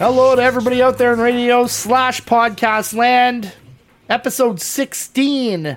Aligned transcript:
Hello 0.00 0.34
to 0.34 0.42
everybody 0.42 0.80
out 0.80 0.96
there 0.96 1.12
in 1.12 1.20
radio 1.20 1.66
slash 1.66 2.22
podcast 2.22 2.94
land. 2.94 3.52
Episode 4.08 4.58
16 4.58 5.76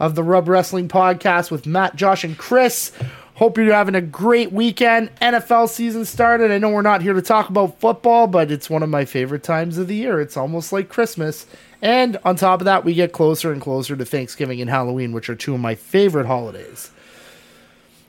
of 0.00 0.14
the 0.14 0.22
Rub 0.22 0.48
Wrestling 0.48 0.88
Podcast 0.88 1.50
with 1.50 1.66
Matt, 1.66 1.94
Josh, 1.94 2.24
and 2.24 2.38
Chris. 2.38 2.92
Hope 3.34 3.58
you're 3.58 3.74
having 3.74 3.94
a 3.94 4.00
great 4.00 4.52
weekend. 4.52 5.10
NFL 5.20 5.68
season 5.68 6.06
started. 6.06 6.50
I 6.50 6.56
know 6.56 6.70
we're 6.70 6.80
not 6.80 7.02
here 7.02 7.12
to 7.12 7.20
talk 7.20 7.50
about 7.50 7.78
football, 7.78 8.26
but 8.26 8.50
it's 8.50 8.70
one 8.70 8.82
of 8.82 8.88
my 8.88 9.04
favorite 9.04 9.42
times 9.42 9.76
of 9.76 9.86
the 9.88 9.96
year. 9.96 10.18
It's 10.18 10.38
almost 10.38 10.72
like 10.72 10.88
Christmas. 10.88 11.44
And 11.82 12.16
on 12.24 12.36
top 12.36 12.62
of 12.62 12.64
that, 12.64 12.86
we 12.86 12.94
get 12.94 13.12
closer 13.12 13.52
and 13.52 13.60
closer 13.60 13.94
to 13.96 14.04
Thanksgiving 14.06 14.62
and 14.62 14.70
Halloween, 14.70 15.12
which 15.12 15.28
are 15.28 15.36
two 15.36 15.52
of 15.52 15.60
my 15.60 15.74
favorite 15.74 16.24
holidays. 16.26 16.90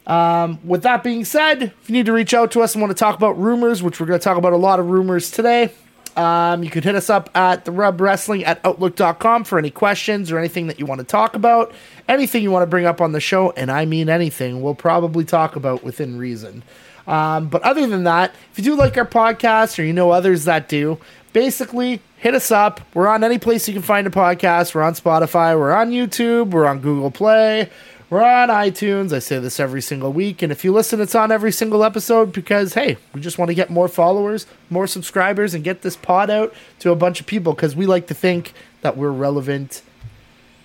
Um, 0.09 0.59
with 0.63 0.81
that 0.83 1.03
being 1.03 1.23
said, 1.23 1.61
if 1.61 1.87
you 1.87 1.93
need 1.93 2.07
to 2.07 2.13
reach 2.13 2.33
out 2.33 2.51
to 2.51 2.61
us 2.61 2.73
and 2.73 2.81
want 2.81 2.89
to 2.89 2.99
talk 2.99 3.15
about 3.15 3.39
rumors, 3.39 3.83
which 3.83 3.99
we're 3.99 4.07
going 4.07 4.19
to 4.19 4.23
talk 4.23 4.37
about 4.37 4.53
a 4.53 4.57
lot 4.57 4.79
of 4.79 4.89
rumors 4.89 5.29
today, 5.29 5.71
um, 6.17 6.63
you 6.63 6.71
can 6.71 6.81
hit 6.81 6.95
us 6.95 7.11
up 7.11 7.29
at 7.35 7.63
the 7.63 7.71
Rub 7.71 8.01
Wrestling 8.01 8.43
at 8.43 8.59
Outlook.com 8.65 9.43
for 9.43 9.59
any 9.59 9.69
questions 9.69 10.31
or 10.31 10.39
anything 10.39 10.65
that 10.65 10.79
you 10.79 10.87
want 10.87 10.97
to 10.97 11.05
talk 11.05 11.35
about, 11.35 11.71
anything 12.07 12.41
you 12.41 12.49
want 12.49 12.63
to 12.63 12.67
bring 12.67 12.87
up 12.87 13.01
on 13.01 13.11
the 13.11 13.19
show, 13.19 13.51
and 13.51 13.71
I 13.71 13.85
mean 13.85 14.09
anything, 14.09 14.63
we'll 14.63 14.73
probably 14.73 15.23
talk 15.25 15.55
about 15.55 15.83
within 15.83 16.17
reason. 16.17 16.63
Um, 17.07 17.47
but 17.47 17.61
other 17.61 17.85
than 17.85 18.03
that, 18.05 18.33
if 18.51 18.57
you 18.57 18.63
do 18.63 18.75
like 18.75 18.97
our 18.97 19.05
podcast 19.05 19.77
or 19.77 19.83
you 19.83 19.93
know 19.93 20.09
others 20.09 20.45
that 20.45 20.67
do, 20.69 20.97
basically 21.33 22.01
hit 22.17 22.33
us 22.33 22.51
up. 22.51 22.81
We're 22.95 23.07
on 23.07 23.23
any 23.23 23.37
place 23.37 23.67
you 23.67 23.73
can 23.75 23.83
find 23.83 24.05
a 24.07 24.09
podcast. 24.09 24.73
We're 24.73 24.81
on 24.81 24.93
Spotify, 24.93 25.57
we're 25.57 25.71
on 25.71 25.91
YouTube, 25.91 26.49
we're 26.49 26.65
on 26.65 26.79
Google 26.79 27.11
Play. 27.11 27.69
We're 28.09 28.23
on 28.23 28.49
iTunes. 28.49 29.13
I 29.13 29.19
say 29.19 29.37
this 29.37 29.59
every 29.59 29.83
single 29.83 30.11
week. 30.11 30.41
And 30.41 30.51
if 30.51 30.63
you 30.63 30.71
listen, 30.73 30.99
it's 30.99 31.13
on 31.13 31.31
every 31.31 31.51
single 31.51 31.83
episode 31.83 32.33
because, 32.33 32.73
hey, 32.73 32.97
we 33.13 33.21
just 33.21 33.37
want 33.37 33.49
to 33.49 33.55
get 33.55 33.69
more 33.69 33.87
followers, 33.87 34.47
more 34.71 34.87
subscribers, 34.87 35.53
and 35.53 35.63
get 35.63 35.83
this 35.83 35.95
pod 35.95 36.31
out 36.31 36.51
to 36.79 36.89
a 36.89 36.95
bunch 36.95 37.19
of 37.19 37.27
people 37.27 37.53
because 37.53 37.75
we 37.75 37.85
like 37.85 38.07
to 38.07 38.15
think 38.15 38.53
that 38.81 38.97
we're 38.97 39.11
relevant 39.11 39.83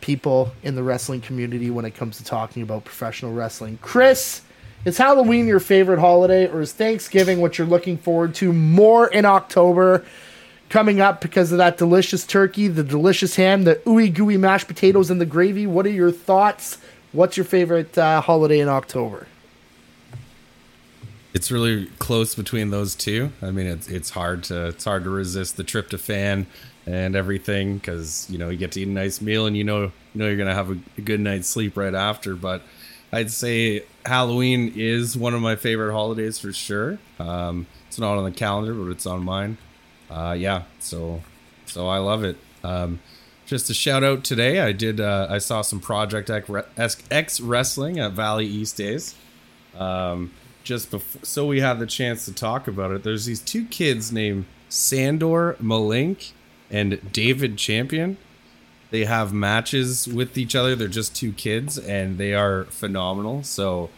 people 0.01 0.53
in 0.63 0.75
the 0.75 0.83
wrestling 0.83 1.21
community 1.21 1.71
when 1.71 1.85
it 1.85 1.91
comes 1.91 2.17
to 2.17 2.25
talking 2.25 2.63
about 2.63 2.87
professional 2.87 3.35
wrestling. 3.35 3.79
Chris, 3.83 4.41
is 4.87 4.97
Halloween 4.97 5.47
your 5.47 5.61
favorite 5.61 5.99
holiday 5.99 6.49
or 6.49 6.63
is 6.63 6.73
Thanksgiving 6.73 7.43
what 7.43 7.59
you're 7.59 7.67
looking 7.67 7.99
forward 7.99 8.35
to 8.37 8.55
more 8.55 9.09
in 9.09 9.27
October? 9.27 10.05
Coming 10.71 11.03
up 11.03 11.21
because 11.21 11.53
of 11.53 11.59
that 11.59 11.77
delicious 11.77 12.25
turkey, 12.25 12.69
the 12.69 12.83
delicious 12.83 13.37
ham, 13.37 13.65
the 13.65 13.77
ooey 13.87 14.13
gooey 14.13 14.39
mashed 14.39 14.67
potatoes, 14.67 15.11
and 15.11 15.21
the 15.21 15.27
gravy. 15.27 15.67
What 15.67 15.85
are 15.85 15.91
your 15.91 16.11
thoughts? 16.11 16.79
What's 17.15 17.37
your 17.37 17.45
favorite 17.45 17.97
uh, 17.97 18.21
holiday 18.21 18.59
in 18.59 18.69
October? 18.69 19.29
It's 21.33 21.49
really 21.49 21.87
close 22.01 22.35
between 22.35 22.71
those 22.71 22.97
two. 22.97 23.31
I 23.41 23.53
mean, 23.53 23.69
it's 23.69 23.87
it's 23.87 24.11
hard 24.11 24.43
to 24.45 24.67
it's 24.67 24.85
hard 24.85 25.05
to 25.05 25.11
resist 25.11 25.57
the 25.57 25.63
tryptophan 25.63 26.47
and 26.87 27.15
everything 27.15 27.79
because 27.79 28.27
you 28.29 28.37
know 28.37 28.49
you 28.49 28.59
get 28.59 28.73
to 28.73 28.81
eat 28.81 28.89
a 28.89 28.91
nice 28.91 29.21
meal 29.21 29.47
and 29.47 29.57
you 29.57 29.63
know 29.63 29.83
you 29.83 29.93
know 30.15 30.27
you're 30.27 30.37
gonna 30.37 30.55
have 30.55 30.73
a, 30.73 30.79
a 30.99 31.03
good 31.03 31.21
night's 31.21 31.47
sleep 31.47 31.77
right 31.77 31.95
after. 31.95 32.35
But 32.35 32.63
I'd 33.13 33.31
say 33.31 33.85
Halloween 34.05 34.73
is 34.75 35.17
one 35.17 35.35
of 35.35 35.41
my 35.41 35.55
favorite 35.55 35.93
holidays 35.93 36.41
for 36.41 36.53
sure. 36.53 36.99
Um, 37.21 37.69
it's 37.87 37.99
not 38.01 38.19
on 38.19 38.25
the 38.25 38.33
calendar, 38.33 38.75
but 38.75 38.91
it's 38.91 39.07
on 39.07 39.23
mine. 39.23 39.57
Uh, 40.11 40.35
yeah, 40.37 40.65
so 40.81 41.23
so 41.65 41.87
I 41.87 41.99
love 41.99 42.25
it. 42.25 42.39
Um, 42.65 42.99
just 43.47 43.71
a 43.71 43.75
shout 43.75 44.03
out 44.03 44.25
today. 44.25 44.61
I 44.61 44.73
did. 44.73 45.01
Uh, 45.01 45.27
I 45.31 45.39
saw 45.39 45.63
some 45.63 45.81
Project 45.81 46.31
X 46.31 47.41
wrestling 47.41 47.99
at 48.01 48.13
Valley 48.13 48.47
East 48.47 48.77
Days. 48.77 49.15
Um, 49.77 50.33
just 50.63 50.91
before, 50.91 51.25
so 51.25 51.47
we 51.47 51.61
have 51.61 51.79
the 51.79 51.87
chance 51.87 52.25
to 52.25 52.33
talk 52.33 52.67
about 52.67 52.91
it. 52.91 53.03
There's 53.03 53.27
these 53.27 53.41
two 53.41 53.67
kids 53.67 54.11
named 54.11 54.47
Sandor 54.69 55.57
Malink 55.63 56.33
and 56.71 57.13
David 57.13 57.59
Champion. 57.59 58.17
They 58.91 59.05
have 59.05 59.33
matches 59.33 60.07
with 60.09 60.39
each 60.39 60.55
other. 60.55 60.75
They're 60.75 60.89
just 60.89 61.15
two 61.15 61.33
kids, 61.33 61.79
and 61.79 62.17
they 62.17 62.33
are 62.33 62.65
phenomenal. 62.65 63.43
So 63.43 63.91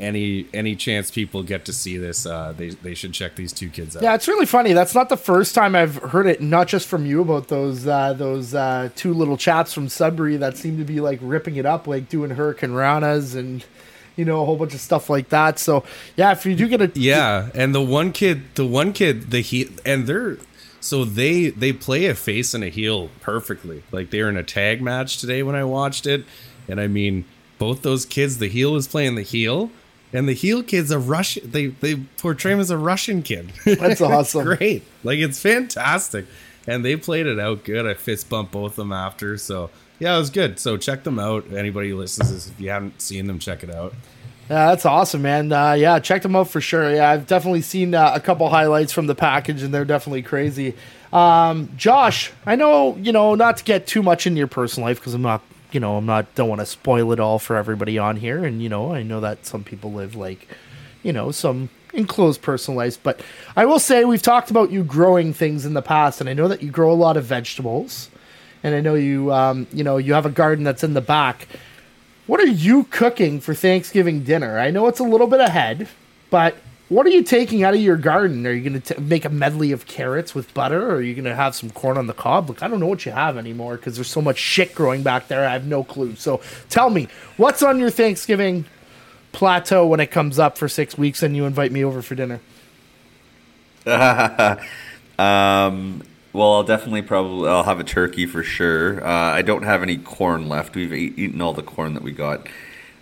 any 0.00 0.46
any 0.52 0.74
chance 0.74 1.10
people 1.10 1.42
get 1.42 1.64
to 1.66 1.72
see 1.72 1.96
this, 1.98 2.26
uh, 2.26 2.52
they 2.56 2.70
they 2.70 2.94
should 2.94 3.12
check 3.12 3.36
these 3.36 3.52
two 3.52 3.68
kids 3.68 3.96
out. 3.96 4.02
Yeah, 4.02 4.14
it's 4.14 4.26
really 4.26 4.46
funny. 4.46 4.72
That's 4.72 4.94
not 4.94 5.08
the 5.08 5.16
first 5.16 5.54
time 5.54 5.76
I've 5.76 5.96
heard 5.96 6.26
it. 6.26 6.40
Not 6.40 6.66
just 6.66 6.88
from 6.88 7.06
you 7.06 7.20
about 7.20 7.48
those 7.48 7.86
uh, 7.86 8.14
those 8.14 8.54
uh, 8.54 8.88
two 8.96 9.12
little 9.12 9.36
chaps 9.36 9.72
from 9.72 9.88
Sudbury 9.88 10.36
that 10.38 10.56
seem 10.56 10.78
to 10.78 10.84
be 10.84 11.00
like 11.00 11.18
ripping 11.22 11.56
it 11.56 11.66
up, 11.66 11.86
like 11.86 12.08
doing 12.08 12.30
Hurricanranas 12.30 13.36
and 13.36 13.64
you 14.16 14.24
know 14.24 14.42
a 14.42 14.44
whole 14.44 14.56
bunch 14.56 14.74
of 14.74 14.80
stuff 14.80 15.10
like 15.10 15.28
that. 15.28 15.58
So 15.58 15.84
yeah, 16.16 16.32
if 16.32 16.46
you 16.46 16.56
do 16.56 16.66
get 16.66 16.80
a 16.80 16.90
yeah, 16.94 17.50
and 17.54 17.74
the 17.74 17.82
one 17.82 18.12
kid, 18.12 18.54
the 18.54 18.66
one 18.66 18.92
kid, 18.92 19.30
the 19.30 19.40
he 19.40 19.68
and 19.84 20.06
they're 20.06 20.38
so 20.80 21.04
they 21.04 21.50
they 21.50 21.72
play 21.72 22.06
a 22.06 22.14
face 22.14 22.54
and 22.54 22.64
a 22.64 22.68
heel 22.68 23.10
perfectly. 23.20 23.82
Like 23.92 24.10
they're 24.10 24.30
in 24.30 24.38
a 24.38 24.42
tag 24.42 24.80
match 24.80 25.18
today 25.18 25.42
when 25.42 25.54
I 25.54 25.64
watched 25.64 26.06
it, 26.06 26.24
and 26.66 26.80
I 26.80 26.86
mean 26.86 27.26
both 27.58 27.82
those 27.82 28.06
kids, 28.06 28.38
the 28.38 28.48
heel 28.48 28.74
is 28.76 28.88
playing 28.88 29.16
the 29.16 29.22
heel 29.22 29.70
and 30.12 30.28
the 30.28 30.32
heel 30.32 30.62
kid's 30.62 30.90
a 30.90 30.98
Russian. 30.98 31.50
They 31.50 31.68
they 31.68 31.96
portray 32.18 32.52
him 32.52 32.60
as 32.60 32.70
a 32.70 32.78
Russian 32.78 33.22
kid. 33.22 33.52
That's 33.64 34.00
awesome. 34.00 34.44
great. 34.44 34.82
Like 35.04 35.18
it's 35.18 35.40
fantastic, 35.40 36.26
and 36.66 36.84
they 36.84 36.96
played 36.96 37.26
it 37.26 37.38
out 37.38 37.64
good. 37.64 37.86
I 37.86 37.94
fist 37.94 38.28
bumped 38.28 38.52
both 38.52 38.72
of 38.72 38.76
them 38.76 38.92
after, 38.92 39.36
so 39.36 39.70
yeah, 39.98 40.16
it 40.16 40.18
was 40.18 40.30
good. 40.30 40.58
So 40.58 40.76
check 40.76 41.04
them 41.04 41.18
out. 41.18 41.52
Anybody 41.52 41.90
who 41.90 41.98
listens 41.98 42.32
this, 42.32 42.48
if 42.48 42.60
you 42.60 42.70
haven't 42.70 43.00
seen 43.00 43.26
them, 43.26 43.38
check 43.38 43.62
it 43.62 43.70
out. 43.70 43.94
Yeah, 44.48 44.70
that's 44.70 44.84
awesome, 44.84 45.22
man. 45.22 45.52
Uh, 45.52 45.74
yeah, 45.74 46.00
check 46.00 46.22
them 46.22 46.34
out 46.34 46.48
for 46.48 46.60
sure. 46.60 46.92
Yeah, 46.92 47.08
I've 47.10 47.28
definitely 47.28 47.62
seen 47.62 47.94
uh, 47.94 48.10
a 48.12 48.18
couple 48.18 48.48
highlights 48.48 48.92
from 48.92 49.06
the 49.06 49.14
package, 49.14 49.62
and 49.62 49.72
they're 49.72 49.84
definitely 49.84 50.22
crazy. 50.22 50.74
Um, 51.12 51.70
Josh, 51.76 52.32
I 52.46 52.56
know 52.56 52.96
you 52.96 53.12
know 53.12 53.36
not 53.36 53.58
to 53.58 53.64
get 53.64 53.86
too 53.86 54.02
much 54.02 54.26
into 54.26 54.38
your 54.38 54.48
personal 54.48 54.88
life 54.88 54.98
because 54.98 55.14
I'm 55.14 55.22
not 55.22 55.42
you 55.74 55.80
know, 55.80 55.96
I'm 55.96 56.06
not 56.06 56.34
don't 56.34 56.48
want 56.48 56.60
to 56.60 56.66
spoil 56.66 57.12
it 57.12 57.20
all 57.20 57.38
for 57.38 57.56
everybody 57.56 57.98
on 57.98 58.16
here, 58.16 58.44
and 58.44 58.62
you 58.62 58.68
know, 58.68 58.92
I 58.92 59.02
know 59.02 59.20
that 59.20 59.46
some 59.46 59.64
people 59.64 59.92
live 59.92 60.14
like, 60.14 60.48
you 61.02 61.12
know, 61.12 61.30
some 61.30 61.68
enclosed 61.92 62.42
personal 62.42 62.78
lives, 62.78 62.96
but 62.96 63.20
I 63.56 63.66
will 63.66 63.78
say 63.78 64.04
we've 64.04 64.22
talked 64.22 64.50
about 64.50 64.70
you 64.70 64.84
growing 64.84 65.32
things 65.32 65.66
in 65.66 65.74
the 65.74 65.82
past, 65.82 66.20
and 66.20 66.28
I 66.28 66.34
know 66.34 66.48
that 66.48 66.62
you 66.62 66.70
grow 66.70 66.92
a 66.92 66.94
lot 66.94 67.16
of 67.16 67.24
vegetables, 67.24 68.10
and 68.62 68.74
I 68.74 68.80
know 68.80 68.94
you, 68.94 69.32
um, 69.32 69.66
you 69.72 69.84
know, 69.84 69.96
you 69.96 70.14
have 70.14 70.26
a 70.26 70.30
garden 70.30 70.64
that's 70.64 70.84
in 70.84 70.94
the 70.94 71.00
back. 71.00 71.48
What 72.26 72.40
are 72.40 72.46
you 72.46 72.84
cooking 72.84 73.40
for 73.40 73.54
Thanksgiving 73.54 74.22
dinner? 74.22 74.58
I 74.58 74.70
know 74.70 74.86
it's 74.86 75.00
a 75.00 75.04
little 75.04 75.26
bit 75.26 75.40
ahead, 75.40 75.88
but 76.30 76.56
what 76.90 77.06
are 77.06 77.10
you 77.10 77.22
taking 77.22 77.62
out 77.62 77.72
of 77.72 77.80
your 77.80 77.96
garden? 77.96 78.44
Are 78.48 78.52
you 78.52 78.68
going 78.68 78.82
to 78.82 79.00
make 79.00 79.24
a 79.24 79.28
medley 79.28 79.70
of 79.70 79.86
carrots 79.86 80.34
with 80.34 80.52
butter, 80.52 80.90
or 80.90 80.96
are 80.96 81.00
you 81.00 81.14
going 81.14 81.24
to 81.24 81.36
have 81.36 81.54
some 81.54 81.70
corn 81.70 81.96
on 81.96 82.08
the 82.08 82.12
cob? 82.12 82.48
Look, 82.48 82.64
I 82.64 82.68
don't 82.68 82.80
know 82.80 82.88
what 82.88 83.06
you 83.06 83.12
have 83.12 83.38
anymore 83.38 83.76
because 83.76 83.94
there's 83.94 84.10
so 84.10 84.20
much 84.20 84.38
shit 84.38 84.74
growing 84.74 85.04
back 85.04 85.28
there. 85.28 85.46
I 85.46 85.52
have 85.52 85.66
no 85.66 85.84
clue. 85.84 86.16
So 86.16 86.40
tell 86.68 86.90
me, 86.90 87.06
what's 87.36 87.62
on 87.62 87.78
your 87.78 87.90
Thanksgiving 87.90 88.64
plateau 89.30 89.86
when 89.86 90.00
it 90.00 90.10
comes 90.10 90.40
up 90.40 90.58
for 90.58 90.68
six 90.68 90.98
weeks 90.98 91.22
and 91.22 91.36
you 91.36 91.46
invite 91.46 91.70
me 91.70 91.84
over 91.84 92.02
for 92.02 92.16
dinner? 92.16 92.40
um, 93.86 96.02
well, 96.32 96.54
I'll 96.54 96.64
definitely 96.64 97.02
probably 97.02 97.48
I'll 97.48 97.62
have 97.62 97.78
a 97.78 97.84
turkey 97.84 98.26
for 98.26 98.42
sure. 98.42 99.06
Uh, 99.06 99.08
I 99.08 99.42
don't 99.42 99.62
have 99.62 99.84
any 99.84 99.96
corn 99.96 100.48
left. 100.48 100.74
We've 100.74 100.92
eaten 100.92 101.40
all 101.40 101.52
the 101.52 101.62
corn 101.62 101.94
that 101.94 102.02
we 102.02 102.10
got. 102.10 102.48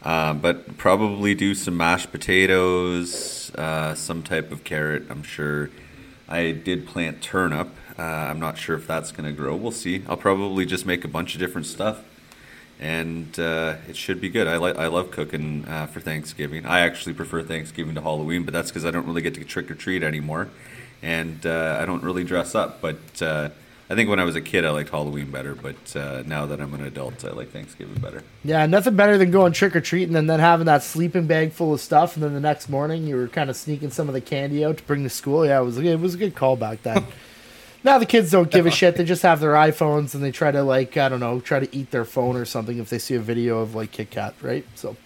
Uh, 0.03 0.33
but 0.33 0.77
probably 0.77 1.35
do 1.35 1.55
some 1.55 1.77
mashed 1.77 2.13
potatoes, 2.13 3.53
uh, 3.57 3.95
some 3.95 4.23
type 4.23 4.53
of 4.53 4.65
carrot. 4.65 5.05
I'm 5.11 5.23
sure. 5.23 5.71
I 6.29 6.53
did 6.53 6.87
plant 6.87 7.23
turnip. 7.23 7.69
Uh, 7.99 8.03
I'm 8.03 8.39
not 8.39 8.59
sure 8.59 8.77
if 8.77 8.87
that's 8.87 9.11
going 9.11 9.25
to 9.25 9.33
grow. 9.33 9.57
We'll 9.57 9.73
see. 9.73 10.05
I'll 10.09 10.17
probably 10.17 10.67
just 10.67 10.87
make 10.87 11.05
a 11.05 11.09
bunch 11.09 11.35
of 11.35 11.41
different 11.41 11.67
stuff, 11.67 12.05
and 12.79 13.39
uh, 13.41 13.77
it 13.89 13.97
should 13.97 14.21
be 14.21 14.29
good. 14.29 14.47
I 14.47 14.57
like. 14.59 14.77
I 14.77 14.87
love 14.87 15.11
cooking 15.11 15.65
uh, 15.67 15.87
for 15.87 16.01
Thanksgiving. 16.01 16.65
I 16.65 16.81
actually 16.81 17.15
prefer 17.15 17.43
Thanksgiving 17.43 17.95
to 17.97 18.03
Halloween, 18.03 18.45
but 18.45 18.55
that's 18.55 18.71
because 18.71 18.85
I 18.85 18.91
don't 18.91 19.07
really 19.07 19.23
get 19.23 19.35
to 19.35 19.45
trick 19.45 19.71
or 19.71 19.75
treat 19.75 20.03
anymore, 20.03 20.49
and 21.03 21.45
I 21.45 21.85
don't 21.87 22.05
really 22.05 22.25
dress 22.25 22.55
up. 22.55 22.81
But 22.81 22.99
I 23.91 23.95
think 23.95 24.11
when 24.11 24.21
I 24.21 24.25
was 24.25 24.37
a 24.37 24.43
kid, 24.43 24.67
I 24.67 24.71
liked 24.71 24.91
Halloween 24.91 25.31
better, 25.31 25.55
but 25.55 25.97
uh, 25.97 26.23
now 26.27 26.45
that 26.45 26.61
I'm 26.61 26.75
an 26.75 26.85
adult, 26.85 27.25
I 27.25 27.31
like 27.31 27.51
Thanksgiving 27.51 27.99
better. 28.01 28.23
Yeah, 28.45 28.67
nothing 28.67 28.97
better 28.97 29.17
than 29.17 29.31
going 29.31 29.55
trick 29.55 29.75
or 29.75 29.81
treating 29.81 30.15
and 30.15 30.29
then 30.29 30.41
having 30.41 30.67
that 30.67 30.83
sleeping 30.83 31.27
bag 31.27 31.53
full 31.53 31.73
of 31.73 31.81
stuff, 31.81 32.15
and 32.15 32.23
then 32.23 32.35
the 32.35 32.41
next 32.41 32.69
morning 32.69 33.07
you 33.07 33.17
were 33.17 33.29
kind 33.29 33.49
of 33.49 33.57
sneaking 33.57 33.91
some 33.91 34.07
of 34.07 34.13
the 34.13 34.21
candy 34.21 34.63
out 34.63 34.77
to 34.77 34.83
bring 34.83 35.05
to 35.05 35.11
school. 35.11 35.47
Yeah, 35.47 35.61
it 35.61 35.65
was 35.65 35.79
it 35.79 36.01
was 36.01 36.15
a 36.15 36.19
good 36.19 36.35
call 36.35 36.57
back 36.57 36.83
then. 36.83 37.07
now 37.85 37.99
the 37.99 38.05
kids 38.05 38.31
don't 38.31 38.51
give 38.51 38.67
a 38.67 38.71
shit; 38.79 38.97
they 38.97 39.05
just 39.05 39.23
have 39.23 39.41
their 39.41 39.55
iPhones 39.55 40.15
and 40.15 40.23
they 40.23 40.33
try 40.33 40.51
to 40.51 40.63
like 40.63 40.99
I 40.99 41.09
don't 41.09 41.21
know, 41.21 41.41
try 41.41 41.59
to 41.59 41.75
eat 41.75 41.91
their 41.91 42.05
phone 42.05 42.37
or 42.37 42.45
something 42.45 42.77
if 42.79 42.91
they 42.91 42.99
see 42.99 43.15
a 43.15 43.21
video 43.21 43.61
of 43.61 43.75
like 43.75 43.91
Kit 43.93 44.11
Kat, 44.11 44.35
right? 44.43 44.67
So 44.75 44.99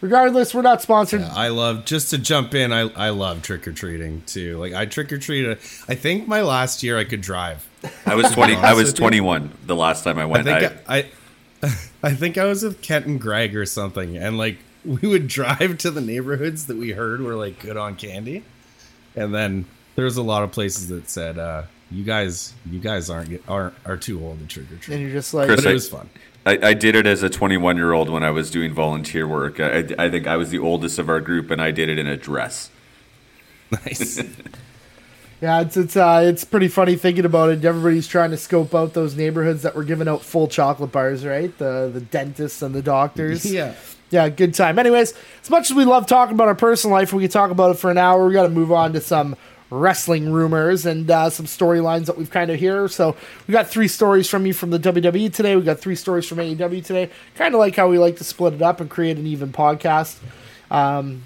regardless, 0.00 0.54
we're 0.54 0.62
not 0.62 0.82
sponsored. 0.82 1.20
Yeah, 1.20 1.32
I 1.34 1.48
love 1.48 1.84
just 1.84 2.10
to 2.10 2.18
jump 2.18 2.54
in. 2.54 2.72
I 2.72 2.90
I 2.94 3.10
love 3.10 3.42
trick 3.42 3.66
or 3.68 3.72
treating 3.72 4.22
too. 4.22 4.58
Like 4.58 4.72
I 4.74 4.86
trick 4.86 5.12
or 5.12 5.18
treated. 5.18 5.58
I 5.88 5.94
think 5.94 6.26
my 6.28 6.42
last 6.42 6.82
year 6.82 6.98
I 6.98 7.04
could 7.04 7.20
drive. 7.20 7.66
I 8.04 8.14
was 8.14 8.30
twenty. 8.32 8.54
I 8.54 8.72
was 8.74 8.92
twenty 8.92 9.20
one 9.20 9.50
the 9.66 9.76
last 9.76 10.04
time 10.04 10.18
I 10.18 10.26
went. 10.26 10.46
I 10.48 10.60
think 10.60 10.80
I, 10.88 10.96
I, 11.62 11.78
I 12.02 12.14
think 12.14 12.38
I 12.38 12.44
was 12.44 12.62
with 12.62 12.80
Kent 12.82 13.06
and 13.06 13.20
Greg 13.20 13.56
or 13.56 13.66
something, 13.66 14.16
and 14.16 14.38
like 14.38 14.58
we 14.84 15.08
would 15.08 15.26
drive 15.28 15.78
to 15.78 15.90
the 15.90 16.00
neighborhoods 16.00 16.66
that 16.66 16.76
we 16.76 16.90
heard 16.92 17.20
were 17.20 17.34
like 17.34 17.60
good 17.60 17.76
on 17.76 17.96
candy, 17.96 18.44
and 19.14 19.34
then 19.34 19.64
there's 19.94 20.16
a 20.16 20.22
lot 20.22 20.42
of 20.42 20.52
places 20.52 20.88
that 20.88 21.08
said, 21.08 21.38
uh, 21.38 21.62
"You 21.90 22.04
guys, 22.04 22.52
you 22.70 22.78
guys 22.80 23.08
aren't 23.10 23.40
aren't 23.48 23.74
are 23.86 23.96
too 23.96 24.22
old 24.24 24.40
to 24.40 24.46
trick 24.46 24.70
or 24.70 24.76
treat." 24.76 24.94
And 24.94 25.02
you're 25.02 25.12
just 25.12 25.32
like, 25.32 25.46
Chris, 25.48 25.60
But 25.62 25.66
it 25.66 25.70
I- 25.70 25.74
was 25.74 25.88
fun. 25.88 26.08
I, 26.46 26.58
I 26.68 26.74
did 26.74 26.94
it 26.94 27.06
as 27.06 27.22
a 27.22 27.28
21 27.28 27.76
year 27.76 27.92
old 27.92 28.08
when 28.08 28.22
I 28.22 28.30
was 28.30 28.50
doing 28.50 28.72
volunteer 28.72 29.26
work. 29.26 29.58
I, 29.58 29.84
I 29.98 30.08
think 30.08 30.26
I 30.26 30.36
was 30.36 30.50
the 30.50 30.60
oldest 30.60 30.98
of 30.98 31.08
our 31.08 31.20
group, 31.20 31.50
and 31.50 31.60
I 31.60 31.72
did 31.72 31.88
it 31.88 31.98
in 31.98 32.06
a 32.06 32.16
dress. 32.16 32.70
Nice. 33.70 34.22
Yeah, 35.38 35.60
it's 35.60 35.76
it's 35.76 35.96
uh, 35.96 36.22
it's 36.24 36.44
pretty 36.44 36.68
funny 36.68 36.96
thinking 36.96 37.26
about 37.26 37.50
it. 37.50 37.62
Everybody's 37.62 38.08
trying 38.08 38.30
to 38.30 38.38
scope 38.38 38.74
out 38.74 38.94
those 38.94 39.16
neighborhoods 39.16 39.62
that 39.62 39.74
were 39.74 39.84
giving 39.84 40.08
out 40.08 40.22
full 40.22 40.48
chocolate 40.48 40.92
bars, 40.92 41.26
right? 41.26 41.56
The 41.58 41.90
the 41.92 42.00
dentists 42.00 42.62
and 42.62 42.74
the 42.74 42.80
doctors. 42.80 43.44
yeah. 43.52 43.74
Yeah, 44.08 44.28
good 44.28 44.54
time. 44.54 44.78
Anyways, 44.78 45.12
as 45.42 45.50
much 45.50 45.70
as 45.70 45.76
we 45.76 45.84
love 45.84 46.06
talking 46.06 46.34
about 46.34 46.48
our 46.48 46.54
personal 46.54 46.96
life, 46.96 47.12
we 47.12 47.22
could 47.22 47.32
talk 47.32 47.50
about 47.50 47.72
it 47.72 47.78
for 47.78 47.90
an 47.90 47.98
hour. 47.98 48.26
We 48.26 48.32
got 48.32 48.44
to 48.44 48.48
move 48.48 48.72
on 48.72 48.92
to 48.92 49.00
some 49.00 49.36
wrestling 49.70 50.32
rumors 50.32 50.86
and 50.86 51.10
uh, 51.10 51.28
some 51.30 51.46
storylines 51.46 52.06
that 52.06 52.16
we've 52.16 52.30
kind 52.30 52.50
of 52.50 52.58
hear. 52.58 52.88
So 52.88 53.16
we 53.46 53.52
got 53.52 53.66
three 53.68 53.88
stories 53.88 54.28
from 54.28 54.46
you 54.46 54.52
from 54.52 54.70
the 54.70 54.78
WWE 54.78 55.32
today. 55.32 55.56
We 55.56 55.62
got 55.62 55.80
three 55.80 55.96
stories 55.96 56.26
from 56.26 56.38
AEW 56.38 56.84
today. 56.84 57.10
Kind 57.34 57.54
of 57.54 57.58
like 57.58 57.74
how 57.76 57.88
we 57.88 57.98
like 57.98 58.16
to 58.16 58.24
split 58.24 58.54
it 58.54 58.62
up 58.62 58.80
and 58.80 58.88
create 58.88 59.16
an 59.16 59.26
even 59.26 59.52
podcast. 59.52 60.18
Um, 60.70 61.22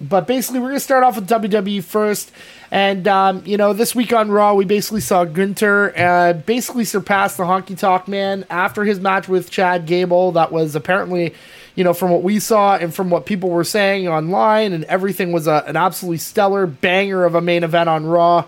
but 0.00 0.26
basically, 0.26 0.60
we're 0.60 0.68
going 0.68 0.76
to 0.76 0.80
start 0.80 1.02
off 1.02 1.16
with 1.16 1.28
WWE 1.28 1.82
first. 1.82 2.30
And, 2.70 3.08
um, 3.08 3.42
you 3.46 3.56
know, 3.56 3.72
this 3.72 3.94
week 3.94 4.12
on 4.12 4.30
Raw, 4.30 4.54
we 4.54 4.64
basically 4.64 5.00
saw 5.00 5.24
Gunther 5.24 5.94
uh, 5.96 6.32
basically 6.34 6.84
surpass 6.84 7.36
the 7.36 7.44
Honky 7.44 7.76
Tonk 7.76 8.06
Man 8.06 8.46
after 8.50 8.84
his 8.84 9.00
match 9.00 9.28
with 9.28 9.50
Chad 9.50 9.86
Gable. 9.86 10.32
That 10.32 10.52
was 10.52 10.76
apparently, 10.76 11.34
you 11.74 11.82
know, 11.82 11.94
from 11.94 12.10
what 12.10 12.22
we 12.22 12.38
saw 12.38 12.76
and 12.76 12.94
from 12.94 13.10
what 13.10 13.26
people 13.26 13.50
were 13.50 13.64
saying 13.64 14.06
online, 14.06 14.72
and 14.72 14.84
everything 14.84 15.32
was 15.32 15.46
a, 15.46 15.64
an 15.66 15.76
absolutely 15.76 16.18
stellar 16.18 16.66
banger 16.66 17.24
of 17.24 17.34
a 17.34 17.40
main 17.40 17.64
event 17.64 17.88
on 17.88 18.06
Raw. 18.06 18.44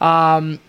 Um, 0.00 0.60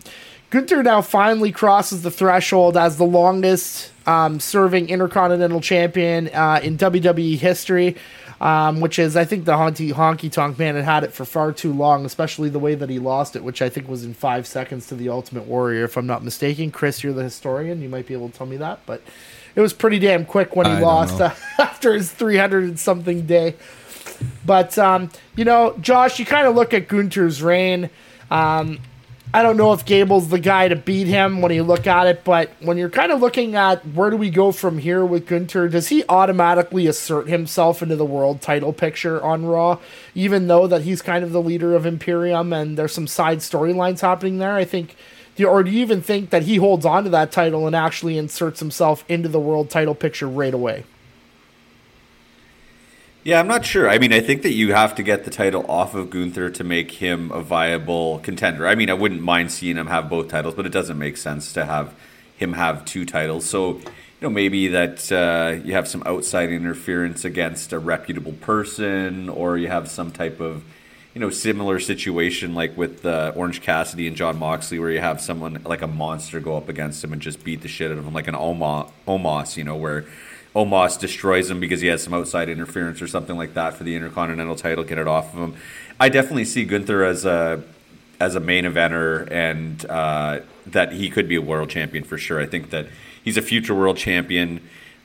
Gunther 0.49 0.83
now 0.83 1.01
finally 1.01 1.51
crosses 1.51 2.01
the 2.01 2.11
threshold 2.11 2.77
as 2.77 2.97
the 2.97 3.05
longest 3.05 3.91
um, 4.07 4.39
serving 4.39 4.89
Intercontinental 4.89 5.61
Champion 5.61 6.29
uh, 6.29 6.59
in 6.63 6.77
WWE 6.77 7.37
history, 7.37 7.95
um, 8.41 8.81
which 8.81 8.99
is, 8.99 9.15
I 9.15 9.25
think, 9.25 9.45
the 9.45 9.53
Honky, 9.53 9.93
Honky 9.93 10.31
Tonk 10.31 10.59
Man 10.59 10.75
had 10.75 10.83
had 10.83 11.03
it 11.03 11.13
for 11.13 11.25
far 11.25 11.51
too 11.51 11.71
long, 11.71 12.05
especially 12.05 12.49
the 12.49 12.59
way 12.59 12.75
that 12.75 12.89
he 12.89 12.99
lost 12.99 13.35
it, 13.35 13.43
which 13.43 13.61
I 13.61 13.69
think 13.69 13.87
was 13.87 14.03
in 14.03 14.13
five 14.13 14.45
seconds 14.45 14.87
to 14.87 14.95
the 14.95 15.09
Ultimate 15.09 15.45
Warrior, 15.45 15.85
if 15.85 15.97
I'm 15.97 16.07
not 16.07 16.23
mistaken. 16.23 16.71
Chris, 16.71 17.03
you're 17.03 17.13
the 17.13 17.23
historian. 17.23 17.81
You 17.81 17.89
might 17.89 18.07
be 18.07 18.13
able 18.13 18.29
to 18.29 18.37
tell 18.37 18.47
me 18.47 18.57
that, 18.57 18.79
but 18.85 19.01
it 19.55 19.61
was 19.61 19.73
pretty 19.73 19.99
damn 19.99 20.25
quick 20.25 20.55
when 20.55 20.65
he 20.65 20.73
I 20.73 20.79
lost 20.79 21.21
uh, 21.21 21.33
after 21.59 21.93
his 21.93 22.11
300 22.11 22.63
and 22.65 22.79
something 22.79 23.25
day. 23.25 23.55
But 24.45 24.77
um, 24.77 25.09
you 25.35 25.45
know, 25.45 25.75
Josh, 25.79 26.19
you 26.19 26.25
kind 26.25 26.47
of 26.47 26.55
look 26.55 26.73
at 26.73 26.87
Gunther's 26.87 27.41
reign. 27.41 27.89
Um, 28.29 28.79
I 29.35 29.43
don't 29.43 29.57
know 29.57 29.73
if 29.73 29.83
Gable's 29.83 30.29
the 30.29 30.39
guy 30.39 30.69
to 30.69 30.77
beat 30.77 31.07
him 31.07 31.41
when 31.41 31.51
you 31.51 31.63
look 31.63 31.87
at 31.87 32.07
it, 32.07 32.23
but 32.23 32.51
when 32.61 32.77
you're 32.77 32.89
kind 32.89 33.11
of 33.11 33.19
looking 33.19 33.55
at 33.55 33.85
where 33.85 34.09
do 34.09 34.15
we 34.15 34.29
go 34.29 34.53
from 34.53 34.77
here 34.77 35.03
with 35.03 35.27
Gunther, 35.27 35.67
does 35.67 35.89
he 35.89 36.05
automatically 36.07 36.87
assert 36.87 37.27
himself 37.27 37.83
into 37.83 37.97
the 37.97 38.05
world 38.05 38.39
title 38.39 38.71
picture 38.71 39.21
on 39.21 39.45
Raw, 39.45 39.79
even 40.13 40.47
though 40.47 40.67
that 40.67 40.83
he's 40.83 41.01
kind 41.01 41.21
of 41.21 41.33
the 41.33 41.41
leader 41.41 41.75
of 41.75 41.85
Imperium 41.85 42.53
and 42.53 42.77
there's 42.77 42.93
some 42.93 43.07
side 43.07 43.39
storylines 43.39 43.99
happening 43.99 44.37
there? 44.37 44.55
I 44.55 44.63
think. 44.63 44.95
Or 45.45 45.63
do 45.63 45.69
you 45.69 45.81
even 45.81 46.01
think 46.01 46.29
that 46.29 46.43
he 46.43 46.55
holds 46.55 46.85
on 46.85 47.03
to 47.03 47.09
that 47.09 47.33
title 47.33 47.67
and 47.67 47.75
actually 47.75 48.17
inserts 48.17 48.61
himself 48.61 49.03
into 49.09 49.27
the 49.27 49.37
world 49.37 49.69
title 49.69 49.95
picture 49.95 50.29
right 50.29 50.53
away? 50.53 50.85
Yeah, 53.25 53.39
I'm 53.39 53.48
not 53.48 53.66
sure. 53.66 53.89
I 53.89 53.98
mean, 53.98 54.13
I 54.13 54.19
think 54.19 54.44
that 54.44 54.54
you 54.54 54.74
have 54.74 54.94
to 54.95 55.01
get 55.01 55.24
the 55.24 55.31
title 55.31 55.66
off 55.68 55.95
of 55.95 56.12
Gunther 56.12 56.51
to 56.51 56.63
make 56.63 56.92
him 56.92 57.31
a 57.31 57.42
viable 57.42 58.19
contender. 58.19 58.68
I 58.68 58.75
mean, 58.75 58.88
I 58.88 58.94
wouldn't 58.94 59.24
mind 59.24 59.51
seeing 59.51 59.77
him 59.77 59.88
have 59.88 60.12
both 60.12 60.27
titles, 60.27 60.54
but 60.54 60.68
it 60.68 60.72
doesn't 60.72 61.00
make 61.00 61.18
sense 61.18 61.51
to 61.54 61.66
have 61.66 61.95
him 62.38 62.54
have 62.54 62.86
two 62.86 63.04
titles. 63.04 63.45
So, 63.50 63.77
you 63.77 63.83
know, 64.22 64.30
maybe 64.30 64.68
that 64.68 65.12
uh, 65.12 65.60
you 65.66 65.74
have 65.74 65.88
some 65.88 66.04
outside 66.06 66.51
interference 66.51 67.25
against 67.25 67.74
a 67.74 67.80
reputable 67.80 68.33
person, 68.33 69.28
or 69.28 69.57
you 69.57 69.69
have 69.69 69.89
some 69.89 70.12
type 70.12 70.39
of, 70.39 70.63
you 71.16 71.19
know, 71.19 71.31
similar 71.31 71.80
situation 71.80 72.54
like 72.54 72.78
with 72.78 73.07
uh, 73.07 73.33
Orange 73.36 73.60
Cassidy 73.60 74.06
and 74.07 74.16
Jon 74.16 74.38
Moxley, 74.38 74.78
where 74.78 74.92
you 74.92 75.00
have 75.00 75.19
someone 75.19 75.63
like 75.66 75.81
a 75.81 75.88
monster 75.88 76.39
go 76.39 76.57
up 76.57 76.69
against 76.69 77.04
him 77.04 77.12
and 77.12 77.24
just 77.24 77.44
beat 77.44 77.63
the 77.63 77.69
shit 77.69 77.92
out 77.92 77.98
of 77.98 78.06
him, 78.06 78.13
like 78.13 78.28
an 78.28 78.36
Oma, 78.36 78.86
Omos, 79.07 79.57
you 79.57 79.63
know, 79.63 79.75
where 79.75 80.06
Omos 80.56 80.98
destroys 80.98 81.50
him 81.52 81.60
because 81.60 81.81
he 81.81 81.88
has 81.88 82.02
some 82.02 82.13
outside 82.13 82.48
interference 82.48 83.02
or 83.02 83.07
something 83.07 83.36
like 83.36 83.54
that 83.56 83.74
for 83.74 83.84
the 83.84 83.96
Intercontinental 83.96 84.56
title, 84.56 84.84
get 84.86 84.98
it 84.98 85.07
off 85.07 85.34
of 85.34 85.40
him. 85.40 85.56
I 86.00 86.10
definitely 86.10 86.46
see 86.46 86.63
Gunther 86.63 87.04
as 87.04 87.25
a 87.25 87.63
as 88.19 88.36
a 88.36 88.40
main 88.40 88.63
eventer 88.63 89.30
and 89.30 89.86
uh, 89.90 90.40
that 90.68 90.94
he 90.94 91.10
could 91.10 91.28
be 91.28 91.36
a 91.36 91.42
world 91.42 91.69
champion 91.69 92.06
for 92.06 92.18
sure. 92.18 92.40
I 92.40 92.46
think 92.46 92.69
that 92.69 92.88
he's 93.22 93.36
a 93.36 93.42
future 93.42 93.75
world 93.75 93.98
champion. 93.98 94.62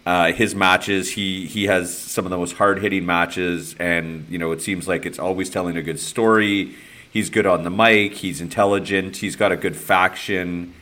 Uh, 0.06 0.32
his 0.32 0.54
matches, 0.54 1.12
he 1.12 1.46
he 1.46 1.64
has 1.64 1.96
some 1.96 2.24
of 2.24 2.30
the 2.30 2.38
most 2.38 2.54
hard 2.54 2.80
hitting 2.80 3.04
matches, 3.04 3.74
and 3.78 4.26
you 4.30 4.38
know 4.38 4.52
it 4.52 4.62
seems 4.62 4.86
like 4.86 5.04
it's 5.04 5.18
always 5.18 5.50
telling 5.50 5.76
a 5.76 5.82
good 5.82 5.98
story. 5.98 6.76
He's 7.12 7.28
good 7.28 7.44
on 7.44 7.64
the 7.64 7.70
mic. 7.70 8.14
He's 8.14 8.40
intelligent. 8.40 9.16
He's 9.16 9.34
got 9.34 9.50
a 9.50 9.56
good 9.56 9.76
faction. 9.76 10.74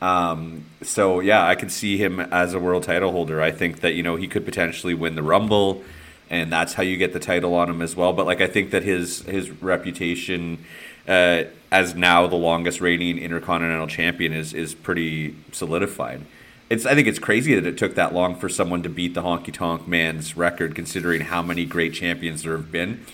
Um, 0.00 0.64
so 0.82 1.20
yeah, 1.20 1.46
I 1.46 1.54
could 1.54 1.70
see 1.70 1.98
him 1.98 2.20
as 2.20 2.54
a 2.54 2.58
world 2.58 2.84
title 2.84 3.12
holder. 3.12 3.42
I 3.42 3.50
think 3.50 3.80
that 3.80 3.94
you 3.94 4.02
know 4.02 4.16
he 4.16 4.26
could 4.26 4.44
potentially 4.44 4.94
win 4.94 5.14
the 5.14 5.22
Rumble, 5.22 5.82
and 6.30 6.50
that's 6.50 6.74
how 6.74 6.82
you 6.82 6.96
get 6.96 7.12
the 7.12 7.20
title 7.20 7.54
on 7.54 7.68
him 7.68 7.82
as 7.82 7.94
well. 7.94 8.12
But 8.12 8.26
like 8.26 8.40
I 8.40 8.46
think 8.46 8.70
that 8.70 8.82
his 8.82 9.22
his 9.22 9.50
reputation 9.50 10.64
uh, 11.06 11.44
as 11.70 11.94
now 11.94 12.26
the 12.26 12.36
longest 12.36 12.80
reigning 12.80 13.18
Intercontinental 13.18 13.86
Champion 13.86 14.32
is 14.32 14.54
is 14.54 14.74
pretty 14.74 15.36
solidified. 15.52 16.22
It's 16.70 16.86
I 16.86 16.94
think 16.94 17.06
it's 17.06 17.18
crazy 17.18 17.54
that 17.54 17.66
it 17.66 17.76
took 17.76 17.94
that 17.96 18.14
long 18.14 18.36
for 18.36 18.48
someone 18.48 18.82
to 18.84 18.88
beat 18.88 19.12
the 19.14 19.22
Honky 19.22 19.52
Tonk 19.52 19.86
Man's 19.86 20.36
record, 20.36 20.74
considering 20.74 21.22
how 21.22 21.42
many 21.42 21.66
great 21.66 21.92
champions 21.92 22.42
there 22.44 22.56
have 22.56 22.72
been. 22.72 23.04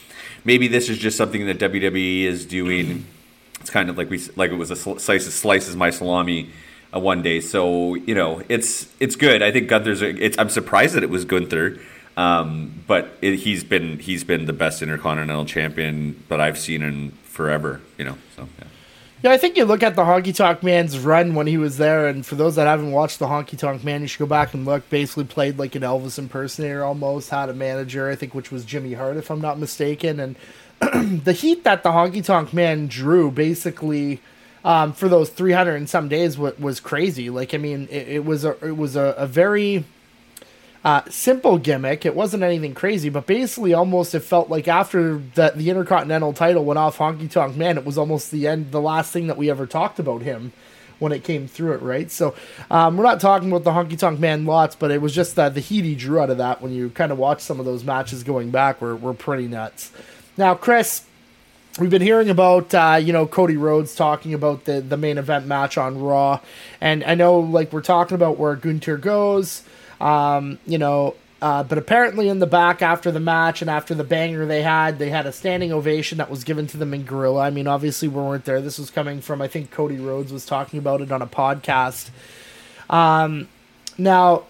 Maybe 0.44 0.68
this 0.68 0.88
is 0.88 0.98
just 0.98 1.16
something 1.16 1.46
that 1.46 1.58
WWE 1.58 2.22
is 2.22 2.46
doing. 2.46 3.06
It's 3.60 3.70
kind 3.70 3.90
of 3.90 3.98
like 3.98 4.08
we 4.08 4.20
like 4.36 4.52
it 4.52 4.56
was 4.56 4.70
a 4.70 4.76
sl- 4.76 4.98
slice 4.98 5.26
slices 5.34 5.74
my 5.74 5.90
salami 5.90 6.50
uh, 6.94 7.00
one 7.00 7.22
day. 7.22 7.40
So 7.40 7.94
you 7.94 8.14
know, 8.14 8.42
it's 8.48 8.88
it's 9.00 9.16
good. 9.16 9.42
I 9.42 9.50
think 9.52 9.68
Gunther's. 9.68 10.02
A, 10.02 10.08
it's, 10.24 10.38
I'm 10.38 10.50
surprised 10.50 10.94
that 10.94 11.02
it 11.02 11.10
was 11.10 11.24
Gunther, 11.24 11.78
um, 12.16 12.82
but 12.86 13.16
it, 13.22 13.36
he's 13.36 13.64
been 13.64 13.98
he's 13.98 14.24
been 14.24 14.46
the 14.46 14.52
best 14.52 14.82
Intercontinental 14.82 15.44
Champion 15.44 16.22
that 16.28 16.40
I've 16.40 16.58
seen 16.58 16.82
in 16.82 17.12
forever. 17.24 17.80
You 17.98 18.04
know, 18.06 18.18
so 18.36 18.48
yeah. 18.58 18.66
Yeah, 19.22 19.32
I 19.32 19.38
think 19.38 19.56
you 19.56 19.64
look 19.64 19.82
at 19.82 19.96
the 19.96 20.04
Honky 20.04 20.34
Tonk 20.34 20.62
Man's 20.62 20.98
run 20.98 21.34
when 21.34 21.46
he 21.46 21.56
was 21.56 21.78
there, 21.78 22.06
and 22.06 22.24
for 22.24 22.34
those 22.34 22.56
that 22.56 22.66
haven't 22.66 22.92
watched 22.92 23.18
the 23.18 23.26
Honky 23.26 23.58
Tonk 23.58 23.82
Man, 23.82 24.02
you 24.02 24.06
should 24.06 24.18
go 24.18 24.26
back 24.26 24.52
and 24.52 24.66
look. 24.66 24.88
Basically, 24.90 25.24
played 25.24 25.58
like 25.58 25.74
an 25.74 25.82
Elvis 25.82 26.18
impersonator 26.18 26.84
almost. 26.84 27.30
Had 27.30 27.48
a 27.48 27.54
manager, 27.54 28.10
I 28.10 28.14
think, 28.14 28.34
which 28.34 28.52
was 28.52 28.66
Jimmy 28.66 28.92
Hart, 28.92 29.16
if 29.16 29.30
I'm 29.30 29.40
not 29.40 29.58
mistaken. 29.58 30.20
And 30.20 30.36
the 31.24 31.32
heat 31.32 31.64
that 31.64 31.82
the 31.82 31.88
Honky 31.88 32.22
Tonk 32.22 32.52
Man 32.52 32.88
drew, 32.88 33.30
basically, 33.30 34.20
um, 34.66 34.92
for 34.92 35.08
those 35.08 35.30
300 35.30 35.76
and 35.76 35.88
some 35.88 36.08
days, 36.08 36.36
was, 36.36 36.58
was 36.58 36.80
crazy. 36.80 37.30
Like, 37.30 37.54
I 37.54 37.58
mean, 37.58 37.86
it, 37.88 38.08
it 38.08 38.24
was 38.24 38.44
a 38.44 38.52
it 38.66 38.76
was 38.76 38.96
a, 38.96 39.14
a 39.16 39.26
very 39.26 39.84
uh, 40.84 41.02
simple 41.08 41.56
gimmick. 41.56 42.04
It 42.04 42.16
wasn't 42.16 42.42
anything 42.42 42.74
crazy, 42.74 43.08
but 43.08 43.26
basically, 43.26 43.74
almost 43.74 44.12
it 44.12 44.20
felt 44.20 44.50
like 44.50 44.66
after 44.66 45.18
that 45.36 45.56
the 45.56 45.70
Intercontinental 45.70 46.32
title 46.32 46.64
went 46.64 46.78
off 46.78 46.98
Honky 46.98 47.30
Tonk 47.30 47.56
Man, 47.56 47.78
it 47.78 47.84
was 47.84 47.96
almost 47.96 48.32
the 48.32 48.48
end, 48.48 48.72
the 48.72 48.80
last 48.80 49.12
thing 49.12 49.28
that 49.28 49.36
we 49.36 49.48
ever 49.48 49.66
talked 49.66 50.00
about 50.00 50.22
him 50.22 50.52
when 50.98 51.12
it 51.12 51.22
came 51.22 51.46
through 51.46 51.74
it, 51.74 51.82
right? 51.82 52.10
So 52.10 52.34
um, 52.68 52.96
we're 52.96 53.04
not 53.04 53.20
talking 53.20 53.48
about 53.48 53.62
the 53.62 53.70
Honky 53.70 53.96
Tonk 53.96 54.18
Man 54.18 54.46
lots, 54.46 54.74
but 54.74 54.90
it 54.90 55.00
was 55.00 55.14
just 55.14 55.36
that 55.36 55.54
the 55.54 55.60
heat 55.60 55.84
he 55.84 55.94
drew 55.94 56.18
out 56.18 56.30
of 56.30 56.38
that 56.38 56.60
when 56.60 56.72
you 56.72 56.90
kind 56.90 57.12
of 57.12 57.18
watch 57.18 57.40
some 57.40 57.60
of 57.60 57.66
those 57.66 57.84
matches 57.84 58.24
going 58.24 58.50
back 58.50 58.80
were, 58.80 58.96
were 58.96 59.14
pretty 59.14 59.46
nuts. 59.46 59.92
Now, 60.36 60.54
Chris, 60.54 61.05
we've 61.78 61.90
been 61.90 62.02
hearing 62.02 62.30
about 62.30 62.74
uh, 62.74 62.98
you 63.00 63.12
know 63.12 63.26
Cody 63.26 63.56
Rhodes 63.56 63.94
talking 63.94 64.34
about 64.34 64.64
the 64.64 64.80
the 64.80 64.96
main 64.96 65.18
event 65.18 65.46
match 65.46 65.78
on 65.78 66.00
Raw, 66.00 66.40
and 66.80 67.04
I 67.04 67.14
know 67.14 67.38
like 67.38 67.72
we're 67.72 67.82
talking 67.82 68.14
about 68.14 68.38
where 68.38 68.54
Gunther 68.56 68.98
goes, 68.98 69.62
um, 70.00 70.58
you 70.66 70.78
know. 70.78 71.14
Uh, 71.42 71.62
but 71.62 71.76
apparently, 71.76 72.30
in 72.30 72.38
the 72.38 72.46
back 72.46 72.80
after 72.80 73.12
the 73.12 73.20
match 73.20 73.60
and 73.60 73.70
after 73.70 73.94
the 73.94 74.02
banger 74.02 74.46
they 74.46 74.62
had, 74.62 74.98
they 74.98 75.10
had 75.10 75.26
a 75.26 75.32
standing 75.32 75.70
ovation 75.70 76.16
that 76.16 76.30
was 76.30 76.44
given 76.44 76.66
to 76.66 76.78
them 76.78 76.94
in 76.94 77.04
Gorilla. 77.04 77.42
I 77.42 77.50
mean, 77.50 77.66
obviously, 77.66 78.08
we 78.08 78.14
weren't 78.22 78.46
there. 78.46 78.62
This 78.62 78.78
was 78.78 78.88
coming 78.88 79.20
from, 79.20 79.42
I 79.42 79.46
think, 79.46 79.70
Cody 79.70 79.98
Rhodes 79.98 80.32
was 80.32 80.46
talking 80.46 80.78
about 80.78 81.02
it 81.02 81.12
on 81.12 81.20
a 81.20 81.26
podcast. 81.26 82.08
Um, 82.88 83.48
now, 83.98 84.44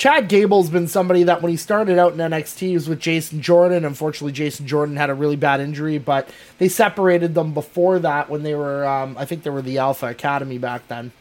Chad 0.00 0.30
Gable's 0.30 0.70
been 0.70 0.88
somebody 0.88 1.24
that 1.24 1.42
when 1.42 1.50
he 1.50 1.58
started 1.58 1.98
out 1.98 2.14
in 2.14 2.18
NXT 2.20 2.58
he 2.60 2.72
was 2.72 2.88
with 2.88 3.00
Jason 3.00 3.42
Jordan. 3.42 3.84
Unfortunately, 3.84 4.32
Jason 4.32 4.66
Jordan 4.66 4.96
had 4.96 5.10
a 5.10 5.14
really 5.14 5.36
bad 5.36 5.60
injury, 5.60 5.98
but 5.98 6.26
they 6.56 6.70
separated 6.70 7.34
them 7.34 7.52
before 7.52 7.98
that 7.98 8.30
when 8.30 8.42
they 8.42 8.54
were, 8.54 8.86
um, 8.86 9.14
I 9.18 9.26
think 9.26 9.42
they 9.42 9.50
were 9.50 9.60
the 9.60 9.76
Alpha 9.76 10.06
Academy 10.06 10.56
back 10.56 10.88
then. 10.88 11.12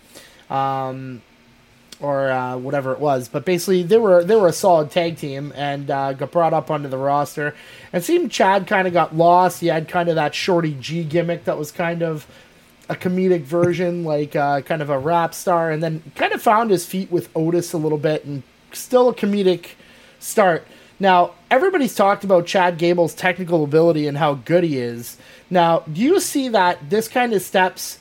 Um, 0.50 1.22
or 2.00 2.32
uh, 2.32 2.56
whatever 2.56 2.94
it 2.94 3.02
was. 3.02 3.28
But 3.28 3.44
basically, 3.44 3.84
they 3.84 3.98
were 3.98 4.24
they 4.24 4.38
were 4.38 4.48
a 4.48 4.54
solid 4.54 4.92
tag 4.92 5.18
team 5.18 5.52
and 5.58 5.92
uh, 5.92 6.14
got 6.14 6.32
brought 6.32 6.54
up 6.54 6.72
onto 6.72 6.88
the 6.88 6.98
roster. 6.98 7.56
And 7.92 8.02
seemed 8.02 8.32
Chad 8.32 8.66
kind 8.66 8.88
of 8.88 8.94
got 8.94 9.14
lost. 9.14 9.60
He 9.60 9.68
had 9.68 9.90
kind 9.90 10.08
of 10.08 10.16
that 10.16 10.34
Shorty 10.34 10.74
G 10.80 11.04
gimmick 11.04 11.44
that 11.44 11.58
was 11.58 11.74
kind 11.74 12.02
of 12.02 12.26
a 12.88 12.96
comedic 12.96 13.42
version, 13.42 14.04
like 14.06 14.38
uh, 14.38 14.62
kind 14.62 14.82
of 14.82 14.90
a 14.90 14.98
rap 14.98 15.34
star, 15.34 15.70
and 15.70 15.84
then 15.84 16.02
kind 16.16 16.32
of 16.32 16.42
found 16.42 16.72
his 16.72 16.86
feet 16.86 17.12
with 17.12 17.30
Otis 17.36 17.74
a 17.74 17.78
little 17.78 17.98
bit, 17.98 18.24
and 18.24 18.42
still 18.74 19.10
a 19.10 19.14
comedic 19.14 19.70
start. 20.20 20.66
Now, 21.00 21.32
everybody's 21.50 21.96
talked 21.96 22.24
about 22.24 22.46
Chad 22.46 22.78
Gable's 22.78 23.14
technical 23.14 23.64
ability 23.64 24.08
and 24.08 24.18
how 24.18 24.36
good 24.36 24.64
he 24.64 24.78
is. 24.78 25.18
Now, 25.50 25.80
do 25.92 26.02
you 26.02 26.20
see 26.20 26.50
that 26.50 26.90
this 26.90 27.08
kind 27.08 27.34
of 27.34 27.42
steps 27.42 28.00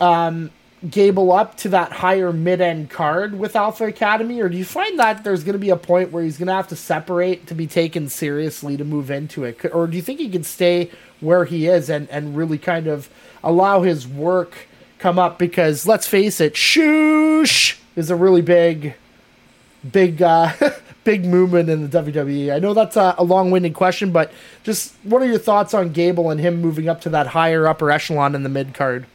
um, 0.00 0.50
Gable 0.90 1.32
up 1.32 1.56
to 1.58 1.70
that 1.70 1.90
higher 1.90 2.34
mid 2.34 2.60
end 2.60 2.90
card 2.90 3.38
with 3.38 3.56
Alpha 3.56 3.86
Academy, 3.86 4.40
or 4.40 4.50
do 4.50 4.58
you 4.58 4.64
find 4.64 4.98
that 4.98 5.24
there's 5.24 5.42
going 5.42 5.54
to 5.54 5.58
be 5.58 5.70
a 5.70 5.76
point 5.76 6.12
where 6.12 6.22
he's 6.22 6.36
going 6.36 6.48
to 6.48 6.52
have 6.52 6.68
to 6.68 6.76
separate 6.76 7.46
to 7.46 7.54
be 7.54 7.66
taken 7.66 8.10
seriously 8.10 8.76
to 8.76 8.84
move 8.84 9.10
into 9.10 9.44
it? 9.44 9.58
Or 9.72 9.86
do 9.86 9.96
you 9.96 10.02
think 10.02 10.20
he 10.20 10.28
can 10.28 10.44
stay 10.44 10.90
where 11.20 11.46
he 11.46 11.66
is 11.66 11.88
and, 11.88 12.08
and 12.10 12.36
really 12.36 12.58
kind 12.58 12.86
of 12.86 13.08
allow 13.42 13.82
his 13.82 14.06
work 14.06 14.68
come 14.98 15.18
up? 15.18 15.38
Because 15.38 15.86
let's 15.86 16.06
face 16.06 16.42
it, 16.42 16.54
shoosh 16.54 17.78
is 17.96 18.10
a 18.10 18.16
really 18.16 18.42
big, 18.42 18.94
big, 19.92 20.22
uh, 20.22 20.52
big 21.04 21.24
movement 21.24 21.68
in 21.68 21.88
the 21.88 22.02
WWE. 22.02 22.54
I 22.54 22.58
know 22.58 22.74
that's 22.74 22.96
a, 22.96 23.14
a 23.18 23.24
long 23.24 23.50
winded 23.50 23.74
question, 23.74 24.12
but 24.12 24.32
just 24.64 24.94
what 25.02 25.22
are 25.22 25.26
your 25.26 25.38
thoughts 25.38 25.74
on 25.74 25.92
Gable 25.92 26.30
and 26.30 26.40
him 26.40 26.60
moving 26.60 26.88
up 26.88 27.00
to 27.02 27.08
that 27.10 27.28
higher 27.28 27.66
upper 27.66 27.90
echelon 27.90 28.34
in 28.34 28.42
the 28.42 28.48
mid 28.48 28.74
card? 28.74 29.06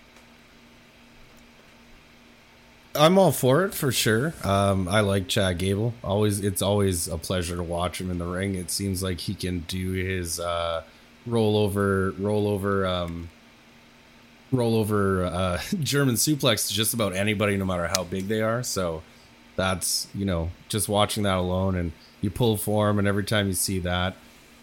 I'm 2.93 3.17
all 3.17 3.31
for 3.31 3.63
it 3.63 3.73
for 3.73 3.91
sure. 3.91 4.33
Um, 4.43 4.87
I 4.87 4.99
like 4.99 5.27
Chad 5.27 5.57
Gable. 5.59 5.93
Always, 6.03 6.41
it's 6.41 6.61
always 6.61 7.07
a 7.07 7.17
pleasure 7.17 7.55
to 7.55 7.63
watch 7.63 8.01
him 8.01 8.11
in 8.11 8.17
the 8.17 8.25
ring. 8.25 8.55
It 8.55 8.69
seems 8.69 9.01
like 9.01 9.19
he 9.19 9.33
can 9.33 9.59
do 9.61 9.91
his 9.91 10.39
uh, 10.39 10.83
rollover, 11.27 12.11
rollover, 12.13 12.89
um, 12.89 13.29
rollover 14.51 15.25
uh, 15.25 15.57
German 15.79 16.15
suplex 16.15 16.67
to 16.67 16.73
just 16.73 16.93
about 16.93 17.15
anybody, 17.15 17.55
no 17.55 17.65
matter 17.65 17.87
how 17.87 18.03
big 18.03 18.27
they 18.27 18.41
are. 18.41 18.61
So 18.61 19.03
that's 19.61 20.07
you 20.15 20.25
know 20.25 20.49
just 20.69 20.89
watching 20.89 21.23
that 21.23 21.37
alone, 21.37 21.75
and 21.75 21.91
you 22.19 22.31
pull 22.31 22.57
for 22.57 22.89
him, 22.89 22.97
and 22.97 23.07
every 23.07 23.23
time 23.23 23.47
you 23.47 23.53
see 23.53 23.79
that, 23.79 24.15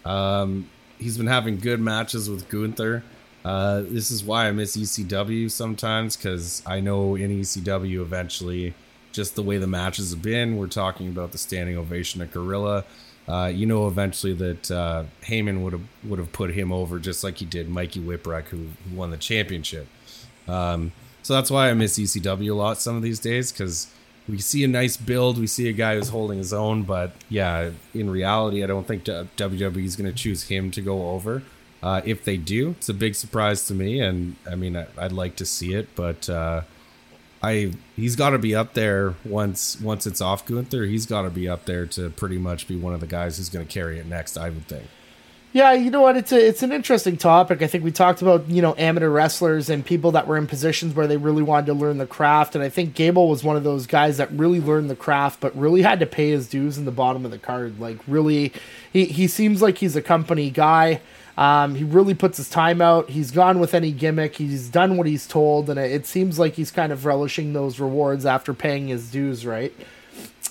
um, 0.05 0.69
he's 0.99 1.17
been 1.17 1.29
having 1.29 1.59
good 1.59 1.81
matches 1.81 2.29
with 2.29 2.49
Gunther. 2.49 3.05
Uh, 3.45 3.83
this 3.83 4.11
is 4.11 4.25
why 4.25 4.49
I 4.49 4.51
miss 4.51 4.77
ECW 4.77 5.51
sometimes 5.51 6.17
because 6.17 6.63
I 6.67 6.81
know 6.81 7.15
in 7.15 7.31
ECW 7.31 8.03
eventually, 8.03 8.75
just 9.13 9.37
the 9.37 9.43
way 9.43 9.57
the 9.59 9.69
matches 9.69 10.11
have 10.11 10.21
been, 10.21 10.57
we're 10.57 10.67
talking 10.67 11.09
about 11.09 11.31
the 11.31 11.39
standing 11.39 11.79
ovation 11.79 12.21
at 12.21 12.33
Gorilla. 12.33 12.85
Uh, 13.29 13.47
you 13.55 13.67
know, 13.67 13.87
eventually 13.87 14.33
that 14.33 14.71
uh, 14.71 15.05
Heyman 15.23 15.63
would 15.63 15.75
have 15.75 15.87
would 16.03 16.19
have 16.19 16.33
put 16.33 16.51
him 16.51 16.73
over 16.73 16.99
just 16.99 17.23
like 17.23 17.37
he 17.39 17.45
did 17.45 17.69
Mikey 17.69 18.01
Whipwreck, 18.01 18.49
who, 18.49 18.69
won 18.93 19.11
the 19.11 19.17
championship. 19.17 19.87
Um, 20.49 20.93
so 21.23 21.35
that's 21.35 21.51
why 21.51 21.69
I 21.71 21.75
miss 21.75 21.99
ECW 21.99 22.51
a 22.51 22.55
lot 22.55 22.81
some 22.81 22.97
of 22.97 23.03
these 23.03 23.21
days 23.21 23.53
because 23.53 23.93
we 24.29 24.39
see 24.39 24.63
a 24.63 24.69
nice 24.69 24.97
build, 24.97 25.39
we 25.39 25.47
see 25.47 25.69
a 25.69 25.73
guy 25.73 25.95
who's 25.97 26.11
holding 26.11 26.39
his 26.39 26.53
own, 26.53 26.83
but 26.83 27.13
yeah, 27.29 27.71
in 27.95 28.11
reality, 28.11 28.63
I 28.63 28.67
don't 28.67 28.87
think 28.87 29.05
WWE 29.05 29.85
is 29.85 29.97
going 29.97 30.11
to 30.11 30.17
choose 30.17 30.45
him 30.45 30.71
to 30.73 30.83
go 30.83 31.11
over. 31.11 31.43
Uh, 31.83 32.03
if 32.05 32.25
they 32.25 32.37
do, 32.37 32.71
it's 32.71 32.89
a 32.89 32.95
big 32.95 33.15
surprise 33.15 33.67
to 33.69 33.75
me, 33.75 34.01
and 34.01 34.37
I 34.51 34.55
mean, 34.55 34.77
I, 34.77 34.87
would 35.01 35.13
like 35.13 35.37
to 35.37 35.47
see 35.47 35.75
it, 35.75 35.89
but 35.95 36.29
uh, 36.29 36.63
I 37.43 37.73
he's 37.95 38.17
got 38.17 38.31
to 38.31 38.39
be 38.39 38.55
up 38.55 38.75
there 38.75 39.15
once 39.25 39.81
once 39.81 40.07
it's 40.07 40.21
off 40.21 40.45
Gunther. 40.45 40.85
He's 40.85 41.07
got 41.07 41.23
to 41.23 41.31
be 41.31 41.49
up 41.49 41.67
there 41.67 41.87
to 41.87 42.11
pretty 42.11 42.37
much 42.37 42.67
be 42.67 42.77
one 42.77 42.95
of 42.95 43.01
the 43.01 43.07
guys 43.07 43.37
who's 43.37 43.49
going 43.49 43.65
to 43.65 43.73
carry 43.73 43.99
it 43.99 44.07
next. 44.07 44.37
I 44.37 44.51
would 44.51 44.67
think. 44.67 44.87
Yeah, 45.59 45.73
you 45.73 45.91
know 45.91 46.03
what? 46.03 46.17
It's 46.17 46.31
a 46.31 46.39
it's 46.39 46.63
an 46.63 46.71
interesting 46.71 47.17
topic. 47.17 47.63
I 47.63 47.67
think 47.67 47.83
we 47.83 47.91
talked 47.91 48.23
about 48.23 48.49
you 48.49 48.63
know 48.63 48.77
amateur 48.79 49.09
wrestlers 49.09 49.69
and 49.69 49.85
people 49.85 50.13
that 50.13 50.29
were 50.29 50.37
in 50.37 50.47
positions 50.47 50.95
where 50.95 51.09
they 51.09 51.17
really 51.17 51.43
wanted 51.43 51.67
to 51.67 51.75
learn 51.75 51.99
the 51.99 52.07
craft, 52.07 52.55
and 52.55 52.63
I 52.63 52.69
think 52.69 52.95
Gable 52.95 53.29
was 53.29 53.43
one 53.43 53.57
of 53.57 53.65
those 53.65 53.85
guys 53.85 54.19
that 54.19 54.31
really 54.31 54.61
learned 54.61 54.89
the 54.89 54.95
craft, 54.95 55.41
but 55.41 55.57
really 55.57 55.83
had 55.83 55.99
to 55.99 56.07
pay 56.07 56.31
his 56.31 56.49
dues 56.49 56.79
in 56.79 56.85
the 56.85 56.93
bottom 56.93 57.25
of 57.25 57.33
the 57.33 57.39
card. 57.39 57.81
Like 57.81 57.99
really, 58.07 58.53
he 58.93 59.07
he 59.07 59.27
seems 59.27 59.61
like 59.61 59.79
he's 59.79 59.97
a 59.97 60.01
company 60.01 60.49
guy. 60.49 61.01
Um, 61.37 61.75
he 61.75 61.83
really 61.83 62.15
puts 62.15 62.37
his 62.37 62.49
time 62.49 62.81
out. 62.81 63.11
He's 63.11 63.33
gone 63.33 63.59
with 63.59 63.75
any 63.75 63.91
gimmick. 63.91 64.37
He's 64.37 64.69
done 64.69 64.97
what 64.97 65.09
he's 65.09 65.27
told, 65.27 65.69
and 65.69 65.81
it 65.81 66.07
seems 66.07 66.39
like 66.39 66.55
he's 66.55 66.71
kind 66.71 66.93
of 66.93 67.05
relishing 67.05 67.53
those 67.53 67.81
rewards 67.81 68.25
after 68.25 68.55
paying 68.55 68.87
his 68.87 69.11
dues, 69.11 69.45
right? 69.45 69.75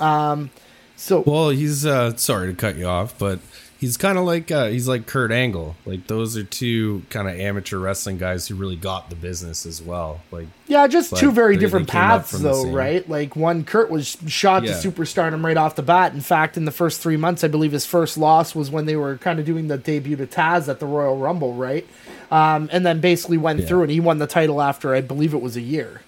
Um, 0.01 0.49
so 0.97 1.21
well, 1.25 1.47
he's 1.47 1.85
uh, 1.85 2.17
sorry 2.17 2.49
to 2.49 2.53
cut 2.53 2.75
you 2.75 2.87
off, 2.87 3.17
but 3.17 3.39
He's 3.79 3.95
kind 3.95 4.17
of 4.17 4.23
like 4.25 4.49
uh, 4.49 4.67
he's 4.67 4.87
like 4.87 5.05
Kurt 5.05 5.31
Angle. 5.31 5.75
Like 5.85 6.07
those 6.07 6.35
are 6.35 6.43
two 6.43 7.03
kind 7.11 7.27
of 7.29 7.39
amateur 7.39 7.77
wrestling 7.77 8.17
guys 8.17 8.47
who 8.47 8.55
really 8.55 8.75
got 8.75 9.11
the 9.11 9.15
business 9.15 9.67
as 9.67 9.81
well. 9.81 10.21
Like 10.31 10.47
yeah, 10.67 10.87
just 10.87 11.15
two 11.15 11.31
very 11.31 11.57
different 11.57 11.87
paths 11.87 12.31
though, 12.31 12.71
right? 12.71 13.07
Like 13.07 13.35
one, 13.35 13.63
Kurt 13.63 13.91
was 13.91 14.17
shot 14.27 14.63
yeah. 14.63 14.79
to 14.79 14.91
superstardom 14.91 15.45
right 15.45 15.57
off 15.57 15.75
the 15.75 15.83
bat. 15.83 16.13
In 16.13 16.21
fact, 16.21 16.57
in 16.57 16.65
the 16.65 16.71
first 16.71 17.01
three 17.01 17.17
months, 17.17 17.43
I 17.43 17.49
believe 17.49 17.71
his 17.71 17.85
first 17.85 18.17
loss 18.17 18.55
was 18.55 18.71
when 18.71 18.87
they 18.87 18.95
were 18.95 19.17
kind 19.17 19.39
of 19.39 19.45
doing 19.45 19.67
the 19.67 19.77
debut 19.77 20.15
to 20.15 20.25
Taz 20.25 20.67
at 20.67 20.79
the 20.79 20.87
Royal 20.87 21.17
Rumble, 21.17 21.53
right? 21.53 21.85
Um, 22.31 22.69
and 22.71 22.85
then 22.85 22.99
basically 22.99 23.37
went 23.37 23.59
yeah. 23.59 23.67
through 23.67 23.83
and 23.83 23.91
he 23.91 23.99
won 23.99 24.17
the 24.17 24.27
title 24.27 24.61
after 24.61 24.95
I 24.95 25.01
believe 25.01 25.33
it 25.33 25.41
was 25.41 25.55
a 25.55 25.61
year. 25.61 26.01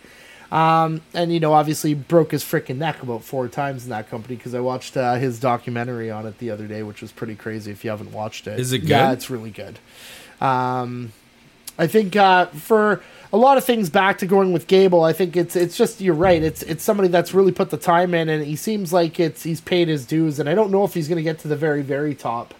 Um, 0.51 1.01
and 1.13 1.31
you 1.31 1.39
know, 1.39 1.53
obviously 1.53 1.93
broke 1.93 2.31
his 2.31 2.43
freaking 2.43 2.77
neck 2.77 3.03
about 3.03 3.23
four 3.23 3.47
times 3.47 3.83
in 3.83 3.91
that 3.91 4.09
company 4.09 4.35
because 4.35 4.55
I 4.55 4.59
watched 4.59 4.97
uh, 4.97 5.15
his 5.15 5.39
documentary 5.39 6.09
on 6.09 6.25
it 6.25 6.39
the 6.39 6.49
other 6.49 6.65
day, 6.65 6.81
which 6.81 7.01
was 7.01 7.11
pretty 7.11 7.35
crazy. 7.35 7.71
If 7.71 7.83
you 7.83 7.91
haven't 7.91 8.11
watched 8.11 8.47
it, 8.47 8.59
is 8.59 8.73
it 8.73 8.79
good? 8.79 8.89
Yeah, 8.89 9.11
it's 9.11 9.29
really 9.29 9.51
good. 9.51 9.77
Um, 10.41 11.13
I 11.77 11.87
think 11.87 12.15
uh, 12.15 12.47
for 12.47 13.01
a 13.31 13.37
lot 13.37 13.57
of 13.57 13.63
things 13.63 13.89
back 13.89 14.17
to 14.19 14.25
going 14.25 14.51
with 14.51 14.65
Gable, 14.65 15.03
I 15.03 15.13
think 15.13 15.37
it's 15.37 15.55
it's 15.55 15.77
just 15.77 16.01
you're 16.01 16.15
right. 16.15 16.41
It's 16.41 16.63
it's 16.63 16.83
somebody 16.83 17.09
that's 17.09 17.33
really 17.33 17.51
put 17.51 17.69
the 17.69 17.77
time 17.77 18.15
in, 18.15 18.27
and 18.27 18.43
he 18.43 18.55
seems 18.55 18.91
like 18.91 19.19
it's 19.19 19.43
he's 19.43 19.61
paid 19.61 19.87
his 19.87 20.05
dues. 20.05 20.39
And 20.39 20.49
I 20.49 20.55
don't 20.55 20.71
know 20.71 20.83
if 20.83 20.95
he's 20.95 21.07
going 21.07 21.17
to 21.17 21.23
get 21.23 21.39
to 21.39 21.47
the 21.47 21.55
very 21.55 21.83
very 21.83 22.15
top, 22.15 22.55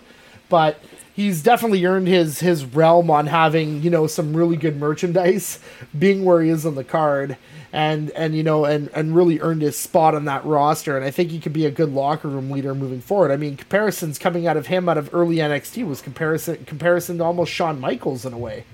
but 0.47 0.79
he's 1.11 1.41
definitely 1.41 1.83
earned 1.85 2.07
his 2.07 2.39
his 2.39 2.65
realm 2.65 3.09
on 3.09 3.25
having 3.25 3.81
you 3.81 3.89
know 3.89 4.05
some 4.05 4.37
really 4.37 4.57
good 4.57 4.77
merchandise, 4.77 5.59
being 5.97 6.23
where 6.23 6.41
he 6.41 6.49
is 6.49 6.67
on 6.67 6.75
the 6.75 6.83
card 6.83 7.35
and 7.71 8.09
and 8.11 8.35
you 8.35 8.43
know 8.43 8.65
and 8.65 8.89
and 8.93 9.15
really 9.15 9.39
earned 9.39 9.61
his 9.61 9.77
spot 9.77 10.15
on 10.15 10.25
that 10.25 10.43
roster 10.45 10.95
and 10.95 11.05
I 11.05 11.11
think 11.11 11.31
he 11.31 11.39
could 11.39 11.53
be 11.53 11.65
a 11.65 11.71
good 11.71 11.93
locker 11.93 12.27
room 12.27 12.49
leader 12.49 12.73
moving 12.73 13.01
forward. 13.01 13.31
I 13.31 13.37
mean, 13.37 13.57
comparisons 13.57 14.17
coming 14.17 14.47
out 14.47 14.57
of 14.57 14.67
him 14.67 14.89
out 14.89 14.97
of 14.97 15.13
early 15.13 15.37
NXT 15.37 15.87
was 15.87 16.01
comparison 16.01 16.65
comparison 16.65 17.17
to 17.19 17.23
almost 17.23 17.51
Shawn 17.51 17.79
Michaels 17.79 18.25
in 18.25 18.33
a 18.33 18.37
way. 18.37 18.65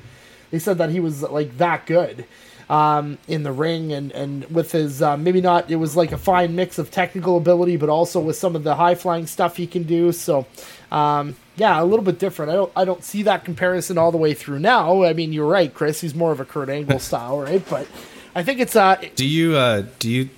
They 0.52 0.60
said 0.60 0.78
that 0.78 0.90
he 0.90 1.00
was 1.00 1.22
like 1.24 1.58
that 1.58 1.86
good 1.86 2.26
um, 2.70 3.18
in 3.28 3.44
the 3.44 3.52
ring 3.52 3.92
and 3.92 4.12
and 4.12 4.46
with 4.46 4.72
his 4.72 5.02
uh, 5.02 5.18
maybe 5.18 5.42
not 5.42 5.70
it 5.70 5.76
was 5.76 5.96
like 5.96 6.12
a 6.12 6.18
fine 6.18 6.56
mix 6.56 6.78
of 6.78 6.92
technical 6.92 7.38
ability 7.38 7.78
but 7.78 7.90
also 7.90 8.20
with 8.20 8.36
some 8.36 8.56
of 8.56 8.64
the 8.64 8.76
high 8.76 8.96
flying 8.96 9.28
stuff 9.28 9.58
he 9.58 9.68
can 9.68 9.84
do. 9.84 10.12
So 10.12 10.46
um, 10.92 11.36
yeah, 11.58 11.82
a 11.82 11.86
little 11.86 12.06
bit 12.06 12.20
different. 12.20 12.52
I 12.52 12.56
don't 12.56 12.72
I 12.76 12.86
don't 12.86 13.04
see 13.04 13.24
that 13.24 13.46
comparison 13.46 13.98
all 13.98 14.12
the 14.12 14.18
way 14.18 14.34
through 14.34 14.60
now. 14.60 15.04
I 15.04 15.14
mean, 15.14 15.34
you're 15.34 15.48
right, 15.48 15.74
Chris. 15.74 16.02
He's 16.02 16.16
more 16.16 16.32
of 16.32 16.40
a 16.40 16.46
Kurt 16.46 16.70
Angle 16.70 17.00
style, 17.00 17.40
right? 17.40 17.64
But 17.70 17.88
I 18.36 18.44
think 18.44 18.60
it's 18.60 18.76
uh. 18.76 19.02
Do 19.16 19.26
you 19.26 19.56
uh 19.56 19.86
do 19.98 20.10
you 20.10 20.30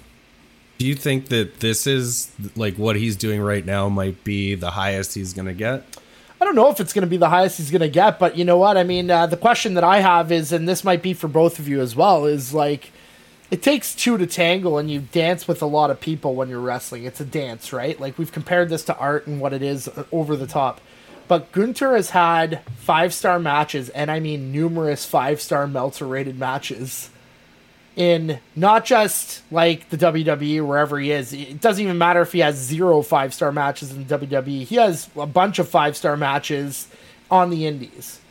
do 0.77 0.85
you 0.85 0.93
think 0.93 1.29
that 1.29 1.59
this 1.59 1.87
is 1.87 2.31
like 2.55 2.75
what 2.75 2.95
he's 2.95 3.15
doing 3.15 3.41
right 3.41 3.65
now 3.65 3.89
might 3.89 4.23
be 4.23 4.53
the 4.53 4.71
highest 4.71 5.15
he's 5.15 5.33
gonna 5.33 5.55
get? 5.55 5.83
I 6.39 6.45
don't 6.45 6.55
know 6.55 6.69
if 6.69 6.79
it's 6.79 6.93
going 6.93 7.01
to 7.01 7.09
be 7.09 7.17
the 7.17 7.29
highest 7.29 7.57
he's 7.57 7.71
going 7.71 7.81
to 7.81 7.89
get, 7.89 8.19
but 8.19 8.37
you 8.37 8.45
know 8.45 8.57
what? 8.57 8.77
I 8.77 8.83
mean, 8.83 9.09
uh, 9.09 9.25
the 9.25 9.37
question 9.37 9.73
that 9.73 9.83
I 9.83 10.01
have 10.01 10.31
is, 10.31 10.51
and 10.51 10.69
this 10.69 10.83
might 10.83 11.01
be 11.01 11.15
for 11.15 11.27
both 11.27 11.57
of 11.57 11.67
you 11.67 11.81
as 11.81 11.95
well, 11.95 12.25
is 12.25 12.53
like, 12.53 12.91
it 13.49 13.63
takes 13.63 13.95
two 13.95 14.19
to 14.19 14.27
tangle, 14.27 14.77
and 14.77 14.91
you 14.91 14.99
dance 14.99 15.47
with 15.47 15.63
a 15.63 15.65
lot 15.65 15.89
of 15.89 15.99
people 15.99 16.35
when 16.35 16.47
you're 16.47 16.59
wrestling. 16.59 17.05
It's 17.05 17.19
a 17.19 17.25
dance, 17.25 17.73
right? 17.73 17.99
Like 17.99 18.19
we've 18.19 18.31
compared 18.31 18.69
this 18.69 18.83
to 18.85 18.97
art 18.97 19.25
and 19.25 19.41
what 19.41 19.51
it 19.53 19.63
is 19.63 19.87
uh, 19.87 20.03
over 20.11 20.35
the 20.35 20.45
top. 20.45 20.79
But 21.27 21.51
Gunther 21.51 21.95
has 21.95 22.11
had 22.11 22.61
five 22.77 23.15
star 23.15 23.39
matches, 23.39 23.89
and 23.89 24.11
I 24.11 24.19
mean 24.19 24.51
numerous 24.51 25.05
five 25.05 25.41
star 25.41 25.65
Meltzer 25.65 26.05
rated 26.05 26.37
matches 26.37 27.09
in 27.97 28.39
not 28.55 28.85
just 28.85 29.41
like 29.51 29.89
the 29.89 29.97
WWE 29.97 30.65
wherever 30.65 30.99
he 30.99 31.11
is. 31.11 31.33
It 31.33 31.59
doesn't 31.59 31.83
even 31.83 31.97
matter 31.97 32.21
if 32.21 32.31
he 32.31 32.39
has 32.39 32.55
zero 32.55 33.01
five 33.01 33.33
star 33.33 33.51
matches 33.51 33.91
in 33.91 34.07
the 34.07 34.17
WWE. 34.17 34.63
He 34.63 34.75
has 34.75 35.09
a 35.17 35.25
bunch 35.25 35.59
of 35.59 35.67
five 35.67 35.97
star 35.97 36.15
matches 36.15 36.87
on 37.29 37.49
the 37.49 37.65
Indies. 37.65 38.21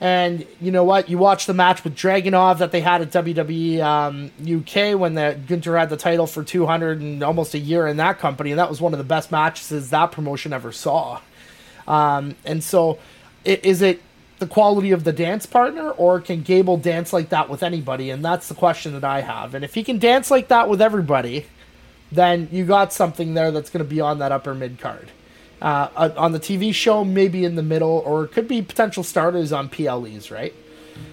And 0.00 0.44
you 0.60 0.72
know 0.72 0.82
what? 0.82 1.08
You 1.08 1.18
watch 1.18 1.46
the 1.46 1.54
match 1.54 1.84
with 1.84 1.94
Dragunov 1.94 2.58
that 2.58 2.72
they 2.72 2.80
had 2.80 3.02
at 3.02 3.12
WWE 3.12 3.80
um, 3.82 4.32
UK 4.40 4.98
when 4.98 5.14
the 5.14 5.38
Gunther 5.46 5.78
had 5.78 5.90
the 5.90 5.96
title 5.96 6.26
for 6.26 6.42
200 6.42 7.00
and 7.00 7.22
almost 7.22 7.54
a 7.54 7.58
year 7.58 7.86
in 7.86 7.98
that 7.98 8.18
company, 8.18 8.50
and 8.50 8.58
that 8.58 8.68
was 8.68 8.80
one 8.80 8.94
of 8.94 8.98
the 8.98 9.04
best 9.04 9.30
matches 9.30 9.90
that 9.90 10.10
promotion 10.10 10.52
ever 10.52 10.72
saw. 10.72 11.20
Um, 11.86 12.34
and 12.44 12.64
so, 12.64 12.98
is 13.44 13.80
it 13.80 14.02
the 14.42 14.48
quality 14.48 14.90
of 14.90 15.04
the 15.04 15.12
dance 15.12 15.46
partner, 15.46 15.92
or 15.92 16.20
can 16.20 16.42
Gable 16.42 16.76
dance 16.76 17.12
like 17.12 17.28
that 17.28 17.48
with 17.48 17.62
anybody? 17.62 18.10
And 18.10 18.24
that's 18.24 18.48
the 18.48 18.56
question 18.56 18.92
that 18.94 19.04
I 19.04 19.20
have. 19.20 19.54
And 19.54 19.64
if 19.64 19.74
he 19.74 19.84
can 19.84 20.00
dance 20.00 20.32
like 20.32 20.48
that 20.48 20.68
with 20.68 20.82
everybody, 20.82 21.46
then 22.10 22.48
you 22.50 22.66
got 22.66 22.92
something 22.92 23.34
there 23.34 23.52
that's 23.52 23.70
going 23.70 23.84
to 23.84 23.88
be 23.88 24.00
on 24.00 24.18
that 24.18 24.32
upper 24.32 24.52
mid 24.52 24.80
card. 24.80 25.12
Uh, 25.62 26.10
on 26.16 26.32
the 26.32 26.40
TV 26.40 26.74
show, 26.74 27.04
maybe 27.04 27.44
in 27.44 27.54
the 27.54 27.62
middle, 27.62 28.02
or 28.04 28.24
it 28.24 28.32
could 28.32 28.48
be 28.48 28.60
potential 28.60 29.04
starters 29.04 29.52
on 29.52 29.68
PLEs, 29.68 30.28
right? 30.28 30.52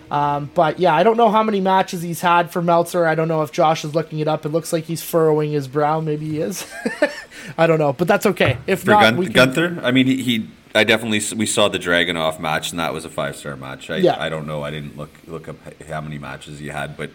Um, 0.09 0.49
but 0.55 0.79
yeah, 0.79 0.95
I 0.95 1.03
don't 1.03 1.17
know 1.17 1.29
how 1.29 1.43
many 1.43 1.61
matches 1.61 2.01
he's 2.01 2.21
had 2.21 2.49
for 2.49 2.63
Meltzer. 2.63 3.05
I 3.05 3.13
don't 3.13 3.27
know 3.27 3.43
if 3.43 3.51
Josh 3.51 3.85
is 3.85 3.93
looking 3.93 4.17
it 4.17 4.27
up. 4.27 4.47
It 4.47 4.49
looks 4.49 4.73
like 4.73 4.85
he's 4.85 5.03
furrowing 5.03 5.51
his 5.51 5.67
brow. 5.67 5.99
Maybe 5.99 6.27
he 6.27 6.41
is. 6.41 6.65
I 7.59 7.67
don't 7.67 7.77
know, 7.77 7.93
but 7.93 8.07
that's 8.07 8.25
okay. 8.25 8.57
If 8.65 8.81
for 8.81 8.91
not, 8.91 9.01
Gun- 9.01 9.17
we 9.17 9.25
can... 9.25 9.33
Gunther. 9.33 9.79
I 9.83 9.91
mean, 9.91 10.07
he, 10.07 10.23
he, 10.23 10.49
I 10.75 10.83
definitely 10.83 11.21
we 11.35 11.45
saw 11.45 11.67
the 11.67 11.79
Dragunov 11.79 12.39
match, 12.39 12.71
and 12.71 12.79
that 12.79 12.93
was 12.93 13.05
a 13.05 13.09
five 13.09 13.35
star 13.35 13.55
match. 13.55 13.89
I, 13.89 13.97
Yeah. 13.97 14.15
I 14.19 14.29
don't 14.29 14.45
know. 14.47 14.63
I 14.63 14.71
didn't 14.71 14.97
look 14.97 15.11
look 15.27 15.47
up 15.47 15.55
how 15.87 16.01
many 16.01 16.17
matches 16.17 16.59
he 16.59 16.67
had, 16.67 16.95
but 16.95 17.09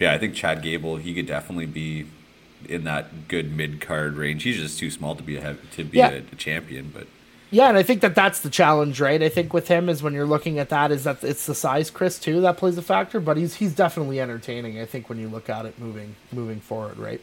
yeah, 0.00 0.12
I 0.12 0.18
think 0.18 0.34
Chad 0.34 0.62
Gable 0.62 0.96
he 0.96 1.14
could 1.14 1.26
definitely 1.26 1.66
be 1.66 2.06
in 2.68 2.84
that 2.84 3.28
good 3.28 3.52
mid 3.54 3.80
card 3.80 4.16
range. 4.16 4.42
He's 4.42 4.56
just 4.56 4.78
too 4.78 4.90
small 4.90 5.14
to 5.16 5.22
be 5.22 5.36
a 5.36 5.56
to 5.72 5.84
be 5.84 5.98
Yeah. 5.98 6.10
a, 6.10 6.18
a 6.18 6.36
champion, 6.36 6.90
but. 6.94 7.06
Yeah, 7.50 7.70
and 7.70 7.78
I 7.78 7.82
think 7.82 8.02
that 8.02 8.14
that's 8.14 8.40
the 8.40 8.50
challenge, 8.50 9.00
right? 9.00 9.22
I 9.22 9.30
think 9.30 9.54
with 9.54 9.68
him 9.68 9.88
is 9.88 10.02
when 10.02 10.12
you're 10.12 10.26
looking 10.26 10.58
at 10.58 10.68
that 10.68 10.90
is 10.92 11.04
that 11.04 11.24
it's 11.24 11.46
the 11.46 11.54
size, 11.54 11.88
Chris, 11.88 12.18
too, 12.18 12.42
that 12.42 12.58
plays 12.58 12.76
a 12.76 12.82
factor. 12.82 13.20
But 13.20 13.38
he's 13.38 13.54
he's 13.54 13.74
definitely 13.74 14.20
entertaining. 14.20 14.78
I 14.78 14.84
think 14.84 15.08
when 15.08 15.18
you 15.18 15.28
look 15.28 15.48
at 15.48 15.64
it 15.64 15.78
moving 15.78 16.14
moving 16.30 16.60
forward, 16.60 16.98
right? 16.98 17.22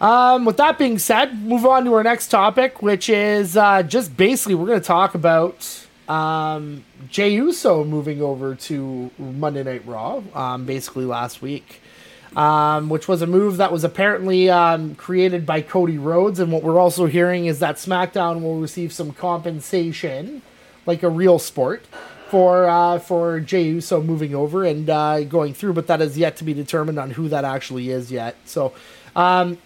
Um, 0.00 0.44
with 0.44 0.58
that 0.58 0.78
being 0.78 0.98
said, 0.98 1.38
move 1.42 1.64
on 1.64 1.84
to 1.86 1.94
our 1.94 2.02
next 2.02 2.28
topic, 2.28 2.82
which 2.82 3.08
is 3.08 3.56
uh, 3.56 3.82
just 3.82 4.16
basically 4.16 4.54
we're 4.54 4.66
going 4.66 4.80
to 4.80 4.86
talk 4.86 5.14
about 5.14 5.86
um, 6.08 6.84
Jey 7.08 7.30
Uso 7.34 7.84
moving 7.84 8.20
over 8.20 8.54
to 8.54 9.10
Monday 9.18 9.62
Night 9.62 9.86
Raw, 9.86 10.22
um, 10.34 10.66
basically 10.66 11.04
last 11.04 11.40
week 11.40 11.80
um, 12.36 12.90
which 12.90 13.08
was 13.08 13.22
a 13.22 13.26
move 13.26 13.56
that 13.56 13.72
was 13.72 13.82
apparently 13.82 14.50
um, 14.50 14.94
created 14.94 15.46
by 15.46 15.62
Cody 15.62 15.96
Rhodes. 15.98 16.38
And 16.38 16.52
what 16.52 16.62
we're 16.62 16.78
also 16.78 17.06
hearing 17.06 17.46
is 17.46 17.60
that 17.60 17.76
SmackDown 17.76 18.42
will 18.42 18.60
receive 18.60 18.92
some 18.92 19.12
compensation, 19.12 20.42
like 20.84 21.02
a 21.02 21.08
real 21.08 21.38
sport, 21.38 21.86
for 22.28 22.68
uh, 22.68 22.98
for 22.98 23.40
Jey 23.40 23.62
Uso 23.62 24.02
moving 24.02 24.34
over 24.34 24.64
and 24.64 24.88
uh, 24.90 25.24
going 25.24 25.54
through. 25.54 25.72
But 25.72 25.86
that 25.86 26.02
is 26.02 26.18
yet 26.18 26.36
to 26.36 26.44
be 26.44 26.52
determined 26.52 26.98
on 26.98 27.10
who 27.10 27.28
that 27.30 27.44
actually 27.44 27.90
is 27.90 28.12
yet. 28.12 28.36
So, 28.44 28.74
um, 29.16 29.56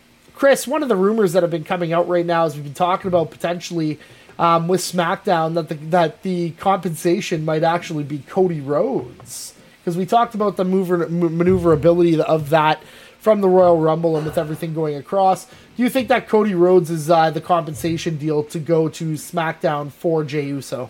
Chris, 0.40 0.66
one 0.66 0.82
of 0.82 0.88
the 0.88 0.96
rumors 0.96 1.34
that 1.34 1.42
have 1.42 1.50
been 1.50 1.64
coming 1.64 1.92
out 1.92 2.08
right 2.08 2.24
now 2.24 2.46
is 2.46 2.54
we've 2.54 2.64
been 2.64 2.72
talking 2.72 3.08
about 3.08 3.30
potentially. 3.30 4.00
Um, 4.38 4.68
with 4.68 4.80
SmackDown, 4.80 5.52
that 5.52 5.68
the 5.68 5.74
that 5.90 6.22
the 6.22 6.52
compensation 6.52 7.44
might 7.44 7.62
actually 7.62 8.04
be 8.04 8.20
Cody 8.20 8.62
Rhodes 8.62 9.52
because 9.78 9.98
we 9.98 10.06
talked 10.06 10.34
about 10.34 10.56
the 10.56 10.64
mover, 10.64 11.06
maneuverability 11.10 12.18
of 12.18 12.48
that 12.48 12.82
from 13.18 13.42
the 13.42 13.50
Royal 13.50 13.76
Rumble 13.76 14.16
and 14.16 14.24
with 14.24 14.38
everything 14.38 14.72
going 14.72 14.94
across. 14.94 15.44
Do 15.44 15.82
you 15.82 15.90
think 15.90 16.08
that 16.08 16.26
Cody 16.26 16.54
Rhodes 16.54 16.90
is 16.90 17.10
uh, 17.10 17.28
the 17.28 17.42
compensation 17.42 18.16
deal 18.16 18.42
to 18.44 18.58
go 18.58 18.88
to 18.88 19.12
SmackDown 19.12 19.92
for 19.92 20.24
Jey 20.24 20.46
Uso? 20.46 20.88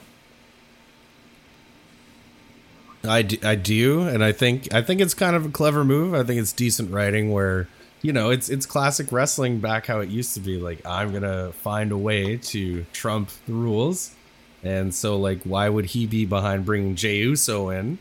I 3.03 3.23
do, 3.23 3.37
I 3.43 3.57
do, 3.57 4.03
and 4.03 4.23
I 4.23 4.31
think 4.31 4.73
I 4.73 4.81
think 4.81 5.01
it's 5.01 5.15
kind 5.15 5.35
of 5.35 5.45
a 5.45 5.49
clever 5.49 5.85
move. 5.85 6.15
I 6.15 6.23
think 6.23 6.41
it's 6.41 6.53
decent 6.53 6.93
writing 6.93 7.33
where 7.33 7.67
you 8.03 8.13
know 8.13 8.31
it's 8.31 8.49
it's 8.49 8.67
classic 8.67 9.13
wrestling 9.13 9.61
back 9.61 9.87
how 9.87 10.01
it 10.01 10.09
used 10.09 10.35
to 10.35 10.41
be. 10.41 10.59
Like 10.59 10.85
I'm 10.87 11.13
gonna 11.13 11.53
find 11.53 11.93
a 11.93 11.99
way 11.99 12.37
to 12.37 12.85
trump 12.93 13.31
the 13.47 13.53
rules, 13.53 14.15
and 14.63 14.95
so 14.95 15.17
like 15.17 15.43
why 15.45 15.69
would 15.69 15.87
he 15.87 16.07
be 16.07 16.25
behind 16.25 16.65
bringing 16.65 16.95
Jey 16.95 17.19
Uso 17.19 17.71
in? 17.71 17.99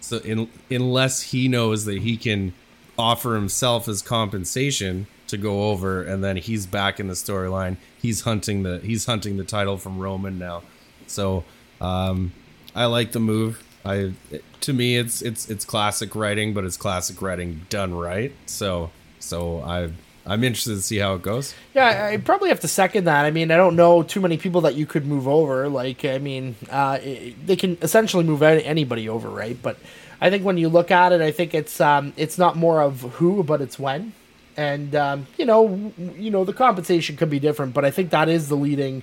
So 0.00 0.18
in, 0.18 0.48
unless 0.70 1.22
he 1.22 1.48
knows 1.48 1.84
that 1.84 1.98
he 1.98 2.16
can 2.16 2.54
offer 2.98 3.34
himself 3.34 3.88
as 3.88 4.02
compensation 4.02 5.06
to 5.26 5.36
go 5.36 5.70
over, 5.70 6.02
and 6.02 6.22
then 6.22 6.36
he's 6.36 6.66
back 6.66 7.00
in 7.00 7.08
the 7.08 7.14
storyline. 7.14 7.76
He's 8.00 8.22
hunting 8.22 8.62
the 8.62 8.78
he's 8.80 9.06
hunting 9.06 9.36
the 9.36 9.44
title 9.44 9.76
from 9.76 9.98
Roman 9.98 10.38
now. 10.38 10.62
So 11.06 11.44
um, 11.80 12.32
I 12.74 12.86
like 12.86 13.12
the 13.12 13.20
move. 13.20 13.64
I 13.84 14.12
to 14.60 14.72
me 14.72 14.96
it's 14.96 15.22
it's 15.22 15.48
it's 15.50 15.64
classic 15.64 16.14
writing, 16.14 16.54
but 16.54 16.64
it's 16.64 16.76
classic 16.76 17.20
writing 17.22 17.66
done 17.68 17.94
right. 17.94 18.32
So 18.46 18.90
so 19.20 19.60
I 19.62 19.90
I'm 20.26 20.44
interested 20.44 20.74
to 20.74 20.82
see 20.82 20.98
how 20.98 21.14
it 21.14 21.22
goes. 21.22 21.54
Yeah, 21.74 22.10
I 22.12 22.16
probably 22.18 22.50
have 22.50 22.60
to 22.60 22.68
second 22.68 23.04
that. 23.04 23.24
I 23.24 23.30
mean, 23.30 23.50
I 23.50 23.56
don't 23.56 23.74
know 23.74 24.02
too 24.02 24.20
many 24.20 24.36
people 24.36 24.60
that 24.62 24.74
you 24.74 24.84
could 24.86 25.06
move 25.06 25.26
over. 25.26 25.68
Like, 25.68 26.04
I 26.04 26.18
mean, 26.18 26.56
uh, 26.70 26.98
it- 27.02 27.46
they 27.46 27.56
can 27.56 27.78
essentially 27.80 28.22
move 28.24 28.42
anybody 28.42 29.08
over, 29.08 29.28
right? 29.30 29.56
But 29.60 29.78
I 30.20 30.28
think 30.28 30.44
when 30.44 30.58
you 30.58 30.68
look 30.68 30.90
at 30.90 31.12
it, 31.12 31.20
I 31.22 31.30
think 31.30 31.54
it's 31.54 31.80
um, 31.80 32.12
it's 32.16 32.36
not 32.36 32.56
more 32.56 32.82
of 32.82 33.00
who, 33.00 33.42
but 33.42 33.60
it's 33.60 33.78
when. 33.78 34.12
And 34.56 34.94
um, 34.94 35.26
you 35.38 35.46
know, 35.46 35.92
you 36.18 36.30
know, 36.30 36.44
the 36.44 36.52
compensation 36.52 37.16
could 37.16 37.30
be 37.30 37.38
different, 37.38 37.72
but 37.72 37.84
I 37.84 37.90
think 37.90 38.10
that 38.10 38.28
is 38.28 38.48
the 38.48 38.56
leading, 38.56 39.02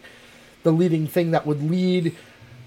the 0.64 0.72
leading 0.72 1.08
thing 1.08 1.32
that 1.32 1.48
would 1.48 1.64
lead 1.68 2.16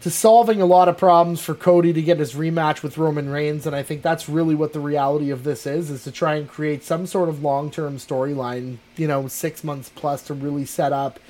to 0.02 0.10
solving 0.10 0.62
a 0.62 0.66
lot 0.66 0.88
of 0.88 0.96
problems 0.96 1.40
for 1.40 1.54
Cody 1.54 1.92
to 1.92 2.02
get 2.02 2.18
his 2.18 2.34
rematch 2.34 2.82
with 2.82 2.96
Roman 2.96 3.28
Reigns, 3.28 3.66
and 3.66 3.76
I 3.76 3.82
think 3.82 4.02
that's 4.02 4.28
really 4.28 4.54
what 4.54 4.72
the 4.72 4.80
reality 4.80 5.30
of 5.30 5.44
this 5.44 5.66
is: 5.66 5.90
is 5.90 6.04
to 6.04 6.12
try 6.12 6.36
and 6.36 6.48
create 6.48 6.82
some 6.84 7.06
sort 7.06 7.28
of 7.28 7.42
long-term 7.42 7.98
storyline, 7.98 8.78
you 8.96 9.06
know, 9.06 9.28
six 9.28 9.62
months 9.62 9.90
plus 9.94 10.22
to 10.24 10.34
really 10.34 10.64
set 10.64 10.92
up 10.92 11.20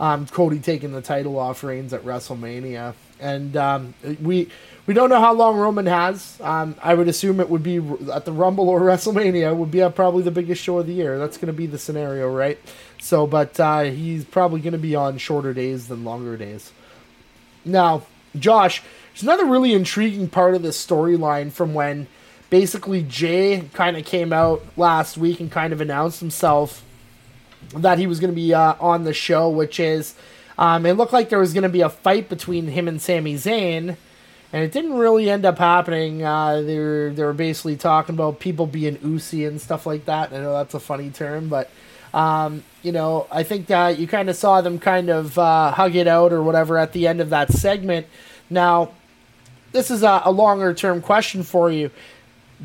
um, 0.00 0.26
Cody 0.26 0.58
taking 0.58 0.92
the 0.92 1.02
title 1.02 1.38
off 1.38 1.62
Reigns 1.62 1.92
at 1.92 2.02
WrestleMania. 2.04 2.94
And 3.18 3.56
um, 3.56 3.94
we 4.20 4.50
we 4.86 4.92
don't 4.92 5.08
know 5.08 5.20
how 5.20 5.32
long 5.32 5.56
Roman 5.56 5.86
has. 5.86 6.38
Um, 6.40 6.74
I 6.82 6.92
would 6.94 7.08
assume 7.08 7.40
it 7.40 7.48
would 7.48 7.62
be 7.62 7.78
at 8.12 8.24
the 8.24 8.32
Rumble 8.32 8.68
or 8.68 8.80
WrestleMania 8.82 9.56
would 9.56 9.70
be 9.70 9.82
uh, 9.82 9.88
probably 9.88 10.22
the 10.22 10.30
biggest 10.30 10.62
show 10.62 10.78
of 10.78 10.86
the 10.86 10.92
year. 10.92 11.18
That's 11.18 11.38
going 11.38 11.46
to 11.46 11.52
be 11.52 11.66
the 11.66 11.78
scenario, 11.78 12.30
right? 12.30 12.58
So, 13.00 13.26
but 13.26 13.58
uh, 13.58 13.84
he's 13.84 14.24
probably 14.24 14.60
going 14.60 14.72
to 14.72 14.78
be 14.78 14.94
on 14.94 15.16
shorter 15.16 15.54
days 15.54 15.88
than 15.88 16.04
longer 16.04 16.36
days. 16.36 16.72
Now, 17.64 18.02
Josh, 18.38 18.82
there's 19.12 19.22
another 19.22 19.46
really 19.46 19.72
intriguing 19.72 20.28
part 20.28 20.54
of 20.54 20.62
this 20.62 20.84
storyline 20.84 21.52
from 21.52 21.74
when 21.74 22.06
basically 22.50 23.02
Jey 23.02 23.68
kind 23.72 23.96
of 23.96 24.04
came 24.04 24.32
out 24.32 24.64
last 24.76 25.16
week 25.16 25.40
and 25.40 25.50
kind 25.50 25.72
of 25.72 25.80
announced 25.80 26.20
himself 26.20 26.84
that 27.74 27.98
he 27.98 28.06
was 28.06 28.20
going 28.20 28.30
to 28.30 28.36
be 28.36 28.54
uh, 28.54 28.74
on 28.78 29.04
the 29.04 29.12
show, 29.12 29.48
which 29.48 29.80
is 29.80 30.14
um, 30.58 30.86
it 30.86 30.94
looked 30.94 31.12
like 31.12 31.28
there 31.28 31.38
was 31.38 31.52
going 31.52 31.64
to 31.64 31.68
be 31.68 31.80
a 31.80 31.88
fight 31.88 32.28
between 32.28 32.68
him 32.68 32.88
and 32.88 33.00
Sami 33.00 33.34
Zayn, 33.34 33.96
and 34.52 34.64
it 34.64 34.72
didn't 34.72 34.94
really 34.94 35.28
end 35.28 35.44
up 35.44 35.58
happening. 35.58 36.22
Uh, 36.22 36.62
they 36.62 36.78
were 36.78 37.12
they 37.14 37.24
were 37.24 37.32
basically 37.32 37.76
talking 37.76 38.14
about 38.14 38.40
people 38.40 38.66
being 38.66 38.98
oozy 39.04 39.44
and 39.44 39.60
stuff 39.60 39.86
like 39.86 40.04
that. 40.06 40.32
I 40.32 40.38
know 40.38 40.52
that's 40.52 40.74
a 40.74 40.80
funny 40.80 41.10
term, 41.10 41.48
but 41.48 41.70
um, 42.14 42.62
you 42.86 42.92
know, 42.92 43.26
I 43.32 43.42
think 43.42 43.66
that 43.66 43.98
you 43.98 44.06
kind 44.06 44.30
of 44.30 44.36
saw 44.36 44.60
them 44.60 44.78
kind 44.78 45.10
of 45.10 45.36
uh, 45.36 45.72
hug 45.72 45.96
it 45.96 46.06
out 46.06 46.32
or 46.32 46.40
whatever 46.40 46.78
at 46.78 46.92
the 46.92 47.08
end 47.08 47.20
of 47.20 47.30
that 47.30 47.50
segment. 47.50 48.06
Now, 48.48 48.92
this 49.72 49.90
is 49.90 50.04
a, 50.04 50.22
a 50.24 50.30
longer 50.30 50.72
term 50.72 51.02
question 51.02 51.42
for 51.42 51.68
you. 51.68 51.90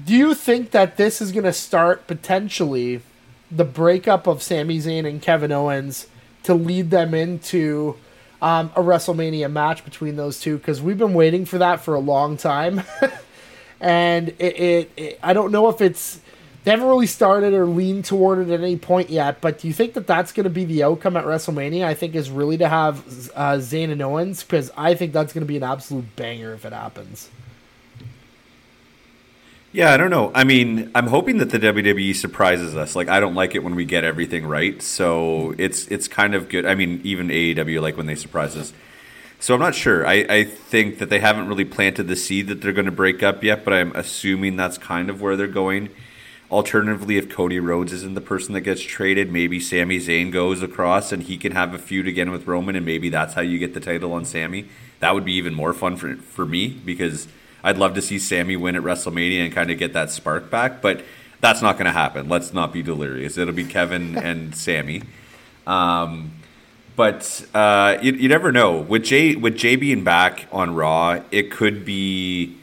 Do 0.06 0.16
you 0.16 0.36
think 0.36 0.70
that 0.72 0.96
this 0.96 1.22
is 1.22 1.32
going 1.32 1.46
to 1.46 1.52
start 1.52 2.06
potentially 2.06 3.02
the 3.50 3.66
breakup 3.66 4.28
of 4.28 4.44
Sami 4.44 4.78
Zayn 4.78 5.10
and 5.10 5.24
Kevin 5.24 5.52
Owens 5.52 6.06
to 6.44 6.54
lead 6.54 6.92
them 6.92 7.16
into 7.16 7.98
um, 8.44 8.72
a 8.76 8.82
WrestleMania 8.82 9.52
match 9.52 9.84
between 9.84 10.18
those 10.18 10.40
two? 10.40 10.60
Because 10.60 10.84
we've 10.84 11.00
been 11.00 11.16
waiting 11.16 11.46
for 11.46 11.58
that 11.58 11.82
for 11.82 11.96
a 11.96 12.00
long 12.00 12.38
time, 12.38 12.84
and 13.82 14.30
it, 14.38 14.60
it, 14.60 14.92
it 14.96 15.20
I 15.24 15.34
don't 15.34 15.52
know 15.52 15.68
if 15.70 15.82
it's 15.82 16.21
they 16.64 16.72
haven't 16.72 16.88
really 16.88 17.08
started 17.08 17.54
or 17.54 17.66
leaned 17.66 18.06
toward 18.06 18.40
it 18.40 18.52
at 18.52 18.62
any 18.62 18.78
point 18.78 19.10
yet. 19.10 19.42
But 19.42 19.60
do 19.60 19.68
you 19.68 19.74
think 19.74 19.94
that 19.94 20.06
that's 20.06 20.32
going 20.32 20.44
to 20.44 20.50
be 20.50 20.66
the 20.66 20.84
outcome 20.84 21.18
at 21.18 21.26
WrestleMania? 21.26 21.84
I 21.84 21.96
think 21.96 22.14
is 22.14 22.30
really 22.30 22.58
to 22.58 22.68
have 22.68 23.00
uh, 23.36 23.54
Zayn 23.58 23.92
and 23.92 24.02
Owens 24.02 24.44
because 24.44 24.72
I 24.78 24.94
think 24.94 25.12
that's 25.12 25.34
going 25.34 25.42
to 25.42 25.48
be 25.48 25.58
an 25.58 25.64
absolute 25.64 26.16
banger 26.16 26.54
if 26.54 26.66
it 26.66 26.74
happens. 26.74 27.30
Yeah, 29.74 29.94
I 29.94 29.98
don't 29.98 30.10
know. 30.10 30.32
I 30.36 30.44
mean, 30.44 30.92
I'm 30.94 31.08
hoping 31.08 31.38
that 31.38 31.50
the 31.50 31.58
WWE 31.58 32.14
surprises 32.14 32.76
us. 32.76 32.94
Like, 32.94 33.08
I 33.08 33.22
don't 33.22 33.36
like 33.36 33.56
it 33.56 33.64
when 33.64 33.74
we 33.76 33.86
get 33.86 34.04
everything 34.04 34.46
right, 34.46 34.82
so 34.82 35.56
it's 35.58 35.88
it's 35.88 36.10
kind 36.10 36.36
of 36.36 36.50
good. 36.50 36.66
I 36.66 36.76
mean, 36.76 37.00
even 37.06 37.30
AEW 37.30 37.82
like 37.82 37.96
when 37.96 38.06
they 38.06 38.16
surprise 38.16 38.58
us. 38.58 38.74
So 39.40 39.56
I'm 39.56 39.60
not 39.60 39.74
sure. 39.74 40.06
I, 40.06 40.26
I 40.30 40.44
think 40.44 41.00
that 41.00 41.10
they 41.10 41.20
haven't 41.20 41.48
really 41.48 41.66
planted 41.66 42.08
the 42.08 42.16
seed 42.16 42.48
that 42.48 42.62
they're 42.62 42.74
going 42.74 42.86
to 42.86 42.92
break 42.92 43.24
up 43.24 43.44
yet, 43.44 43.66
but 43.66 43.74
I'm 43.74 43.92
assuming 43.96 44.56
that's 44.56 44.78
kind 44.78 45.10
of 45.10 45.20
where 45.20 45.36
they're 45.36 45.48
going. 45.48 45.90
Alternatively, 46.52 47.18
if 47.18 47.30
Cody 47.30 47.60
Rhodes 47.60 47.94
isn't 47.94 48.14
the 48.14 48.22
person 48.22 48.54
that 48.54 48.62
gets 48.62 48.82
traded, 48.82 49.32
maybe 49.32 49.60
Sami 49.60 50.00
Zayn 50.00 50.32
goes 50.32 50.62
across 50.62 51.14
and 51.14 51.24
he 51.24 51.38
can 51.38 51.54
have 51.54 51.74
a 51.74 51.78
feud 51.78 52.08
again 52.08 52.30
with 52.30 52.46
Roman, 52.46 52.76
and 52.76 52.86
maybe 52.86 53.10
that's 53.10 53.36
how 53.36 53.42
you 53.42 53.58
get 53.58 53.74
the 53.74 53.80
title 53.80 54.12
on 54.12 54.26
Sami. 54.26 54.68
That 55.00 55.14
would 55.14 55.24
be 55.24 55.34
even 55.34 55.54
more 55.54 55.74
fun 55.74 55.96
for 55.96 56.18
for 56.18 56.46
me 56.46 56.68
because 56.68 57.28
I'd 57.64 57.78
love 57.78 57.94
to 57.96 58.02
see 58.02 58.20
Sami 58.20 58.58
win 58.58 58.76
at 58.76 58.84
WrestleMania 58.84 59.46
and 59.46 59.54
kind 59.54 59.72
of 59.72 59.78
get 59.78 59.94
that 59.94 60.12
spark 60.12 60.50
back, 60.50 60.82
but 60.82 61.04
that's 61.40 61.62
not 61.62 61.78
going 61.78 61.86
to 61.86 61.92
happen. 61.92 62.30
Let's 62.30 62.54
not 62.54 62.74
be 62.74 62.82
delirious. 62.82 63.38
It'll 63.38 63.54
be 63.54 63.66
Kevin 63.66 64.18
and 64.24 64.56
Sami. 64.56 65.04
Um, 65.66 66.34
but 66.96 67.46
uh, 67.54 67.98
you, 68.02 68.14
you 68.14 68.30
never 68.30 68.52
know. 68.52 68.80
With 68.80 69.04
Jey 69.04 69.36
with 69.36 69.58
Jey 69.58 69.76
being 69.76 70.04
back 70.04 70.48
on 70.52 70.76
Raw, 70.76 71.22
it 71.32 71.50
could 71.50 71.86
be, 71.86 72.58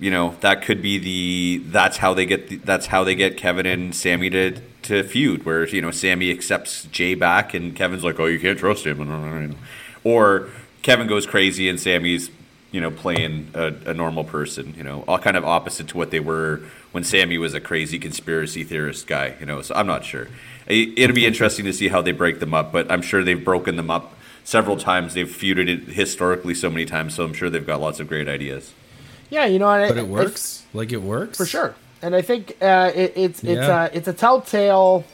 you 0.00 0.10
know, 0.10 0.36
that 0.40 0.62
could 0.62 0.82
be 0.82 0.98
the 0.98 1.64
that's 1.70 1.98
how 1.98 2.14
they 2.14 2.26
get 2.26 2.48
the, 2.48 2.56
that's 2.56 2.86
how 2.86 3.04
they 3.04 3.14
get 3.14 3.36
Kevin 3.36 3.66
and 3.66 3.94
Sami 3.94 4.30
to 4.30 4.60
to 4.82 5.02
feud 5.02 5.44
where 5.44 5.66
you 5.68 5.80
know 5.80 5.90
Sami 5.90 6.30
accepts 6.30 6.84
Jey 6.86 7.14
back 7.14 7.54
and 7.54 7.74
Kevin's 7.74 8.04
like, 8.04 8.18
"Oh, 8.18 8.26
you 8.26 8.40
can't 8.40 8.58
trust 8.58 8.86
him," 8.86 9.00
uh, 9.00 9.54
or 10.02 10.48
Kevin 10.82 11.06
goes 11.06 11.26
crazy 11.26 11.68
and 11.68 11.80
Sami's 11.80 12.30
you 12.72 12.80
know 12.80 12.90
playing 12.90 13.50
a, 13.54 13.72
a, 13.86 13.94
normal 13.94 14.24
person. 14.24 14.74
You 14.76 14.82
know, 14.82 15.04
all 15.06 15.18
kind 15.18 15.36
of 15.36 15.44
opposite 15.44 15.88
to 15.88 15.96
what 15.96 16.10
they 16.10 16.20
were 16.20 16.60
when 16.90 17.04
Sami 17.04 17.38
was 17.38 17.54
a 17.54 17.60
crazy 17.60 17.98
conspiracy 18.00 18.64
theorist 18.64 19.06
guy. 19.06 19.36
You 19.38 19.46
know, 19.46 19.62
so 19.62 19.74
I'm 19.76 19.86
not 19.86 20.04
sure. 20.04 20.28
It'll 20.66 21.14
be 21.14 21.26
interesting 21.26 21.66
to 21.66 21.72
see 21.72 21.88
how 21.88 22.02
they 22.02 22.12
break 22.12 22.40
them 22.40 22.52
up, 22.52 22.72
but 22.72 22.90
I'm 22.90 23.02
sure 23.02 23.22
they've 23.22 23.44
broken 23.44 23.76
them 23.76 23.90
up 23.90 24.16
several 24.44 24.76
times. 24.76 25.14
They've 25.14 25.28
feuded 25.28 25.68
it 25.68 25.94
historically 25.94 26.54
so 26.54 26.68
many 26.68 26.84
times, 26.84 27.14
so 27.14 27.24
I'm 27.24 27.34
sure 27.34 27.48
they've 27.48 27.66
got 27.66 27.80
lots 27.80 28.00
of 28.00 28.08
great 28.08 28.28
ideas. 28.28 28.72
Yeah, 29.30 29.46
you 29.46 29.58
know, 29.58 29.66
what 29.66 29.80
I 29.80 29.88
but 29.88 29.98
it 29.98 30.08
works. 30.08 30.64
like 30.72 30.92
it 30.92 31.02
works 31.02 31.36
for 31.36 31.46
sure 31.46 31.74
and 32.04 32.14
I 32.14 32.20
think 32.20 32.56
uh, 32.60 32.92
it, 32.94 33.14
it's 33.16 33.42
it's 33.42 33.66
yeah. 33.66 33.84
uh, 33.84 33.88
it's 33.94 34.06
a 34.06 34.12
telltale. 34.12 35.04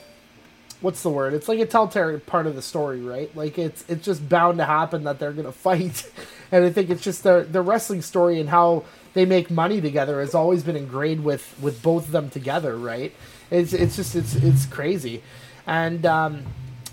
What's 0.81 1.01
the 1.03 1.09
word? 1.09 1.33
It's 1.33 1.47
like 1.47 1.59
a 1.59 1.65
telltale 1.65 2.19
part 2.19 2.47
of 2.47 2.55
the 2.55 2.61
story, 2.61 2.99
right? 2.99 3.33
Like 3.33 3.57
it's 3.57 3.85
it's 3.87 4.03
just 4.03 4.27
bound 4.27 4.57
to 4.57 4.65
happen 4.65 5.05
that 5.05 5.17
they're 5.17 5.31
gonna 5.31 5.51
fight, 5.69 6.11
and 6.51 6.65
I 6.65 6.69
think 6.69 6.89
it's 6.89 7.01
just 7.01 7.23
the 7.23 7.47
the 7.49 7.61
wrestling 7.61 8.01
story 8.01 8.41
and 8.41 8.49
how 8.49 8.83
they 9.13 9.25
make 9.25 9.49
money 9.49 9.79
together 9.79 10.19
has 10.19 10.35
always 10.35 10.63
been 10.63 10.75
ingrained 10.75 11.23
with 11.23 11.55
with 11.61 11.81
both 11.81 12.07
of 12.07 12.11
them 12.11 12.29
together, 12.29 12.75
right? 12.75 13.13
It's 13.49 13.71
it's 13.71 13.95
just 13.95 14.13
it's 14.13 14.35
it's 14.35 14.65
crazy, 14.65 15.23
and 15.65 16.05
um, 16.05 16.43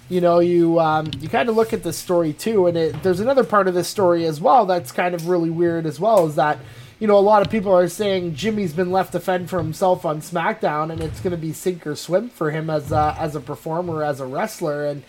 you 0.09 0.20
know 0.20 0.38
you 0.38 0.78
um, 0.78 1.11
you 1.18 1.28
kind 1.28 1.48
of 1.48 1.57
look 1.57 1.72
at 1.72 1.83
the 1.83 1.92
story 1.92 2.33
too, 2.33 2.68
and 2.68 2.76
it, 2.76 3.02
there's 3.02 3.18
another 3.18 3.42
part 3.42 3.66
of 3.66 3.74
this 3.74 3.88
story 3.88 4.26
as 4.26 4.40
well 4.40 4.64
that's 4.64 4.92
kind 4.92 5.12
of 5.12 5.26
really 5.26 5.50
weird 5.50 5.87
as 5.87 5.98
well, 5.98 6.24
is 6.28 6.37
that 6.37 6.61
you 6.98 7.06
know, 7.06 7.16
a 7.16 7.20
lot 7.20 7.42
of 7.42 7.50
people 7.50 7.72
are 7.72 7.88
saying 7.88 8.34
Jimmy's 8.34 8.72
been 8.72 8.90
left 8.90 9.12
to 9.12 9.20
fend 9.20 9.48
for 9.48 9.58
himself 9.58 10.04
on 10.04 10.20
SmackDown, 10.20 10.90
and 10.90 11.00
it's 11.00 11.20
going 11.20 11.30
to 11.30 11.37
be 11.37 11.52
sink 11.52 11.87
or 11.87 11.94
swim 11.94 12.28
for 12.28 12.50
him 12.50 12.68
as 12.68 12.90
a, 12.90 13.16
as 13.18 13.37
a 13.37 13.40
performer, 13.40 14.02
as 14.02 14.20
a 14.20 14.26
wrestler. 14.26 14.84
And 14.84 15.04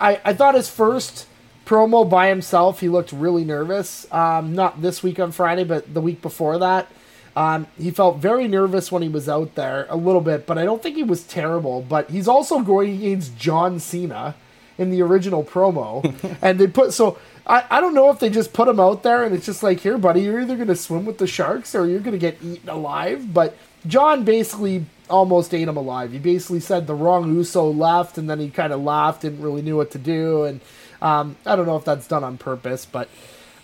I, 0.00 0.20
I 0.24 0.34
thought 0.34 0.56
his 0.56 0.68
first 0.68 1.28
promo 1.64 2.08
by 2.08 2.28
himself, 2.28 2.80
he 2.80 2.88
looked 2.88 3.12
really 3.12 3.44
nervous. 3.44 4.10
Um, 4.12 4.54
not 4.54 4.82
this 4.82 5.02
week 5.02 5.20
on 5.20 5.30
Friday, 5.30 5.64
but 5.64 5.94
the 5.94 6.00
week 6.00 6.22
before 6.22 6.58
that. 6.58 6.88
Um, 7.34 7.66
he 7.78 7.90
felt 7.90 8.18
very 8.18 8.46
nervous 8.46 8.92
when 8.92 9.02
he 9.02 9.08
was 9.08 9.28
out 9.28 9.54
there, 9.54 9.86
a 9.88 9.96
little 9.96 10.20
bit, 10.20 10.46
but 10.46 10.58
I 10.58 10.64
don't 10.64 10.82
think 10.82 10.96
he 10.96 11.02
was 11.02 11.22
terrible. 11.22 11.80
But 11.80 12.10
he's 12.10 12.28
also 12.28 12.60
going 12.60 12.96
against 12.96 13.38
John 13.38 13.78
Cena 13.78 14.34
in 14.76 14.90
the 14.90 15.02
original 15.02 15.44
promo, 15.44 16.02
and 16.42 16.58
they 16.58 16.66
put 16.66 16.92
so 16.92 17.18
I, 17.46 17.64
I 17.70 17.80
don't 17.80 17.94
know 17.94 18.10
if 18.10 18.18
they 18.18 18.30
just 18.30 18.52
put 18.52 18.68
him 18.68 18.78
out 18.78 19.02
there 19.02 19.24
and 19.24 19.34
it's 19.34 19.46
just 19.46 19.62
like, 19.62 19.80
here, 19.80 19.98
buddy, 19.98 20.22
you're 20.22 20.40
either 20.40 20.56
going 20.56 20.68
to 20.68 20.76
swim 20.76 21.04
with 21.04 21.18
the 21.18 21.26
sharks 21.26 21.74
or 21.74 21.86
you're 21.86 22.00
going 22.00 22.12
to 22.12 22.18
get 22.18 22.42
eaten 22.42 22.68
alive. 22.68 23.32
But 23.32 23.56
John 23.86 24.24
basically 24.24 24.86
almost 25.10 25.52
ate 25.52 25.68
him 25.68 25.76
alive. 25.76 26.12
He 26.12 26.18
basically 26.18 26.60
said 26.60 26.86
the 26.86 26.94
wrong 26.94 27.34
Uso 27.34 27.70
left 27.70 28.18
and 28.18 28.30
then 28.30 28.38
he 28.38 28.48
kind 28.50 28.72
of 28.72 28.80
laughed, 28.80 29.22
didn't 29.22 29.42
really 29.42 29.62
knew 29.62 29.76
what 29.76 29.90
to 29.92 29.98
do. 29.98 30.44
And 30.44 30.60
um, 31.00 31.36
I 31.44 31.56
don't 31.56 31.66
know 31.66 31.76
if 31.76 31.84
that's 31.84 32.06
done 32.06 32.24
on 32.24 32.38
purpose, 32.38 32.86
but 32.86 33.08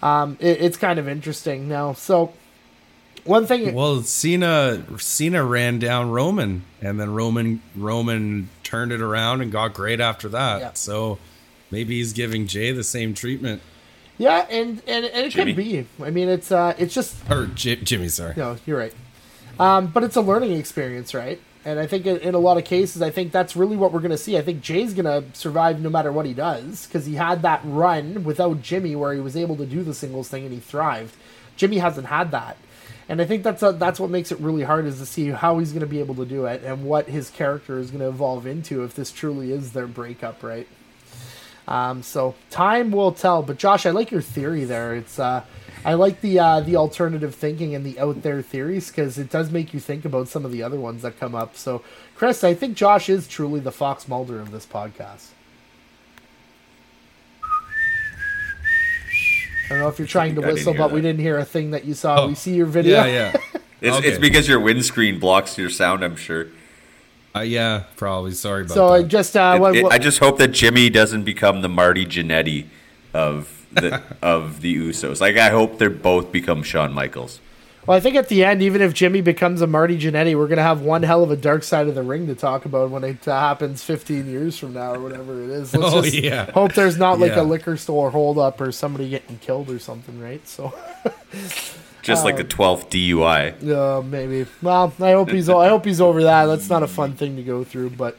um, 0.02 0.36
it, 0.40 0.60
it's 0.60 0.76
kind 0.76 0.98
of 0.98 1.08
interesting 1.08 1.68
now. 1.68 1.92
So 1.92 2.32
one 3.24 3.46
thing. 3.46 3.74
Well, 3.74 4.02
Cena 4.02 4.84
Cena 4.98 5.44
ran 5.44 5.78
down 5.78 6.10
Roman, 6.10 6.64
and 6.80 6.98
then 6.98 7.12
Roman 7.12 7.62
Roman 7.76 8.48
turned 8.62 8.90
it 8.90 9.00
around 9.00 9.42
and 9.42 9.52
got 9.52 9.74
great 9.74 10.00
after 10.00 10.28
that. 10.30 10.60
Yeah. 10.60 10.72
So 10.72 11.18
maybe 11.70 11.96
he's 11.98 12.12
giving 12.12 12.46
Jey 12.46 12.72
the 12.72 12.84
same 12.84 13.14
treatment. 13.14 13.62
Yeah, 14.16 14.46
and 14.50 14.82
and, 14.86 15.04
and 15.06 15.26
it 15.26 15.30
Jimmy. 15.30 15.54
could 15.54 15.56
be. 15.64 15.86
I 16.04 16.10
mean, 16.10 16.28
it's 16.28 16.50
uh, 16.50 16.74
it's 16.78 16.94
just 16.94 17.16
or 17.30 17.46
J- 17.46 17.76
Jimmy. 17.76 18.08
Sorry. 18.08 18.34
No, 18.36 18.56
you're 18.66 18.78
right. 18.78 18.94
Um, 19.60 19.88
but 19.88 20.04
it's 20.04 20.16
a 20.16 20.20
learning 20.20 20.52
experience, 20.52 21.14
right? 21.14 21.40
And 21.64 21.78
I 21.78 21.86
think 21.86 22.06
in, 22.06 22.16
in 22.18 22.34
a 22.34 22.38
lot 22.38 22.56
of 22.56 22.64
cases, 22.64 23.02
I 23.02 23.10
think 23.10 23.32
that's 23.32 23.54
really 23.56 23.76
what 23.76 23.92
we're 23.92 24.00
going 24.00 24.12
to 24.12 24.18
see. 24.18 24.38
I 24.38 24.42
think 24.42 24.62
Jey's 24.62 24.94
going 24.94 25.04
to 25.04 25.36
survive 25.36 25.80
no 25.80 25.90
matter 25.90 26.10
what 26.12 26.24
he 26.26 26.32
does 26.32 26.86
because 26.86 27.04
he 27.06 27.14
had 27.16 27.42
that 27.42 27.60
run 27.64 28.24
without 28.24 28.62
Jimmy 28.62 28.94
where 28.96 29.12
he 29.12 29.20
was 29.20 29.36
able 29.36 29.56
to 29.56 29.66
do 29.66 29.82
the 29.82 29.92
singles 29.94 30.28
thing 30.28 30.44
and 30.44 30.52
he 30.54 30.60
thrived. 30.60 31.14
Jimmy 31.56 31.78
hasn't 31.78 32.06
had 32.06 32.30
that. 32.30 32.56
And 33.08 33.20
I 33.20 33.24
think 33.24 33.42
that's 33.42 33.62
a, 33.62 33.72
that's 33.72 33.98
what 33.98 34.10
makes 34.10 34.30
it 34.30 34.38
really 34.38 34.62
hard 34.62 34.86
is 34.86 34.98
to 34.98 35.06
see 35.06 35.28
how 35.30 35.58
he's 35.58 35.72
going 35.72 35.80
to 35.80 35.86
be 35.86 35.98
able 35.98 36.14
to 36.14 36.24
do 36.24 36.46
it 36.46 36.62
and 36.62 36.84
what 36.84 37.08
his 37.08 37.28
character 37.30 37.78
is 37.78 37.90
going 37.90 38.00
to 38.00 38.08
evolve 38.08 38.46
into 38.46 38.84
if 38.84 38.94
this 38.94 39.10
truly 39.10 39.50
is 39.50 39.72
their 39.72 39.86
breakup, 39.86 40.42
right? 40.42 40.68
Um, 41.68 42.02
so 42.02 42.34
time 42.50 42.90
will 42.90 43.12
tell. 43.12 43.42
But 43.42 43.58
Josh, 43.58 43.84
I 43.84 43.90
like 43.90 44.10
your 44.10 44.22
theory 44.22 44.64
there. 44.64 44.94
It's 44.94 45.18
uh, 45.18 45.44
I 45.84 45.94
like 45.94 46.22
the 46.22 46.40
uh, 46.40 46.60
the 46.60 46.76
alternative 46.76 47.34
thinking 47.34 47.74
and 47.74 47.84
the 47.84 48.00
out 48.00 48.22
there 48.22 48.40
theories 48.40 48.88
because 48.88 49.18
it 49.18 49.30
does 49.30 49.50
make 49.50 49.74
you 49.74 49.78
think 49.78 50.06
about 50.06 50.28
some 50.28 50.44
of 50.46 50.50
the 50.50 50.62
other 50.62 50.80
ones 50.80 51.02
that 51.02 51.20
come 51.20 51.34
up. 51.34 51.56
So, 51.56 51.82
Chris, 52.16 52.42
I 52.42 52.54
think 52.54 52.76
Josh 52.76 53.10
is 53.10 53.28
truly 53.28 53.60
the 53.60 53.70
Fox 53.70 54.08
Mulder 54.08 54.40
of 54.40 54.50
this 54.50 54.64
podcast. 54.64 55.28
I 59.66 59.74
don't 59.74 59.80
know 59.80 59.88
if 59.88 59.98
you're 59.98 60.08
trying 60.08 60.34
to 60.36 60.40
whistle, 60.40 60.72
but 60.72 60.88
that. 60.88 60.94
we 60.94 61.02
didn't 61.02 61.20
hear 61.20 61.36
a 61.36 61.44
thing 61.44 61.72
that 61.72 61.84
you 61.84 61.92
saw. 61.92 62.22
Oh, 62.22 62.28
we 62.28 62.34
see 62.34 62.54
your 62.54 62.64
video. 62.64 63.04
Yeah, 63.04 63.06
yeah. 63.06 63.60
it's, 63.82 63.96
okay. 63.98 64.08
it's 64.08 64.18
because 64.18 64.48
your 64.48 64.60
windscreen 64.60 65.20
blocks 65.20 65.58
your 65.58 65.68
sound, 65.68 66.02
I'm 66.02 66.16
sure. 66.16 66.46
Uh, 67.34 67.40
yeah, 67.40 67.84
probably. 67.96 68.32
Sorry 68.32 68.62
about 68.62 68.74
so 68.74 68.88
that. 68.88 68.98
So 68.98 69.04
I 69.04 69.08
just 69.08 69.36
uh, 69.36 69.52
it, 69.56 69.60
what, 69.60 69.76
it, 69.76 69.84
I 69.86 69.98
just 69.98 70.18
hope 70.18 70.38
that 70.38 70.48
Jimmy 70.48 70.90
doesn't 70.90 71.24
become 71.24 71.62
the 71.62 71.68
Marty 71.68 72.06
Jannetty 72.06 72.66
of 73.12 73.66
the 73.72 74.02
of 74.22 74.60
the 74.60 74.76
Usos. 74.76 75.20
Like 75.20 75.36
I 75.36 75.50
hope 75.50 75.78
they 75.78 75.88
both 75.88 76.32
become 76.32 76.62
Shawn 76.62 76.92
Michaels. 76.92 77.40
Well, 77.86 77.96
I 77.96 78.00
think 78.00 78.16
at 78.16 78.28
the 78.28 78.44
end, 78.44 78.60
even 78.60 78.82
if 78.82 78.92
Jimmy 78.92 79.22
becomes 79.22 79.62
a 79.62 79.66
Marty 79.66 79.98
Jannetty, 79.98 80.36
we're 80.36 80.48
gonna 80.48 80.62
have 80.62 80.82
one 80.82 81.02
hell 81.02 81.22
of 81.22 81.30
a 81.30 81.36
dark 81.36 81.62
side 81.62 81.86
of 81.86 81.94
the 81.94 82.02
ring 82.02 82.26
to 82.26 82.34
talk 82.34 82.64
about 82.64 82.90
when 82.90 83.02
it 83.04 83.26
uh, 83.26 83.38
happens 83.38 83.82
15 83.82 84.26
years 84.26 84.58
from 84.58 84.74
now 84.74 84.94
or 84.94 85.00
whatever 85.00 85.42
it 85.42 85.48
is. 85.48 85.74
Let's 85.74 85.94
oh 85.94 86.02
just 86.02 86.14
yeah. 86.14 86.50
Hope 86.50 86.74
there's 86.74 86.98
not 86.98 87.18
like 87.18 87.32
yeah. 87.32 87.40
a 87.40 87.44
liquor 87.44 87.76
store 87.76 88.10
holdup 88.10 88.60
or 88.60 88.72
somebody 88.72 89.08
getting 89.08 89.38
killed 89.38 89.70
or 89.70 89.78
something, 89.78 90.20
right? 90.20 90.46
So. 90.46 90.74
Just 92.08 92.24
like 92.24 92.36
the 92.36 92.42
um, 92.42 92.48
twelfth 92.48 92.90
DUI. 92.90 93.54
Yeah, 93.60 94.02
maybe. 94.04 94.46
Well, 94.62 94.92
I 95.00 95.12
hope 95.12 95.30
he's. 95.30 95.48
I 95.48 95.68
hope 95.68 95.84
he's 95.84 96.00
over 96.00 96.24
that. 96.24 96.46
That's 96.46 96.68
not 96.68 96.82
a 96.82 96.88
fun 96.88 97.12
thing 97.12 97.36
to 97.36 97.42
go 97.42 97.64
through, 97.64 97.90
but. 97.90 98.18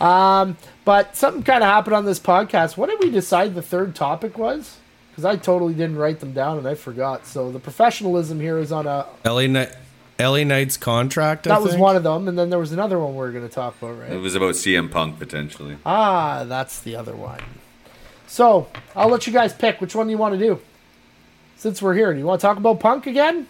Um, 0.00 0.56
but 0.84 1.16
something 1.16 1.42
kind 1.44 1.62
of 1.62 1.70
happened 1.70 1.94
on 1.94 2.04
this 2.04 2.18
podcast. 2.18 2.76
What 2.76 2.90
did 2.90 2.98
we 3.00 3.10
decide 3.10 3.54
the 3.54 3.62
third 3.62 3.94
topic 3.94 4.36
was? 4.36 4.78
Because 5.10 5.24
I 5.24 5.36
totally 5.36 5.74
didn't 5.74 5.96
write 5.96 6.20
them 6.20 6.32
down 6.32 6.58
and 6.58 6.66
I 6.66 6.74
forgot. 6.74 7.26
So 7.26 7.52
the 7.52 7.60
professionalism 7.60 8.40
here 8.40 8.58
is 8.58 8.72
on 8.72 8.86
a 8.86 9.06
LA 9.24 9.46
Knight. 9.46 9.72
LA 10.18 10.44
Knight's 10.44 10.76
contract. 10.76 11.44
That 11.44 11.62
was 11.62 11.76
one 11.76 11.96
of 11.96 12.02
them, 12.02 12.28
and 12.28 12.38
then 12.38 12.50
there 12.50 12.58
was 12.58 12.72
another 12.72 12.98
one 12.98 13.14
we 13.14 13.24
are 13.26 13.32
going 13.32 13.48
to 13.48 13.52
talk 13.54 13.80
about, 13.80 13.98
right? 13.98 14.12
It 14.12 14.18
was 14.18 14.34
about 14.34 14.54
CM 14.54 14.90
Punk 14.90 15.18
potentially. 15.18 15.76
Ah, 15.86 16.44
that's 16.44 16.80
the 16.80 16.96
other 16.96 17.14
one. 17.14 17.40
So 18.26 18.68
I'll 18.96 19.08
let 19.08 19.26
you 19.26 19.32
guys 19.32 19.52
pick 19.52 19.80
which 19.80 19.94
one 19.94 20.08
you 20.08 20.18
want 20.18 20.34
to 20.34 20.38
do 20.38 20.60
since 21.62 21.80
we're 21.80 21.94
here, 21.94 22.12
do 22.12 22.18
you 22.18 22.26
want 22.26 22.40
to 22.40 22.46
talk 22.46 22.56
about 22.56 22.80
Punk 22.80 23.06
again? 23.06 23.46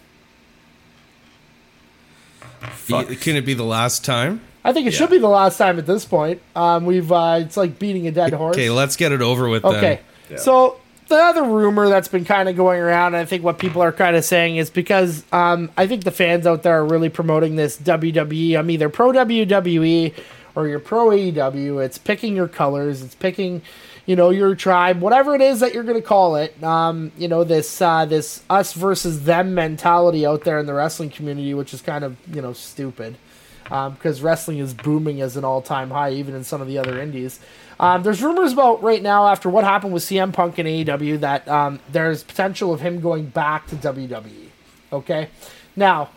Fuck. 2.59 3.07
Can 3.19 3.35
it 3.35 3.41
be 3.41 3.55
the 3.55 3.63
last 3.63 4.05
time? 4.05 4.41
I 4.63 4.71
think 4.71 4.85
it 4.85 4.93
yeah. 4.93 4.99
should 4.99 5.09
be 5.09 5.17
the 5.17 5.27
last 5.27 5.57
time 5.57 5.79
at 5.79 5.87
this 5.87 6.05
point. 6.05 6.39
Um, 6.55 6.85
we've 6.85 7.11
uh, 7.11 7.39
it's 7.41 7.57
like 7.57 7.79
beating 7.79 8.05
a 8.05 8.11
dead 8.11 8.31
horse. 8.31 8.55
Okay, 8.55 8.69
let's 8.69 8.97
get 8.97 9.11
it 9.11 9.23
over 9.23 9.49
with. 9.49 9.65
Okay, 9.65 9.99
yeah. 10.29 10.37
so 10.37 10.79
the 11.07 11.15
other 11.15 11.43
rumor 11.43 11.89
that's 11.89 12.07
been 12.07 12.23
kind 12.23 12.47
of 12.47 12.55
going 12.55 12.79
around, 12.79 13.15
I 13.15 13.25
think 13.25 13.43
what 13.43 13.57
people 13.57 13.81
are 13.81 13.91
kind 13.91 14.15
of 14.15 14.23
saying 14.23 14.57
is 14.57 14.69
because 14.69 15.23
um, 15.33 15.71
I 15.75 15.87
think 15.87 16.03
the 16.03 16.11
fans 16.11 16.45
out 16.45 16.61
there 16.61 16.77
are 16.77 16.85
really 16.85 17.09
promoting 17.09 17.55
this 17.55 17.79
WWE. 17.79 18.59
I'm 18.59 18.69
either 18.69 18.89
pro 18.89 19.11
WWE 19.11 20.13
or 20.53 20.67
you're 20.67 20.79
pro 20.79 21.07
AEW. 21.07 21.83
It's 21.83 21.97
picking 21.97 22.35
your 22.35 22.47
colors. 22.47 23.01
It's 23.01 23.15
picking 23.15 23.63
you 24.05 24.15
know 24.15 24.29
your 24.29 24.55
tribe, 24.55 24.99
whatever 25.01 25.35
it 25.35 25.41
is 25.41 25.59
that 25.61 25.73
you're 25.73 25.83
going 25.83 26.01
to 26.01 26.07
call 26.07 26.35
it. 26.35 26.61
Um, 26.63 27.11
you 27.17 27.27
know 27.27 27.43
this 27.43 27.81
uh, 27.81 28.05
this 28.05 28.43
us 28.49 28.73
versus 28.73 29.23
them 29.23 29.53
mentality 29.53 30.25
out 30.25 30.43
there 30.43 30.59
in 30.59 30.65
the 30.65 30.73
wrestling 30.73 31.09
community, 31.09 31.53
which 31.53 31.73
is 31.73 31.81
kind 31.81 32.03
of 32.03 32.17
you 32.33 32.41
know 32.41 32.53
stupid 32.53 33.17
because 33.63 34.19
um, 34.19 34.25
wrestling 34.25 34.59
is 34.59 34.73
booming 34.73 35.21
as 35.21 35.37
an 35.37 35.45
all 35.45 35.61
time 35.61 35.89
high, 35.89 36.11
even 36.11 36.35
in 36.35 36.43
some 36.43 36.61
of 36.61 36.67
the 36.67 36.77
other 36.77 36.99
indies. 36.99 37.39
Um, 37.79 38.03
there's 38.03 38.21
rumors 38.21 38.53
about 38.53 38.83
right 38.83 39.01
now 39.01 39.27
after 39.27 39.49
what 39.49 39.63
happened 39.63 39.93
with 39.93 40.03
CM 40.03 40.31
Punk 40.31 40.57
and 40.59 40.67
AEW 40.67 41.19
that 41.21 41.47
um, 41.47 41.79
there's 41.91 42.23
potential 42.23 42.73
of 42.73 42.81
him 42.81 42.99
going 43.01 43.27
back 43.27 43.67
to 43.67 43.75
WWE. 43.75 44.49
Okay, 44.91 45.29
now 45.75 46.09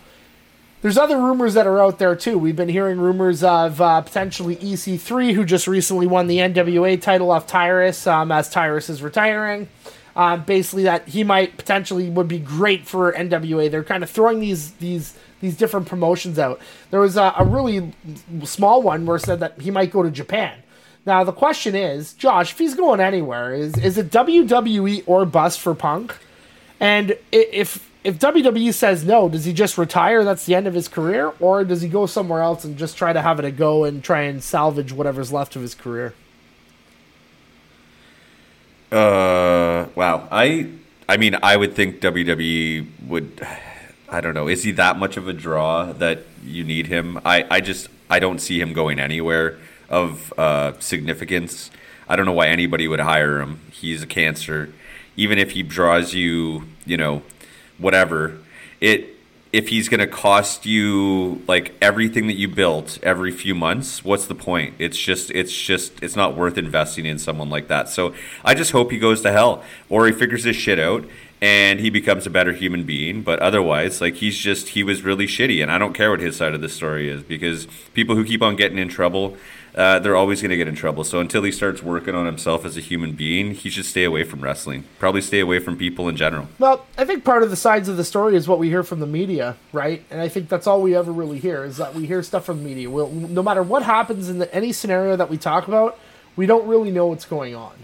there's 0.86 0.98
other 0.98 1.18
rumors 1.18 1.54
that 1.54 1.66
are 1.66 1.80
out 1.82 1.98
there 1.98 2.14
too. 2.14 2.38
We've 2.38 2.54
been 2.54 2.68
hearing 2.68 3.00
rumors 3.00 3.42
of 3.42 3.80
uh, 3.80 4.02
potentially 4.02 4.54
EC3, 4.54 5.34
who 5.34 5.44
just 5.44 5.66
recently 5.66 6.06
won 6.06 6.28
the 6.28 6.38
NWA 6.38 7.02
title 7.02 7.32
off 7.32 7.48
Tyrus, 7.48 8.06
um, 8.06 8.30
as 8.30 8.48
Tyrus 8.48 8.88
is 8.88 9.02
retiring. 9.02 9.66
Uh, 10.14 10.36
basically, 10.36 10.84
that 10.84 11.08
he 11.08 11.24
might 11.24 11.56
potentially 11.56 12.08
would 12.08 12.28
be 12.28 12.38
great 12.38 12.86
for 12.86 13.12
NWA. 13.12 13.68
They're 13.68 13.82
kind 13.82 14.04
of 14.04 14.10
throwing 14.10 14.38
these 14.38 14.74
these 14.74 15.18
these 15.40 15.56
different 15.56 15.88
promotions 15.88 16.38
out. 16.38 16.60
There 16.92 17.00
was 17.00 17.16
a, 17.16 17.34
a 17.36 17.44
really 17.44 17.92
small 18.44 18.80
one 18.80 19.06
where 19.06 19.18
said 19.18 19.40
that 19.40 19.60
he 19.60 19.72
might 19.72 19.90
go 19.90 20.04
to 20.04 20.10
Japan. 20.12 20.56
Now 21.04 21.24
the 21.24 21.32
question 21.32 21.74
is, 21.74 22.12
Josh, 22.12 22.52
if 22.52 22.58
he's 22.58 22.76
going 22.76 23.00
anywhere, 23.00 23.52
is 23.52 23.76
is 23.76 23.98
it 23.98 24.12
WWE 24.12 25.02
or 25.06 25.26
bust 25.26 25.58
for 25.58 25.74
Punk? 25.74 26.14
And 26.78 27.18
if 27.32 27.90
if 28.06 28.20
WWE 28.20 28.72
says 28.72 29.04
no, 29.04 29.28
does 29.28 29.44
he 29.44 29.52
just 29.52 29.76
retire? 29.76 30.22
That's 30.22 30.46
the 30.46 30.54
end 30.54 30.68
of 30.68 30.74
his 30.74 30.86
career, 30.86 31.32
or 31.40 31.64
does 31.64 31.82
he 31.82 31.88
go 31.88 32.06
somewhere 32.06 32.40
else 32.40 32.64
and 32.64 32.76
just 32.76 32.96
try 32.96 33.12
to 33.12 33.20
have 33.20 33.40
it 33.40 33.44
a 33.44 33.50
go 33.50 33.82
and 33.82 34.02
try 34.02 34.22
and 34.22 34.42
salvage 34.42 34.92
whatever's 34.92 35.32
left 35.32 35.56
of 35.56 35.62
his 35.62 35.74
career? 35.74 36.14
Uh, 38.92 39.86
wow. 39.96 40.28
I, 40.30 40.70
I 41.08 41.16
mean, 41.16 41.36
I 41.42 41.56
would 41.56 41.74
think 41.74 42.00
WWE 42.00 42.86
would. 43.08 43.44
I 44.08 44.20
don't 44.20 44.34
know. 44.34 44.46
Is 44.46 44.62
he 44.62 44.70
that 44.72 45.00
much 45.00 45.16
of 45.16 45.26
a 45.26 45.32
draw 45.32 45.92
that 45.94 46.20
you 46.44 46.62
need 46.62 46.86
him? 46.86 47.18
I, 47.24 47.44
I 47.50 47.60
just, 47.60 47.88
I 48.08 48.20
don't 48.20 48.38
see 48.38 48.60
him 48.60 48.72
going 48.72 49.00
anywhere 49.00 49.58
of 49.90 50.32
uh, 50.38 50.78
significance. 50.78 51.72
I 52.08 52.14
don't 52.14 52.24
know 52.24 52.32
why 52.32 52.46
anybody 52.46 52.86
would 52.86 53.00
hire 53.00 53.40
him. 53.40 53.58
He's 53.72 54.04
a 54.04 54.06
cancer. 54.06 54.72
Even 55.16 55.38
if 55.38 55.50
he 55.52 55.64
draws 55.64 56.14
you, 56.14 56.66
you 56.84 56.96
know, 56.96 57.22
whatever, 57.78 58.38
it 58.80 59.16
if 59.52 59.68
he's 59.68 59.88
going 59.88 60.00
to 60.00 60.06
cost 60.06 60.66
you 60.66 61.42
like 61.48 61.72
everything 61.80 62.26
that 62.26 62.34
you 62.34 62.46
built 62.46 62.98
every 63.02 63.30
few 63.30 63.54
months, 63.54 64.04
what's 64.04 64.26
the 64.26 64.34
point? 64.34 64.74
It's 64.78 64.98
just 64.98 65.30
it's 65.30 65.56
just 65.56 66.02
it's 66.02 66.16
not 66.16 66.36
worth 66.36 66.58
investing 66.58 67.06
in 67.06 67.18
someone 67.18 67.48
like 67.48 67.68
that. 67.68 67.88
So 67.88 68.14
I 68.44 68.54
just 68.54 68.72
hope 68.72 68.90
he 68.90 68.98
goes 68.98 69.22
to 69.22 69.32
hell 69.32 69.64
or 69.88 70.06
he 70.06 70.12
figures 70.12 70.44
his 70.44 70.56
shit 70.56 70.78
out 70.78 71.06
and 71.40 71.80
he 71.80 71.90
becomes 71.90 72.26
a 72.26 72.30
better 72.30 72.52
human 72.52 72.84
being. 72.84 73.22
But 73.22 73.38
otherwise, 73.40 74.00
like 74.00 74.14
he's 74.14 74.36
just 74.36 74.68
he 74.68 74.82
was 74.82 75.02
really 75.02 75.26
shitty, 75.26 75.62
and 75.62 75.70
I 75.70 75.78
don't 75.78 75.92
care 75.92 76.10
what 76.10 76.20
his 76.20 76.36
side 76.36 76.54
of 76.54 76.60
the 76.60 76.68
story 76.68 77.08
is 77.08 77.22
because 77.22 77.66
people 77.94 78.14
who 78.14 78.24
keep 78.24 78.42
on 78.42 78.56
getting 78.56 78.78
in 78.78 78.88
trouble 78.88 79.36
uh, 79.76 79.98
they're 79.98 80.16
always 80.16 80.40
going 80.40 80.50
to 80.50 80.56
get 80.56 80.68
in 80.68 80.74
trouble. 80.74 81.04
So 81.04 81.20
until 81.20 81.42
he 81.42 81.52
starts 81.52 81.82
working 81.82 82.14
on 82.14 82.24
himself 82.24 82.64
as 82.64 82.76
a 82.78 82.80
human 82.80 83.12
being, 83.12 83.52
he 83.52 83.68
should 83.68 83.84
stay 83.84 84.04
away 84.04 84.24
from 84.24 84.40
wrestling. 84.40 84.84
Probably 84.98 85.20
stay 85.20 85.40
away 85.40 85.58
from 85.58 85.76
people 85.76 86.08
in 86.08 86.16
general. 86.16 86.48
Well, 86.58 86.86
I 86.96 87.04
think 87.04 87.24
part 87.24 87.42
of 87.42 87.50
the 87.50 87.56
sides 87.56 87.88
of 87.88 87.98
the 87.98 88.04
story 88.04 88.36
is 88.36 88.48
what 88.48 88.58
we 88.58 88.68
hear 88.68 88.82
from 88.82 89.00
the 89.00 89.06
media, 89.06 89.56
right? 89.72 90.02
And 90.10 90.20
I 90.20 90.28
think 90.28 90.48
that's 90.48 90.66
all 90.66 90.80
we 90.80 90.96
ever 90.96 91.12
really 91.12 91.38
hear 91.38 91.64
is 91.64 91.76
that 91.76 91.94
we 91.94 92.06
hear 92.06 92.22
stuff 92.22 92.46
from 92.46 92.62
the 92.62 92.64
media. 92.64 92.88
We'll, 92.88 93.10
no 93.10 93.42
matter 93.42 93.62
what 93.62 93.82
happens 93.82 94.30
in 94.30 94.38
the, 94.38 94.54
any 94.54 94.72
scenario 94.72 95.14
that 95.16 95.28
we 95.28 95.36
talk 95.36 95.68
about, 95.68 95.98
we 96.36 96.46
don't 96.46 96.66
really 96.66 96.90
know 96.90 97.08
what's 97.08 97.26
going 97.26 97.54
on. 97.54 97.74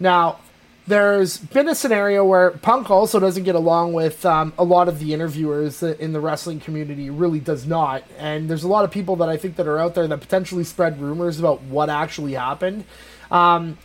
Now, 0.00 0.38
there's 0.86 1.38
been 1.38 1.68
a 1.68 1.74
scenario 1.74 2.24
where 2.24 2.52
Punk 2.52 2.90
also 2.90 3.18
doesn't 3.18 3.42
get 3.42 3.54
along 3.54 3.92
with 3.92 4.24
um, 4.24 4.52
a 4.56 4.64
lot 4.64 4.88
of 4.88 5.00
the 5.00 5.12
interviewers 5.12 5.82
in 5.82 6.12
the 6.12 6.20
wrestling 6.20 6.60
community. 6.60 7.10
Really 7.10 7.40
does 7.40 7.66
not, 7.66 8.04
and 8.18 8.48
there's 8.48 8.64
a 8.64 8.68
lot 8.68 8.84
of 8.84 8.90
people 8.90 9.16
that 9.16 9.28
I 9.28 9.36
think 9.36 9.56
that 9.56 9.66
are 9.66 9.78
out 9.78 9.94
there 9.94 10.06
that 10.06 10.20
potentially 10.20 10.64
spread 10.64 11.00
rumors 11.00 11.38
about 11.40 11.62
what 11.62 11.90
actually 11.90 12.34
happened. 12.34 12.84
Um, 13.30 13.78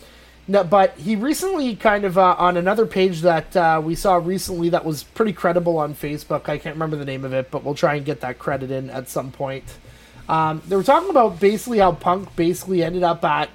no, 0.48 0.64
but 0.64 0.98
he 0.98 1.16
recently 1.16 1.76
kind 1.76 2.04
of 2.04 2.18
uh, 2.18 2.36
on 2.38 2.58
another 2.58 2.86
page 2.86 3.22
that 3.22 3.56
uh, 3.56 3.82
we 3.84 3.96
saw 3.96 4.16
recently 4.16 4.70
that 4.70 4.84
was 4.84 5.04
pretty 5.04 5.34
credible 5.34 5.78
on 5.78 5.96
Facebook. 5.96 6.50
I 6.50 6.58
can't 6.58 6.76
remember 6.76 6.98
the 6.98 7.06
name 7.06 7.26
of 7.26 7.34
it, 7.34 7.52
but 7.52 7.64
we'll 7.64 7.76
try 7.76 7.96
and 7.96 8.06
get 8.06 8.22
that 8.22 8.38
credit 8.38 8.70
in 8.70 8.90
at 8.90 9.08
some 9.08 9.32
point. 9.32 9.64
Um, 10.28 10.62
they 10.68 10.76
were 10.76 10.84
talking 10.84 11.10
about 11.10 11.40
basically 11.40 11.80
how 11.80 11.94
Punk 11.94 12.36
basically 12.36 12.84
ended 12.84 13.04
up 13.04 13.24
at 13.24 13.50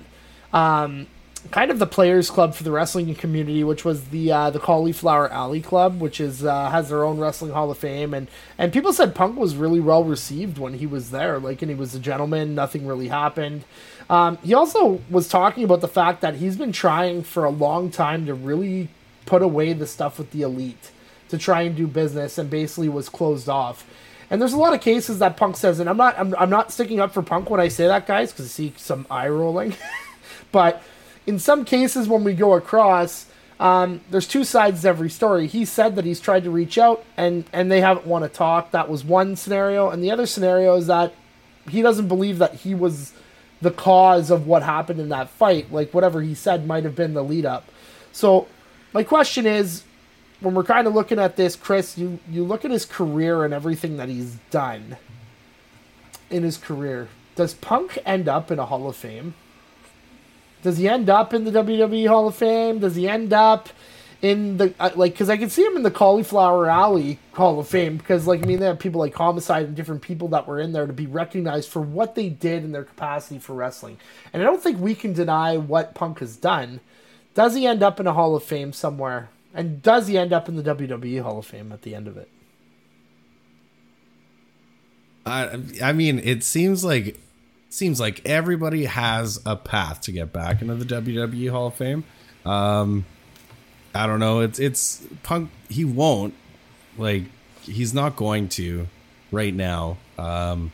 um, 0.53 1.07
kind 1.51 1.71
of 1.71 1.79
the 1.79 1.87
players 1.87 2.31
club 2.31 2.55
for 2.55 2.63
the 2.63 2.71
wrestling 2.71 3.15
community, 3.15 3.65
which 3.65 3.85
was 3.85 4.09
the 4.09 4.33
uh, 4.33 4.51
the 4.51 4.59
Cauliflower 4.59 5.31
Alley 5.33 5.61
Club, 5.61 6.01
which 6.01 6.21
is 6.21 6.45
uh, 6.45 6.71
has 6.71 6.89
their 6.89 7.05
own 7.05 7.19
wrestling 7.19 7.53
Hall 7.53 7.71
of 7.71 7.79
Fame, 7.79 8.15
and 8.15 8.29
and 8.59 8.73
people 8.73 8.93
said 8.93 9.15
Punk 9.15 9.37
was 9.39 9.57
really 9.57 9.81
well 9.81 10.05
received 10.05 10.59
when 10.59 10.75
he 10.75 10.87
was 10.87 11.11
there, 11.11 11.39
like, 11.39 11.63
and 11.63 11.71
he 11.71 11.75
was 11.75 11.95
a 11.95 12.01
gentleman. 12.01 12.55
Nothing 12.55 12.87
really 12.87 13.09
happened. 13.09 13.65
Um, 14.09 14.39
he 14.43 14.55
also 14.55 15.01
was 15.11 15.29
talking 15.29 15.65
about 15.65 15.81
the 15.81 15.89
fact 15.89 16.21
that 16.21 16.37
he's 16.37 16.57
been 16.57 16.73
trying 16.73 17.23
for 17.23 17.45
a 17.45 17.51
long 17.51 17.91
time 17.91 18.27
to 18.27 18.35
really 18.35 18.89
put 19.25 19.43
away 19.43 19.73
the 19.73 19.87
stuff 19.87 20.19
with 20.19 20.31
the 20.31 20.43
elite 20.43 20.91
to 21.29 21.39
try 21.39 21.63
and 21.63 21.75
do 21.77 21.87
business, 21.87 22.39
and 22.39 22.49
basically 22.49 22.89
was 22.89 23.09
closed 23.09 23.49
off. 23.49 23.85
And 24.31 24.41
there's 24.41 24.53
a 24.53 24.59
lot 24.59 24.75
of 24.75 24.81
cases 24.81 25.21
that 25.21 25.37
Punk 25.37 25.57
says, 25.57 25.79
and 25.79 25.89
I'm 25.89 25.97
not 25.97 26.19
I'm, 26.19 26.35
I'm 26.39 26.51
not 26.51 26.73
sticking 26.73 27.01
up 27.01 27.13
for 27.13 27.23
Punk 27.23 27.51
when 27.51 27.61
I 27.61 27.69
say 27.69 27.87
that, 27.87 28.07
guys, 28.07 28.33
because 28.33 28.47
I 28.47 28.49
see 28.49 28.75
some 28.77 29.07
eye 29.11 29.29
rolling, 29.29 29.75
but 30.53 30.83
in 31.27 31.39
some 31.39 31.65
cases 31.65 32.09
when 32.09 32.25
we 32.25 32.35
go 32.35 32.55
across, 32.55 33.27
um, 33.59 34.01
there's 34.11 34.29
two 34.29 34.45
sides 34.45 34.83
to 34.83 34.89
every 34.89 35.11
story. 35.11 35.47
He 35.47 35.65
said 35.65 35.97
that 35.97 36.05
he's 36.05 36.21
tried 36.21 36.45
to 36.45 36.51
reach 36.51 36.79
out 36.79 37.05
and 37.17 37.45
and 37.53 37.71
they 37.71 37.81
haven't 37.81 38.07
want 38.07 38.25
to 38.25 38.29
talk. 38.29 38.71
That 38.71 38.89
was 38.89 39.05
one 39.05 39.37
scenario, 39.37 39.91
and 39.91 40.03
the 40.03 40.11
other 40.11 40.27
scenario 40.27 40.77
is 40.77 40.87
that 40.87 41.15
he 41.69 41.83
doesn't 41.83 42.09
believe 42.09 42.39
that 42.39 42.55
he 42.55 42.75
was 42.75 43.13
the 43.61 43.71
cause 43.71 44.31
of 44.31 44.47
what 44.47 44.63
happened 44.63 45.01
in 45.01 45.09
that 45.09 45.31
fight. 45.31 45.73
Like 45.73 45.93
whatever 45.95 46.23
he 46.23 46.35
said 46.35 46.67
might 46.67 46.85
have 46.85 46.95
been 46.95 47.15
the 47.15 47.25
lead 47.25 47.47
up. 47.47 47.65
So 48.13 48.47
my 48.93 49.03
question 49.03 49.47
is, 49.47 49.83
when 50.41 50.55
we're 50.55 50.65
kind 50.65 50.87
of 50.87 50.95
looking 50.95 51.19
at 51.19 51.37
this, 51.37 51.57
Chris, 51.57 51.97
you 51.97 52.19
you 52.31 52.45
look 52.45 52.65
at 52.65 52.71
his 52.71 52.85
career 52.85 53.45
and 53.45 53.55
everything 53.55 53.97
that 53.97 54.09
he's 54.09 54.37
done 54.51 54.99
in 56.29 56.43
his 56.43 56.59
career. 56.59 57.09
Does 57.35 57.55
Punk 57.55 57.99
end 58.05 58.29
up 58.29 58.51
in 58.51 58.59
a 58.59 58.67
Hall 58.67 58.89
of 58.89 58.97
Fame? 58.97 59.35
Does 60.67 60.79
he 60.79 60.89
end 60.89 61.09
up 61.09 61.33
in 61.33 61.45
the 61.45 61.53
WWE 61.53 62.09
Hall 62.09 62.27
of 62.27 62.35
Fame? 62.35 62.81
Does 62.81 62.97
he 62.97 63.09
end 63.09 63.33
up 63.33 63.69
in 64.21 64.57
the 64.57 64.75
uh, 64.81 64.91
like? 64.97 65.13
Because 65.13 65.31
I 65.31 65.37
can 65.37 65.49
see 65.49 65.65
him 65.65 65.77
in 65.77 65.85
the 65.85 65.93
Cauliflower 65.93 66.69
Alley 66.69 67.21
Hall 67.35 67.61
of 67.61 67.69
Fame 67.69 67.97
because 67.97 68.27
like 68.27 68.43
I 68.43 68.47
mean 68.47 68.59
they 68.59 68.67
have 68.67 68.81
people 68.81 68.99
like 68.99 69.15
Homicide 69.15 69.67
and 69.67 69.77
different 69.77 70.03
people 70.03 70.27
that 70.31 70.49
were 70.49 70.59
in 70.59 70.73
there 70.73 70.89
to 70.89 70.93
be 70.93 71.07
recognized 71.07 71.69
for 71.69 71.81
what 71.81 72.17
they 72.17 72.29
did 72.29 72.65
in 72.65 72.73
their 72.73 72.83
capacity 72.83 73.39
for 73.39 73.55
wrestling. 73.55 73.99
And 74.33 74.43
I 74.43 74.45
don't 74.45 74.61
think 74.61 74.81
we 74.81 74.97
can 74.97 75.13
deny 75.13 75.57
what 75.57 75.95
Punk 75.95 76.19
has 76.19 76.37
done. 76.37 76.81
Does 77.35 77.55
he 77.55 77.65
end 77.65 77.85
up 77.85 78.01
in 78.01 78.09
a 78.09 78.13
Hall 78.13 78.35
of 78.35 78.43
Fame 78.43 78.73
somewhere? 78.73 79.29
And 79.55 79.81
does 79.81 80.09
he 80.09 80.19
end 80.19 80.33
up 80.33 80.49
in 80.49 80.57
the 80.57 80.65
WWE 80.65 81.23
Hall 81.23 81.39
of 81.39 81.47
Fame 81.47 81.71
at 81.71 81.83
the 81.83 81.95
end 81.95 82.09
of 82.09 82.17
it? 82.17 82.29
I 85.25 85.61
I 85.81 85.93
mean, 85.93 86.19
it 86.19 86.43
seems 86.43 86.85
like 86.85 87.21
seems 87.77 88.01
like 88.01 88.23
everybody 88.25 88.87
has 88.87 89.41
a 89.45 89.55
path 89.55 90.01
to 90.03 90.13
get 90.13 90.33
back 90.33 90.63
into 90.63 90.75
the 90.75 90.85
WWE 90.85 91.51
Hall 91.51 91.67
of 91.67 91.75
Fame. 91.75 92.05
Um, 92.45 93.05
I 93.95 94.07
don't 94.07 94.21
know. 94.21 94.41
It's 94.41 94.59
it's 94.59 95.07
Punk. 95.23 95.51
He 95.69 95.85
won't. 95.85 96.35
Like 96.97 97.25
he's 97.63 97.93
not 97.93 98.17
going 98.17 98.49
to 98.51 98.87
right 99.31 99.55
now. 99.55 99.99
Um, 100.19 100.73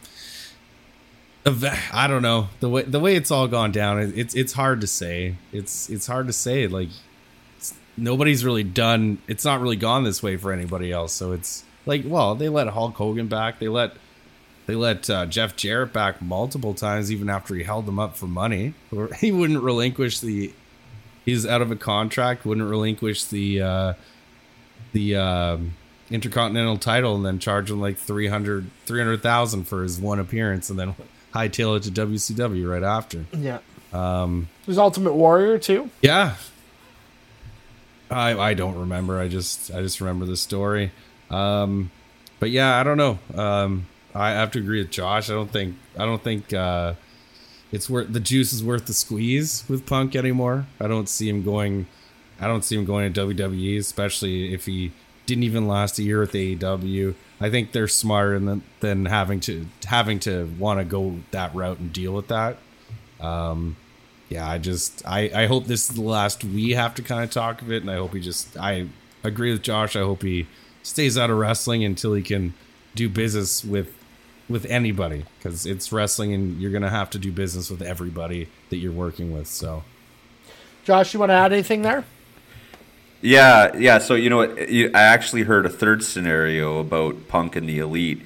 I 1.45 2.07
don't 2.07 2.23
know 2.23 2.49
the 2.61 2.69
way 2.69 2.83
the 2.83 3.01
way 3.01 3.17
it's 3.17 3.31
all 3.31 3.49
gone 3.49 3.73
down. 3.73 3.99
It's 4.15 4.35
it's 4.35 4.53
hard 4.53 4.81
to 4.83 4.87
say. 4.87 5.37
It's 5.53 5.91
it's 5.91 6.07
hard 6.07 6.29
to 6.29 6.33
say. 6.33 6.69
Like 6.69 6.89
nobody's 7.97 8.45
really 8.45 8.65
done. 8.65 9.19
It's 9.27 9.45
not 9.45 9.61
really 9.61 9.77
gone 9.77 10.05
this 10.05 10.23
way 10.23 10.37
for 10.37 10.53
anybody 10.53 10.93
else. 10.93 11.13
So 11.13 11.33
it's 11.33 11.65
like 11.85 12.05
well, 12.07 12.37
they 12.37 12.49
let 12.49 12.69
Hulk 12.69 12.95
Hogan 12.95 13.27
back. 13.27 13.59
They 13.59 13.69
let 13.69 13.93
they 14.67 14.75
let 14.75 15.11
uh, 15.11 15.27
Jeff 15.27 15.57
Jarrett 15.57 15.93
back 15.93 16.23
multiple 16.23 16.75
times, 16.75 17.11
even 17.11 17.29
after 17.29 17.55
he 17.55 17.65
held 17.65 17.87
them 17.87 17.99
up 17.99 18.17
for 18.17 18.27
money. 18.27 18.75
He 19.19 19.33
wouldn't 19.33 19.63
relinquish 19.63 20.21
the. 20.21 20.53
He's 21.25 21.47
out 21.47 21.63
of 21.63 21.71
a 21.71 21.77
contract. 21.77 22.45
Wouldn't 22.45 22.69
relinquish 22.69 23.25
the 23.25 23.63
uh, 23.63 23.93
the 24.93 25.17
uh, 25.17 25.59
intercontinental 26.11 26.79
title, 26.79 27.17
and 27.17 27.25
then 27.25 27.39
charge 27.39 27.71
him 27.71 27.81
like 27.81 27.97
300 27.97 28.71
300,000 28.87 29.65
for 29.65 29.83
his 29.83 30.01
one 30.01 30.19
appearance, 30.19 30.71
and 30.71 30.79
then 30.79 30.95
hightail 31.35 31.77
it 31.77 31.83
to 31.85 31.91
WCW 31.91 32.71
right 32.71 32.83
after. 32.83 33.25
Yeah. 33.33 33.59
Um, 33.93 34.49
There's 34.67 34.79
Ultimate 34.79 35.15
Warrior 35.15 35.59
too. 35.59 35.91
Yeah. 36.01 36.37
I 38.11 38.39
I 38.39 38.55
don't 38.55 38.77
remember. 38.79 39.19
I 39.19 39.29
just 39.29 39.71
I 39.73 39.81
just 39.81 40.01
remember 40.01 40.27
the 40.27 40.37
story. 40.37 40.93
Um, 41.31 41.91
but 42.41 42.51
yeah, 42.51 42.79
I 42.79 42.83
don't 42.83 42.99
know. 42.99 43.19
Um, 43.35 43.87
I 44.15 44.31
have 44.31 44.51
to 44.53 44.59
agree 44.59 44.81
with 44.81 44.91
Josh. 44.91 45.31
I 45.31 45.35
don't 45.35 45.51
think 45.51 45.77
I 45.97 46.05
don't 46.05 46.23
think 46.23 46.53
uh, 46.53 46.95
it's 47.71 47.89
worth 47.89 48.13
the 48.13 48.21
juice 48.21 48.53
is 48.53 48.63
worth 48.63 48.87
the 48.87 48.93
squeeze 48.93 49.65
with 49.69 49.87
Punk 49.87 50.15
anymore. 50.15 50.67
I 50.81 50.89
don't 50.89 51.09
see 51.09 51.29
him 51.29 51.43
going. 51.43 51.87
I 52.41 52.47
don't 52.47 52.65
see 52.65 52.77
him 52.77 52.85
going 52.85 53.13
to 53.13 53.27
WWE, 53.27 53.79
especially 53.79 54.53
if 54.53 54.67
he 54.67 54.93
didn't 55.27 55.45
even 55.45 55.69
last 55.69 55.99
a 55.99 56.03
year 56.03 56.21
with 56.21 56.33
AEW. 56.33 57.15
I 57.41 57.51
think 57.51 57.73
they're 57.73 57.89
smarter 57.89 58.39
than 58.39 58.63
than 58.81 59.07
having 59.07 59.41
to 59.41 59.67
having 59.87 60.19
to 60.21 60.53
want 60.59 60.81
to 60.81 60.85
go 60.85 61.21
that 61.31 61.55
route 61.55 61.79
and 61.79 61.93
deal 61.93 62.13
with 62.13 62.29
that. 62.29 62.59
Um, 63.21 63.77
yeah, 64.29 64.49
I 64.49 64.59
just 64.59 65.03
I 65.07 65.31
I 65.35 65.47
hope 65.47 65.67
this 65.67 65.89
is 65.89 65.97
the 65.97 66.03
last 66.03 66.45
we 66.45 66.71
have 66.73 66.95
to 66.97 67.03
kind 67.03 67.25
of 67.25 67.31
talk 67.31 67.63
of 67.63 67.73
it, 67.73 67.83
and 67.83 67.91
I 67.91 67.97
hope 67.97 68.13
he 68.15 68.21
just 68.21 68.59
I 68.59 68.89
agree 69.25 69.53
with 69.53 69.63
Josh. 69.63 69.97
I 69.97 70.01
hope 70.01 70.23
he 70.23 70.47
stays 70.83 71.17
out 71.17 71.31
of 71.31 71.39
wrestling 71.39 71.85
until 71.85 72.13
he 72.13 72.23
can 72.23 72.55
do 72.95 73.09
business 73.09 73.65
with 73.65 73.95
with 74.49 74.67
anybody 74.67 75.25
because 75.39 75.67
it's 75.67 75.93
wrestling 75.93 76.33
and 76.33 76.61
you're 76.61 76.73
gonna 76.73 76.91
have 76.91 77.11
to 77.11 77.19
do 77.19 77.33
business 77.33 77.71
with 77.71 77.83
everybody 77.83 78.49
that 78.71 78.77
you're 78.77 78.93
working 78.93 79.33
with. 79.33 79.47
So, 79.47 79.85
Josh, 80.85 81.15
you 81.15 81.21
want 81.21 81.31
to 81.31 81.35
add 81.35 81.53
anything 81.53 81.83
there? 81.83 82.05
Yeah, 83.23 83.75
yeah. 83.77 83.99
So 83.99 84.15
you 84.15 84.29
know, 84.29 84.41
eh, 84.41 84.89
I 84.93 85.03
actually 85.03 85.43
heard 85.43 85.65
a 85.65 85.71
third 85.71 86.03
scenario 86.03 86.79
about 86.79 87.29
Punk 87.29 87.57
and 87.57 87.69
the 87.69 87.79
Elite 87.79 88.23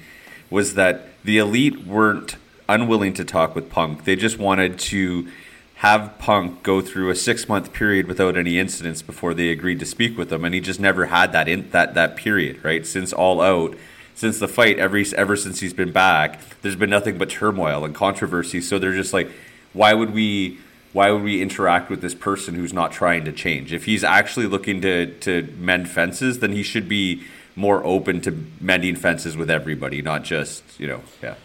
was 0.49 0.73
that 0.73 1.09
the 1.23 1.37
Elite 1.37 1.85
weren't 1.85 2.35
unwilling 2.67 3.13
to 3.13 3.23
talk 3.23 3.55
with 3.55 3.69
Punk. 3.69 4.05
They 4.05 4.15
just 4.15 4.39
wanted 4.39 4.79
to 4.79 5.27
have 5.75 6.17
Punk 6.17 6.63
go 6.63 6.81
through 6.81 7.11
a 7.11 7.15
six 7.15 7.47
month 7.47 7.71
period 7.71 8.07
without 8.07 8.35
any 8.35 8.57
incidents 8.57 9.03
before 9.03 9.35
they 9.35 9.49
agreed 9.49 9.79
to 9.79 9.85
speak 9.85 10.17
with 10.17 10.33
him, 10.33 10.43
and 10.43 10.55
he 10.55 10.59
just 10.59 10.79
never 10.79 11.05
had 11.05 11.31
that 11.31 11.47
in 11.47 11.69
that 11.69 11.93
that 11.93 12.15
period, 12.15 12.63
right? 12.63 12.85
Since 12.85 13.13
All 13.13 13.39
Out, 13.39 13.75
since 14.17 14.39
the 14.39 14.47
fight, 14.47 14.79
every 14.79 15.05
ever 15.15 15.35
since 15.35 15.59
he's 15.59 15.73
been 15.73 15.91
back, 15.91 16.39
there's 16.63 16.75
been 16.75 16.89
nothing 16.89 17.19
but 17.19 17.29
turmoil 17.29 17.85
and 17.85 17.93
controversy. 17.93 18.59
So 18.61 18.79
they're 18.79 18.95
just 18.95 19.13
like, 19.13 19.29
why 19.73 19.93
would 19.93 20.11
we? 20.11 20.57
Why 20.91 21.11
would 21.11 21.21
we 21.21 21.41
interact 21.43 21.91
with 21.91 22.01
this 22.01 22.15
person 22.15 22.55
who's 22.55 22.73
not 22.73 22.91
trying 22.91 23.25
to 23.25 23.31
change? 23.31 23.71
If 23.71 23.85
he's 23.85 24.03
actually 24.03 24.47
looking 24.47 24.81
to 24.81 25.13
to 25.19 25.53
mend 25.59 25.89
fences, 25.89 26.39
then 26.39 26.51
he 26.51 26.63
should 26.63 26.89
be 26.89 27.23
more 27.55 27.83
open 27.85 28.19
to 28.21 28.45
mending 28.59 28.95
fences 28.95 29.37
with 29.37 29.51
everybody, 29.51 30.01
not 30.01 30.23
just 30.23 30.63
you 30.79 30.87
know, 30.87 31.01
yeah. 31.21 31.35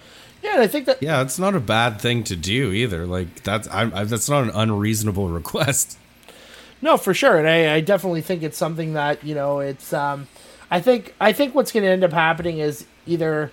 Yeah, 0.42 0.54
and 0.54 0.62
I 0.62 0.66
think 0.66 0.86
that 0.86 1.02
Yeah, 1.02 1.20
it's 1.20 1.38
not 1.38 1.54
a 1.54 1.60
bad 1.60 2.00
thing 2.00 2.24
to 2.24 2.36
do 2.36 2.72
either. 2.72 3.06
Like 3.06 3.42
that's 3.42 3.68
I'm, 3.70 3.94
I, 3.94 4.04
that's 4.04 4.30
not 4.30 4.44
an 4.44 4.50
unreasonable 4.54 5.28
request. 5.28 5.98
No, 6.80 6.96
for 6.96 7.12
sure, 7.12 7.38
and 7.38 7.46
I, 7.46 7.74
I 7.74 7.80
definitely 7.80 8.22
think 8.22 8.42
it's 8.42 8.56
something 8.56 8.94
that 8.94 9.22
you 9.22 9.34
know 9.34 9.60
it's. 9.60 9.92
Um, 9.92 10.26
I 10.72 10.80
think 10.80 11.14
I 11.20 11.34
think 11.34 11.54
what's 11.54 11.70
going 11.70 11.84
to 11.84 11.90
end 11.90 12.02
up 12.02 12.14
happening 12.14 12.58
is 12.58 12.86
either 13.06 13.52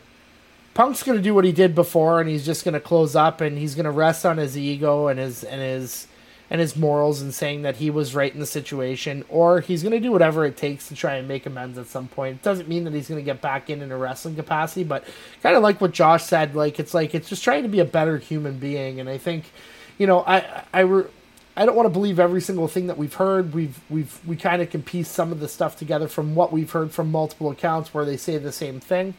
Punk's 0.73 1.03
going 1.03 1.17
to 1.17 1.21
do 1.21 1.35
what 1.35 1.43
he 1.43 1.51
did 1.51 1.75
before, 1.75 2.21
and 2.21 2.29
he's 2.29 2.45
just 2.45 2.63
going 2.63 2.75
to 2.75 2.79
close 2.79 3.13
up, 3.13 3.41
and 3.41 3.57
he's 3.57 3.75
going 3.75 3.83
to 3.83 3.91
rest 3.91 4.25
on 4.25 4.37
his 4.37 4.57
ego 4.57 5.07
and 5.07 5.19
his 5.19 5.43
and 5.43 5.59
his 5.59 6.07
and 6.49 6.61
his 6.61 6.77
morals, 6.77 7.21
and 7.21 7.33
saying 7.33 7.63
that 7.63 7.75
he 7.75 7.89
was 7.89 8.15
right 8.15 8.33
in 8.33 8.39
the 8.39 8.45
situation, 8.45 9.25
or 9.27 9.59
he's 9.59 9.83
going 9.83 9.91
to 9.91 9.99
do 9.99 10.13
whatever 10.13 10.45
it 10.45 10.55
takes 10.55 10.87
to 10.87 10.95
try 10.95 11.15
and 11.15 11.27
make 11.27 11.45
amends 11.45 11.77
at 11.77 11.87
some 11.87 12.07
point. 12.07 12.37
It 12.37 12.41
doesn't 12.41 12.69
mean 12.69 12.85
that 12.85 12.93
he's 12.93 13.09
going 13.09 13.19
to 13.19 13.25
get 13.25 13.41
back 13.41 13.69
in 13.69 13.81
in 13.81 13.91
a 13.91 13.97
wrestling 13.97 14.37
capacity, 14.37 14.85
but 14.85 15.03
kind 15.43 15.57
of 15.57 15.61
like 15.61 15.81
what 15.81 15.91
Josh 15.91 16.23
said, 16.23 16.55
like 16.55 16.79
it's 16.79 16.93
like 16.93 17.13
it's 17.13 17.27
just 17.27 17.43
trying 17.43 17.63
to 17.63 17.69
be 17.69 17.81
a 17.81 17.85
better 17.85 18.17
human 18.17 18.59
being, 18.59 19.01
and 19.01 19.09
I 19.09 19.17
think, 19.17 19.43
you 19.97 20.07
know, 20.07 20.23
I 20.25 20.63
I. 20.73 20.79
Re- 20.79 21.09
I 21.59 21.65
don't 21.65 21.75
want 21.75 21.87
to 21.87 21.91
believe 21.91 22.19
every 22.21 22.39
single 22.39 22.69
thing 22.69 22.87
that 22.87 22.97
we've 22.97 23.13
heard. 23.13 23.53
We've 23.53 23.77
we've 23.89 24.17
we 24.25 24.37
kind 24.37 24.61
of 24.61 24.69
can 24.69 24.81
piece 24.81 25.09
some 25.09 25.33
of 25.33 25.41
the 25.41 25.49
stuff 25.49 25.77
together 25.77 26.07
from 26.07 26.33
what 26.33 26.53
we've 26.53 26.71
heard 26.71 26.91
from 26.93 27.11
multiple 27.11 27.51
accounts 27.51 27.93
where 27.93 28.05
they 28.05 28.15
say 28.15 28.37
the 28.37 28.53
same 28.53 28.79
thing. 28.79 29.13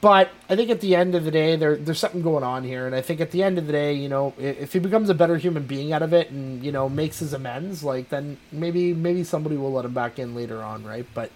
But 0.00 0.30
I 0.50 0.56
think 0.56 0.68
at 0.68 0.80
the 0.80 0.96
end 0.96 1.14
of 1.14 1.24
the 1.24 1.30
day, 1.30 1.54
there 1.54 1.76
there's 1.76 2.00
something 2.00 2.22
going 2.22 2.42
on 2.42 2.64
here, 2.64 2.86
and 2.86 2.94
I 2.94 3.00
think 3.00 3.20
at 3.20 3.30
the 3.30 3.44
end 3.44 3.56
of 3.56 3.66
the 3.66 3.72
day, 3.72 3.94
you 3.94 4.08
know, 4.08 4.34
if, 4.36 4.72
he 4.72 4.80
becomes 4.80 5.08
a 5.10 5.14
better 5.14 5.36
human 5.36 5.64
being 5.64 5.92
out 5.92 6.02
of 6.02 6.12
it, 6.12 6.28
and 6.30 6.62
you 6.62 6.72
know 6.72 6.88
makes 6.88 7.20
his 7.20 7.32
amends, 7.32 7.84
like 7.84 8.08
then 8.08 8.36
maybe 8.50 8.92
maybe 8.92 9.22
somebody 9.22 9.56
will 9.56 9.72
let 9.72 9.84
him 9.84 9.94
back 9.94 10.18
in 10.18 10.34
later 10.34 10.60
on, 10.60 10.84
right? 10.84 11.06
But 11.14 11.30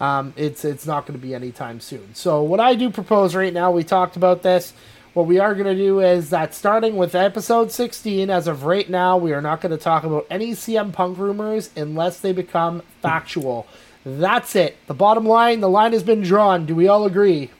um, 0.00 0.34
it's 0.36 0.64
it's 0.64 0.86
not 0.86 1.04
going 1.04 1.18
to 1.18 1.26
be 1.26 1.34
anytime 1.34 1.80
soon. 1.80 2.14
So 2.14 2.42
what 2.42 2.60
I 2.60 2.76
do 2.76 2.90
propose 2.90 3.34
right 3.34 3.52
now, 3.52 3.72
we 3.72 3.82
talked 3.82 4.14
about 4.14 4.42
this. 4.44 4.72
What 5.18 5.26
we 5.26 5.40
are 5.40 5.52
going 5.52 5.66
to 5.66 5.74
do 5.74 5.98
is 5.98 6.30
that 6.30 6.54
starting 6.54 6.96
with 6.96 7.16
episode 7.16 7.72
16, 7.72 8.30
as 8.30 8.46
of 8.46 8.62
right 8.62 8.88
now, 8.88 9.16
we 9.16 9.32
are 9.32 9.40
not 9.40 9.60
going 9.60 9.72
to 9.72 9.76
talk 9.76 10.04
about 10.04 10.28
any 10.30 10.52
CM 10.52 10.92
Punk 10.92 11.18
rumors 11.18 11.70
unless 11.74 12.20
they 12.20 12.30
become 12.30 12.84
factual. 13.02 13.66
That's 14.06 14.54
it. 14.54 14.76
The 14.86 14.94
bottom 14.94 15.26
line, 15.26 15.58
the 15.58 15.68
line 15.68 15.92
has 15.92 16.04
been 16.04 16.20
drawn. 16.22 16.66
Do 16.66 16.76
we 16.76 16.86
all 16.86 17.04
agree? 17.04 17.50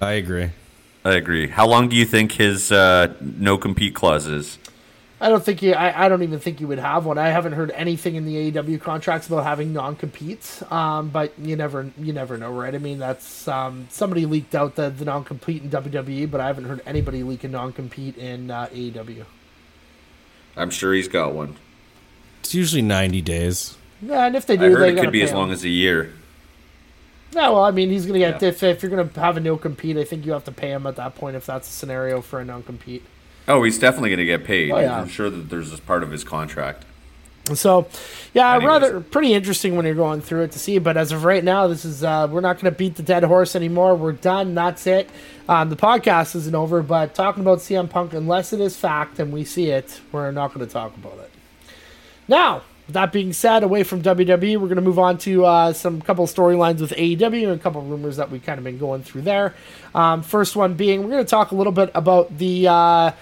I 0.00 0.12
agree. 0.12 0.50
I 1.04 1.14
agree. 1.14 1.48
How 1.48 1.66
long 1.66 1.88
do 1.88 1.96
you 1.96 2.04
think 2.04 2.30
his 2.30 2.70
uh, 2.70 3.12
no 3.20 3.58
compete 3.58 3.96
clause 3.96 4.28
is? 4.28 4.60
I 5.24 5.30
don't 5.30 5.42
think 5.42 5.60
he. 5.60 5.72
I, 5.72 6.04
I 6.04 6.08
don't 6.10 6.22
even 6.22 6.38
think 6.38 6.60
you 6.60 6.68
would 6.68 6.78
have 6.78 7.06
one. 7.06 7.16
I 7.16 7.30
haven't 7.30 7.54
heard 7.54 7.70
anything 7.70 8.16
in 8.16 8.26
the 8.26 8.52
AEW 8.52 8.78
contracts 8.78 9.26
about 9.26 9.44
having 9.44 9.72
non 9.72 9.96
competes. 9.96 10.62
Um, 10.70 11.08
but 11.08 11.32
you 11.38 11.56
never, 11.56 11.90
you 11.96 12.12
never 12.12 12.36
know, 12.36 12.52
right? 12.52 12.74
I 12.74 12.78
mean, 12.78 12.98
that's 12.98 13.48
um, 13.48 13.86
somebody 13.90 14.26
leaked 14.26 14.54
out 14.54 14.74
the, 14.74 14.90
the 14.90 15.06
non 15.06 15.24
compete 15.24 15.62
in 15.62 15.70
WWE, 15.70 16.30
but 16.30 16.42
I 16.42 16.46
haven't 16.46 16.64
heard 16.64 16.82
anybody 16.84 17.22
leak 17.22 17.42
a 17.42 17.48
non 17.48 17.72
compete 17.72 18.18
in 18.18 18.50
uh, 18.50 18.66
AEW. 18.66 19.24
I'm 20.58 20.68
sure 20.68 20.92
he's 20.92 21.08
got 21.08 21.32
one. 21.32 21.56
It's 22.40 22.54
usually 22.54 22.82
90 22.82 23.22
days. 23.22 23.78
Yeah, 24.02 24.26
and 24.26 24.36
if 24.36 24.44
they 24.44 24.58
do, 24.58 24.66
I 24.66 24.68
heard 24.68 24.80
they 24.82 25.00
it 25.00 25.00
could 25.00 25.10
be 25.10 25.20
pay 25.20 25.24
as 25.24 25.30
him. 25.30 25.38
long 25.38 25.52
as 25.52 25.64
a 25.64 25.70
year. 25.70 26.12
Yeah, 27.32 27.48
well, 27.48 27.64
I 27.64 27.70
mean, 27.70 27.88
he's 27.88 28.04
gonna 28.04 28.18
get 28.18 28.42
Yeah. 28.42 28.48
if, 28.50 28.62
if 28.62 28.82
you're 28.82 28.90
gonna 28.90 29.08
have 29.18 29.38
a 29.38 29.40
no 29.40 29.56
compete, 29.56 29.96
I 29.96 30.04
think 30.04 30.26
you 30.26 30.32
have 30.32 30.44
to 30.44 30.52
pay 30.52 30.70
him 30.70 30.86
at 30.86 30.96
that 30.96 31.14
point 31.14 31.34
if 31.34 31.46
that's 31.46 31.66
a 31.66 31.72
scenario 31.72 32.20
for 32.20 32.40
a 32.40 32.44
non 32.44 32.62
compete. 32.62 33.02
Oh, 33.46 33.62
he's 33.62 33.78
definitely 33.78 34.10
going 34.10 34.18
to 34.18 34.24
get 34.24 34.44
paid. 34.44 34.70
Oh, 34.72 34.78
yeah. 34.78 34.98
I'm 34.98 35.08
sure 35.08 35.28
that 35.30 35.50
there's 35.50 35.70
this 35.70 35.80
part 35.80 36.02
of 36.02 36.10
his 36.10 36.24
contract. 36.24 36.84
So, 37.52 37.86
yeah, 38.32 38.54
Anyways. 38.54 38.66
rather 38.66 39.00
pretty 39.00 39.34
interesting 39.34 39.76
when 39.76 39.84
you're 39.84 39.94
going 39.94 40.22
through 40.22 40.44
it 40.44 40.52
to 40.52 40.58
see. 40.58 40.78
But 40.78 40.96
as 40.96 41.12
of 41.12 41.24
right 41.24 41.44
now, 41.44 41.66
this 41.66 41.84
is 41.84 42.02
uh, 42.02 42.26
we're 42.30 42.40
not 42.40 42.58
going 42.58 42.72
to 42.72 42.76
beat 42.78 42.94
the 42.94 43.02
dead 43.02 43.22
horse 43.22 43.54
anymore. 43.54 43.96
We're 43.96 44.12
done. 44.12 44.54
That's 44.54 44.86
it. 44.86 45.10
Um, 45.46 45.68
the 45.68 45.76
podcast 45.76 46.34
isn't 46.36 46.54
over. 46.54 46.82
But 46.82 47.14
talking 47.14 47.42
about 47.42 47.58
CM 47.58 47.90
Punk, 47.90 48.14
unless 48.14 48.54
it 48.54 48.60
is 48.60 48.76
fact 48.76 49.18
and 49.18 49.30
we 49.30 49.44
see 49.44 49.68
it, 49.68 50.00
we're 50.10 50.30
not 50.30 50.54
going 50.54 50.66
to 50.66 50.72
talk 50.72 50.96
about 50.96 51.18
it. 51.18 51.30
Now, 52.26 52.62
with 52.86 52.94
that 52.94 53.12
being 53.12 53.32
said, 53.32 53.62
away 53.62 53.82
from 53.82 54.02
WWE, 54.02 54.58
we're 54.58 54.68
going 54.68 54.76
to 54.76 54.82
move 54.82 54.98
on 54.98 55.18
to 55.18 55.44
uh, 55.44 55.72
some 55.72 56.00
couple 56.00 56.26
storylines 56.26 56.80
with 56.80 56.90
AEW 56.92 57.44
and 57.44 57.52
a 57.52 57.58
couple 57.58 57.80
rumors 57.82 58.16
that 58.18 58.30
we've 58.30 58.44
kind 58.44 58.58
of 58.58 58.64
been 58.64 58.78
going 58.78 59.02
through 59.02 59.22
there. 59.22 59.54
Um, 59.94 60.22
first 60.22 60.54
one 60.54 60.74
being, 60.74 61.02
we're 61.02 61.10
going 61.10 61.24
to 61.24 61.30
talk 61.30 61.50
a 61.52 61.54
little 61.54 61.72
bit 61.72 61.90
about 61.94 62.36
the. 62.38 62.68
Uh, 62.68 63.12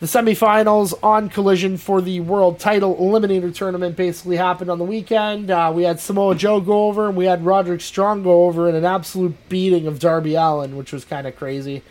the 0.00 0.06
semifinals 0.06 0.94
on 1.02 1.28
Collision 1.28 1.76
for 1.76 2.00
the 2.00 2.20
World 2.20 2.58
Title 2.58 2.96
Eliminator 2.96 3.54
Tournament 3.54 3.96
basically 3.96 4.36
happened 4.36 4.70
on 4.70 4.78
the 4.78 4.84
weekend. 4.84 5.50
Uh, 5.50 5.70
we 5.74 5.82
had 5.82 6.00
Samoa 6.00 6.34
Joe 6.34 6.58
go 6.58 6.86
over, 6.86 7.06
and 7.06 7.18
we 7.18 7.26
had 7.26 7.44
Roderick 7.44 7.82
Strong 7.82 8.22
go 8.22 8.46
over 8.46 8.66
in 8.66 8.74
an 8.74 8.86
absolute 8.86 9.36
beating 9.50 9.86
of 9.86 9.98
Darby 9.98 10.36
Allin, 10.36 10.78
which 10.78 10.90
was 10.90 11.04
kind 11.04 11.26
of 11.26 11.36
crazy. 11.36 11.82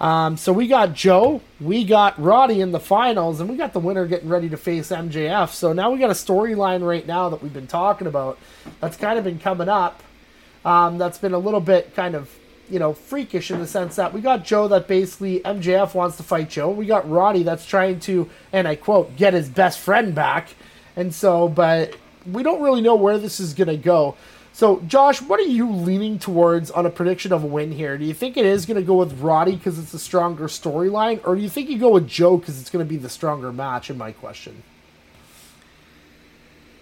Um, 0.00 0.38
so 0.38 0.52
we 0.52 0.66
got 0.66 0.94
Joe, 0.94 1.42
we 1.60 1.84
got 1.84 2.18
Roddy 2.18 2.62
in 2.62 2.72
the 2.72 2.80
finals, 2.80 3.38
and 3.40 3.50
we 3.50 3.56
got 3.56 3.74
the 3.74 3.80
winner 3.80 4.06
getting 4.06 4.30
ready 4.30 4.48
to 4.48 4.56
face 4.56 4.88
MJF. 4.88 5.50
So 5.50 5.74
now 5.74 5.90
we 5.90 5.98
got 5.98 6.08
a 6.08 6.14
storyline 6.14 6.86
right 6.86 7.06
now 7.06 7.28
that 7.28 7.42
we've 7.42 7.52
been 7.52 7.66
talking 7.66 8.06
about 8.06 8.38
that's 8.80 8.96
kind 8.96 9.18
of 9.18 9.24
been 9.24 9.38
coming 9.38 9.68
up. 9.68 10.02
Um, 10.64 10.96
that's 10.96 11.18
been 11.18 11.34
a 11.34 11.38
little 11.38 11.60
bit 11.60 11.94
kind 11.94 12.14
of 12.14 12.34
you 12.70 12.78
know 12.78 12.94
freakish 12.94 13.50
in 13.50 13.58
the 13.58 13.66
sense 13.66 13.96
that 13.96 14.14
we 14.14 14.20
got 14.20 14.44
Joe 14.44 14.68
that 14.68 14.88
basically 14.88 15.40
MJF 15.40 15.92
wants 15.92 16.16
to 16.16 16.22
fight 16.22 16.48
Joe. 16.48 16.70
We 16.70 16.86
got 16.86 17.08
Roddy 17.10 17.42
that's 17.42 17.66
trying 17.66 18.00
to, 18.00 18.30
and 18.54 18.66
I 18.66 18.76
quote, 18.76 19.16
get 19.16 19.34
his 19.34 19.50
best 19.50 19.80
friend 19.80 20.14
back. 20.14 20.48
And 20.96 21.14
so, 21.14 21.46
but 21.46 21.94
we 22.30 22.42
don't 22.42 22.62
really 22.62 22.80
know 22.80 22.94
where 22.94 23.18
this 23.18 23.38
is 23.38 23.52
gonna 23.52 23.76
go. 23.76 24.16
So, 24.52 24.80
Josh, 24.80 25.22
what 25.22 25.40
are 25.40 25.44
you 25.44 25.70
leaning 25.70 26.18
towards 26.18 26.70
on 26.70 26.84
a 26.84 26.90
prediction 26.90 27.32
of 27.32 27.44
a 27.44 27.46
win 27.46 27.72
here? 27.72 27.96
Do 27.96 28.04
you 28.04 28.12
think 28.12 28.36
it 28.36 28.44
is 28.44 28.66
going 28.66 28.76
to 28.76 28.82
go 28.82 28.96
with 28.96 29.20
Roddy 29.20 29.56
because 29.56 29.78
it's 29.78 29.94
a 29.94 29.98
stronger 29.98 30.48
storyline, 30.48 31.20
or 31.24 31.36
do 31.36 31.40
you 31.40 31.48
think 31.48 31.70
you 31.70 31.78
go 31.78 31.90
with 31.90 32.08
Joe 32.08 32.36
because 32.36 32.60
it's 32.60 32.68
going 32.68 32.84
to 32.84 32.88
be 32.88 32.96
the 32.96 33.08
stronger 33.08 33.52
match? 33.52 33.90
In 33.90 33.96
my 33.96 34.12
question. 34.12 34.62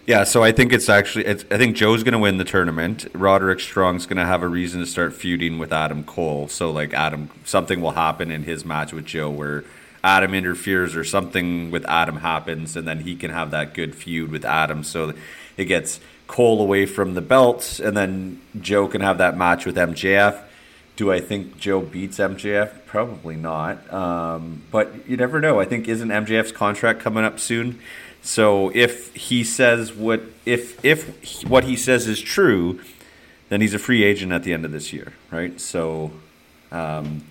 Yeah, 0.08 0.24
so 0.24 0.42
I 0.42 0.52
think 0.52 0.72
it's 0.72 0.88
actually. 0.88 1.26
It's, 1.26 1.44
I 1.50 1.58
think 1.58 1.76
Joe's 1.76 2.02
going 2.02 2.12
to 2.12 2.18
win 2.18 2.38
the 2.38 2.44
tournament. 2.44 3.06
Roderick 3.12 3.60
Strong's 3.60 4.06
going 4.06 4.16
to 4.16 4.24
have 4.24 4.42
a 4.42 4.48
reason 4.48 4.80
to 4.80 4.86
start 4.86 5.12
feuding 5.12 5.58
with 5.58 5.70
Adam 5.70 6.02
Cole. 6.02 6.48
So 6.48 6.70
like 6.70 6.94
Adam, 6.94 7.28
something 7.44 7.82
will 7.82 7.90
happen 7.90 8.30
in 8.30 8.44
his 8.44 8.64
match 8.64 8.94
with 8.94 9.04
Joe 9.04 9.28
where 9.28 9.64
Adam 10.02 10.32
interferes 10.32 10.96
or 10.96 11.04
something 11.04 11.70
with 11.70 11.84
Adam 11.84 12.16
happens, 12.16 12.74
and 12.74 12.88
then 12.88 13.00
he 13.00 13.16
can 13.16 13.30
have 13.30 13.50
that 13.50 13.74
good 13.74 13.94
feud 13.94 14.30
with 14.30 14.46
Adam. 14.46 14.82
So 14.82 15.12
it 15.58 15.66
gets 15.66 16.00
Cole 16.28 16.60
away 16.60 16.86
from 16.86 17.14
the 17.14 17.20
belts, 17.20 17.80
and 17.80 17.96
then 17.96 18.40
Joe 18.60 18.86
can 18.86 19.00
have 19.00 19.18
that 19.18 19.36
match 19.36 19.66
with 19.66 19.76
MJF. 19.76 20.42
Do 20.94 21.10
I 21.10 21.20
think 21.20 21.58
Joe 21.58 21.80
beats 21.80 22.18
MJF? 22.18 22.84
Probably 22.86 23.34
not. 23.34 23.92
Um, 23.92 24.62
but 24.70 25.08
you 25.08 25.16
never 25.16 25.40
know. 25.40 25.58
I 25.58 25.64
think 25.64 25.88
isn't 25.88 26.08
MJF's 26.08 26.52
contract 26.52 27.00
coming 27.00 27.24
up 27.24 27.40
soon? 27.40 27.80
So 28.22 28.70
if 28.74 29.14
he 29.14 29.42
says 29.44 29.92
what 29.92 30.22
if 30.44 30.84
if 30.84 31.18
he- 31.22 31.46
what 31.46 31.64
he 31.64 31.76
says 31.76 32.06
is 32.06 32.20
true, 32.20 32.80
then 33.48 33.60
he's 33.60 33.74
a 33.74 33.78
free 33.78 34.02
agent 34.04 34.32
at 34.32 34.42
the 34.42 34.52
end 34.52 34.64
of 34.64 34.72
this 34.72 34.92
year, 34.92 35.12
right? 35.30 35.58
So 35.60 36.10
um, 36.72 37.22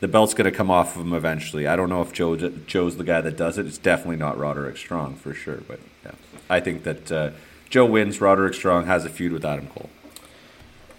the 0.00 0.08
belt's 0.08 0.34
going 0.34 0.50
to 0.50 0.56
come 0.56 0.70
off 0.70 0.96
of 0.96 1.02
him 1.02 1.12
eventually. 1.12 1.66
I 1.68 1.76
don't 1.76 1.90
know 1.90 2.02
if 2.02 2.12
Joe 2.12 2.34
Joe's 2.66 2.96
the 2.96 3.04
guy 3.04 3.20
that 3.20 3.36
does 3.36 3.58
it. 3.58 3.66
It's 3.66 3.78
definitely 3.78 4.16
not 4.16 4.36
Roderick 4.38 4.76
Strong 4.78 5.16
for 5.16 5.32
sure, 5.34 5.60
but 5.68 5.78
yeah, 6.04 6.12
I 6.50 6.60
think 6.60 6.82
that 6.84 7.12
uh, 7.12 7.30
Joe 7.72 7.86
wins. 7.86 8.20
Roderick 8.20 8.52
Strong 8.52 8.84
has 8.84 9.06
a 9.06 9.08
feud 9.08 9.32
with 9.32 9.46
Adam 9.46 9.66
Cole. 9.68 9.88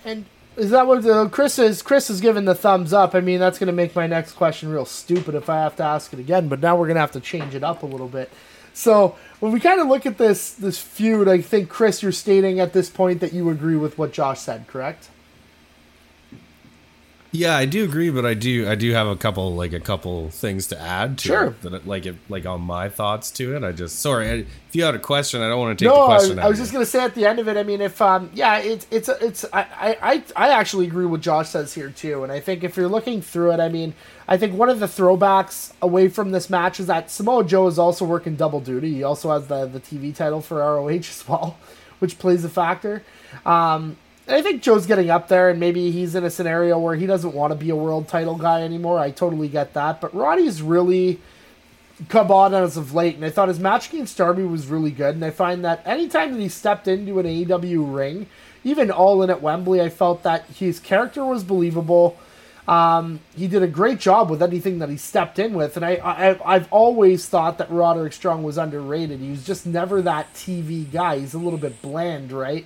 And 0.04 0.26
is 0.58 0.72
that 0.72 0.88
what 0.88 1.04
the 1.04 1.30
Chris 1.30 1.60
is? 1.60 1.84
Chris 1.84 2.10
is 2.10 2.20
giving 2.20 2.46
the 2.46 2.56
thumbs 2.56 2.94
up. 2.94 3.14
I 3.14 3.22
mean, 3.22 3.40
that's 3.40 3.60
going 3.60 3.68
to 3.68 3.74
make 3.74 3.96
my 3.96 4.08
next 4.08 4.32
question 4.32 4.70
real 4.70 4.84
stupid 4.84 5.36
if 5.36 5.52
I 5.52 5.58
have 5.58 5.76
to 5.76 5.84
ask 5.84 6.12
it 6.14 6.20
again. 6.20 6.48
But 6.48 6.62
now 6.62 6.76
we're 6.76 6.88
going 6.88 6.96
to 6.96 7.02
have 7.02 7.12
to 7.12 7.20
change 7.20 7.54
it 7.54 7.64
up 7.64 7.84
a 7.84 7.86
little 7.86 8.08
bit. 8.08 8.32
So 8.74 9.16
when 9.40 9.52
we 9.52 9.60
kind 9.60 9.82
of 9.82 9.88
look 9.88 10.08
at 10.08 10.18
this 10.18 10.52
this 10.52 10.80
feud, 10.80 11.28
I 11.28 11.42
think 11.42 11.70
Chris, 11.70 12.02
you're 12.02 12.12
stating 12.12 12.60
at 12.60 12.74
this 12.74 12.90
point 12.90 13.20
that 13.20 13.34
you 13.34 13.52
agree 13.52 13.76
with 13.76 14.00
what 14.00 14.12
Josh 14.12 14.40
said, 14.40 14.66
correct? 14.68 15.10
Yeah, 17.36 17.58
I 17.58 17.66
do 17.66 17.84
agree, 17.84 18.12
but 18.12 18.28
I 18.28 18.36
do 18.36 18.70
I 18.70 18.76
do 18.76 18.92
have 18.92 19.08
a 19.08 19.16
couple 19.16 19.56
like 19.56 19.74
a 19.74 19.80
couple 19.80 20.30
things 20.30 20.68
to 20.68 20.80
add 20.80 21.18
to 21.18 21.28
Sure. 21.28 21.44
it 21.48 21.62
that 21.64 21.88
like 21.88 22.06
it, 22.06 22.16
like 22.30 22.46
on 22.46 22.62
my 22.62 22.90
thoughts 22.90 23.32
to 23.32 23.56
it. 23.56 23.64
I 23.64 23.72
just 23.72 23.98
sorry 24.00 24.30
I, 24.30 24.34
if 24.34 24.74
you 24.74 24.84
had 24.84 24.94
a 24.94 25.00
question, 25.00 25.42
I 25.42 25.50
don't 25.50 25.60
want 25.60 25.80
to 25.80 25.84
take 25.84 25.92
No, 25.92 25.96
the 25.98 26.02
I, 26.04 26.18
question. 26.18 26.38
I 26.40 26.44
out 26.44 26.50
was 26.50 26.60
just 26.60 26.72
gonna 26.72 26.86
say 26.86 27.04
at 27.04 27.16
the 27.16 27.26
end 27.26 27.40
of 27.40 27.48
it. 27.48 27.58
I 27.58 27.64
mean, 27.64 27.82
if 27.82 28.00
um, 28.04 28.30
yeah, 28.36 28.60
it's 28.60 28.86
it's 28.92 29.10
it's 29.10 29.46
I, 29.52 29.66
I 30.00 30.24
I 30.36 30.50
actually 30.50 30.86
agree 30.86 31.08
with 31.08 31.24
Josh 31.24 31.50
says 31.50 31.74
here 31.74 31.90
too, 31.90 32.22
and 32.24 32.32
I 32.32 32.40
think 32.40 32.64
if 32.64 32.78
you're 32.78 32.88
looking 32.88 33.20
through 33.20 33.54
it, 33.54 33.60
I 33.60 33.68
mean, 33.68 33.96
I 34.28 34.38
think 34.38 34.54
one 34.56 34.70
of 34.70 34.80
the 34.80 34.86
throwbacks 34.86 35.74
away 35.82 36.10
from 36.10 36.34
this 36.34 36.52
match 36.52 36.80
is 36.80 36.86
that 36.86 37.10
Samoa 37.10 37.44
Joe 37.46 37.66
is 37.66 37.80
also 37.80 38.06
working 38.06 38.36
double 38.36 38.60
duty. 38.60 38.94
He 38.94 39.04
also 39.04 39.32
has 39.32 39.48
the 39.48 39.66
the 39.66 39.80
TV 39.80 40.16
title 40.16 40.40
for 40.42 40.58
ROH 40.60 40.88
as 40.90 41.24
well, 41.28 41.58
which 41.98 42.20
plays 42.20 42.46
a 42.46 42.50
factor. 42.50 43.02
Um, 43.44 43.98
I 44.28 44.42
think 44.42 44.62
Joe's 44.62 44.86
getting 44.86 45.10
up 45.10 45.28
there, 45.28 45.50
and 45.50 45.60
maybe 45.60 45.92
he's 45.92 46.16
in 46.16 46.24
a 46.24 46.30
scenario 46.30 46.80
where 46.80 46.96
he 46.96 47.06
doesn't 47.06 47.34
want 47.34 47.52
to 47.52 47.56
be 47.56 47.70
a 47.70 47.76
world 47.76 48.08
title 48.08 48.36
guy 48.36 48.62
anymore. 48.62 48.98
I 48.98 49.12
totally 49.12 49.50
get 49.50 49.74
that, 49.74 50.00
but 50.00 50.14
Roddy's 50.16 50.62
really 50.62 51.20
come 52.08 52.32
on 52.32 52.54
as 52.54 52.78
of 52.78 52.94
late, 52.94 53.16
and 53.16 53.26
I 53.26 53.30
thought 53.30 53.50
his 53.50 53.60
match 53.60 53.92
against 53.92 54.18
Darby 54.18 54.44
was 54.44 54.68
really 54.68 54.92
good. 54.92 55.16
And 55.16 55.26
I 55.26 55.30
find 55.30 55.64
that 55.66 55.82
anytime 55.86 56.34
that 56.34 56.40
he 56.40 56.50
stepped 56.50 56.88
into 56.88 57.20
an 57.20 57.26
AEW 57.26 57.94
ring, 57.94 58.28
even 58.64 58.92
all 58.92 59.22
in 59.24 59.30
at 59.30 59.42
Wembley, 59.42 59.82
I 59.82 59.90
felt 59.90 60.24
that 60.24 60.46
his 60.46 60.80
character 60.80 61.26
was 61.26 61.44
believable. 61.44 62.18
Um, 62.66 63.20
he 63.36 63.48
did 63.48 63.62
a 63.62 63.68
great 63.68 64.00
job 64.00 64.30
with 64.30 64.42
anything 64.42 64.80
that 64.80 64.88
he 64.88 64.96
stepped 64.96 65.38
in 65.38 65.54
with, 65.54 65.76
and 65.76 65.86
I, 65.86 65.96
I 65.96 66.56
I've 66.56 66.72
always 66.72 67.28
thought 67.28 67.58
that 67.58 67.70
Roderick 67.70 68.14
Strong 68.14 68.44
was 68.44 68.58
underrated. 68.58 69.20
He 69.20 69.32
was 69.32 69.46
just 69.46 69.66
never 69.66 70.02
that 70.04 70.34
TV 70.34 70.90
guy. 70.90 71.20
He's 71.20 71.34
a 71.34 71.40
little 71.40 71.60
bit 71.60 71.82
bland, 71.82 72.32
right? 72.32 72.66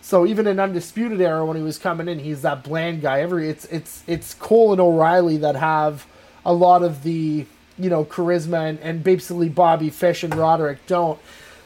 So 0.00 0.26
even 0.26 0.46
in 0.46 0.58
Undisputed 0.58 1.20
Era 1.20 1.44
when 1.44 1.56
he 1.56 1.62
was 1.62 1.78
coming 1.78 2.08
in, 2.08 2.18
he's 2.18 2.42
that 2.42 2.64
bland 2.64 3.02
guy. 3.02 3.20
Every 3.20 3.48
it's 3.48 3.64
it's 3.66 4.02
it's 4.06 4.34
Cole 4.34 4.72
and 4.72 4.80
O'Reilly 4.80 5.36
that 5.38 5.56
have 5.56 6.06
a 6.46 6.52
lot 6.52 6.82
of 6.82 7.02
the 7.02 7.44
you 7.78 7.90
know 7.90 8.04
charisma 8.04 8.68
and, 8.70 8.78
and 8.80 9.04
basically 9.04 9.48
Bobby 9.48 9.90
Fish 9.90 10.22
and 10.22 10.34
Roderick 10.34 10.86
don't. 10.86 11.18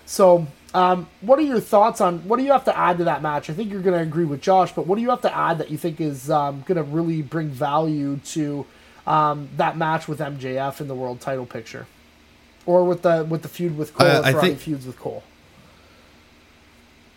So 0.07 0.47
um, 0.75 1.09
what 1.21 1.39
are 1.39 1.43
your 1.43 1.61
thoughts 1.61 2.01
on 2.01 2.21
what 2.27 2.39
do 2.39 2.45
you 2.45 2.53
have 2.53 2.65
to 2.65 2.77
add 2.77 2.99
to 2.99 3.05
that 3.05 3.23
match? 3.23 3.51
I 3.51 3.53
think 3.53 3.71
you're 3.71 3.83
going 3.83 3.97
to 3.97 4.03
agree 4.03 4.25
with 4.25 4.41
Josh, 4.41 4.73
but 4.73 4.87
what 4.87 4.97
do 4.97 5.03
you 5.03 5.11
have 5.11 5.21
to 5.23 5.37
add 5.37 5.59
that 5.59 5.71
you 5.71 5.77
think 5.77 6.01
is 6.01 6.31
um, 6.31 6.63
going 6.67 6.77
to 6.77 6.83
really 6.83 7.23
bring 7.23 7.49
value 7.49 8.17
to 8.27 8.67
um, 9.07 9.49
that 9.57 9.77
match 9.77 10.09
with 10.09 10.19
MJF 10.21 10.81
in 10.81 10.89
the 10.89 10.95
world 10.95 11.21
title 11.21 11.47
picture, 11.47 11.87
or 12.67 12.85
with 12.85 13.03
the 13.03 13.25
with 13.29 13.43
the 13.43 13.49
feud 13.49 13.77
with 13.77 13.95
Cole? 13.95 14.07
Uh, 14.09 14.23
I 14.25 14.33
think- 14.33 14.59
feuds 14.59 14.87
with 14.87 14.99
Cole. 14.99 15.23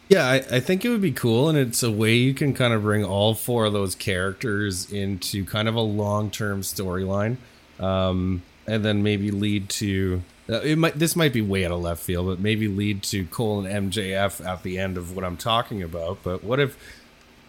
Yeah, 0.07 0.27
I, 0.27 0.35
I 0.35 0.59
think 0.59 0.85
it 0.85 0.89
would 0.89 1.01
be 1.01 1.11
cool, 1.11 1.49
and 1.49 1.57
it's 1.57 1.81
a 1.81 1.91
way 1.91 2.15
you 2.15 2.33
can 2.33 2.53
kind 2.53 2.73
of 2.73 2.83
bring 2.83 3.03
all 3.03 3.33
four 3.33 3.65
of 3.65 3.73
those 3.73 3.95
characters 3.95 4.91
into 4.91 5.43
kind 5.45 5.67
of 5.67 5.75
a 5.75 5.81
long 5.81 6.29
term 6.29 6.61
storyline, 6.61 7.37
um, 7.79 8.43
and 8.67 8.85
then 8.85 9.01
maybe 9.01 9.31
lead 9.31 9.69
to 9.69 10.21
uh, 10.47 10.61
it 10.61 10.77
might 10.77 10.93
this 10.99 11.15
might 11.15 11.33
be 11.33 11.41
way 11.41 11.65
out 11.65 11.71
of 11.71 11.81
left 11.81 12.03
field, 12.03 12.27
but 12.27 12.39
maybe 12.39 12.67
lead 12.67 13.01
to 13.03 13.25
Cole 13.25 13.65
and 13.65 13.91
MJF 13.91 14.45
at 14.45 14.63
the 14.63 14.77
end 14.77 14.97
of 14.97 15.15
what 15.15 15.25
I'm 15.25 15.37
talking 15.37 15.81
about. 15.81 16.19
But 16.23 16.43
what 16.43 16.59
if 16.59 16.77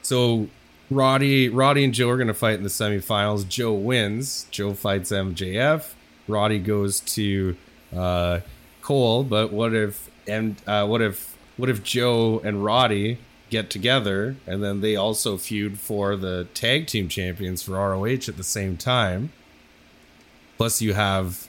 so? 0.03 0.49
Roddy, 0.89 1.49
Roddy 1.49 1.83
and 1.85 1.93
Joe 1.93 2.09
are 2.11 2.17
going 2.17 2.29
to 2.29 2.35
fight 2.35 2.55
in 2.55 2.63
the 2.63 2.69
semifinals. 2.69 3.49
Joe 3.49 3.73
wins. 3.75 4.47
Joe 4.53 4.73
fights 4.73 5.11
MJF. 5.11 5.95
Roddy 6.29 6.61
goes 6.61 7.01
to 7.01 7.57
uh, 7.95 8.41
Cole. 8.83 9.25
But 9.25 9.53
what 9.53 9.75
if 9.75 10.09
and 10.29 10.57
uh, 10.67 10.87
what 10.87 11.03
if 11.03 11.36
what 11.57 11.69
if 11.69 11.83
Joe 11.83 12.41
and 12.45 12.65
Roddy 12.65 13.19
get 13.49 13.71
together 13.71 14.37
and 14.47 14.63
then 14.63 14.81
they 14.81 14.97
also 14.97 15.37
feud 15.37 15.79
for 15.79 16.17
the 16.17 16.47
tag 16.55 16.87
team 16.87 17.09
champions 17.09 17.63
for 17.63 17.73
ROH 17.73 18.29
at 18.29 18.37
the 18.37 18.45
same 18.45 18.77
time? 18.77 19.33
Plus, 20.57 20.81
you 20.81 20.95
have 20.95 21.49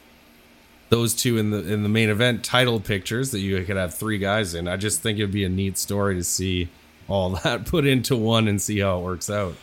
those 0.89 1.13
two 1.13 1.37
in 1.37 1.51
the 1.51 1.57
in 1.71 1.83
the 1.83 1.89
main 1.89 2.09
event 2.09 2.43
title 2.43 2.79
pictures 2.79 3.31
that 3.31 3.39
you 3.39 3.61
could 3.63 3.77
have 3.77 3.93
three 3.93 4.17
guys 4.17 4.53
in. 4.53 4.67
I 4.67 4.77
just 4.77 5.01
think 5.01 5.17
it'd 5.17 5.31
be 5.31 5.43
a 5.43 5.49
neat 5.49 5.77
story 5.77 6.15
to 6.15 6.23
see 6.23 6.69
all 7.07 7.29
that 7.43 7.65
put 7.65 7.85
into 7.85 8.15
one 8.15 8.47
and 8.47 8.61
see 8.61 8.79
how 8.79 8.99
it 8.99 9.03
works 9.03 9.29
out. 9.29 9.55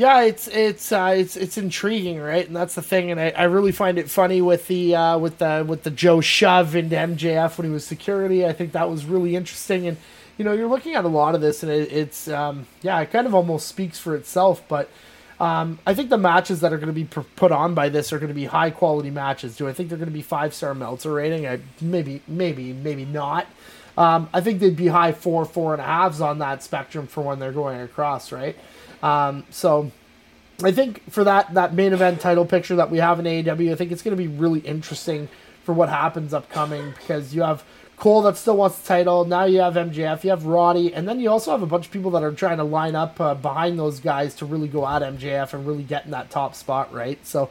Yeah, 0.00 0.22
it's 0.22 0.48
it's 0.48 0.92
uh, 0.92 1.12
it's 1.14 1.36
it's 1.36 1.58
intriguing, 1.58 2.18
right? 2.18 2.46
And 2.46 2.56
that's 2.56 2.74
the 2.74 2.80
thing. 2.80 3.10
And 3.10 3.20
I, 3.20 3.34
I 3.36 3.42
really 3.42 3.70
find 3.70 3.98
it 3.98 4.08
funny 4.08 4.40
with 4.40 4.66
the 4.66 4.94
uh, 4.94 5.18
with 5.18 5.36
the 5.36 5.62
with 5.68 5.82
the 5.82 5.90
Joe 5.90 6.22
shove 6.22 6.74
into 6.74 6.96
MJF 6.96 7.58
when 7.58 7.66
he 7.66 7.70
was 7.70 7.84
security. 7.84 8.46
I 8.46 8.54
think 8.54 8.72
that 8.72 8.88
was 8.88 9.04
really 9.04 9.36
interesting. 9.36 9.86
And 9.86 9.98
you 10.38 10.44
know, 10.46 10.54
you're 10.54 10.70
looking 10.70 10.94
at 10.94 11.04
a 11.04 11.08
lot 11.08 11.34
of 11.34 11.42
this, 11.42 11.62
and 11.62 11.70
it, 11.70 11.92
it's 11.92 12.28
um, 12.28 12.66
yeah, 12.80 12.98
it 13.00 13.10
kind 13.10 13.26
of 13.26 13.34
almost 13.34 13.68
speaks 13.68 13.98
for 13.98 14.16
itself. 14.16 14.62
But 14.68 14.88
um, 15.38 15.78
I 15.86 15.92
think 15.92 16.08
the 16.08 16.16
matches 16.16 16.62
that 16.62 16.72
are 16.72 16.78
going 16.78 16.86
to 16.86 16.94
be 16.94 17.04
pr- 17.04 17.20
put 17.36 17.52
on 17.52 17.74
by 17.74 17.90
this 17.90 18.10
are 18.10 18.18
going 18.18 18.28
to 18.28 18.34
be 18.34 18.46
high 18.46 18.70
quality 18.70 19.10
matches. 19.10 19.54
Do 19.54 19.68
I 19.68 19.74
think 19.74 19.90
they're 19.90 19.98
going 19.98 20.08
to 20.08 20.14
be 20.14 20.22
five 20.22 20.54
star 20.54 20.74
Meltzer 20.74 21.12
rating? 21.12 21.46
I 21.46 21.60
maybe 21.82 22.22
maybe 22.26 22.72
maybe 22.72 23.04
not. 23.04 23.48
Um, 23.98 24.30
I 24.32 24.40
think 24.40 24.60
they'd 24.60 24.74
be 24.74 24.86
high 24.86 25.12
four 25.12 25.44
four 25.44 25.74
and 25.74 25.82
a 25.82 25.84
halves 25.84 26.22
on 26.22 26.38
that 26.38 26.62
spectrum 26.62 27.06
for 27.06 27.20
when 27.20 27.38
they're 27.38 27.52
going 27.52 27.82
across, 27.82 28.32
right? 28.32 28.56
Um, 29.02 29.44
so 29.50 29.90
I 30.62 30.72
think 30.72 31.10
for 31.10 31.24
that 31.24 31.54
that 31.54 31.74
main 31.74 31.92
event 31.92 32.20
title 32.20 32.44
picture 32.44 32.76
that 32.76 32.90
we 32.90 32.98
have 32.98 33.18
in 33.18 33.24
AEW, 33.24 33.72
I 33.72 33.74
think 33.74 33.92
it's 33.92 34.02
going 34.02 34.16
to 34.16 34.22
be 34.22 34.28
really 34.28 34.60
interesting 34.60 35.28
for 35.64 35.72
what 35.72 35.88
happens 35.88 36.34
upcoming 36.34 36.90
because 36.90 37.34
you 37.34 37.42
have 37.42 37.64
Cole 37.96 38.22
that 38.22 38.38
still 38.38 38.56
wants 38.56 38.78
the 38.78 38.88
title. 38.88 39.26
Now 39.26 39.44
you 39.44 39.60
have 39.60 39.74
MJF, 39.74 40.24
you 40.24 40.30
have 40.30 40.46
Roddy, 40.46 40.94
and 40.94 41.06
then 41.06 41.20
you 41.20 41.30
also 41.30 41.50
have 41.50 41.62
a 41.62 41.66
bunch 41.66 41.86
of 41.86 41.92
people 41.92 42.10
that 42.12 42.22
are 42.22 42.32
trying 42.32 42.56
to 42.56 42.64
line 42.64 42.94
up 42.94 43.20
uh, 43.20 43.34
behind 43.34 43.78
those 43.78 44.00
guys 44.00 44.34
to 44.36 44.46
really 44.46 44.68
go 44.68 44.86
at 44.86 45.02
MJF 45.02 45.52
and 45.52 45.66
really 45.66 45.82
get 45.82 46.06
in 46.06 46.10
that 46.12 46.30
top 46.30 46.54
spot, 46.54 46.92
right? 46.94 47.24
So 47.26 47.50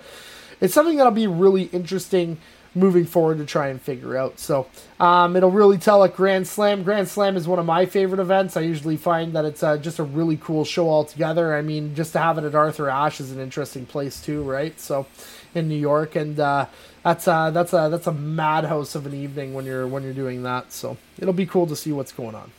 it's 0.59 0.73
something 0.73 0.97
that'll 0.97 1.11
be 1.11 1.27
really 1.27 1.63
interesting 1.65 2.37
moving 2.75 3.05
forward 3.05 3.37
to 3.39 3.45
try 3.45 3.67
and 3.67 3.81
figure 3.81 4.17
out. 4.17 4.39
So 4.39 4.67
um, 4.99 5.35
it'll 5.35 5.51
really 5.51 5.77
tell 5.77 6.03
at 6.03 6.15
Grand 6.15 6.47
Slam. 6.47 6.83
Grand 6.83 7.07
Slam 7.07 7.35
is 7.35 7.47
one 7.47 7.59
of 7.59 7.65
my 7.65 7.85
favorite 7.85 8.19
events. 8.19 8.55
I 8.55 8.61
usually 8.61 8.97
find 8.97 9.33
that 9.33 9.45
it's 9.45 9.63
uh, 9.63 9.77
just 9.77 9.99
a 9.99 10.03
really 10.03 10.37
cool 10.37 10.65
show 10.65 10.89
altogether. 10.89 11.55
I 11.55 11.61
mean, 11.61 11.95
just 11.95 12.13
to 12.13 12.19
have 12.19 12.37
it 12.37 12.43
at 12.43 12.55
Arthur 12.55 12.89
Ashe 12.89 13.21
is 13.21 13.31
an 13.31 13.39
interesting 13.39 13.85
place 13.85 14.21
too, 14.21 14.43
right? 14.43 14.79
So 14.79 15.07
in 15.55 15.67
New 15.67 15.75
York, 15.75 16.15
and 16.15 16.39
uh, 16.39 16.67
that's 17.03 17.27
uh, 17.27 17.51
that's 17.51 17.73
a 17.73 17.89
that's 17.89 18.07
a 18.07 18.13
madhouse 18.13 18.95
of 18.95 19.05
an 19.05 19.13
evening 19.13 19.53
when 19.53 19.65
you're 19.65 19.87
when 19.87 20.03
you're 20.03 20.13
doing 20.13 20.43
that. 20.43 20.71
So 20.71 20.97
it'll 21.17 21.33
be 21.33 21.45
cool 21.45 21.67
to 21.67 21.75
see 21.75 21.91
what's 21.91 22.11
going 22.11 22.35
on. 22.35 22.51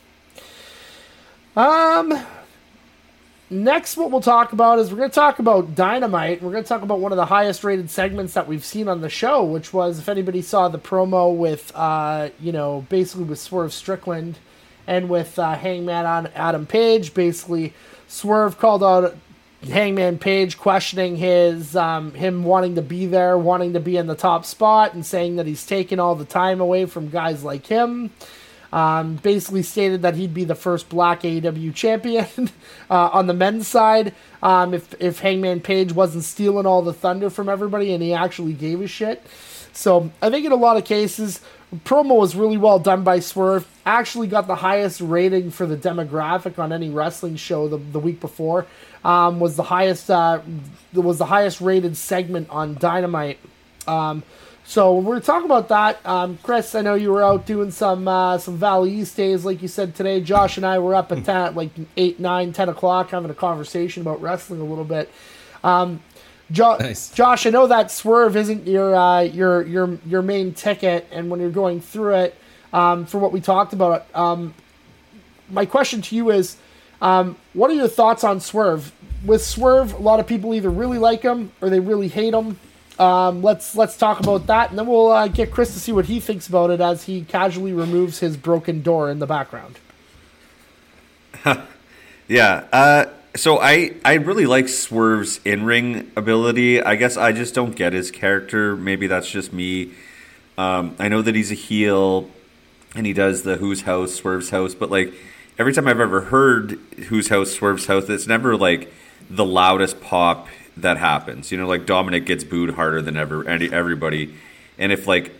Um, 1.55 2.25
next 3.51 3.97
what 3.97 4.09
we'll 4.09 4.21
talk 4.21 4.53
about 4.53 4.79
is 4.79 4.89
we're 4.89 4.97
going 4.97 5.09
to 5.09 5.13
talk 5.13 5.39
about 5.39 5.75
dynamite 5.75 6.41
we're 6.41 6.53
going 6.53 6.63
to 6.63 6.67
talk 6.67 6.83
about 6.83 6.99
one 7.01 7.11
of 7.11 7.17
the 7.17 7.25
highest 7.25 7.65
rated 7.65 7.89
segments 7.89 8.33
that 8.33 8.47
we've 8.47 8.63
seen 8.63 8.87
on 8.87 9.01
the 9.01 9.09
show 9.09 9.43
which 9.43 9.73
was 9.73 9.99
if 9.99 10.07
anybody 10.07 10.41
saw 10.41 10.69
the 10.69 10.79
promo 10.79 11.35
with 11.35 11.69
uh 11.75 12.29
you 12.39 12.53
know 12.53 12.85
basically 12.87 13.25
with 13.25 13.37
swerve 13.37 13.73
strickland 13.73 14.39
and 14.87 15.09
with 15.09 15.37
uh, 15.37 15.53
hangman 15.55 16.05
on 16.05 16.27
adam 16.27 16.65
page 16.65 17.13
basically 17.13 17.73
swerve 18.07 18.57
called 18.57 18.83
out 18.83 19.17
hangman 19.63 20.17
page 20.17 20.57
questioning 20.57 21.17
his 21.17 21.75
um, 21.75 22.13
him 22.13 22.45
wanting 22.45 22.75
to 22.75 22.81
be 22.81 23.05
there 23.05 23.37
wanting 23.37 23.73
to 23.73 23.81
be 23.81 23.97
in 23.97 24.07
the 24.07 24.15
top 24.15 24.45
spot 24.45 24.93
and 24.93 25.05
saying 25.05 25.35
that 25.35 25.45
he's 25.45 25.65
taking 25.65 25.99
all 25.99 26.15
the 26.15 26.23
time 26.23 26.61
away 26.61 26.85
from 26.85 27.09
guys 27.09 27.43
like 27.43 27.67
him 27.67 28.11
um, 28.71 29.15
basically 29.17 29.63
stated 29.63 30.01
that 30.03 30.15
he'd 30.15 30.33
be 30.33 30.45
the 30.45 30.55
first 30.55 30.89
black 30.89 31.21
AEW 31.21 31.73
champion 31.75 32.25
uh, 32.89 33.09
on 33.13 33.27
the 33.27 33.33
men's 33.33 33.67
side 33.67 34.13
um, 34.41 34.73
if, 34.73 34.93
if 34.99 35.19
Hangman 35.19 35.61
Page 35.61 35.91
wasn't 35.91 36.23
stealing 36.23 36.65
all 36.65 36.81
the 36.81 36.93
thunder 36.93 37.29
from 37.29 37.49
everybody 37.49 37.93
and 37.93 38.01
he 38.01 38.13
actually 38.13 38.53
gave 38.53 38.81
a 38.81 38.87
shit. 38.87 39.25
So 39.73 40.11
I 40.21 40.29
think 40.29 40.45
in 40.45 40.51
a 40.51 40.55
lot 40.55 40.77
of 40.77 40.85
cases, 40.85 41.41
promo 41.85 42.17
was 42.17 42.35
really 42.35 42.57
well 42.57 42.79
done 42.79 43.03
by 43.03 43.19
Swerve. 43.19 43.67
Actually 43.85 44.27
got 44.27 44.47
the 44.47 44.55
highest 44.55 45.01
rating 45.01 45.51
for 45.51 45.65
the 45.65 45.77
demographic 45.77 46.59
on 46.59 46.73
any 46.73 46.89
wrestling 46.89 47.35
show 47.35 47.67
the, 47.67 47.77
the 47.77 47.99
week 47.99 48.19
before. 48.19 48.67
Um, 49.03 49.39
was 49.39 49.55
the 49.55 49.63
highest 49.63 50.11
uh, 50.11 50.41
was 50.93 51.17
the 51.17 51.25
highest 51.25 51.61
rated 51.61 51.97
segment 51.97 52.49
on 52.49 52.75
Dynamite. 52.75 53.39
Um, 53.87 54.23
so 54.71 54.99
we're 54.99 55.19
talking 55.19 55.47
about 55.47 55.67
that. 55.67 55.99
Um, 56.05 56.39
Chris, 56.43 56.75
I 56.75 56.81
know 56.81 56.93
you 56.93 57.11
were 57.11 57.21
out 57.21 57.45
doing 57.45 57.71
some 57.71 58.07
uh, 58.07 58.37
some 58.37 58.55
Valley 58.55 58.93
East 58.93 59.17
days, 59.17 59.43
like 59.43 59.61
you 59.61 59.67
said 59.67 59.95
today. 59.95 60.21
Josh 60.21 60.55
and 60.55 60.65
I 60.65 60.79
were 60.79 60.95
up 60.95 61.11
at 61.11 61.25
10, 61.25 61.55
like 61.55 61.71
8, 61.97 62.21
9, 62.21 62.53
10 62.53 62.69
o'clock 62.69 63.09
having 63.09 63.29
a 63.29 63.33
conversation 63.33 64.01
about 64.01 64.21
wrestling 64.21 64.61
a 64.61 64.63
little 64.63 64.85
bit. 64.85 65.11
Um, 65.61 66.01
jo- 66.51 66.77
Nice. 66.77 67.09
Josh, 67.11 67.45
I 67.45 67.49
know 67.49 67.67
that 67.67 67.91
Swerve 67.91 68.37
isn't 68.37 68.65
your 68.65 68.95
uh, 68.95 69.23
your 69.23 69.67
your 69.67 69.97
your 70.05 70.21
main 70.21 70.53
ticket, 70.53 71.05
and 71.11 71.29
when 71.29 71.41
you're 71.41 71.49
going 71.49 71.81
through 71.81 72.15
it, 72.15 72.37
um, 72.71 73.05
for 73.05 73.17
what 73.17 73.33
we 73.33 73.41
talked 73.41 73.73
about, 73.73 74.05
um, 74.15 74.53
my 75.49 75.65
question 75.65 76.01
to 76.01 76.15
you 76.15 76.31
is, 76.31 76.55
um, 77.01 77.35
what 77.51 77.69
are 77.69 77.73
your 77.73 77.89
thoughts 77.89 78.23
on 78.23 78.39
Swerve? 78.39 78.93
With 79.25 79.43
Swerve, 79.43 79.95
a 79.95 79.97
lot 79.97 80.21
of 80.21 80.27
people 80.27 80.53
either 80.55 80.69
really 80.69 80.97
like 80.97 81.23
him 81.23 81.51
or 81.59 81.69
they 81.69 81.81
really 81.81 82.07
hate 82.07 82.33
him. 82.33 82.57
Um, 82.99 83.41
let's 83.41 83.75
let's 83.75 83.97
talk 83.97 84.19
about 84.19 84.47
that, 84.47 84.69
and 84.69 84.77
then 84.77 84.85
we'll 84.85 85.11
uh, 85.11 85.27
get 85.27 85.51
Chris 85.51 85.73
to 85.73 85.79
see 85.79 85.91
what 85.91 86.05
he 86.05 86.19
thinks 86.19 86.47
about 86.47 86.69
it 86.69 86.81
as 86.81 87.03
he 87.03 87.23
casually 87.23 87.73
removes 87.73 88.19
his 88.19 88.37
broken 88.37 88.81
door 88.81 89.09
in 89.09 89.19
the 89.19 89.27
background. 89.27 89.79
Yeah. 92.31 92.65
Uh, 92.71 93.05
so 93.35 93.59
I 93.59 93.91
I 94.05 94.13
really 94.13 94.45
like 94.45 94.69
Swerve's 94.69 95.41
in 95.43 95.65
ring 95.65 96.09
ability. 96.15 96.81
I 96.81 96.95
guess 96.95 97.17
I 97.17 97.33
just 97.33 97.53
don't 97.53 97.75
get 97.75 97.91
his 97.91 98.09
character. 98.09 98.77
Maybe 98.77 99.07
that's 99.07 99.29
just 99.29 99.51
me. 99.51 99.91
Um, 100.57 100.95
I 100.97 101.09
know 101.09 101.21
that 101.21 101.35
he's 101.35 101.51
a 101.51 101.55
heel, 101.55 102.29
and 102.95 103.05
he 103.05 103.11
does 103.11 103.41
the 103.41 103.57
Who's 103.57 103.81
House, 103.81 104.13
Swerve's 104.13 104.49
House, 104.49 104.73
but 104.73 104.89
like 104.89 105.13
every 105.59 105.73
time 105.73 105.89
I've 105.89 105.99
ever 105.99 106.21
heard 106.21 106.79
Who's 107.09 107.27
House, 107.27 107.51
Swerve's 107.51 107.87
House, 107.87 108.07
it's 108.07 108.27
never 108.27 108.55
like 108.55 108.93
the 109.29 109.43
loudest 109.43 109.99
pop 109.99 110.47
that 110.81 110.97
happens. 110.97 111.51
You 111.51 111.57
know, 111.57 111.67
like 111.67 111.85
Dominic 111.85 112.25
gets 112.25 112.43
booed 112.43 112.71
harder 112.71 113.01
than 113.01 113.17
ever 113.17 113.47
everybody, 113.47 114.35
and 114.77 114.91
if 114.91 115.07
like 115.07 115.31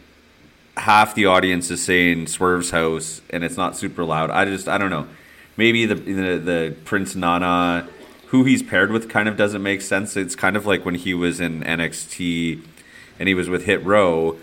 half 0.78 1.14
the 1.16 1.26
audience 1.26 1.70
is 1.70 1.84
saying 1.84 2.28
Swerve's 2.28 2.72
House 2.72 3.22
and 3.30 3.44
it's 3.44 3.58
not 3.58 3.76
super 3.76 4.04
loud, 4.04 4.30
I 4.30 4.46
just 4.46 4.68
I 4.68 4.78
don't 4.78 4.90
know. 4.90 5.08
Maybe 5.58 5.86
the 5.86 5.96
the, 5.96 6.38
the 6.38 6.76
Prince 6.86 7.16
Nana, 7.16 7.88
who 8.28 8.44
he's 8.44 8.64
paired 8.64 8.92
with, 8.92 9.10
kind 9.10 9.28
of 9.28 9.38
doesn't 9.38 9.64
make 9.64 9.82
sense. 9.82 10.16
It's 10.16 10.36
kind 10.36 10.56
of 10.56 10.66
like 10.66 10.86
when 10.86 10.96
he 10.96 11.14
was 11.14 11.40
in 11.40 11.62
NXT 11.64 12.64
and 13.20 13.28
he 13.28 13.34
was 13.34 13.50
with 13.50 13.66
Hit 13.66 13.84
Row 13.84 14.38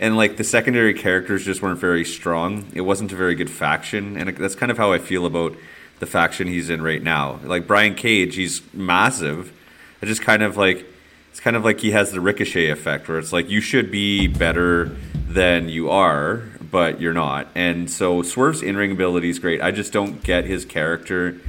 and 0.00 0.16
like 0.16 0.38
the 0.38 0.44
secondary 0.44 0.94
characters 0.94 1.44
just 1.44 1.60
weren't 1.60 1.78
very 1.78 2.04
strong. 2.06 2.64
It 2.72 2.80
wasn't 2.80 3.12
a 3.12 3.16
very 3.16 3.34
good 3.34 3.50
faction, 3.50 4.16
and 4.16 4.34
that's 4.34 4.54
kind 4.54 4.72
of 4.72 4.78
how 4.78 4.92
I 4.92 4.98
feel 4.98 5.26
about 5.26 5.54
the 5.98 6.06
faction 6.06 6.48
he's 6.48 6.70
in 6.70 6.80
right 6.80 7.02
now. 7.02 7.38
Like 7.44 7.66
Brian 7.66 7.94
Cage, 7.94 8.34
he's 8.36 8.62
massive. 8.72 9.52
It's 10.00 10.08
just 10.08 10.22
kind 10.22 10.42
of 10.42 10.56
like 10.56 10.86
it's 11.30 11.40
kind 11.40 11.56
of 11.56 11.64
like 11.64 11.80
he 11.80 11.92
has 11.92 12.10
the 12.10 12.20
ricochet 12.20 12.70
effect, 12.70 13.08
where 13.08 13.18
it's 13.18 13.32
like 13.32 13.48
you 13.48 13.60
should 13.60 13.90
be 13.90 14.26
better 14.26 14.96
than 15.28 15.68
you 15.68 15.90
are, 15.90 16.42
but 16.70 17.00
you're 17.00 17.14
not. 17.14 17.46
And 17.54 17.88
so 17.90 18.22
Swerve's 18.22 18.62
in 18.62 18.76
ring 18.76 18.90
ability 18.90 19.30
is 19.30 19.38
great. 19.38 19.62
I 19.62 19.70
just 19.70 19.92
don't 19.92 20.22
get 20.22 20.44
his 20.44 20.64
character 20.64 21.40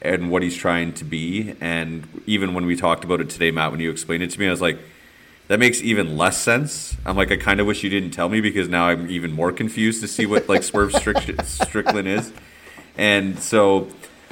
and 0.00 0.30
what 0.30 0.42
he's 0.42 0.56
trying 0.56 0.92
to 0.94 1.04
be. 1.04 1.54
And 1.60 2.06
even 2.26 2.54
when 2.54 2.64
we 2.64 2.76
talked 2.76 3.04
about 3.04 3.20
it 3.20 3.28
today, 3.28 3.50
Matt, 3.50 3.72
when 3.72 3.80
you 3.80 3.90
explained 3.90 4.22
it 4.22 4.30
to 4.30 4.40
me, 4.40 4.46
I 4.46 4.50
was 4.50 4.62
like 4.62 4.78
that 5.48 5.60
makes 5.60 5.80
even 5.80 6.16
less 6.16 6.38
sense. 6.38 6.96
I'm 7.04 7.16
like, 7.16 7.30
I 7.30 7.36
kind 7.36 7.60
of 7.60 7.66
wish 7.66 7.84
you 7.84 7.90
didn't 7.90 8.10
tell 8.10 8.28
me 8.28 8.40
because 8.40 8.68
now 8.68 8.88
I'm 8.88 9.08
even 9.08 9.32
more 9.32 9.52
confused 9.52 10.00
to 10.00 10.08
see 10.08 10.26
what 10.26 10.48
like 10.48 10.62
Swerve 10.62 10.92
Strickland 11.44 12.08
is. 12.08 12.32
And 12.98 13.38
so, 13.38 13.88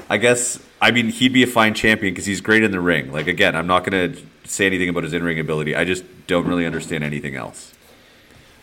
I 0.09 0.17
guess 0.17 0.59
I 0.85 0.91
mean 0.91 1.09
he'd 1.09 1.33
be 1.33 1.43
a 1.43 1.47
fine 1.47 1.73
champion 1.73 2.13
because 2.13 2.27
he's 2.27 2.43
great 2.43 2.63
in 2.63 2.71
the 2.71 2.79
ring. 2.79 3.11
Like 3.11 3.27
again, 3.27 3.57
I'm 3.57 3.67
not 3.67 3.85
gonna 3.85 4.15
say 4.45 4.67
anything 4.67 4.91
about 4.91 5.05
his 5.05 5.15
in 5.15 5.23
ring 5.23 5.41
ability. 5.41 5.75
I 5.75 5.85
just 5.85 6.05
don't 6.27 6.47
really 6.47 6.67
understand 6.67 7.03
anything 7.03 7.37
else. 7.37 7.73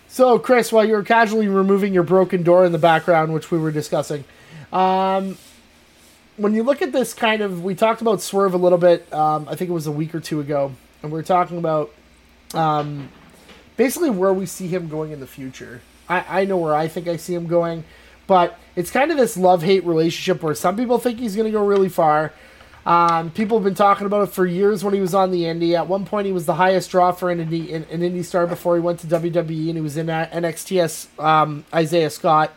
So, 0.07 0.37
Chris, 0.37 0.71
while 0.71 0.85
you 0.85 0.93
were 0.93 1.03
casually 1.03 1.47
removing 1.47 1.95
your 1.95 2.03
broken 2.03 2.43
door 2.43 2.63
in 2.63 2.73
the 2.73 2.77
background, 2.77 3.33
which 3.33 3.49
we 3.49 3.57
were 3.57 3.71
discussing, 3.71 4.23
um, 4.71 5.35
when 6.37 6.53
you 6.53 6.61
look 6.61 6.83
at 6.83 6.91
this 6.91 7.15
kind 7.15 7.41
of, 7.41 7.63
we 7.63 7.73
talked 7.73 8.01
about 8.01 8.21
Swerve 8.21 8.53
a 8.53 8.57
little 8.57 8.77
bit. 8.77 9.11
Um, 9.11 9.47
I 9.49 9.55
think 9.55 9.71
it 9.71 9.73
was 9.73 9.87
a 9.87 9.91
week 9.91 10.13
or 10.13 10.19
two 10.19 10.41
ago, 10.41 10.73
and 11.01 11.11
we 11.11 11.19
are 11.19 11.23
talking 11.23 11.57
about 11.57 11.91
um, 12.53 13.09
basically 13.77 14.11
where 14.11 14.33
we 14.33 14.45
see 14.45 14.67
him 14.67 14.89
going 14.89 15.11
in 15.11 15.21
the 15.21 15.27
future. 15.27 15.81
I, 16.07 16.41
I 16.41 16.45
know 16.45 16.57
where 16.57 16.75
I 16.75 16.87
think 16.87 17.07
I 17.07 17.15
see 17.15 17.33
him 17.33 17.47
going, 17.47 17.83
but 18.31 18.57
it's 18.77 18.89
kind 18.89 19.11
of 19.11 19.17
this 19.17 19.35
love 19.35 19.61
hate 19.61 19.83
relationship 19.83 20.41
where 20.41 20.55
some 20.55 20.77
people 20.77 20.97
think 20.97 21.19
he's 21.19 21.35
going 21.35 21.47
to 21.47 21.51
go 21.51 21.65
really 21.65 21.89
far. 21.89 22.31
Um, 22.85 23.29
people 23.29 23.57
have 23.57 23.65
been 23.65 23.75
talking 23.75 24.07
about 24.07 24.29
it 24.29 24.31
for 24.31 24.45
years 24.45 24.85
when 24.85 24.93
he 24.93 25.01
was 25.01 25.13
on 25.13 25.31
the 25.31 25.43
indie. 25.43 25.73
At 25.77 25.87
one 25.87 26.05
point, 26.05 26.27
he 26.27 26.31
was 26.31 26.45
the 26.45 26.53
highest 26.53 26.89
draw 26.91 27.11
for 27.11 27.29
an 27.29 27.45
indie, 27.45 27.73
an, 27.73 27.83
indie 27.83 28.23
star 28.23 28.47
before 28.47 28.75
he 28.75 28.81
went 28.81 29.01
to 29.01 29.07
WWE, 29.07 29.67
and 29.67 29.75
he 29.75 29.81
was 29.81 29.97
in 29.97 30.07
NXT's 30.07 31.09
um, 31.19 31.65
Isaiah 31.73 32.09
Scott. 32.09 32.53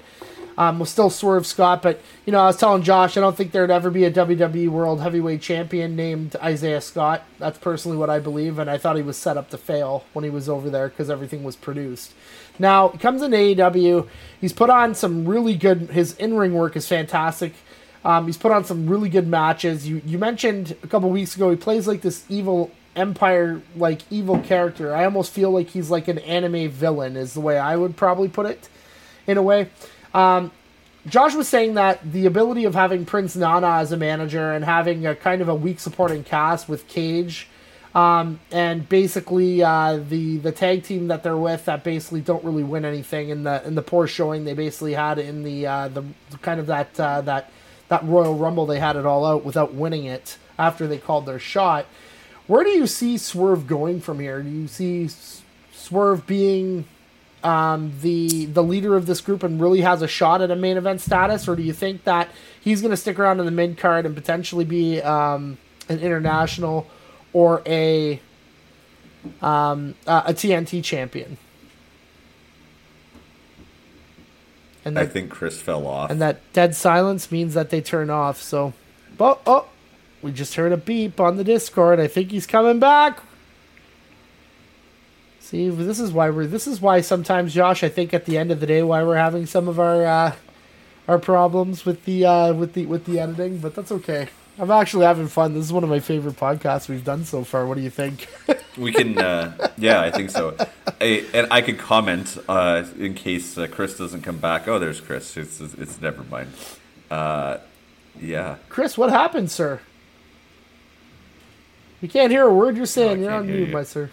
Um, 0.57 0.79
was 0.79 0.89
still 0.89 1.11
Swerve 1.11 1.47
Scott, 1.47 1.83
but 1.83 2.01
you 2.25 2.33
know, 2.33 2.39
I 2.39 2.47
was 2.47 2.57
telling 2.57 2.83
Josh, 2.83 3.17
I 3.17 3.21
don't 3.21 3.37
think 3.37 3.51
there'd 3.51 3.73
ever 3.73 3.91
be 3.91 4.05
a 4.05 4.11
WWE 4.11 4.69
World 4.69 5.01
Heavyweight 5.01 5.43
Champion 5.43 5.97
named 5.97 6.37
Isaiah 6.37 6.81
Scott. 6.81 7.25
That's 7.41 7.59
personally 7.59 7.97
what 7.97 8.09
I 8.09 8.21
believe, 8.21 8.59
and 8.61 8.71
I 8.71 8.79
thought 8.79 8.95
he 8.95 9.03
was 9.03 9.17
set 9.17 9.37
up 9.37 9.51
to 9.51 9.59
fail 9.59 10.05
when 10.13 10.23
he 10.23 10.31
was 10.31 10.49
over 10.49 10.71
there 10.71 10.89
because 10.89 11.11
everything 11.11 11.43
was 11.43 11.57
produced. 11.57 12.15
Now 12.59 12.91
he 12.91 12.99
comes 12.99 13.23
in 13.23 13.33
AEW. 13.33 14.07
He's 14.41 14.53
put 14.53 14.71
on 14.71 14.95
some 14.95 15.27
really 15.27 15.57
good. 15.57 15.91
His 15.91 16.15
in 16.19 16.35
ring 16.35 16.55
work 16.55 16.77
is 16.77 16.87
fantastic. 16.87 17.55
Um, 18.05 18.27
he's 18.27 18.37
put 18.37 18.53
on 18.53 18.65
some 18.65 18.89
really 18.89 19.09
good 19.09 19.27
matches. 19.27 19.89
You 19.89 20.03
you 20.07 20.19
mentioned 20.19 20.77
a 20.83 20.87
couple 20.87 21.11
weeks 21.11 21.35
ago 21.35 21.51
he 21.51 21.57
plays 21.57 21.89
like 21.89 22.03
this 22.03 22.25
evil 22.29 22.71
empire 22.97 23.61
like 23.77 24.03
evil 24.11 24.39
character. 24.41 24.95
I 24.95 25.05
almost 25.05 25.33
feel 25.33 25.51
like 25.51 25.69
he's 25.69 25.91
like 25.91 26.09
an 26.09 26.19
anime 26.21 26.71
villain 26.71 27.17
is 27.17 27.35
the 27.35 27.41
way 27.41 27.59
I 27.59 27.77
would 27.77 27.97
probably 27.97 28.29
put 28.29 28.47
it, 28.47 28.69
in 29.27 29.37
a 29.37 29.43
way. 29.43 29.69
Um, 30.15 30.53
Josh 31.07 31.35
was 31.35 31.49
saying 31.49 31.75
that 31.75 32.13
the 32.13 32.25
ability 32.25 32.65
of 32.65 32.75
having 32.75 33.05
Prince 33.05 33.37
Nana 33.37 33.69
as 33.69 33.93
a 33.93 33.97
manager 33.97 34.53
and 34.53 34.65
having 34.65 35.07
a 35.07 35.15
kind 35.15 35.43
of 35.43 35.49
a 35.49 35.55
weak 35.55 35.79
supporting 35.79 36.25
cast 36.25 36.67
with 36.69 36.89
Cage, 36.89 37.47
um, 37.95 38.41
and 38.51 38.89
basically 38.89 39.63
uh, 39.63 39.99
the 40.09 40.39
the 40.39 40.51
tag 40.51 40.83
team 40.83 41.09
that 41.09 41.23
they're 41.23 41.37
with 41.37 41.67
that 41.67 41.85
basically 41.85 42.23
don't 42.23 42.43
really 42.43 42.65
win 42.65 42.85
anything 42.85 43.29
in 43.29 43.43
the 43.43 43.65
in 43.67 43.75
the 43.75 43.83
poor 43.83 44.07
showing 44.07 44.45
they 44.45 44.55
basically 44.55 44.95
had 44.95 45.19
in 45.19 45.43
the 45.43 45.67
uh, 45.67 45.89
the 45.89 46.05
kind 46.41 46.59
of 46.59 46.67
that 46.67 46.99
uh, 46.99 47.21
that 47.21 47.53
that 47.89 48.03
Royal 48.05 48.35
Rumble 48.35 48.65
they 48.65 48.81
had 48.81 48.97
it 48.97 49.05
all 49.05 49.27
out 49.27 49.45
without 49.45 49.75
winning 49.75 50.07
it 50.07 50.39
after 50.59 50.87
they 50.87 50.99
called 50.99 51.27
their 51.27 51.39
shot. 51.39 51.87
Where 52.47 52.65
do 52.65 52.71
you 52.71 52.87
see 52.87 53.19
Swerve 53.19 53.67
going 53.67 54.01
from 54.01 54.21
here? 54.21 54.43
Do 54.43 54.49
you 54.49 54.69
see 54.69 55.09
Swerve 55.73 56.27
being 56.27 56.87
um, 57.45 57.93
the 58.01 58.47
the 58.47 58.63
leader 58.63 58.97
of 58.97 59.07
this 59.07 59.21
group 59.21 59.43
and 59.43 59.61
really 59.61 59.83
has 59.83 60.03
a 60.03 60.09
shot 60.09 60.41
at 60.41 60.51
a 60.51 60.57
main 60.57 60.77
event 60.77 61.01
status, 61.01 61.47
or 61.47 61.55
do 61.55 61.63
you 61.63 61.73
think 61.73 62.05
that 62.05 62.29
he's 62.61 62.81
going 62.81 62.91
to 62.91 62.97
stick 62.97 63.19
around 63.19 63.39
in 63.39 63.47
the 63.47 63.53
mid 63.53 63.77
card 63.77 64.07
and 64.07 64.15
potentially 64.15 64.65
be 64.65 65.01
um, 65.03 65.59
an 65.89 66.01
international 66.01 66.87
or 67.33 67.63
a 67.67 68.21
um, 69.43 69.95
uh, 70.07 70.23
a 70.27 70.35
TNT 70.35 70.83
champion? 70.83 71.37
And 74.87 74.97
that, 74.97 75.05
I 75.05 75.07
think 75.07 75.31
Chris 75.31 75.61
fell 75.61 75.87
off. 75.87 76.11
And 76.11 76.21
that 76.21 76.41
dead 76.53 76.75
silence 76.75 77.31
means 77.31 77.55
that 77.55 77.71
they 77.71 77.81
turn 77.81 78.11
off. 78.11 78.41
So, 78.43 78.75
oh, 79.19 79.39
oh, 79.47 79.67
we 80.21 80.33
just 80.33 80.55
heard 80.55 80.73
a 80.73 80.77
beep 80.77 81.21
on 81.21 81.37
the 81.37 81.45
Discord. 81.45 82.01
I 82.01 82.07
think 82.07 82.31
he's 82.31 82.47
coming 82.47 82.79
back. 82.79 83.23
See, 85.45 85.69
this 85.69 86.01
is 86.01 86.11
why 86.11 86.31
we're. 86.31 86.47
This 86.47 86.67
is 86.67 86.81
why 86.81 87.03
sometimes, 87.03 87.53
Josh. 87.53 87.85
I 87.85 87.91
think 87.91 88.15
at 88.15 88.25
the 88.25 88.39
end 88.39 88.51
of 88.51 88.61
the 88.61 88.67
day, 88.67 88.83
why 88.83 89.05
we're 89.05 89.17
having 89.17 89.45
some 89.45 89.69
of 89.69 89.79
our 89.79 90.07
uh, 90.07 90.35
our 91.07 91.19
problems 91.19 91.85
with 91.85 92.07
the 92.07 92.25
uh, 92.25 92.55
with 92.55 92.73
the 92.73 92.87
with 92.87 93.05
the 93.05 93.21
editing. 93.21 93.59
But 93.59 93.75
that's 93.75 93.93
okay. 93.93 94.29
I'm 94.59 94.71
actually 94.71 95.05
having 95.05 95.29
fun. 95.29 95.53
This 95.53 95.67
is 95.67 95.73
one 95.73 95.85
of 95.85 95.91
my 95.91 96.01
favorite 96.01 96.37
podcasts 96.37 96.89
we've 96.89 97.05
done 97.05 97.27
so 97.27 97.45
far. 97.45 97.67
What 97.67 97.77
do 97.77 97.83
you 97.83 97.91
think? 97.91 98.27
we 98.79 98.91
can, 98.91 99.19
uh, 99.19 99.69
yeah, 99.77 100.01
I 100.01 100.11
think 100.11 100.31
so. 100.31 100.57
I, 100.99 101.27
and 101.35 101.47
I 101.51 101.61
could 101.61 101.77
comment 101.77 102.39
uh, 102.49 102.85
in 102.99 103.13
case 103.13 103.59
uh, 103.59 103.67
Chris 103.67 103.99
doesn't 103.99 104.23
come 104.23 104.39
back. 104.39 104.67
Oh, 104.67 104.79
there's 104.79 105.03
Chris. 105.03 105.37
It's 105.37 105.61
it's 105.61 106.01
never 106.01 106.25
mind. 106.25 106.55
Uh, 107.11 107.59
yeah, 108.19 108.57
Chris, 108.71 108.97
what 108.97 109.11
happened, 109.11 109.51
sir? 109.51 109.81
We 112.01 112.09
can't 112.09 112.31
hear 112.33 112.45
a 112.45 112.55
word 112.55 112.79
you're 112.79 112.87
saying. 112.87 113.21
No, 113.21 113.29
you're 113.29 113.37
on 113.37 113.47
mute, 113.47 113.69
you. 113.69 113.75
my 113.75 113.83
sir. 113.83 114.09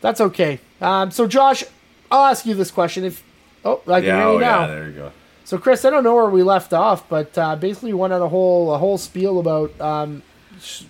That's 0.00 0.20
okay. 0.20 0.60
Um, 0.80 1.10
so, 1.10 1.26
Josh, 1.26 1.64
I'll 2.10 2.24
ask 2.24 2.46
you 2.46 2.54
this 2.54 2.70
question. 2.70 3.04
If 3.04 3.22
oh, 3.64 3.80
I 3.86 4.00
can 4.00 4.04
yeah, 4.04 4.16
hear 4.16 4.24
you 4.24 4.36
oh, 4.36 4.38
now. 4.38 4.60
Yeah, 4.60 4.66
there 4.66 4.88
you 4.88 4.94
go. 4.94 5.12
So, 5.44 5.58
Chris, 5.58 5.84
I 5.84 5.90
don't 5.90 6.04
know 6.04 6.14
where 6.14 6.30
we 6.30 6.42
left 6.42 6.72
off, 6.72 7.08
but 7.08 7.36
uh, 7.36 7.56
basically, 7.56 7.92
we 7.92 7.98
went 7.98 8.12
on 8.12 8.22
a 8.22 8.28
whole 8.28 8.74
a 8.74 8.78
whole 8.78 8.98
spiel 8.98 9.38
about, 9.38 9.78
um, 9.80 10.22
sh- 10.60 10.84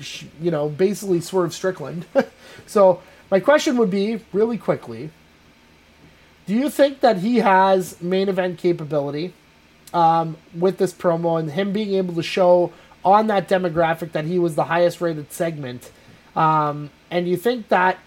sh- 0.00 0.24
you 0.40 0.50
know, 0.50 0.68
basically 0.68 1.20
Swerve 1.20 1.52
Strickland. 1.52 2.06
so, 2.66 3.02
my 3.30 3.40
question 3.40 3.76
would 3.76 3.90
be 3.90 4.20
really 4.32 4.56
quickly: 4.56 5.10
Do 6.46 6.54
you 6.54 6.70
think 6.70 7.00
that 7.00 7.18
he 7.18 7.38
has 7.38 8.00
main 8.00 8.28
event 8.28 8.58
capability 8.58 9.34
um, 9.92 10.36
with 10.56 10.78
this 10.78 10.92
promo 10.92 11.38
and 11.38 11.50
him 11.50 11.72
being 11.72 11.94
able 11.94 12.14
to 12.14 12.22
show 12.22 12.72
on 13.04 13.26
that 13.26 13.48
demographic 13.48 14.12
that 14.12 14.24
he 14.24 14.38
was 14.38 14.54
the 14.54 14.64
highest 14.64 15.00
rated 15.00 15.32
segment? 15.32 15.90
Um, 16.34 16.90
and 17.10 17.28
you 17.28 17.36
think 17.36 17.68
that 17.68 17.98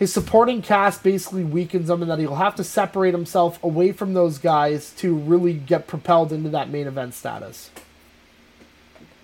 his 0.00 0.10
supporting 0.10 0.62
cast 0.62 1.02
basically 1.02 1.44
weakens 1.44 1.90
him 1.90 2.00
and 2.00 2.10
that 2.10 2.18
he'll 2.18 2.36
have 2.36 2.54
to 2.54 2.64
separate 2.64 3.12
himself 3.12 3.62
away 3.62 3.92
from 3.92 4.14
those 4.14 4.38
guys 4.38 4.92
to 4.94 5.14
really 5.14 5.52
get 5.52 5.86
propelled 5.86 6.32
into 6.32 6.48
that 6.48 6.70
main 6.70 6.86
event 6.86 7.12
status. 7.12 7.70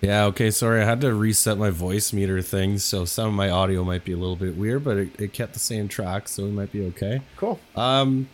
Yeah, 0.01 0.25
okay, 0.25 0.51
sorry. 0.51 0.83
I 0.83 0.85
had 0.85 1.01
to 1.01 1.15
reset 1.15 1.57
my 1.57 1.71
voice 1.71 2.13
meter 2.13 2.43
thing, 2.43 2.77
so 2.77 3.05
some 3.05 3.29
of 3.29 3.33
my 3.33 3.49
audio 3.49 3.83
might 3.83 4.05
be 4.05 4.11
a 4.11 4.17
little 4.17 4.35
bit 4.35 4.55
weird, 4.55 4.83
but 4.83 4.97
it, 4.97 5.19
it 5.19 5.33
kept 5.33 5.53
the 5.53 5.59
same 5.59 5.87
track, 5.87 6.27
so 6.27 6.43
we 6.43 6.51
might 6.51 6.71
be 6.71 6.85
okay. 6.85 7.21
Cool. 7.37 7.59
Um 7.75 8.29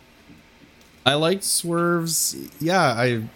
I 1.06 1.14
like 1.14 1.42
Swerve's 1.42 2.36
yeah, 2.60 2.82
I 2.82 3.26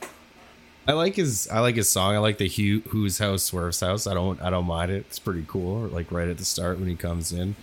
I 0.86 0.92
like 0.92 1.16
his 1.16 1.48
I 1.48 1.60
like 1.60 1.76
his 1.76 1.88
song. 1.88 2.14
I 2.14 2.18
like 2.18 2.36
the 2.36 2.46
Hugh, 2.46 2.82
Who's 2.88 3.18
House 3.18 3.42
Swerve's 3.42 3.80
House. 3.80 4.06
I 4.06 4.12
don't 4.12 4.38
I 4.42 4.50
don't 4.50 4.66
mind 4.66 4.90
it. 4.90 5.06
It's 5.08 5.18
pretty 5.18 5.46
cool. 5.48 5.88
Like 5.88 6.12
right 6.12 6.28
at 6.28 6.36
the 6.36 6.44
start 6.44 6.78
when 6.78 6.90
he 6.90 6.94
comes 6.94 7.32
in. 7.32 7.56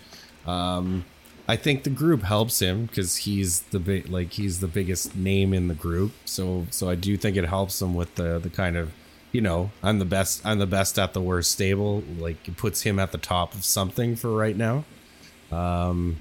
Um 0.47 1.05
I 1.47 1.55
think 1.55 1.83
the 1.83 1.91
group 1.91 2.23
helps 2.23 2.59
him 2.59 2.85
because 2.87 3.17
he's 3.17 3.61
the 3.61 3.79
big, 3.79 4.09
like 4.09 4.33
he's 4.33 4.59
the 4.59 4.67
biggest 4.67 5.15
name 5.15 5.53
in 5.53 5.67
the 5.67 5.75
group. 5.75 6.13
So, 6.25 6.65
so 6.71 6.89
I 6.89 6.95
do 6.95 7.17
think 7.17 7.37
it 7.37 7.45
helps 7.45 7.81
him 7.81 7.93
with 7.93 8.15
the 8.15 8.39
the 8.39 8.49
kind 8.49 8.77
of 8.77 8.91
you 9.35 9.41
know, 9.41 9.69
I'm 9.83 9.99
the 9.99 10.05
best. 10.05 10.45
I'm 10.45 10.59
the 10.59 10.65
best 10.65 10.97
at 10.97 11.11
the 11.11 11.21
worst 11.21 11.51
stable. 11.51 12.03
Like 12.17 12.47
it 12.47 12.55
puts 12.55 12.83
him 12.83 12.99
at 12.99 13.11
the 13.11 13.17
top 13.17 13.53
of 13.53 13.65
something 13.65 14.15
for 14.15 14.31
right 14.31 14.55
now. 14.55 14.85
Um, 15.51 16.17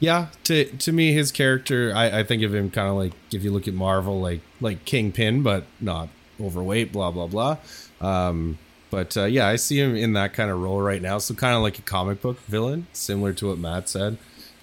yeah, 0.00 0.26
to 0.44 0.66
to 0.66 0.92
me, 0.92 1.14
his 1.14 1.32
character, 1.32 1.92
I, 1.94 2.20
I 2.20 2.24
think 2.24 2.42
of 2.42 2.54
him 2.54 2.70
kind 2.70 2.88
of 2.88 2.96
like 2.96 3.12
if 3.32 3.42
you 3.42 3.50
look 3.50 3.66
at 3.66 3.72
Marvel, 3.72 4.20
like 4.20 4.42
like 4.60 4.84
Kingpin, 4.84 5.42
but 5.42 5.64
not 5.80 6.10
overweight. 6.38 6.92
Blah 6.92 7.10
blah 7.10 7.26
blah. 7.26 7.56
Um, 8.02 8.58
but 8.90 9.16
uh, 9.16 9.24
yeah, 9.24 9.46
I 9.46 9.56
see 9.56 9.78
him 9.78 9.94
in 9.96 10.12
that 10.14 10.32
kind 10.32 10.50
of 10.50 10.60
role 10.60 10.80
right 10.80 11.00
now. 11.00 11.18
So 11.18 11.34
kind 11.34 11.54
of 11.54 11.62
like 11.62 11.78
a 11.78 11.82
comic 11.82 12.20
book 12.20 12.40
villain, 12.40 12.86
similar 12.92 13.32
to 13.34 13.48
what 13.48 13.58
Matt 13.58 13.88
said. 13.88 14.18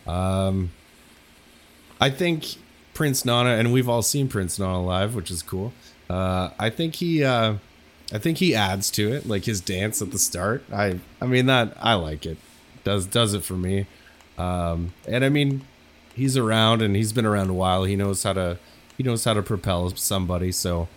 Um, 0.05 0.71
I 1.99 2.09
think 2.09 2.55
Prince 2.93 3.25
Nana, 3.25 3.51
and 3.51 3.73
we've 3.73 3.89
all 3.89 4.01
seen 4.01 4.27
Prince 4.27 4.59
Nana 4.59 4.83
live, 4.83 5.15
which 5.15 5.31
is 5.31 5.41
cool. 5.41 5.73
Uh, 6.09 6.49
I 6.59 6.69
think 6.69 6.95
he, 6.95 7.23
uh, 7.23 7.55
I 8.13 8.17
think 8.17 8.37
he 8.37 8.55
adds 8.55 8.89
to 8.91 9.11
it, 9.11 9.27
like 9.27 9.45
his 9.45 9.61
dance 9.61 10.01
at 10.01 10.11
the 10.11 10.19
start. 10.19 10.63
I, 10.71 10.99
I 11.21 11.25
mean 11.25 11.47
that 11.47 11.75
I 11.79 11.95
like 11.95 12.25
it. 12.25 12.37
Does 12.83 13.05
does 13.05 13.33
it 13.33 13.43
for 13.43 13.55
me. 13.55 13.87
Um, 14.37 14.93
and 15.07 15.25
I 15.25 15.29
mean, 15.29 15.65
he's 16.13 16.37
around 16.37 16.81
and 16.81 16.95
he's 16.95 17.11
been 17.13 17.25
around 17.25 17.49
a 17.49 17.53
while. 17.53 17.83
He 17.83 17.95
knows 17.95 18.23
how 18.23 18.33
to, 18.33 18.57
he 18.97 19.03
knows 19.03 19.25
how 19.25 19.33
to 19.33 19.41
propel 19.41 19.89
somebody. 19.91 20.51
So, 20.51 20.87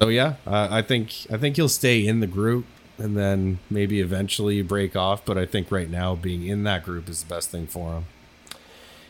so 0.00 0.08
yeah, 0.08 0.34
uh, 0.46 0.68
I 0.70 0.82
think 0.82 1.26
I 1.30 1.36
think 1.36 1.56
he'll 1.56 1.68
stay 1.68 2.06
in 2.06 2.20
the 2.20 2.26
group 2.26 2.66
and 2.98 3.16
then 3.16 3.58
maybe 3.70 4.00
eventually 4.00 4.62
break 4.62 4.96
off. 4.96 5.24
But 5.24 5.38
I 5.38 5.46
think 5.46 5.70
right 5.70 5.88
now 5.88 6.14
being 6.14 6.46
in 6.46 6.64
that 6.64 6.84
group 6.84 7.08
is 7.08 7.22
the 7.22 7.28
best 7.28 7.50
thing 7.50 7.66
for 7.66 7.94
him. 7.94 8.04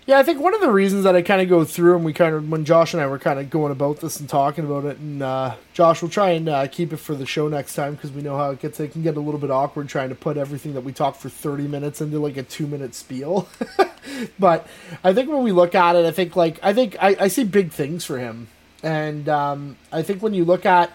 Yeah, 0.07 0.19
I 0.19 0.23
think 0.23 0.39
one 0.39 0.53
of 0.53 0.61
the 0.61 0.71
reasons 0.71 1.05
that 1.05 1.17
I 1.17 1.23
kind 1.23 1.41
of 1.41 1.49
go 1.49 1.65
through 1.65 1.97
and 1.97 2.05
we 2.05 2.13
kind 2.13 2.35
of 2.35 2.51
when 2.51 2.67
Josh 2.67 2.93
and 2.93 3.03
I 3.03 3.07
were 3.07 3.19
kind 3.19 3.39
of 3.39 3.49
going 3.49 3.73
about 3.73 4.01
this 4.01 4.21
and 4.21 4.29
talking 4.29 4.67
about 4.67 4.85
it, 4.85 4.99
and 4.99 5.23
uh, 5.23 5.55
Josh 5.73 6.03
will 6.03 6.11
try 6.11 6.31
and 6.33 6.47
uh, 6.47 6.67
keep 6.67 6.93
it 6.93 6.99
for 6.99 7.15
the 7.15 7.25
show 7.25 7.49
next 7.49 7.75
time 7.75 7.95
because 7.95 8.13
we 8.13 8.21
know 8.21 8.37
how 8.37 8.51
it 8.51 8.61
gets. 8.61 8.79
It 8.81 8.93
can 8.93 9.03
get 9.03 9.17
a 9.17 9.21
little 9.21 9.41
bit 9.41 9.51
awkward 9.51 9.89
trying 9.89 10.11
to 10.11 10.15
put 10.15 10.37
everything 10.37 10.75
that 10.75 10.83
we 10.83 10.93
talk 10.93 11.17
for 11.17 11.31
thirty 11.31 11.67
minutes 11.67 12.03
into 12.03 12.19
like 12.19 12.37
a 12.37 12.43
two 12.43 12.67
minute 12.67 12.95
spiel. 12.95 13.49
but 14.39 14.67
I 15.03 15.15
think 15.15 15.31
when 15.31 15.43
we 15.43 15.53
look 15.53 15.75
at 15.75 15.97
it, 15.97 16.05
I 16.05 16.11
think 16.11 16.37
like 16.37 16.61
I 16.63 16.75
think 16.75 16.97
I, 17.01 17.17
I 17.21 17.29
see 17.29 17.45
big 17.45 17.73
things 17.73 18.05
for 18.05 18.19
him, 18.19 18.49
and 18.85 19.29
um, 19.29 19.77
I 19.93 20.03
think 20.03 20.23
when 20.23 20.35
you 20.35 20.45
look 20.45 20.67
at 20.67 20.91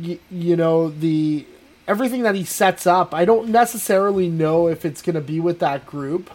y- 0.00 0.18
you 0.30 0.56
know 0.56 0.90
the 0.90 1.46
everything 1.88 2.22
that 2.22 2.34
he 2.36 2.44
sets 2.44 2.86
up, 2.86 3.14
I 3.14 3.24
don't 3.24 3.48
necessarily 3.48 4.28
know 4.28 4.68
if 4.68 4.84
it's 4.84 5.02
going 5.02 5.14
to 5.16 5.20
be 5.20 5.40
with 5.40 5.58
that 5.60 5.86
group 5.86 6.30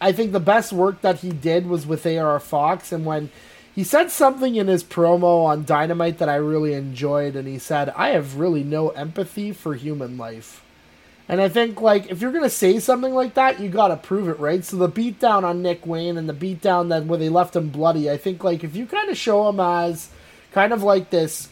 I 0.00 0.12
think 0.12 0.32
the 0.32 0.40
best 0.40 0.72
work 0.72 1.02
that 1.02 1.18
he 1.20 1.30
did 1.30 1.66
was 1.66 1.86
with 1.86 2.06
AR 2.06 2.40
Fox, 2.40 2.90
and 2.90 3.04
when 3.04 3.30
he 3.74 3.84
said 3.84 4.10
something 4.10 4.56
in 4.56 4.66
his 4.66 4.82
promo 4.82 5.44
on 5.44 5.64
Dynamite 5.64 6.18
that 6.18 6.28
I 6.28 6.36
really 6.36 6.72
enjoyed, 6.72 7.36
and 7.36 7.46
he 7.46 7.58
said, 7.58 7.90
"I 7.96 8.10
have 8.10 8.36
really 8.38 8.64
no 8.64 8.88
empathy 8.90 9.52
for 9.52 9.74
human 9.74 10.16
life." 10.16 10.62
And 11.30 11.40
I 11.40 11.48
think 11.48 11.80
like 11.80 12.10
if 12.10 12.20
you're 12.20 12.32
gonna 12.32 12.50
say 12.50 12.80
something 12.80 13.14
like 13.14 13.34
that, 13.34 13.60
you 13.60 13.68
gotta 13.68 13.96
prove 13.96 14.28
it, 14.28 14.40
right? 14.40 14.64
So 14.64 14.76
the 14.76 14.88
beatdown 14.88 15.44
on 15.44 15.62
Nick 15.62 15.86
Wayne 15.86 16.18
and 16.18 16.28
the 16.28 16.34
beatdown 16.34 16.88
that 16.88 17.04
where 17.04 17.20
they 17.20 17.28
left 17.28 17.54
him 17.54 17.68
bloody, 17.68 18.10
I 18.10 18.16
think 18.16 18.42
like 18.42 18.64
if 18.64 18.74
you 18.74 18.84
kind 18.84 19.08
of 19.08 19.16
show 19.16 19.48
him 19.48 19.60
as 19.60 20.10
kind 20.50 20.72
of 20.72 20.82
like 20.82 21.10
this 21.10 21.48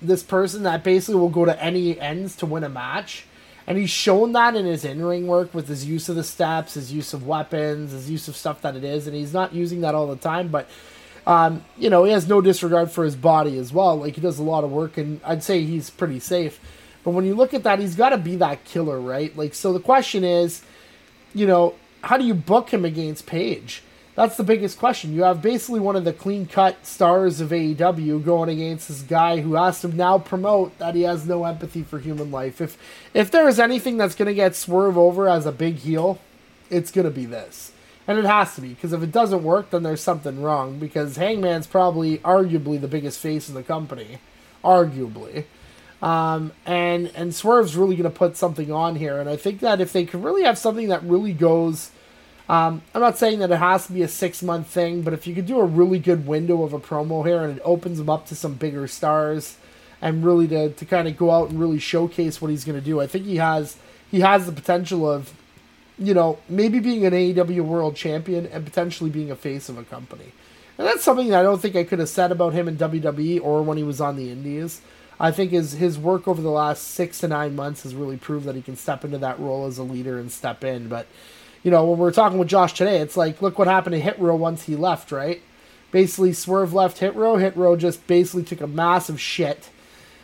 this 0.00 0.22
person 0.22 0.62
that 0.62 0.82
basically 0.82 1.20
will 1.20 1.28
go 1.28 1.44
to 1.44 1.62
any 1.62 2.00
ends 2.00 2.36
to 2.36 2.46
win 2.46 2.64
a 2.64 2.70
match 2.70 3.26
and 3.66 3.76
he's 3.76 3.90
shown 3.90 4.32
that 4.32 4.56
in 4.56 4.64
his 4.64 4.82
in-ring 4.82 5.26
work 5.26 5.52
with 5.52 5.68
his 5.68 5.84
use 5.84 6.08
of 6.08 6.16
the 6.16 6.24
steps, 6.24 6.72
his 6.72 6.90
use 6.90 7.12
of 7.12 7.26
weapons, 7.26 7.92
his 7.92 8.10
use 8.10 8.28
of 8.28 8.36
stuff 8.36 8.62
that 8.62 8.76
it 8.76 8.84
is, 8.84 9.06
and 9.06 9.14
he's 9.14 9.34
not 9.34 9.52
using 9.52 9.82
that 9.82 9.94
all 9.94 10.06
the 10.06 10.16
time, 10.16 10.48
but 10.48 10.70
um, 11.26 11.62
you 11.76 11.90
know, 11.90 12.04
he 12.04 12.12
has 12.12 12.26
no 12.26 12.40
disregard 12.40 12.90
for 12.90 13.04
his 13.04 13.16
body 13.16 13.58
as 13.58 13.74
well. 13.74 13.98
Like 13.98 14.14
he 14.14 14.22
does 14.22 14.38
a 14.38 14.42
lot 14.42 14.64
of 14.64 14.70
work, 14.70 14.96
and 14.96 15.20
I'd 15.22 15.42
say 15.42 15.64
he's 15.64 15.90
pretty 15.90 16.18
safe. 16.18 16.58
But 17.04 17.10
when 17.10 17.26
you 17.26 17.34
look 17.34 17.54
at 17.54 17.62
that, 17.64 17.78
he's 17.78 17.94
got 17.94 18.10
to 18.10 18.18
be 18.18 18.36
that 18.36 18.64
killer, 18.64 18.98
right? 18.98 19.36
Like, 19.36 19.54
so 19.54 19.72
the 19.72 19.80
question 19.80 20.24
is, 20.24 20.62
you 21.34 21.46
know, 21.46 21.74
how 22.02 22.16
do 22.16 22.24
you 22.24 22.34
book 22.34 22.70
him 22.70 22.84
against 22.84 23.26
Page? 23.26 23.82
That's 24.14 24.36
the 24.36 24.44
biggest 24.44 24.78
question. 24.78 25.12
You 25.12 25.24
have 25.24 25.42
basically 25.42 25.80
one 25.80 25.96
of 25.96 26.04
the 26.04 26.12
clean 26.12 26.46
cut 26.46 26.86
stars 26.86 27.40
of 27.40 27.50
AEW 27.50 28.24
going 28.24 28.48
against 28.48 28.86
this 28.88 29.02
guy 29.02 29.40
who 29.40 29.54
has 29.54 29.80
to 29.80 29.88
now 29.88 30.18
promote 30.18 30.78
that 30.78 30.94
he 30.94 31.02
has 31.02 31.26
no 31.26 31.44
empathy 31.44 31.82
for 31.82 31.98
human 31.98 32.30
life. 32.30 32.60
If 32.60 32.78
if 33.12 33.30
there 33.30 33.48
is 33.48 33.58
anything 33.58 33.96
that's 33.96 34.14
going 34.14 34.28
to 34.28 34.34
get 34.34 34.54
Swerve 34.54 34.96
over 34.96 35.28
as 35.28 35.46
a 35.46 35.52
big 35.52 35.76
heel, 35.76 36.20
it's 36.70 36.92
going 36.92 37.06
to 37.06 37.10
be 37.10 37.26
this. 37.26 37.72
And 38.06 38.18
it 38.18 38.24
has 38.24 38.54
to 38.54 38.60
be, 38.60 38.68
because 38.68 38.92
if 38.92 39.02
it 39.02 39.10
doesn't 39.10 39.42
work, 39.42 39.70
then 39.70 39.82
there's 39.82 40.02
something 40.02 40.42
wrong. 40.42 40.78
Because 40.78 41.16
Hangman's 41.16 41.66
probably, 41.66 42.18
arguably, 42.18 42.80
the 42.80 42.86
biggest 42.86 43.18
face 43.18 43.48
in 43.48 43.54
the 43.54 43.62
company. 43.62 44.18
Arguably. 44.62 45.44
Um, 46.04 46.52
and, 46.66 47.10
and 47.14 47.34
Swerve's 47.34 47.76
really 47.76 47.96
going 47.96 48.10
to 48.10 48.16
put 48.16 48.36
something 48.36 48.70
on 48.70 48.96
here. 48.96 49.18
And 49.18 49.28
I 49.28 49.36
think 49.36 49.60
that 49.60 49.80
if 49.80 49.92
they 49.92 50.04
could 50.04 50.22
really 50.22 50.42
have 50.42 50.58
something 50.58 50.88
that 50.88 51.02
really 51.02 51.32
goes 51.32 51.90
um, 52.48 52.82
I'm 52.94 53.00
not 53.00 53.16
saying 53.16 53.38
that 53.38 53.50
it 53.50 53.56
has 53.56 53.86
to 53.86 53.92
be 53.92 54.02
a 54.02 54.08
six 54.08 54.42
month 54.42 54.66
thing, 54.66 55.02
but 55.02 55.14
if 55.14 55.26
you 55.26 55.34
could 55.34 55.46
do 55.46 55.58
a 55.60 55.64
really 55.64 55.98
good 55.98 56.26
window 56.26 56.62
of 56.62 56.72
a 56.72 56.78
promo 56.78 57.26
here 57.26 57.42
and 57.42 57.56
it 57.56 57.62
opens 57.64 57.98
him 57.98 58.10
up 58.10 58.26
to 58.26 58.34
some 58.34 58.54
bigger 58.54 58.86
stars 58.86 59.56
and 60.02 60.24
really 60.24 60.46
to, 60.48 60.70
to 60.70 60.84
kind 60.84 61.08
of 61.08 61.16
go 61.16 61.30
out 61.30 61.48
and 61.48 61.58
really 61.58 61.78
showcase 61.78 62.42
what 62.42 62.50
he's 62.50 62.64
going 62.64 62.78
to 62.78 62.84
do, 62.84 63.00
I 63.00 63.06
think 63.06 63.24
he 63.24 63.36
has 63.36 63.78
he 64.10 64.20
has 64.20 64.46
the 64.46 64.52
potential 64.52 65.10
of, 65.10 65.32
you 65.98 66.12
know, 66.12 66.38
maybe 66.48 66.78
being 66.78 67.06
an 67.06 67.14
AEW 67.14 67.62
World 67.62 67.96
Champion 67.96 68.46
and 68.46 68.64
potentially 68.64 69.10
being 69.10 69.30
a 69.30 69.36
face 69.36 69.68
of 69.68 69.78
a 69.78 69.84
company. 69.84 70.32
And 70.76 70.86
that's 70.86 71.02
something 71.02 71.28
that 71.28 71.40
I 71.40 71.42
don't 71.42 71.60
think 71.60 71.76
I 71.76 71.84
could 71.84 71.98
have 71.98 72.08
said 72.08 72.30
about 72.30 72.52
him 72.52 72.68
in 72.68 72.76
WWE 72.76 73.40
or 73.42 73.62
when 73.62 73.78
he 73.78 73.82
was 73.82 74.00
on 74.00 74.16
the 74.16 74.30
Indies. 74.30 74.82
I 75.18 75.30
think 75.30 75.52
his 75.52 75.72
his 75.72 75.98
work 75.98 76.26
over 76.26 76.42
the 76.42 76.50
last 76.50 76.88
six 76.88 77.20
to 77.20 77.28
nine 77.28 77.54
months 77.54 77.82
has 77.84 77.94
really 77.94 78.16
proved 78.16 78.46
that 78.46 78.56
he 78.56 78.62
can 78.62 78.76
step 78.76 79.04
into 79.04 79.18
that 79.18 79.38
role 79.38 79.66
as 79.66 79.78
a 79.78 79.82
leader 79.82 80.18
and 80.18 80.30
step 80.30 80.64
in. 80.64 80.88
But 80.88 81.06
you 81.62 81.70
know, 81.70 81.84
when 81.84 81.98
we 81.98 82.06
are 82.06 82.12
talking 82.12 82.38
with 82.38 82.48
Josh 82.48 82.74
today, 82.74 82.98
it's 82.98 83.16
like, 83.16 83.40
look 83.40 83.58
what 83.58 83.66
happened 83.68 83.94
to 83.94 84.00
Hit 84.00 84.18
Row 84.18 84.36
once 84.36 84.64
he 84.64 84.76
left, 84.76 85.10
right? 85.10 85.40
Basically, 85.90 86.32
Swerve 86.32 86.74
left 86.74 86.98
Hit 86.98 87.14
Row. 87.14 87.36
Hit 87.36 87.56
Row 87.56 87.74
just 87.74 88.06
basically 88.06 88.42
took 88.42 88.60
a 88.60 88.66
massive 88.66 89.20
shit. 89.20 89.70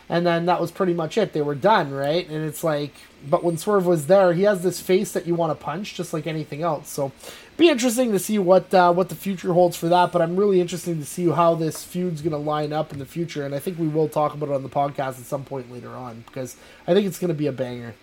And 0.08 0.26
then 0.26 0.46
that 0.46 0.60
was 0.60 0.72
pretty 0.72 0.92
much 0.92 1.16
it. 1.16 1.32
They 1.32 1.40
were 1.40 1.54
done, 1.54 1.92
right? 1.92 2.28
And 2.28 2.44
it's 2.44 2.64
like, 2.64 2.92
but 3.28 3.44
when 3.44 3.56
Swerve 3.56 3.86
was 3.86 4.08
there, 4.08 4.32
he 4.32 4.42
has 4.42 4.62
this 4.62 4.80
face 4.80 5.12
that 5.12 5.26
you 5.26 5.36
want 5.36 5.56
to 5.56 5.64
punch, 5.64 5.94
just 5.94 6.12
like 6.12 6.26
anything 6.26 6.62
else. 6.62 6.90
So, 6.90 7.12
be 7.60 7.68
interesting 7.68 8.10
to 8.12 8.18
see 8.18 8.38
what 8.38 8.72
uh, 8.74 8.92
what 8.92 9.10
the 9.10 9.14
future 9.14 9.52
holds 9.52 9.76
for 9.76 9.88
that. 9.88 10.10
But 10.10 10.22
I'm 10.22 10.34
really 10.34 10.60
interested 10.60 10.98
to 10.98 11.04
see 11.04 11.28
how 11.28 11.54
this 11.54 11.84
feud's 11.84 12.22
going 12.22 12.32
to 12.32 12.38
line 12.38 12.72
up 12.72 12.92
in 12.92 12.98
the 12.98 13.06
future. 13.06 13.44
And 13.44 13.54
I 13.54 13.60
think 13.60 13.78
we 13.78 13.86
will 13.86 14.08
talk 14.08 14.34
about 14.34 14.48
it 14.48 14.54
on 14.54 14.62
the 14.62 14.68
podcast 14.68 15.20
at 15.20 15.26
some 15.26 15.44
point 15.44 15.70
later 15.70 15.90
on 15.90 16.24
because 16.26 16.56
I 16.88 16.94
think 16.94 17.06
it's 17.06 17.18
going 17.18 17.28
to 17.28 17.34
be 17.34 17.46
a 17.46 17.52
banger. 17.52 17.94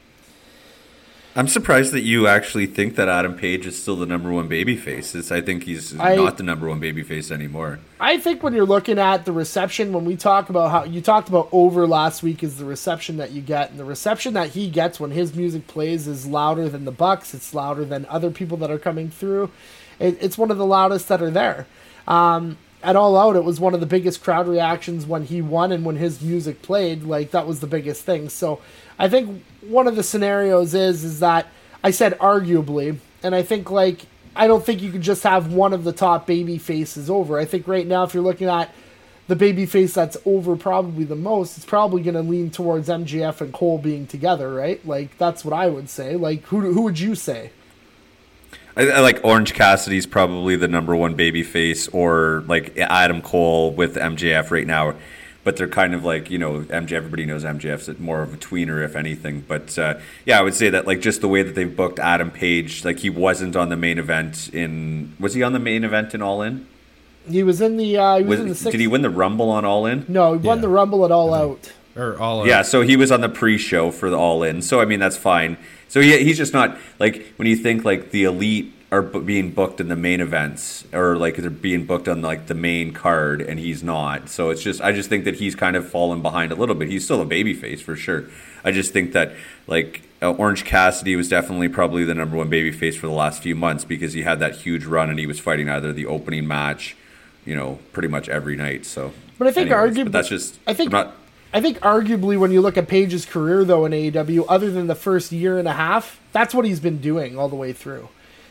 I'm 1.37 1.47
surprised 1.47 1.91
that 1.91 2.01
you 2.01 2.25
actually 2.25 2.65
think 2.65 2.95
that 2.95 3.07
Adam 3.07 3.35
Page 3.35 3.67
is 3.67 3.79
still 3.79 3.95
the 3.95 4.07
number 4.07 4.31
one 4.31 4.49
babyface. 4.49 5.31
I 5.31 5.39
think 5.39 5.65
he's 5.65 5.97
I, 5.99 6.15
not 6.15 6.37
the 6.37 6.43
number 6.43 6.67
one 6.67 6.81
babyface 6.81 7.29
anymore. 7.29 7.77
I 7.99 8.17
think 8.17 8.41
when 8.41 8.53
you're 8.53 8.65
looking 8.65 8.97
at 8.97 9.25
the 9.25 9.31
reception, 9.31 9.93
when 9.93 10.03
we 10.03 10.15
talk 10.15 10.49
about 10.49 10.71
how 10.71 10.83
you 10.85 10.99
talked 10.99 11.29
about 11.29 11.47
over 11.51 11.85
last 11.85 12.23
week, 12.23 12.41
is 12.41 12.57
the 12.57 12.65
reception 12.65 13.17
that 13.17 13.33
you 13.33 13.43
get, 13.43 13.69
and 13.69 13.79
the 13.79 13.85
reception 13.85 14.33
that 14.33 14.49
he 14.49 14.67
gets 14.67 14.99
when 14.99 15.11
his 15.11 15.35
music 15.35 15.67
plays 15.67 16.07
is 16.07 16.25
louder 16.25 16.69
than 16.69 16.85
the 16.85 16.91
Bucks. 16.91 17.35
It's 17.35 17.53
louder 17.53 17.85
than 17.85 18.07
other 18.09 18.31
people 18.31 18.57
that 18.57 18.71
are 18.71 18.79
coming 18.79 19.11
through. 19.11 19.51
It, 19.99 20.17
it's 20.19 20.39
one 20.39 20.49
of 20.49 20.57
the 20.57 20.65
loudest 20.65 21.07
that 21.09 21.21
are 21.21 21.29
there. 21.29 21.67
Um, 22.07 22.57
at 22.81 22.95
All 22.95 23.15
Out, 23.15 23.35
it 23.35 23.43
was 23.43 23.59
one 23.59 23.75
of 23.75 23.79
the 23.79 23.85
biggest 23.85 24.23
crowd 24.23 24.47
reactions 24.47 25.05
when 25.05 25.25
he 25.25 25.43
won 25.43 25.71
and 25.71 25.85
when 25.85 25.97
his 25.97 26.19
music 26.19 26.63
played. 26.63 27.03
Like 27.03 27.29
that 27.29 27.45
was 27.45 27.59
the 27.59 27.67
biggest 27.67 28.05
thing. 28.05 28.29
So 28.29 28.59
I 28.97 29.09
think 29.09 29.43
one 29.67 29.87
of 29.87 29.95
the 29.95 30.03
scenarios 30.03 30.73
is 30.73 31.03
is 31.03 31.19
that 31.19 31.47
I 31.83 31.91
said 31.91 32.17
arguably, 32.19 32.97
and 33.23 33.35
I 33.35 33.43
think 33.43 33.71
like 33.71 34.05
I 34.35 34.47
don't 34.47 34.65
think 34.65 34.81
you 34.81 34.91
could 34.91 35.01
just 35.01 35.23
have 35.23 35.53
one 35.53 35.73
of 35.73 35.83
the 35.83 35.91
top 35.91 36.27
baby 36.27 36.57
faces 36.57 37.09
over. 37.09 37.39
I 37.39 37.45
think 37.45 37.67
right 37.67 37.85
now 37.85 38.03
if 38.03 38.13
you're 38.13 38.23
looking 38.23 38.47
at 38.47 38.73
the 39.27 39.35
baby 39.35 39.65
face 39.65 39.93
that's 39.93 40.15
over 40.25 40.55
probably 40.55 41.03
the 41.03 41.15
most, 41.15 41.57
it's 41.57 41.65
probably 41.65 42.01
going 42.01 42.15
to 42.15 42.21
lean 42.21 42.49
towards 42.49 42.87
MJF 42.87 43.41
and 43.41 43.51
Cole 43.51 43.77
being 43.77 44.07
together, 44.07 44.53
right? 44.53 44.85
Like 44.85 45.17
that's 45.17 45.43
what 45.43 45.53
I 45.53 45.67
would 45.67 45.89
say. 45.89 46.15
Like 46.15 46.43
who 46.43 46.61
who 46.61 46.81
would 46.83 46.99
you 46.99 47.15
say? 47.15 47.51
I, 48.75 48.89
I 48.89 48.99
like 48.99 49.19
Orange 49.23 49.53
Cassidy's 49.53 50.05
probably 50.05 50.55
the 50.55 50.67
number 50.67 50.95
one 50.95 51.15
baby 51.15 51.43
face, 51.43 51.87
or 51.87 52.43
like 52.47 52.77
Adam 52.77 53.21
Cole 53.21 53.73
with 53.73 53.95
MJF 53.95 54.51
right 54.51 54.67
now 54.67 54.95
but 55.47 55.55
they're 55.55 55.69
kind 55.69 55.95
of 55.95 56.03
like 56.03 56.29
you 56.29 56.37
know 56.37 56.59
MJ. 56.63 56.91
Everybody 56.91 57.25
knows 57.25 57.45
MJF's 57.45 57.97
more 57.99 58.21
of 58.21 58.33
a 58.33 58.37
tweener, 58.37 58.83
if 58.83 58.97
anything. 58.97 59.45
But 59.47 59.79
uh, 59.79 59.97
yeah, 60.25 60.39
I 60.39 60.41
would 60.41 60.53
say 60.53 60.69
that 60.71 60.85
like 60.85 60.99
just 60.99 61.21
the 61.21 61.29
way 61.29 61.41
that 61.41 61.55
they've 61.55 61.73
booked 61.73 61.99
Adam 61.99 62.31
Page, 62.31 62.83
like 62.83 62.99
he 62.99 63.09
wasn't 63.09 63.55
on 63.55 63.69
the 63.69 63.77
main 63.77 63.97
event 63.97 64.49
in. 64.53 65.15
Was 65.21 65.35
he 65.35 65.43
on 65.43 65.53
the 65.53 65.59
main 65.59 65.85
event 65.85 66.13
in 66.13 66.21
All 66.21 66.41
In? 66.41 66.67
He 67.29 67.43
was 67.43 67.61
in 67.61 67.77
the. 67.77 67.95
Uh, 67.95 68.17
he 68.17 68.23
was, 68.23 68.31
was 68.31 68.39
in 68.41 68.47
the 68.49 68.55
sixth. 68.55 68.71
Did 68.73 68.81
he 68.81 68.87
win 68.87 69.03
the 69.03 69.09
Rumble 69.09 69.49
on 69.49 69.63
All 69.63 69.85
In? 69.85 70.03
No, 70.09 70.33
he 70.33 70.45
won 70.45 70.57
yeah. 70.57 70.63
the 70.63 70.67
Rumble 70.67 71.05
at 71.05 71.11
All 71.11 71.33
Out. 71.33 71.71
Or 71.95 72.19
All 72.19 72.41
Out. 72.41 72.47
Yeah, 72.47 72.61
so 72.61 72.81
he 72.81 72.97
was 72.97 73.09
on 73.09 73.21
the 73.21 73.29
pre-show 73.29 73.91
for 73.91 74.09
the 74.09 74.17
All 74.17 74.43
In. 74.43 74.61
So 74.61 74.81
I 74.81 74.85
mean 74.85 74.99
that's 74.99 75.15
fine. 75.15 75.55
So 75.87 76.01
he, 76.01 76.25
he's 76.25 76.37
just 76.37 76.51
not 76.51 76.77
like 76.99 77.25
when 77.37 77.47
you 77.47 77.55
think 77.55 77.85
like 77.85 78.11
the 78.11 78.25
elite 78.25 78.73
are 78.91 79.01
b- 79.01 79.19
being 79.19 79.51
booked 79.51 79.81
in 79.81 79.89
the 79.89 79.95
main 79.95 80.21
events 80.21 80.85
or 80.93 81.17
like 81.17 81.35
they're 81.35 81.49
being 81.49 81.85
booked 81.85 82.07
on 82.07 82.21
like 82.21 82.47
the 82.47 82.53
main 82.53 82.93
card 82.93 83.41
and 83.41 83.59
he's 83.59 83.83
not. 83.83 84.29
So 84.29 84.49
it's 84.49 84.63
just 84.63 84.81
I 84.81 84.91
just 84.93 85.09
think 85.09 85.25
that 85.25 85.35
he's 85.35 85.55
kind 85.55 85.75
of 85.75 85.89
fallen 85.89 86.21
behind 86.21 86.51
a 86.51 86.55
little 86.55 86.75
bit. 86.75 86.89
He's 86.89 87.03
still 87.03 87.21
a 87.21 87.25
babyface 87.25 87.81
for 87.81 87.95
sure. 87.95 88.25
I 88.63 88.71
just 88.71 88.93
think 88.93 89.11
that 89.13 89.33
like 89.67 90.03
uh, 90.21 90.31
Orange 90.31 90.63
Cassidy 90.63 91.15
was 91.15 91.27
definitely 91.27 91.67
probably 91.67 92.05
the 92.05 92.15
number 92.15 92.37
one 92.37 92.49
babyface 92.49 92.95
for 92.95 93.07
the 93.07 93.13
last 93.13 93.43
few 93.43 93.55
months 93.55 93.83
because 93.83 94.13
he 94.13 94.23
had 94.23 94.39
that 94.39 94.55
huge 94.55 94.85
run 94.85 95.09
and 95.09 95.19
he 95.19 95.27
was 95.27 95.39
fighting 95.39 95.69
either 95.69 95.91
the 95.91 96.05
opening 96.05 96.47
match, 96.47 96.95
you 97.45 97.55
know, 97.55 97.79
pretty 97.91 98.07
much 98.07 98.29
every 98.29 98.55
night. 98.55 98.85
So, 98.85 99.11
but 99.37 99.47
I 99.47 99.51
think 99.51 99.69
anyways, 99.69 99.97
arguably 99.97 100.11
that's 100.11 100.29
just 100.29 100.59
I 100.65 100.73
think 100.73 100.93
not. 100.93 101.13
I 101.53 101.61
think 101.61 101.79
arguably 101.79 102.37
when 102.37 102.51
you 102.51 102.61
look 102.61 102.77
at 102.77 102.87
Page's 102.87 103.25
career 103.25 103.65
though 103.65 103.85
in 103.85 103.91
AEW, 103.91 104.45
other 104.47 104.71
than 104.71 104.87
the 104.87 104.95
first 104.95 105.33
year 105.33 105.59
and 105.59 105.67
a 105.67 105.73
half, 105.73 106.21
that's 106.31 106.53
what 106.53 106.65
he's 106.65 106.79
been 106.79 106.99
doing 106.99 107.37
all 107.37 107.49
the 107.49 107.55
way 107.55 107.73
through. 107.73 108.07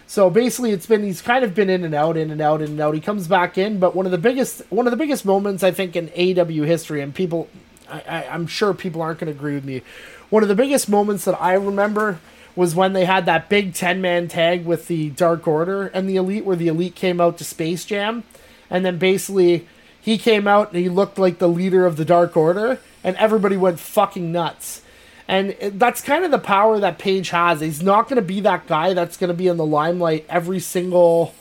So 0.07 0.31
basically, 0.31 0.71
it's 0.71 0.87
been 0.87 1.03
he's 1.03 1.21
kind 1.21 1.45
of 1.45 1.55
been 1.55 1.69
in 1.69 1.85
and 1.85 1.95
out, 1.95 2.17
in 2.17 2.31
and 2.31 2.41
out, 2.41 2.63
in 2.63 2.71
and 2.71 2.81
out. 2.81 2.95
He 2.95 3.01
comes 3.01 3.27
back 3.27 3.59
in, 3.59 3.81
but 3.81 3.97
one 3.97 4.07
of 4.07 4.13
the 4.13 4.19
biggest 4.19 4.63
one 4.71 4.87
of 4.87 4.93
the 4.93 4.97
biggest 4.97 5.25
moments 5.25 5.65
I 5.65 5.73
think 5.73 5.97
in 5.97 6.09
AW 6.11 6.65
history, 6.65 7.01
and 7.01 7.15
people, 7.15 7.49
I, 7.89 8.27
I'm 8.31 8.47
sure 8.47 8.73
people 8.73 9.03
aren't 9.03 9.19
going 9.19 9.33
to 9.33 9.37
agree 9.37 9.55
with 9.55 9.65
me. 9.65 9.83
One 10.31 10.43
of 10.43 10.49
the 10.49 10.55
biggest 10.55 10.89
moments 10.89 11.25
that 11.25 11.41
I 11.41 11.55
remember 11.55 12.21
was 12.55 12.75
when 12.75 12.93
they 12.93 13.05
had 13.05 13.27
that 13.27 13.49
big 13.49 13.75
ten 13.75 14.01
man 14.01 14.29
tag 14.29 14.65
with 14.65 14.87
the 14.87 15.11
Dark 15.11 15.47
Order 15.49 15.89
and 15.89 16.09
the 16.09 16.17
Elite, 16.17 16.45
where 16.45 16.57
the 16.57 16.69
Elite 16.69 16.95
came 16.95 17.21
out 17.21 17.37
to 17.39 17.45
Space 17.45 17.85
Jam, 17.85 18.23
and 18.71 18.85
then 18.85 18.99
basically 18.99 19.67
he 20.01 20.19
came 20.19 20.47
out 20.47 20.73
and 20.73 20.81
he 20.81 20.89
looked 20.89 21.19
like 21.19 21.39
the 21.39 21.49
leader 21.49 21.85
of 21.85 21.97
the 21.97 22.05
Dark 22.05 22.37
Order, 22.37 22.79
and 23.03 23.17
everybody 23.17 23.57
went 23.57 23.81
fucking 23.81 24.31
nuts. 24.31 24.83
And 25.29 25.57
that's 25.61 26.01
kind 26.03 26.25
of 26.25 26.31
the 26.31 26.39
power 26.39 26.79
that 26.79 26.99
Page 26.99 27.31
has. 27.31 27.61
He's 27.61 27.83
not 27.83 28.09
going 28.09 28.17
to 28.17 28.23
be 28.23 28.41
that 28.41 28.67
guy 28.67 28.95
that's 28.95 29.17
going 29.17 29.29
to 29.29 29.35
be 29.35 29.49
in 29.49 29.57
the 29.57 29.67
limelight 29.67 30.25
every 30.29 30.61
single 30.61 31.35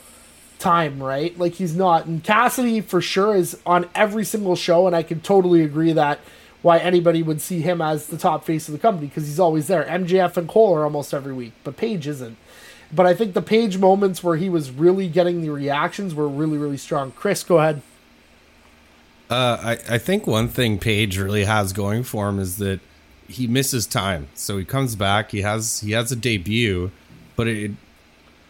time, 0.57 1.01
right? 1.01 1.37
Like 1.37 1.53
he's 1.53 1.75
not. 1.75 2.05
And 2.05 2.23
Cassidy 2.23 2.81
for 2.81 3.01
sure 3.01 3.35
is 3.35 3.59
on 3.65 3.87
every 3.93 4.25
single 4.25 4.55
show, 4.55 4.87
and 4.87 4.95
I 4.95 5.03
can 5.03 5.19
totally 5.21 5.61
agree 5.61 5.93
that 5.93 6.19
why 6.63 6.79
anybody 6.79 7.21
would 7.21 7.41
see 7.41 7.61
him 7.61 7.79
as 7.79 8.07
the 8.07 8.17
top 8.17 8.43
face 8.43 8.67
of 8.67 8.71
the 8.71 8.79
company 8.79 9.07
because 9.07 9.27
he's 9.27 9.39
always 9.39 9.67
there. 9.67 9.83
MJF 9.83 10.35
and 10.35 10.49
Cole 10.49 10.75
are 10.75 10.83
almost 10.83 11.13
every 11.13 11.33
week, 11.33 11.53
but 11.63 11.77
Page 11.77 12.07
isn't. 12.07 12.37
But 12.91 13.05
I 13.05 13.13
think 13.13 13.33
the 13.33 13.41
Page 13.41 13.77
moments 13.77 14.23
where 14.23 14.37
he 14.37 14.49
was 14.49 14.71
really 14.71 15.07
getting 15.07 15.41
the 15.41 15.49
reactions 15.49 16.15
were 16.15 16.27
really, 16.27 16.57
really 16.57 16.77
strong. 16.77 17.11
Chris, 17.11 17.43
go 17.43 17.59
ahead. 17.59 17.83
Uh, 19.29 19.57
I, 19.61 19.95
I 19.95 19.97
think 19.99 20.25
one 20.25 20.47
thing 20.47 20.79
Page 20.79 21.19
really 21.19 21.45
has 21.45 21.71
going 21.71 22.03
for 22.03 22.29
him 22.29 22.39
is 22.39 22.57
that 22.57 22.79
he 23.27 23.47
misses 23.47 23.85
time. 23.85 24.27
So 24.33 24.57
he 24.57 24.65
comes 24.65 24.95
back, 24.95 25.31
he 25.31 25.41
has 25.41 25.79
he 25.81 25.91
has 25.91 26.11
a 26.11 26.15
debut, 26.15 26.91
but 27.35 27.47
it 27.47 27.71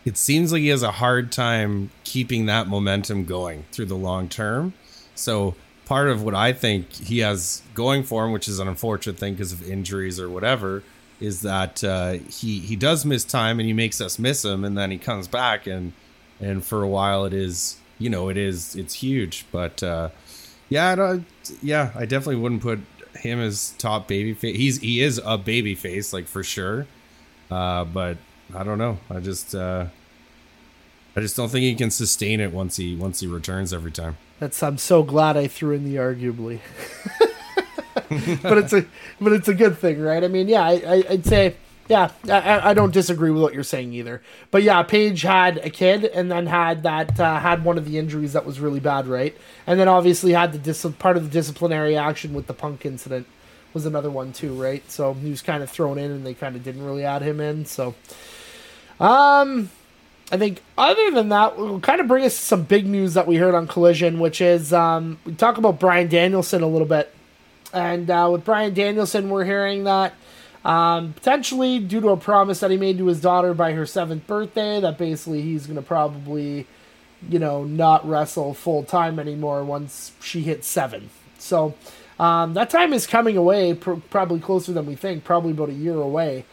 it 0.06 0.18
seems 0.18 0.52
like 0.52 0.62
he 0.62 0.68
has 0.68 0.84
a 0.84 0.92
hard 0.92 1.32
time 1.32 1.90
keeping 2.04 2.46
that 2.46 2.68
momentum 2.68 3.26
going 3.26 3.66
through 3.72 3.86
the 3.86 3.96
long 3.96 4.30
term. 4.30 4.74
So 5.16 5.56
part 5.86 6.10
of 6.10 6.24
what 6.24 6.36
I 6.36 6.54
think 6.54 6.92
he 6.92 7.20
has 7.20 7.62
going 7.74 8.04
for 8.04 8.26
him, 8.26 8.32
which 8.32 8.48
is 8.48 8.60
an 8.60 8.68
unfortunate 8.68 9.18
thing 9.18 9.34
because 9.34 9.52
of 9.52 9.68
injuries 9.68 10.20
or 10.20 10.30
whatever, 10.30 10.84
is 11.20 11.42
that 11.42 11.84
uh, 11.84 12.14
he 12.14 12.60
he 12.60 12.76
does 12.76 13.06
miss 13.06 13.24
time 13.24 13.60
and 13.60 13.68
he 13.68 13.74
makes 13.74 14.02
us 14.02 14.20
miss 14.20 14.44
him, 14.46 14.64
and 14.64 14.78
then 14.78 14.92
he 14.92 14.98
comes 14.98 15.28
back 15.28 15.68
and 15.68 15.94
and 16.40 16.66
for 16.66 16.84
a 16.84 16.88
while 16.88 17.26
it 17.26 17.34
is 17.34 17.78
you 17.98 18.10
know 18.10 18.30
it 18.30 18.38
is 18.38 18.76
it's 18.76 18.96
huge, 18.96 19.46
but. 19.52 19.82
Uh, 19.82 20.10
yeah, 20.70 20.96
I 21.00 21.22
yeah, 21.62 21.92
I 21.96 22.06
definitely 22.06 22.38
wouldn't 22.38 22.62
put 22.62 22.80
him 23.18 23.40
as 23.40 23.74
top 23.78 24.08
baby 24.08 24.34
face. 24.34 24.58
He's 24.58 24.80
he 24.80 25.02
is 25.02 25.22
a 25.24 25.38
baby 25.38 25.76
face, 25.76 26.14
like 26.14 26.28
for 26.28 26.44
sure. 26.44 26.88
Uh, 27.50 27.86
but 27.86 28.18
I 28.54 28.64
don't 28.64 28.78
know. 28.78 29.00
I 29.10 29.20
just 29.20 29.56
uh, 29.56 29.88
I 31.16 31.22
just 31.22 31.36
don't 31.36 31.50
think 31.50 31.64
he 31.64 31.76
can 31.76 31.92
sustain 31.92 32.40
it 32.40 32.52
once 32.52 32.78
he 32.78 32.96
once 32.96 33.20
he 33.20 33.28
returns 33.28 33.74
every 33.74 33.92
time. 33.92 34.18
That's 34.40 34.62
I'm 34.62 34.78
so 34.78 35.04
glad 35.04 35.38
I 35.38 35.48
threw 35.48 35.74
in 35.74 35.84
the 35.84 35.96
arguably. 35.96 36.60
but 38.42 38.58
it's 38.58 38.74
a 38.74 38.86
but 39.22 39.34
it's 39.34 39.48
a 39.48 39.54
good 39.54 39.78
thing, 39.78 40.02
right? 40.02 40.24
I 40.24 40.28
mean, 40.28 40.48
yeah, 40.48 40.64
I, 40.64 40.74
I 40.74 41.04
I'd 41.12 41.26
say 41.26 41.56
yeah, 41.88 42.12
I, 42.28 42.72
I 42.72 42.74
don't 42.74 42.94
disagree 42.94 43.30
with 43.32 43.42
what 43.42 43.54
you're 43.54 43.64
saying 43.64 43.94
either. 43.94 44.22
But 44.52 44.64
yeah, 44.64 44.82
Page 44.84 45.22
had 45.22 45.58
a 45.60 45.70
kid 45.70 46.06
and 46.06 46.32
then 46.32 46.48
had 46.48 46.84
that 46.84 47.20
uh, 47.20 47.40
had 47.40 47.64
one 47.64 47.78
of 47.78 47.86
the 47.86 47.98
injuries 47.98 48.34
that 48.34 48.46
was 48.46 48.60
really 48.60 48.80
bad, 48.80 49.08
right? 49.08 49.36
And 49.68 49.80
then 49.80 49.88
obviously 49.88 50.32
had 50.32 50.52
the 50.52 50.58
dis- 50.58 50.86
part 50.98 51.18
of 51.18 51.24
the 51.24 51.30
disciplinary 51.30 51.96
action 51.96 52.34
with 52.34 52.48
the 52.48 52.54
punk 52.54 52.86
incident 52.86 53.28
was 53.74 53.86
another 53.86 54.10
one 54.10 54.34
too, 54.34 54.54
right? 54.60 54.90
So 54.90 55.14
he 55.14 55.30
was 55.30 55.42
kind 55.42 55.62
of 55.62 55.70
thrown 55.70 55.98
in 55.98 56.10
and 56.10 56.26
they 56.26 56.34
kind 56.34 56.56
of 56.56 56.64
didn't 56.64 56.86
really 56.86 57.04
add 57.04 57.22
him 57.22 57.40
in. 57.40 57.66
So 57.66 57.94
um 59.00 59.70
I 60.32 60.38
think 60.38 60.64
other 60.78 61.12
than 61.12 61.30
that, 61.30 61.58
we'll 61.58 61.80
kind 61.80 62.02
of 62.02 62.08
bring 62.08 62.26
us 62.26 62.36
some 62.36 62.64
big 62.64 62.88
news 62.88 63.14
that 63.14 63.28
we 63.28 63.36
heard 63.36 63.54
on 63.54 63.68
Collision, 63.68 64.20
which 64.20 64.42
is 64.42 64.74
um, 64.74 65.20
we 65.24 65.34
talk 65.34 65.58
about 65.60 65.80
Bryan 65.80 66.08
Danielson 66.08 66.64
a 66.64 66.68
little 66.68 66.88
bit. 66.88 67.14
And 67.72 68.10
uh, 68.10 68.30
with 68.32 68.44
Bryan 68.44 68.74
Danielson, 68.74 69.30
we're 69.30 69.46
hearing 69.46 69.84
that 69.84 70.14
um, 70.66 71.14
potentially 71.14 71.78
due 71.80 72.02
to 72.02 72.10
a 72.10 72.18
promise 72.18 72.60
that 72.60 72.72
he 72.72 72.78
made 72.78 72.98
to 72.98 73.06
his 73.06 73.22
daughter 73.22 73.54
by 73.54 73.74
her 73.74 73.86
seventh 73.86 74.26
birthday, 74.26 74.82
that 74.82 74.98
basically 74.98 75.44
he's 75.44 75.68
going 75.68 75.76
to 75.76 75.84
probably, 75.84 76.66
you 77.30 77.38
know, 77.38 77.64
not 77.64 78.08
wrestle 78.08 78.56
full 78.56 78.84
time 78.84 79.20
anymore 79.20 79.64
once 79.64 80.12
she 80.20 80.42
hits 80.42 80.68
seven. 80.68 81.12
So 81.38 81.76
um, 82.20 82.56
that 82.56 82.72
time 82.72 82.94
is 82.94 83.06
coming 83.06 83.38
away, 83.38 83.76
pr- 83.76 83.94
probably 84.10 84.40
closer 84.40 84.74
than 84.74 84.88
we 84.88 84.96
think, 84.96 85.24
probably 85.24 85.52
about 85.52 85.70
a 85.70 85.74
year 85.74 85.96
away. 85.96 86.46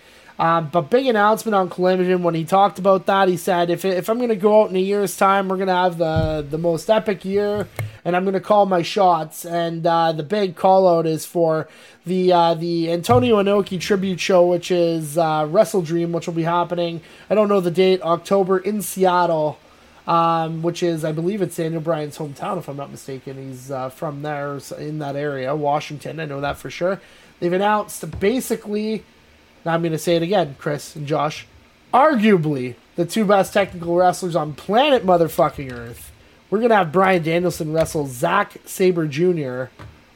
Um, 0.42 0.70
but 0.72 0.90
big 0.90 1.06
announcement 1.06 1.54
on 1.54 1.70
Collision 1.70 2.24
when 2.24 2.34
he 2.34 2.44
talked 2.44 2.80
about 2.80 3.06
that. 3.06 3.28
He 3.28 3.36
said, 3.36 3.70
"If 3.70 3.84
if 3.84 4.10
I'm 4.10 4.16
going 4.16 4.28
to 4.30 4.34
go 4.34 4.62
out 4.62 4.70
in 4.70 4.76
a 4.76 4.80
year's 4.80 5.16
time, 5.16 5.48
we're 5.48 5.54
going 5.54 5.68
to 5.68 5.72
have 5.74 5.98
the 5.98 6.44
the 6.50 6.58
most 6.58 6.90
epic 6.90 7.24
year, 7.24 7.68
and 8.04 8.16
I'm 8.16 8.24
going 8.24 8.34
to 8.34 8.40
call 8.40 8.66
my 8.66 8.82
shots." 8.82 9.44
And 9.44 9.86
uh, 9.86 10.10
the 10.10 10.24
big 10.24 10.56
call 10.56 10.88
out 10.88 11.06
is 11.06 11.24
for 11.24 11.68
the 12.04 12.32
uh, 12.32 12.54
the 12.54 12.90
Antonio 12.90 13.40
Inoki 13.40 13.80
tribute 13.80 14.18
show, 14.18 14.44
which 14.44 14.72
is 14.72 15.16
uh, 15.16 15.46
Wrestle 15.48 15.82
Dream, 15.82 16.10
which 16.10 16.26
will 16.26 16.34
be 16.34 16.42
happening. 16.42 17.02
I 17.30 17.36
don't 17.36 17.48
know 17.48 17.60
the 17.60 17.70
date, 17.70 18.02
October 18.02 18.58
in 18.58 18.82
Seattle. 18.82 19.60
Um, 20.04 20.62
which 20.62 20.82
is, 20.82 21.04
I 21.04 21.12
believe, 21.12 21.42
it's 21.42 21.54
Daniel 21.54 21.80
Bryan's 21.80 22.18
hometown, 22.18 22.58
if 22.58 22.68
I'm 22.68 22.76
not 22.76 22.90
mistaken. 22.90 23.36
He's 23.36 23.70
uh, 23.70 23.88
from 23.88 24.22
there, 24.22 24.58
in 24.76 24.98
that 24.98 25.14
area, 25.14 25.54
Washington. 25.54 26.18
I 26.18 26.24
know 26.24 26.40
that 26.40 26.58
for 26.58 26.70
sure. 26.70 27.00
They've 27.38 27.52
announced 27.52 28.18
basically 28.18 29.04
now 29.64 29.74
I'm 29.74 29.82
going 29.82 29.92
to 29.92 29.98
say 29.98 30.16
it 30.16 30.22
again, 30.22 30.56
Chris 30.58 30.96
and 30.96 31.06
Josh. 31.06 31.46
Arguably 31.92 32.74
the 32.96 33.04
two 33.04 33.24
best 33.24 33.52
technical 33.52 33.96
wrestlers 33.96 34.36
on 34.36 34.54
planet 34.54 35.04
motherfucking 35.04 35.72
Earth. 35.72 36.10
We're 36.50 36.58
going 36.58 36.70
to 36.70 36.76
have 36.76 36.92
Bryan 36.92 37.22
Danielson 37.22 37.72
wrestle 37.72 38.06
Zack 38.06 38.56
Sabre 38.66 39.06
Jr. 39.06 39.64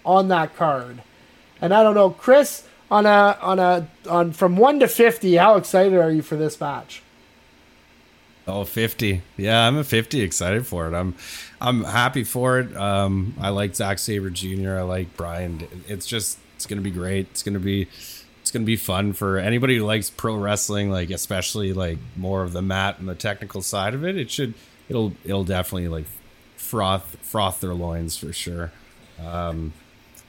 on 0.05 0.28
that 0.28 0.55
card. 0.57 1.03
And 1.61 1.72
I 1.72 1.82
don't 1.82 1.94
know, 1.94 2.11
Chris, 2.11 2.66
on 2.90 3.07
a 3.07 3.38
on 3.40 3.59
a 3.59 3.88
on 4.09 4.32
from 4.32 4.57
1 4.57 4.80
to 4.80 4.88
50, 4.88 5.36
how 5.36 5.57
excited 5.57 5.94
are 5.94 6.11
you 6.11 6.22
for 6.22 6.36
this 6.36 6.61
match? 6.61 7.03
Oh, 8.47 8.64
50. 8.64 9.22
Yeah, 9.36 9.66
I'm 9.66 9.76
a 9.76 9.82
50 9.82 10.20
excited 10.20 10.66
for 10.66 10.86
it. 10.86 10.94
I'm 10.94 11.14
I'm 11.61 11.84
happy 11.84 12.22
for 12.22 12.61
it. 12.61 12.76
Um, 12.76 13.34
I 13.40 13.49
like 13.49 13.74
Zack 13.74 13.99
Sabre 13.99 14.30
Jr. 14.30 14.76
I 14.76 14.82
like 14.82 15.16
Brian. 15.16 15.66
It's 15.88 16.07
just 16.07 16.38
it's 16.55 16.66
going 16.66 16.78
to 16.78 16.84
be 16.84 16.90
great. 16.90 17.28
It's 17.30 17.42
going 17.42 17.55
to 17.55 17.61
be 17.61 17.88
going 18.57 18.62
to 18.62 18.66
be 18.66 18.76
fun 18.76 19.12
for 19.12 19.36
anybody 19.36 19.76
who 19.76 19.84
likes 19.84 20.09
pro 20.09 20.34
wrestling, 20.34 20.90
like 20.90 21.11
especially 21.11 21.74
like 21.74 21.98
more 22.16 22.42
of 22.42 22.52
the 22.52 22.62
mat 22.62 22.98
and 22.98 23.07
the 23.09 23.14
technical 23.14 23.61
side 23.61 23.92
of 23.92 24.02
it. 24.02 24.16
It 24.16 24.30
should 24.30 24.54
it'll 24.88 25.12
it'll 25.24 25.44
definitely 25.44 25.88
like 25.88 26.07
froth 26.57 27.16
froth 27.20 27.61
their 27.61 27.74
loins 27.74 28.16
for 28.16 28.32
sure. 28.32 28.72
Um, 29.24 29.74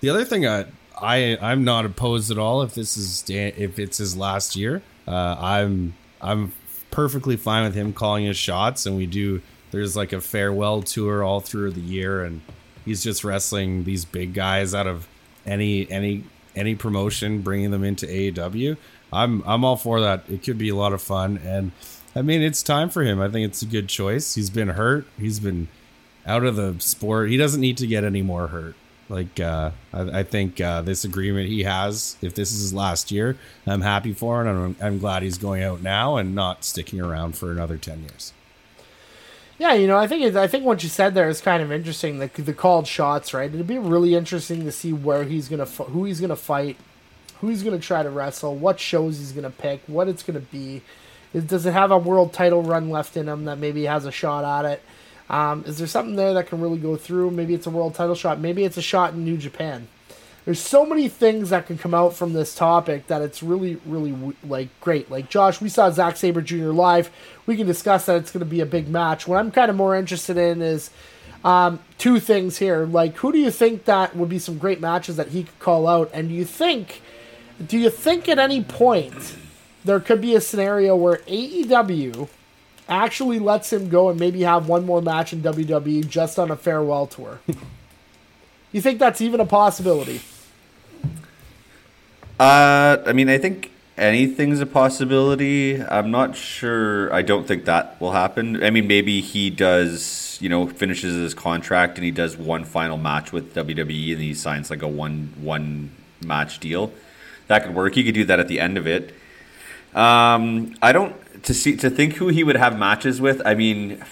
the 0.01 0.09
other 0.09 0.25
thing 0.25 0.45
I 0.45 0.65
I 0.99 1.37
I'm 1.41 1.63
not 1.63 1.85
opposed 1.85 2.29
at 2.29 2.37
all 2.37 2.61
if 2.63 2.75
this 2.75 2.97
is 2.97 3.21
Dan, 3.21 3.53
if 3.55 3.79
it's 3.79 3.97
his 3.97 4.17
last 4.17 4.55
year. 4.55 4.81
Uh, 5.07 5.37
I'm 5.39 5.95
I'm 6.19 6.51
perfectly 6.91 7.37
fine 7.37 7.63
with 7.63 7.75
him 7.75 7.93
calling 7.93 8.25
his 8.25 8.37
shots, 8.37 8.85
and 8.85 8.97
we 8.97 9.05
do. 9.05 9.41
There's 9.71 9.95
like 9.95 10.11
a 10.11 10.21
farewell 10.21 10.81
tour 10.81 11.23
all 11.23 11.39
through 11.39 11.71
the 11.71 11.81
year, 11.81 12.23
and 12.23 12.41
he's 12.83 13.03
just 13.03 13.23
wrestling 13.23 13.85
these 13.85 14.03
big 14.03 14.33
guys 14.33 14.73
out 14.75 14.87
of 14.87 15.07
any 15.45 15.89
any 15.89 16.25
any 16.57 16.75
promotion, 16.75 17.41
bringing 17.41 17.71
them 17.71 17.83
into 17.83 18.05
AEW. 18.05 18.77
I'm 19.11 19.43
I'm 19.45 19.63
all 19.63 19.77
for 19.77 20.01
that. 20.01 20.23
It 20.29 20.43
could 20.43 20.57
be 20.57 20.69
a 20.69 20.75
lot 20.75 20.93
of 20.93 21.01
fun, 21.01 21.39
and 21.43 21.71
I 22.15 22.21
mean 22.21 22.41
it's 22.41 22.61
time 22.63 22.89
for 22.89 23.03
him. 23.03 23.21
I 23.21 23.29
think 23.29 23.47
it's 23.47 23.61
a 23.61 23.65
good 23.65 23.87
choice. 23.87 24.35
He's 24.35 24.49
been 24.49 24.69
hurt. 24.69 25.05
He's 25.17 25.39
been 25.39 25.67
out 26.25 26.43
of 26.43 26.55
the 26.55 26.75
sport. 26.79 27.29
He 27.29 27.37
doesn't 27.37 27.61
need 27.61 27.77
to 27.77 27.87
get 27.87 28.03
any 28.03 28.21
more 28.21 28.47
hurt. 28.47 28.75
Like 29.09 29.39
uh, 29.39 29.71
I, 29.93 30.19
I 30.19 30.23
think 30.23 30.59
uh, 30.59 30.81
this 30.81 31.05
agreement 31.05 31.47
he 31.47 31.63
has, 31.63 32.17
if 32.21 32.35
this 32.35 32.51
is 32.51 32.59
his 32.59 32.73
last 32.73 33.11
year, 33.11 33.37
I'm 33.65 33.81
happy 33.81 34.13
for. 34.13 34.41
And 34.41 34.49
I'm, 34.49 34.75
I'm 34.81 34.99
glad 34.99 35.23
he's 35.23 35.37
going 35.37 35.63
out 35.63 35.81
now 35.81 36.17
and 36.17 36.35
not 36.35 36.65
sticking 36.65 36.99
around 36.99 37.37
for 37.37 37.51
another 37.51 37.77
ten 37.77 38.01
years. 38.01 38.33
Yeah, 39.59 39.73
you 39.73 39.87
know, 39.87 39.97
I 39.97 40.05
think 40.05 40.35
I 40.35 40.47
think 40.47 40.65
what 40.65 40.83
you 40.83 40.89
said 40.89 41.15
there 41.15 41.29
is 41.29 41.41
kind 41.41 41.63
of 41.63 41.71
interesting. 41.71 42.19
The 42.19 42.27
the 42.27 42.53
called 42.53 42.85
shots, 42.85 43.33
right? 43.33 43.51
It'd 43.51 43.65
be 43.65 43.79
really 43.79 44.13
interesting 44.13 44.63
to 44.65 44.71
see 44.71 44.93
where 44.93 45.23
he's 45.23 45.49
gonna 45.49 45.65
who 45.65 46.05
he's 46.05 46.21
gonna 46.21 46.35
fight, 46.35 46.77
who 47.41 47.49
he's 47.49 47.63
gonna 47.63 47.79
try 47.79 48.03
to 48.03 48.09
wrestle, 48.09 48.55
what 48.55 48.79
shows 48.79 49.17
he's 49.17 49.31
gonna 49.31 49.49
pick, 49.49 49.81
what 49.87 50.07
it's 50.07 50.21
gonna 50.21 50.39
be. 50.39 50.83
Is, 51.33 51.43
does 51.45 51.65
it 51.65 51.73
have 51.73 51.89
a 51.89 51.97
world 51.97 52.33
title 52.33 52.61
run 52.61 52.91
left 52.91 53.17
in 53.17 53.27
him 53.27 53.45
that 53.45 53.57
maybe 53.57 53.85
has 53.85 54.05
a 54.05 54.11
shot 54.11 54.45
at 54.45 54.71
it? 54.71 54.83
Um, 55.29 55.63
is 55.65 55.79
there 55.79 55.87
something 55.87 56.15
there 56.15 56.35
that 56.35 56.47
can 56.47 56.61
really 56.61 56.77
go 56.77 56.95
through? 56.95 57.31
Maybe 57.31 57.53
it's 57.55 57.65
a 57.65 57.71
world 57.71 57.95
title 57.95 58.15
shot. 58.15 58.39
Maybe 58.39 58.63
it's 58.63 58.77
a 58.77 58.81
shot 58.81 59.13
in 59.13 59.25
New 59.25 59.37
Japan. 59.37 59.87
There's 60.47 60.61
so 60.61 60.85
many 60.85 61.09
things 61.09 61.49
that 61.49 61.67
can 61.67 61.77
come 61.77 61.93
out 61.93 62.13
from 62.13 62.31
this 62.31 62.55
topic 62.55 63.07
that 63.07 63.21
it's 63.21 63.43
really, 63.43 63.81
really 63.85 64.33
like 64.45 64.69
great. 64.79 65.11
Like 65.11 65.27
Josh, 65.27 65.59
we 65.59 65.67
saw 65.67 65.89
Zack 65.89 66.15
Sabre 66.15 66.41
Jr. 66.41 66.67
live. 66.67 67.11
We 67.45 67.57
can 67.57 67.67
discuss 67.67 68.05
that 68.05 68.15
it's 68.15 68.31
going 68.31 68.39
to 68.39 68.45
be 68.45 68.61
a 68.61 68.65
big 68.65 68.87
match. 68.87 69.27
What 69.27 69.39
I'm 69.39 69.51
kind 69.51 69.69
of 69.69 69.75
more 69.75 69.93
interested 69.93 70.37
in 70.37 70.61
is 70.61 70.89
um, 71.43 71.81
two 71.97 72.21
things 72.21 72.59
here. 72.59 72.85
Like, 72.85 73.17
who 73.17 73.33
do 73.33 73.39
you 73.39 73.51
think 73.51 73.83
that 73.83 74.15
would 74.15 74.29
be 74.29 74.39
some 74.39 74.57
great 74.57 74.79
matches 74.79 75.17
that 75.17 75.27
he 75.27 75.43
could 75.43 75.59
call 75.59 75.85
out? 75.85 76.09
And 76.13 76.29
do 76.29 76.33
you 76.33 76.45
think, 76.45 77.01
do 77.67 77.77
you 77.77 77.89
think 77.89 78.29
at 78.29 78.39
any 78.39 78.63
point 78.63 79.35
there 79.83 79.99
could 79.99 80.21
be 80.21 80.33
a 80.33 80.39
scenario 80.39 80.95
where 80.95 81.17
AEW 81.27 82.29
actually 82.87 83.39
lets 83.39 83.73
him 83.73 83.89
go 83.89 84.09
and 84.09 84.17
maybe 84.17 84.43
have 84.43 84.69
one 84.69 84.85
more 84.85 85.01
match 85.01 85.33
in 85.33 85.41
WWE 85.41 86.07
just 86.07 86.39
on 86.39 86.49
a 86.49 86.55
farewell 86.55 87.05
tour. 87.05 87.41
you 88.71 88.79
think 88.79 88.97
that's 88.97 89.19
even 89.19 89.41
a 89.41 89.45
possibility? 89.45 90.21
Uh, 92.39 92.97
I 93.05 93.13
mean, 93.13 93.29
I 93.29 93.37
think 93.37 93.71
anything's 93.97 94.59
a 94.59 94.65
possibility. 94.65 95.83
I'm 95.83 96.11
not 96.11 96.35
sure. 96.35 97.11
I 97.13 97.23
don't 97.23 97.47
think 97.47 97.65
that 97.65 97.99
will 97.99 98.11
happen. 98.11 98.63
I 98.63 98.69
mean, 98.69 98.87
maybe 98.87 99.21
he 99.21 99.49
does, 99.49 100.37
you 100.39 100.49
know, 100.49 100.67
finishes 100.67 101.15
his 101.15 101.33
contract 101.33 101.97
and 101.97 102.05
he 102.05 102.11
does 102.11 102.37
one 102.37 102.63
final 102.63 102.97
match 102.97 103.31
with 103.31 103.55
WWE 103.55 104.13
and 104.13 104.21
he 104.21 104.33
signs 104.33 104.69
like 104.69 104.83
a 104.83 104.87
one 104.87 105.33
one 105.41 105.91
match 106.23 106.59
deal. 106.59 106.91
That 107.47 107.63
could 107.63 107.73
work. 107.73 107.95
He 107.95 108.03
could 108.03 108.13
do 108.13 108.25
that 108.25 108.39
at 108.39 108.47
the 108.47 108.59
end 108.59 108.77
of 108.77 108.85
it. 108.85 109.15
Um, 109.95 110.75
I 110.81 110.91
don't 110.91 111.15
to 111.43 111.53
see 111.53 111.75
to 111.77 111.89
think 111.89 112.15
who 112.15 112.27
he 112.27 112.43
would 112.43 112.57
have 112.57 112.77
matches 112.77 113.19
with. 113.19 113.41
I 113.45 113.55
mean, 113.55 114.03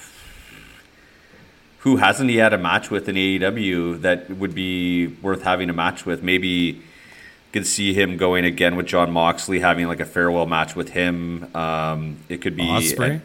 who 1.80 1.98
hasn't 1.98 2.30
he 2.32 2.38
had 2.38 2.54
a 2.54 2.58
match 2.58 2.90
with 2.90 3.08
in 3.08 3.16
AEW 3.16 4.02
that 4.02 4.32
would 4.32 4.56
be 4.56 5.08
worth 5.22 5.44
having 5.44 5.70
a 5.70 5.74
match 5.74 6.06
with? 6.06 6.24
Maybe 6.24 6.82
could 7.56 7.66
see 7.66 7.94
him 7.94 8.18
going 8.18 8.44
again 8.44 8.76
with 8.76 8.86
Jon 8.86 9.14
Moxley, 9.14 9.62
having 9.62 9.88
like 9.88 10.02
a 10.02 10.06
farewell 10.06 10.46
match 10.46 10.76
with 10.76 10.90
him. 10.90 11.56
Um, 11.56 12.18
it 12.28 12.42
could 12.42 12.58
be 12.58 12.64
Ospreay. 12.64 13.22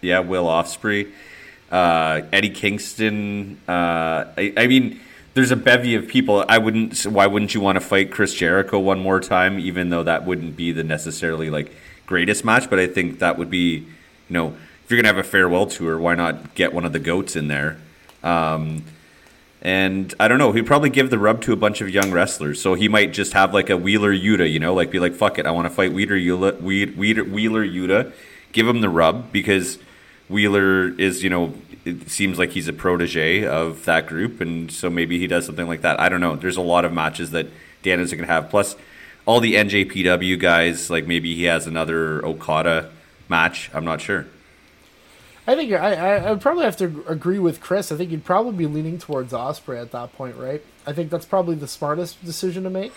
yeah, 0.00 0.20
Will 0.20 0.46
Ospreay, 0.46 1.10
uh, 1.72 2.20
Eddie 2.32 2.50
Kingston. 2.50 3.58
Uh, 3.68 4.30
I, 4.38 4.52
I 4.56 4.66
mean 4.68 5.00
there's 5.34 5.50
a 5.50 5.56
bevy 5.56 5.96
of 5.96 6.06
people. 6.06 6.44
I 6.48 6.58
wouldn't. 6.58 7.02
Why 7.02 7.26
wouldn't 7.26 7.54
you 7.54 7.60
want 7.60 7.74
to 7.74 7.80
fight 7.80 8.12
Chris 8.12 8.32
Jericho 8.34 8.78
one 8.78 9.00
more 9.00 9.18
time? 9.18 9.58
Even 9.58 9.90
though 9.90 10.04
that 10.04 10.24
wouldn't 10.24 10.54
be 10.56 10.70
the 10.70 10.84
necessarily 10.84 11.50
like 11.50 11.74
greatest 12.06 12.44
match, 12.44 12.70
but 12.70 12.78
I 12.78 12.86
think 12.86 13.18
that 13.18 13.36
would 13.36 13.50
be, 13.50 13.78
you 13.78 13.84
know, 14.30 14.54
if 14.84 14.90
you're 14.90 15.02
gonna 15.02 15.12
have 15.12 15.18
a 15.18 15.28
farewell 15.28 15.66
tour, 15.66 15.98
why 15.98 16.14
not 16.14 16.54
get 16.54 16.72
one 16.72 16.84
of 16.84 16.92
the 16.92 17.00
goats 17.00 17.34
in 17.34 17.48
there? 17.48 17.78
Um, 18.22 18.84
and 19.64 20.14
I 20.20 20.28
don't 20.28 20.38
know, 20.38 20.52
he'd 20.52 20.66
probably 20.66 20.90
give 20.90 21.08
the 21.08 21.18
rub 21.18 21.40
to 21.42 21.52
a 21.52 21.56
bunch 21.56 21.80
of 21.80 21.88
young 21.88 22.12
wrestlers. 22.12 22.60
So 22.60 22.74
he 22.74 22.86
might 22.86 23.12
just 23.12 23.32
have 23.32 23.54
like 23.54 23.70
a 23.70 23.76
Wheeler 23.76 24.14
Yuta, 24.14 24.50
you 24.50 24.60
know, 24.60 24.74
like 24.74 24.90
be 24.90 24.98
like, 24.98 25.14
fuck 25.14 25.38
it, 25.38 25.46
I 25.46 25.50
want 25.50 25.66
to 25.66 25.74
fight 25.74 25.92
Wheeler 25.92 26.18
Yuta, 26.18 26.60
Wheeler, 26.60 27.24
Wheeler 27.24 27.66
Yuta, 27.66 28.12
give 28.52 28.68
him 28.68 28.82
the 28.82 28.90
rub 28.90 29.32
because 29.32 29.78
Wheeler 30.28 30.88
is, 31.00 31.24
you 31.24 31.30
know, 31.30 31.54
it 31.84 32.10
seems 32.10 32.38
like 32.38 32.50
he's 32.50 32.68
a 32.68 32.72
protege 32.72 33.46
of 33.46 33.84
that 33.84 34.06
group, 34.06 34.40
and 34.40 34.70
so 34.72 34.88
maybe 34.88 35.18
he 35.18 35.26
does 35.26 35.44
something 35.44 35.66
like 35.66 35.82
that. 35.82 36.00
I 36.00 36.08
don't 36.08 36.20
know. 36.20 36.36
There's 36.36 36.56
a 36.56 36.62
lot 36.62 36.84
of 36.84 36.92
matches 36.92 37.30
that 37.32 37.46
Dan 37.82 38.00
is 38.00 38.10
going 38.10 38.24
to 38.24 38.32
have. 38.32 38.48
Plus, 38.48 38.74
all 39.26 39.40
the 39.40 39.54
NJPW 39.54 40.38
guys, 40.38 40.90
like 40.90 41.06
maybe 41.06 41.34
he 41.34 41.44
has 41.44 41.66
another 41.66 42.24
Okada 42.24 42.90
match. 43.28 43.70
I'm 43.74 43.84
not 43.84 44.00
sure. 44.00 44.26
I 45.46 45.54
think 45.54 45.72
I, 45.72 45.94
I 45.94 46.30
would 46.30 46.40
probably 46.40 46.64
have 46.64 46.76
to 46.78 47.04
agree 47.06 47.38
with 47.38 47.60
Chris. 47.60 47.92
I 47.92 47.96
think 47.96 48.10
you'd 48.10 48.24
probably 48.24 48.52
be 48.52 48.66
leaning 48.66 48.98
towards 48.98 49.32
Ospreay 49.32 49.80
at 49.80 49.92
that 49.92 50.14
point, 50.14 50.36
right? 50.36 50.62
I 50.86 50.92
think 50.92 51.10
that's 51.10 51.26
probably 51.26 51.54
the 51.54 51.68
smartest 51.68 52.24
decision 52.24 52.64
to 52.64 52.70
make. 52.70 52.92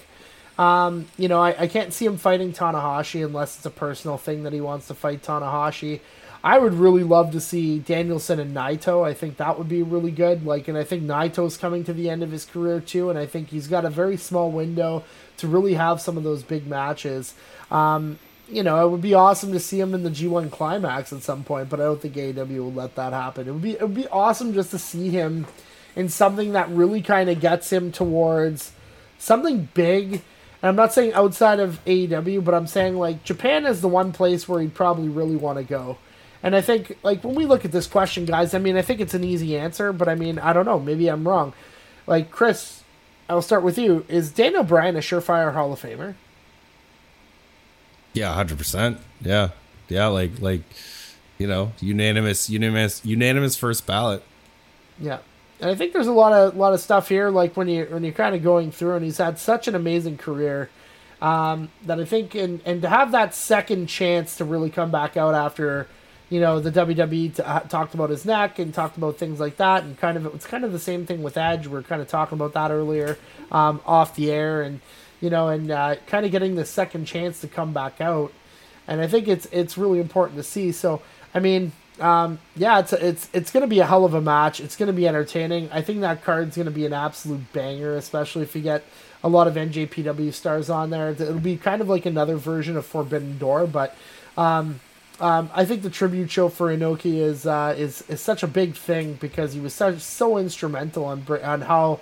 Um, 0.58 1.08
you 1.18 1.28
know, 1.28 1.42
I, 1.42 1.64
I 1.64 1.68
can't 1.68 1.94
see 1.94 2.06
him 2.06 2.18
fighting 2.18 2.54
Tanahashi 2.54 3.24
unless 3.24 3.58
it's 3.58 3.66
a 3.66 3.72
personal 3.72 4.18
thing 4.18 4.44
that 4.44 4.54
he 4.54 4.62
wants 4.62 4.88
to 4.88 4.94
fight 4.94 5.24
Tanahashi. 5.24 6.00
I 6.44 6.58
would 6.58 6.74
really 6.74 7.04
love 7.04 7.32
to 7.32 7.42
see 7.42 7.80
Danielson 7.80 8.40
and 8.40 8.56
Naito. 8.56 9.06
I 9.06 9.14
think 9.14 9.38
that 9.38 9.58
would 9.58 9.68
be 9.68 9.84
really 9.84 10.12
good. 10.12 10.46
Like, 10.46 10.68
and 10.68 10.78
I 10.78 10.84
think 10.84 11.04
Naito's 11.04 11.58
coming 11.58 11.84
to 11.84 11.94
the 11.94 12.10
end 12.10 12.24
of 12.24 12.32
his 12.32 12.46
career 12.46 12.80
too, 12.80 13.10
and 13.10 13.20
I 13.20 13.26
think 13.26 13.50
he's 13.50 13.68
got 13.68 13.86
a 13.86 13.90
very 13.90 14.18
small 14.18 14.52
window 14.52 15.04
to 15.38 15.48
really 15.48 15.74
have 15.74 16.00
some 16.00 16.18
of 16.18 16.24
those 16.24 16.44
big 16.44 16.66
matches. 16.66 17.34
Um, 17.70 18.18
you 18.50 18.64
know, 18.64 18.86
it 18.86 18.90
would 18.90 19.02
be 19.02 19.14
awesome 19.14 19.52
to 19.52 19.60
see 19.60 19.80
him 19.80 19.94
in 19.94 20.04
the 20.04 20.10
G1 20.10 20.52
climax 20.52 21.12
at 21.12 21.24
some 21.24 21.44
point, 21.44 21.70
but 21.70 21.80
I 21.80 21.84
don't 21.84 22.02
think 22.02 22.16
AEW 22.16 22.60
will 22.60 22.74
let 22.74 22.96
that 22.96 23.14
happen. 23.14 23.48
It 23.48 23.52
would 23.52 23.62
be 23.62 23.72
it 23.74 23.82
would 23.82 23.94
be 23.94 24.08
awesome 24.08 24.54
just 24.54 24.72
to 24.72 24.80
see 24.80 25.10
him 25.10 25.46
in 25.96 26.10
something 26.10 26.54
that 26.54 26.70
really 26.70 27.02
kind 27.02 27.30
of 27.30 27.40
gets 27.40 27.72
him 27.72 27.92
towards 27.92 28.72
something 29.18 29.70
big. 29.74 30.22
And 30.62 30.70
I'm 30.70 30.76
not 30.76 30.94
saying 30.94 31.14
outside 31.14 31.60
of 31.60 31.84
AEW, 31.86 32.44
but 32.44 32.54
I'm 32.54 32.68
saying 32.68 32.98
like 32.98 33.24
Japan 33.24 33.66
is 33.66 33.82
the 33.82 33.88
one 33.88 34.12
place 34.12 34.48
where 34.48 34.62
he'd 34.62 34.74
probably 34.74 35.10
really 35.10 35.36
want 35.36 35.58
to 35.58 35.64
go. 35.64 35.98
And 36.44 36.56
I 36.56 36.62
think, 36.62 36.98
like, 37.04 37.24
when 37.24 37.36
we 37.36 37.46
look 37.46 37.66
at 37.66 37.72
this 37.72 37.88
question, 37.88 38.26
guys, 38.26 38.54
I 38.54 38.60
mean, 38.60 38.78
I 38.78 38.84
think 38.84 39.00
it's 39.00 39.16
an 39.16 39.24
easy 39.24 39.58
answer, 39.58 39.92
but 39.92 40.08
I 40.08 40.16
mean, 40.16 40.38
I 40.38 40.54
don't 40.54 40.66
know. 40.66 40.80
Maybe 40.80 41.10
I'm 41.10 41.28
wrong. 41.28 41.54
Like, 42.06 42.30
Chris, 42.30 42.84
I'll 43.28 43.42
start 43.42 43.64
with 43.64 43.78
you. 43.78 44.06
Is 44.08 44.32
Daniel 44.32 44.64
Bryan 44.64 44.96
a 44.96 45.00
surefire 45.00 45.54
Hall 45.54 45.74
of 45.74 45.82
Famer? 45.82 46.14
Yeah, 48.18 48.34
hundred 48.34 48.58
percent. 48.58 49.00
Yeah, 49.22 49.50
yeah. 49.90 50.08
Like, 50.08 50.42
like, 50.42 50.62
you 51.38 51.46
know, 51.46 51.72
unanimous, 51.80 52.50
unanimous, 52.50 53.06
unanimous 53.06 53.56
first 53.56 53.86
ballot. 53.86 54.24
Yeah, 55.00 55.20
and 55.60 55.70
I 55.70 55.76
think 55.76 55.94
there's 55.94 56.08
a 56.08 56.14
lot 56.14 56.34
of 56.34 56.56
lot 56.56 56.74
of 56.74 56.80
stuff 56.80 57.10
here. 57.10 57.30
Like 57.30 57.56
when 57.56 57.68
you 57.68 57.86
when 57.86 58.04
you're 58.04 58.14
kind 58.14 58.36
of 58.36 58.44
going 58.44 58.72
through, 58.72 58.96
and 58.96 59.06
he's 59.06 59.18
had 59.20 59.38
such 59.38 59.68
an 59.68 59.76
amazing 59.76 60.18
career 60.18 60.70
um, 61.22 61.70
that 61.86 62.00
I 62.00 62.06
think, 62.06 62.34
and 62.34 62.62
and 62.66 62.82
to 62.82 62.90
have 62.90 63.12
that 63.12 63.36
second 63.36 63.88
chance 63.88 64.38
to 64.38 64.46
really 64.46 64.70
come 64.72 64.90
back 64.90 65.16
out 65.16 65.36
after 65.36 65.88
you 66.30 66.42
know, 66.42 66.60
the 66.60 66.72
WWE 66.72 67.36
t- 67.36 67.42
uh, 67.42 67.62
talked 67.62 67.94
about 67.94 68.10
his 68.10 68.26
neck 68.26 68.60
and 68.60 68.74
talked 68.74 68.98
about 68.98 69.18
things 69.18 69.40
like 69.40 69.58
that, 69.58 69.84
and 69.84 69.98
kind 69.98 70.18
of 70.18 70.26
it's 70.36 70.46
kind 70.46 70.66
of 70.66 70.72
the 70.72 70.80
same 70.80 71.06
thing 71.06 71.24
with 71.24 71.38
Edge. 71.38 71.68
We 71.68 71.78
are 71.78 71.84
kind 71.84 72.02
of 72.02 72.08
talking 72.08 72.38
about 72.38 72.54
that 72.54 72.72
earlier 72.72 73.18
um, 73.52 73.80
off 73.86 74.16
the 74.16 74.32
air, 74.32 74.62
and 74.62 74.82
you 75.22 75.30
know, 75.30 75.50
and 75.50 75.72
uh, 75.72 75.96
kind 76.08 76.26
of 76.26 76.32
getting 76.32 76.56
the 76.56 76.66
second 76.66 77.06
chance 77.06 77.42
to 77.42 77.48
come 77.48 77.74
back 77.74 78.02
out, 78.02 78.32
and 78.88 79.02
I 79.02 79.08
think 79.08 79.28
it's 79.28 79.48
it's 79.52 79.78
really 79.78 80.00
important 80.00 80.38
to 80.38 80.44
see. 80.44 80.72
So, 80.72 81.02
I 81.34 81.40
mean, 81.40 81.72
um, 82.00 82.40
yeah, 82.56 82.80
it's 82.80 82.94
it's 82.94 83.30
it's 83.34 83.52
going 83.52 83.62
to 83.62 83.68
be 83.68 83.80
a 83.80 83.86
hell 83.86 84.06
of 84.06 84.14
a 84.14 84.22
match. 84.22 84.60
It's 84.60 84.76
going 84.76 84.88
to 84.88 84.94
be 84.94 85.08
entertaining. 85.08 85.70
I 85.72 85.82
think 85.82 86.02
that 86.02 86.24
card's 86.24 86.56
going 86.56 86.66
to 86.68 86.72
be 86.72 86.86
an 86.86 86.94
absolute 86.94 87.52
banger, 87.54 87.96
especially 87.96 88.44
if 88.44 88.56
you 88.56 88.62
get 88.62 88.84
a 89.24 89.30
lot 89.30 89.48
of 89.48 89.56
NJPW 89.56 90.34
stars 90.34 90.70
on 90.70 90.90
there. 90.90 91.12
It'll 91.12 91.40
be 91.40 91.58
kind 91.58 91.82
of 91.82 91.90
like 91.90 92.06
another 92.06 92.38
version 92.38 92.78
of 92.78 92.86
Forbidden 92.86 93.38
Door, 93.38 93.68
but. 93.68 93.96
Um, 94.38 94.82
um, 95.20 95.50
I 95.54 95.66
think 95.66 95.82
the 95.82 95.90
tribute 95.90 96.30
show 96.30 96.48
for 96.48 96.68
Inoki 96.68 97.16
is 97.16 97.48
uh, 97.48 97.74
is 97.76 98.04
is 98.08 98.22
such 98.22 98.44
a 98.44 98.48
big 98.48 98.76
thing 98.76 99.14
because 99.14 99.54
he 99.54 99.60
was 99.60 99.74
such, 99.74 100.00
so 100.00 100.38
instrumental 100.38 101.06
on 101.06 101.26
on 101.44 101.62
how 101.62 102.02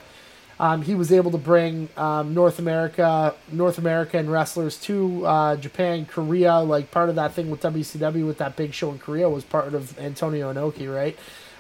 um, 0.60 0.82
he 0.84 0.96
was 0.96 1.12
able 1.12 1.32
to 1.32 1.38
bring 1.38 1.90
um, 1.98 2.34
North 2.34 2.60
America 2.60 3.36
North 3.52 3.78
American 3.78 4.30
wrestlers 4.30 4.78
to 4.82 5.26
uh, 5.26 5.56
Japan, 5.58 6.06
Korea. 6.06 6.60
Like 6.60 6.92
part 6.92 7.10
of 7.10 7.16
that 7.16 7.34
thing 7.34 7.50
with 7.50 7.62
WCW 7.62 8.26
with 8.26 8.38
that 8.38 8.56
big 8.56 8.74
show 8.74 8.92
in 8.92 9.00
Korea 9.00 9.30
was 9.30 9.44
part 9.44 9.74
of 9.74 10.00
Antonio 10.00 10.54
Inoki, 10.54 10.94
right? 10.94 11.18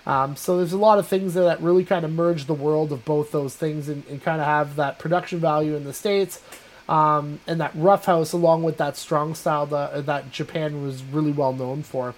Um, 0.07 0.35
so 0.35 0.57
there's 0.57 0.73
a 0.73 0.77
lot 0.77 0.99
of 0.99 1.07
things 1.07 1.33
that 1.33 1.61
really 1.61 1.83
kind 1.83 2.05
of 2.05 2.11
merge 2.11 2.45
the 2.45 2.53
world 2.53 2.91
of 2.91 3.03
both 3.05 3.31
those 3.31 3.55
things 3.55 3.89
and, 3.89 4.05
and 4.07 4.21
kind 4.21 4.39
of 4.39 4.45
have 4.45 4.75
that 4.75 4.99
production 4.99 5.39
value 5.39 5.75
in 5.75 5.83
the 5.83 5.93
states 5.93 6.41
um, 6.87 7.39
and 7.47 7.59
that 7.59 7.71
roughhouse 7.75 8.31
along 8.31 8.63
with 8.63 8.77
that 8.77 8.97
strong 8.97 9.33
style 9.33 9.65
that, 9.65 10.05
that 10.05 10.31
Japan 10.31 10.83
was 10.83 11.03
really 11.03 11.31
well 11.31 11.53
known 11.53 11.81
for. 11.83 12.13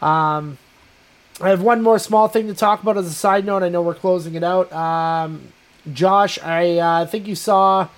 Um, 0.00 0.58
I 1.40 1.50
have 1.50 1.60
one 1.60 1.82
more 1.82 1.98
small 1.98 2.28
thing 2.28 2.46
to 2.46 2.54
talk 2.54 2.82
about 2.82 2.96
as 2.96 3.06
a 3.06 3.12
side 3.12 3.44
note. 3.44 3.62
I 3.62 3.68
know 3.68 3.82
we're 3.82 3.94
closing 3.94 4.34
it 4.34 4.42
out. 4.42 4.72
Um, 4.72 5.52
Josh, 5.92 6.38
I 6.42 6.78
uh, 6.78 7.06
think 7.06 7.26
you 7.26 7.34
saw 7.34 7.88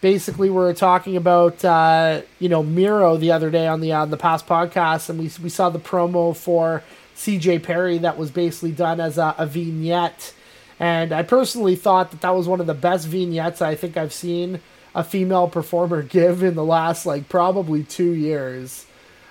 basically 0.00 0.50
we 0.50 0.56
were 0.56 0.74
talking 0.74 1.16
about 1.16 1.64
uh, 1.64 2.22
you 2.38 2.48
know 2.48 2.62
Miro 2.62 3.16
the 3.16 3.32
other 3.32 3.50
day 3.50 3.66
on 3.66 3.80
the 3.80 3.92
on 3.92 4.10
the 4.10 4.16
past 4.16 4.46
podcast, 4.46 5.08
and 5.08 5.18
we 5.18 5.30
we 5.42 5.48
saw 5.48 5.70
the 5.70 5.78
promo 5.78 6.36
for 6.36 6.82
CJ 7.16 7.62
Perry 7.62 7.98
that 7.98 8.18
was 8.18 8.30
basically 8.30 8.72
done 8.72 9.00
as 9.00 9.18
a, 9.18 9.34
a 9.38 9.46
vignette. 9.46 10.34
And 10.80 11.12
I 11.12 11.24
personally 11.24 11.74
thought 11.74 12.12
that 12.12 12.20
that 12.20 12.30
was 12.30 12.46
one 12.46 12.60
of 12.60 12.68
the 12.68 12.74
best 12.74 13.08
vignettes 13.08 13.60
I 13.60 13.74
think 13.74 13.96
I've 13.96 14.12
seen 14.12 14.60
a 14.94 15.02
female 15.02 15.48
performer 15.48 16.02
give 16.18 16.42
in 16.42 16.54
the 16.54 16.64
last 16.64 17.06
like 17.06 17.28
probably 17.28 17.82
two 17.82 18.12
years. 18.12 18.86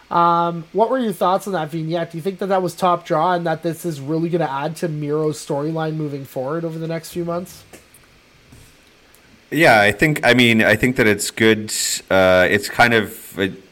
Um, 0.09 0.63
what 0.71 0.89
were 0.89 0.99
your 0.99 1.11
thoughts 1.11 1.47
on 1.47 1.53
that 1.53 1.69
vignette? 1.69 2.11
Do 2.11 2.17
you 2.17 2.21
think 2.21 2.39
that 2.39 2.47
that 2.47 2.61
was 2.61 2.73
top 2.73 3.05
draw 3.05 3.33
and 3.33 3.45
that 3.45 3.61
this 3.61 3.85
is 3.85 3.99
really 3.99 4.29
going 4.29 4.39
to 4.39 4.49
add 4.49 4.77
to 4.77 4.87
Miro's 4.87 5.45
storyline 5.45 5.95
moving 5.95 6.23
forward 6.23 6.63
over 6.63 6.79
the 6.79 6.87
next 6.87 7.11
few 7.11 7.25
months? 7.25 7.65
Yeah, 9.49 9.79
I 9.79 9.91
think. 9.91 10.25
I 10.25 10.33
mean, 10.33 10.61
I 10.61 10.75
think 10.75 10.97
that 10.97 11.07
it's 11.07 11.31
good. 11.31 11.71
Uh, 12.09 12.47
it's 12.49 12.69
kind 12.69 12.93
of. 12.93 13.23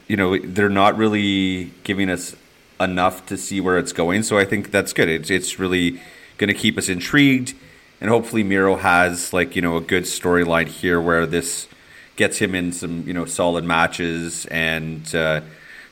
you 0.07 0.15
know 0.15 0.37
they're 0.37 0.69
not 0.69 0.95
really 0.97 1.71
giving 1.83 2.09
us 2.09 2.35
enough 2.79 3.25
to 3.25 3.37
see 3.37 3.59
where 3.59 3.77
it's 3.77 3.91
going. 3.91 4.23
So 4.23 4.37
I 4.37 4.45
think 4.45 4.71
that's 4.71 4.93
good. 4.93 5.09
It's 5.09 5.29
it's 5.29 5.59
really 5.59 5.99
going 6.37 6.47
to 6.47 6.53
keep 6.53 6.77
us 6.77 6.87
intrigued, 6.87 7.55
and 7.99 8.09
hopefully 8.09 8.43
Miro 8.43 8.75
has 8.77 9.33
like 9.33 9.55
you 9.55 9.61
know 9.61 9.77
a 9.77 9.81
good 9.81 10.03
storyline 10.03 10.67
here 10.67 11.01
where 11.01 11.25
this 11.25 11.67
gets 12.15 12.37
him 12.37 12.55
in 12.55 12.71
some 12.71 13.05
you 13.07 13.13
know 13.13 13.25
solid 13.25 13.63
matches 13.65 14.45
and. 14.47 15.13
Uh, 15.13 15.41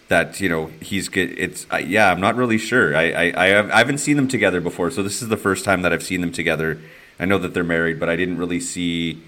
that 0.10 0.40
you 0.42 0.50
know 0.50 0.68
he's 0.82 1.08
good. 1.10 1.34
It's 1.40 1.66
uh, 1.72 1.78
yeah, 1.78 2.12
I'm 2.12 2.20
not 2.20 2.36
really 2.36 2.58
sure. 2.58 2.96
I 2.96 3.12
I 3.12 3.24
I, 3.32 3.74
I 3.74 3.78
haven't 3.78 3.98
seen 4.00 4.18
them 4.18 4.28
together 4.28 4.60
before, 4.62 4.92
so 4.92 5.02
this 5.02 5.22
is 5.22 5.30
the 5.30 5.38
first 5.38 5.64
time 5.66 5.82
that 5.82 5.94
I've 5.94 6.04
seen 6.04 6.22
them 6.22 6.32
together. 6.32 6.80
I 7.20 7.26
know 7.26 7.38
that 7.40 7.54
they're 7.54 7.64
married, 7.64 8.00
but 8.00 8.10
I 8.10 8.16
didn't 8.16 8.38
really 8.38 8.60
see 8.60 9.24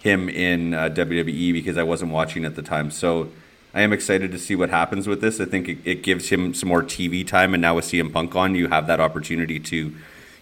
him 0.00 0.28
in 0.28 0.74
uh, 0.74 0.88
WWE 0.88 1.52
because 1.52 1.76
I 1.76 1.82
wasn't 1.82 2.12
watching 2.12 2.44
at 2.44 2.56
the 2.56 2.62
time. 2.62 2.90
So 2.90 3.30
I 3.72 3.82
am 3.82 3.92
excited 3.92 4.32
to 4.32 4.38
see 4.38 4.56
what 4.56 4.70
happens 4.70 5.06
with 5.06 5.20
this. 5.20 5.40
I 5.40 5.44
think 5.44 5.68
it, 5.68 5.78
it 5.84 6.02
gives 6.02 6.30
him 6.30 6.54
some 6.54 6.68
more 6.68 6.82
TV 6.82 7.26
time, 7.26 7.54
and 7.54 7.60
now 7.60 7.76
with 7.76 7.84
CM 7.84 8.12
Punk 8.12 8.34
on, 8.34 8.54
you 8.54 8.68
have 8.68 8.86
that 8.86 9.00
opportunity 9.00 9.60
to 9.60 9.94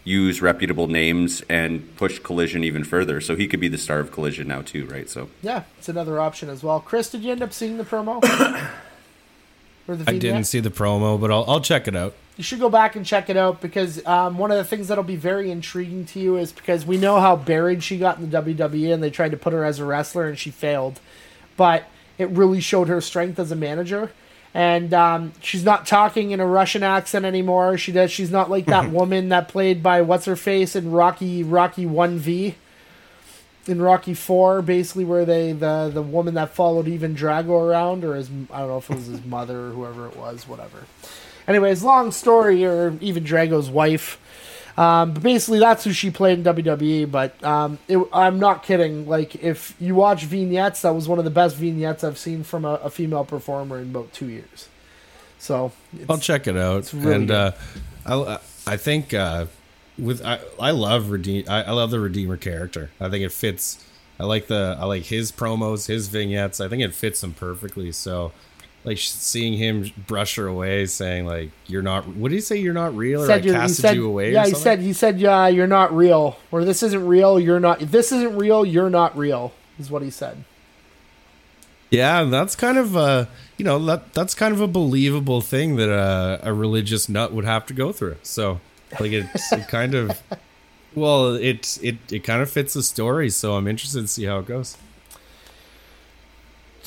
use 0.04 0.40
reputable 0.40 0.86
names 0.86 1.42
and 1.50 1.94
push 1.96 2.18
Collision 2.18 2.64
even 2.64 2.82
further. 2.82 3.20
So 3.20 3.36
he 3.36 3.46
could 3.46 3.60
be 3.60 3.68
the 3.68 3.76
star 3.76 3.98
of 3.98 4.10
Collision 4.10 4.48
now 4.48 4.62
too, 4.62 4.86
right? 4.86 5.10
So 5.10 5.28
yeah, 5.42 5.64
it's 5.76 5.88
another 5.88 6.20
option 6.20 6.48
as 6.48 6.62
well. 6.62 6.80
Chris, 6.80 7.10
did 7.10 7.22
you 7.22 7.32
end 7.32 7.42
up 7.42 7.52
seeing 7.52 7.76
the 7.76 7.84
promo? 7.84 8.22
or 9.88 9.96
the 9.96 10.10
I 10.10 10.18
didn't 10.18 10.44
see 10.44 10.60
the 10.60 10.70
promo, 10.70 11.20
but 11.20 11.30
I'll 11.30 11.44
I'll 11.46 11.60
check 11.60 11.86
it 11.86 11.94
out. 11.96 12.14
You 12.38 12.44
should 12.44 12.60
go 12.60 12.70
back 12.70 12.96
and 12.96 13.04
check 13.04 13.28
it 13.28 13.36
out 13.36 13.60
because 13.60 14.04
um, 14.06 14.38
one 14.38 14.50
of 14.50 14.56
the 14.56 14.64
things 14.64 14.88
that'll 14.88 15.04
be 15.04 15.16
very 15.16 15.50
intriguing 15.50 16.06
to 16.06 16.20
you 16.20 16.36
is 16.36 16.52
because 16.52 16.86
we 16.86 16.96
know 16.96 17.20
how 17.20 17.36
buried 17.36 17.82
she 17.82 17.98
got 17.98 18.18
in 18.18 18.30
the 18.30 18.42
WWE 18.42 18.94
and 18.94 19.02
they 19.02 19.10
tried 19.10 19.32
to 19.32 19.36
put 19.36 19.52
her 19.52 19.64
as 19.64 19.78
a 19.78 19.84
wrestler 19.84 20.26
and 20.26 20.38
she 20.38 20.50
failed, 20.50 21.00
but 21.58 21.84
it 22.16 22.30
really 22.30 22.60
showed 22.60 22.88
her 22.88 23.02
strength 23.02 23.38
as 23.38 23.52
a 23.52 23.56
manager 23.56 24.10
and 24.54 24.94
um, 24.94 25.32
she's 25.40 25.64
not 25.64 25.86
talking 25.86 26.30
in 26.30 26.40
a 26.40 26.46
Russian 26.46 26.82
accent 26.82 27.24
anymore. 27.24 27.76
She 27.76 27.92
does. 27.92 28.10
She's 28.10 28.30
not 28.30 28.50
like 28.50 28.66
that 28.66 28.90
woman 28.92 29.28
that 29.28 29.48
played 29.48 29.82
by 29.82 30.02
what's 30.02 30.24
her 30.24 30.36
face 30.36 30.74
in 30.74 30.90
Rocky 30.90 31.42
Rocky 31.42 31.86
One 31.86 32.18
V. 32.18 32.54
In 33.66 33.82
Rocky 33.82 34.14
Four, 34.14 34.62
basically 34.62 35.04
where 35.04 35.26
they 35.26 35.52
the 35.52 35.90
the 35.92 36.00
woman 36.00 36.34
that 36.34 36.54
followed 36.54 36.88
Ivan 36.88 37.14
Drago 37.14 37.68
around, 37.68 38.02
or 38.02 38.14
his 38.14 38.30
I 38.50 38.60
don't 38.60 38.68
know 38.68 38.78
if 38.78 38.90
it 38.90 38.96
was 38.96 39.06
his 39.06 39.24
mother 39.26 39.66
or 39.66 39.70
whoever 39.70 40.06
it 40.06 40.16
was, 40.16 40.48
whatever. 40.48 40.86
Anyways, 41.48 41.82
long 41.82 42.12
story, 42.12 42.64
or 42.64 42.96
even 43.00 43.24
Drago's 43.24 43.70
wife. 43.70 44.20
Um, 44.76 45.14
but 45.14 45.24
basically, 45.24 45.58
that's 45.58 45.82
who 45.82 45.92
she 45.92 46.10
played 46.10 46.38
in 46.38 46.44
WWE. 46.44 47.10
But 47.10 47.42
um, 47.42 47.78
it, 47.88 47.98
I'm 48.12 48.38
not 48.38 48.62
kidding. 48.62 49.08
Like, 49.08 49.34
if 49.36 49.74
you 49.80 49.96
watch 49.96 50.24
vignettes, 50.24 50.82
that 50.82 50.94
was 50.94 51.08
one 51.08 51.18
of 51.18 51.24
the 51.24 51.32
best 51.32 51.56
vignettes 51.56 52.04
I've 52.04 52.18
seen 52.18 52.44
from 52.44 52.64
a, 52.64 52.74
a 52.74 52.90
female 52.90 53.24
performer 53.24 53.78
in 53.80 53.90
about 53.90 54.12
two 54.12 54.28
years. 54.28 54.68
So 55.38 55.72
I'll 56.08 56.18
check 56.18 56.46
it 56.46 56.56
out. 56.56 56.92
Really 56.92 57.14
and 57.14 57.30
uh, 57.30 57.52
I, 58.06 58.38
I 58.66 58.76
think 58.76 59.14
uh, 59.14 59.46
with 59.98 60.24
I, 60.24 60.40
I 60.60 60.70
love 60.70 61.10
redeem 61.10 61.44
I, 61.48 61.64
I 61.64 61.70
love 61.72 61.90
the 61.90 62.00
Redeemer 62.00 62.36
character. 62.36 62.90
I 63.00 63.08
think 63.08 63.24
it 63.24 63.32
fits. 63.32 63.84
I 64.20 64.24
like 64.24 64.48
the 64.48 64.76
I 64.78 64.84
like 64.84 65.04
his 65.04 65.32
promos, 65.32 65.86
his 65.86 66.08
vignettes. 66.08 66.60
I 66.60 66.68
think 66.68 66.82
it 66.82 66.94
fits 66.94 67.22
him 67.22 67.34
perfectly. 67.34 67.92
So 67.92 68.32
like 68.88 68.98
seeing 68.98 69.52
him 69.52 69.90
brush 70.06 70.36
her 70.36 70.46
away, 70.46 70.86
saying 70.86 71.26
like 71.26 71.50
"You're 71.66 71.82
not." 71.82 72.08
What 72.08 72.30
did 72.30 72.36
he 72.36 72.40
say? 72.40 72.56
You're 72.56 72.74
not 72.74 72.96
real, 72.96 73.22
or 73.22 73.26
said 73.26 73.46
I 73.46 73.50
casted 73.50 73.82
said, 73.82 73.96
you 73.96 74.06
away. 74.06 74.32
Yeah, 74.32 74.46
he 74.46 74.54
said 74.54 74.80
he 74.80 74.94
said 74.94 75.20
yeah, 75.20 75.46
you're 75.46 75.66
not 75.66 75.94
real, 75.94 76.38
or 76.50 76.64
this 76.64 76.82
isn't 76.82 77.06
real. 77.06 77.38
You're 77.38 77.60
not. 77.60 77.80
This 77.80 78.12
isn't 78.12 78.36
real. 78.36 78.64
You're 78.64 78.90
not 78.90 79.16
real. 79.16 79.52
Is 79.78 79.90
what 79.90 80.02
he 80.02 80.10
said. 80.10 80.44
Yeah, 81.90 82.24
that's 82.24 82.56
kind 82.56 82.78
of 82.78 82.96
a 82.96 83.28
you 83.58 83.64
know 83.64 83.78
that 83.84 84.14
that's 84.14 84.34
kind 84.34 84.54
of 84.54 84.60
a 84.60 84.66
believable 84.66 85.42
thing 85.42 85.76
that 85.76 85.90
a, 85.90 86.40
a 86.42 86.54
religious 86.54 87.08
nut 87.08 87.32
would 87.32 87.44
have 87.44 87.66
to 87.66 87.74
go 87.74 87.92
through. 87.92 88.16
So 88.22 88.60
like 88.98 89.12
it's 89.12 89.52
it 89.52 89.68
kind 89.68 89.94
of 89.94 90.22
well 90.94 91.34
it 91.34 91.78
it 91.82 91.96
it 92.10 92.24
kind 92.24 92.40
of 92.40 92.50
fits 92.50 92.72
the 92.72 92.82
story. 92.82 93.28
So 93.28 93.54
I'm 93.54 93.68
interested 93.68 94.00
to 94.00 94.08
see 94.08 94.24
how 94.24 94.38
it 94.38 94.46
goes. 94.46 94.78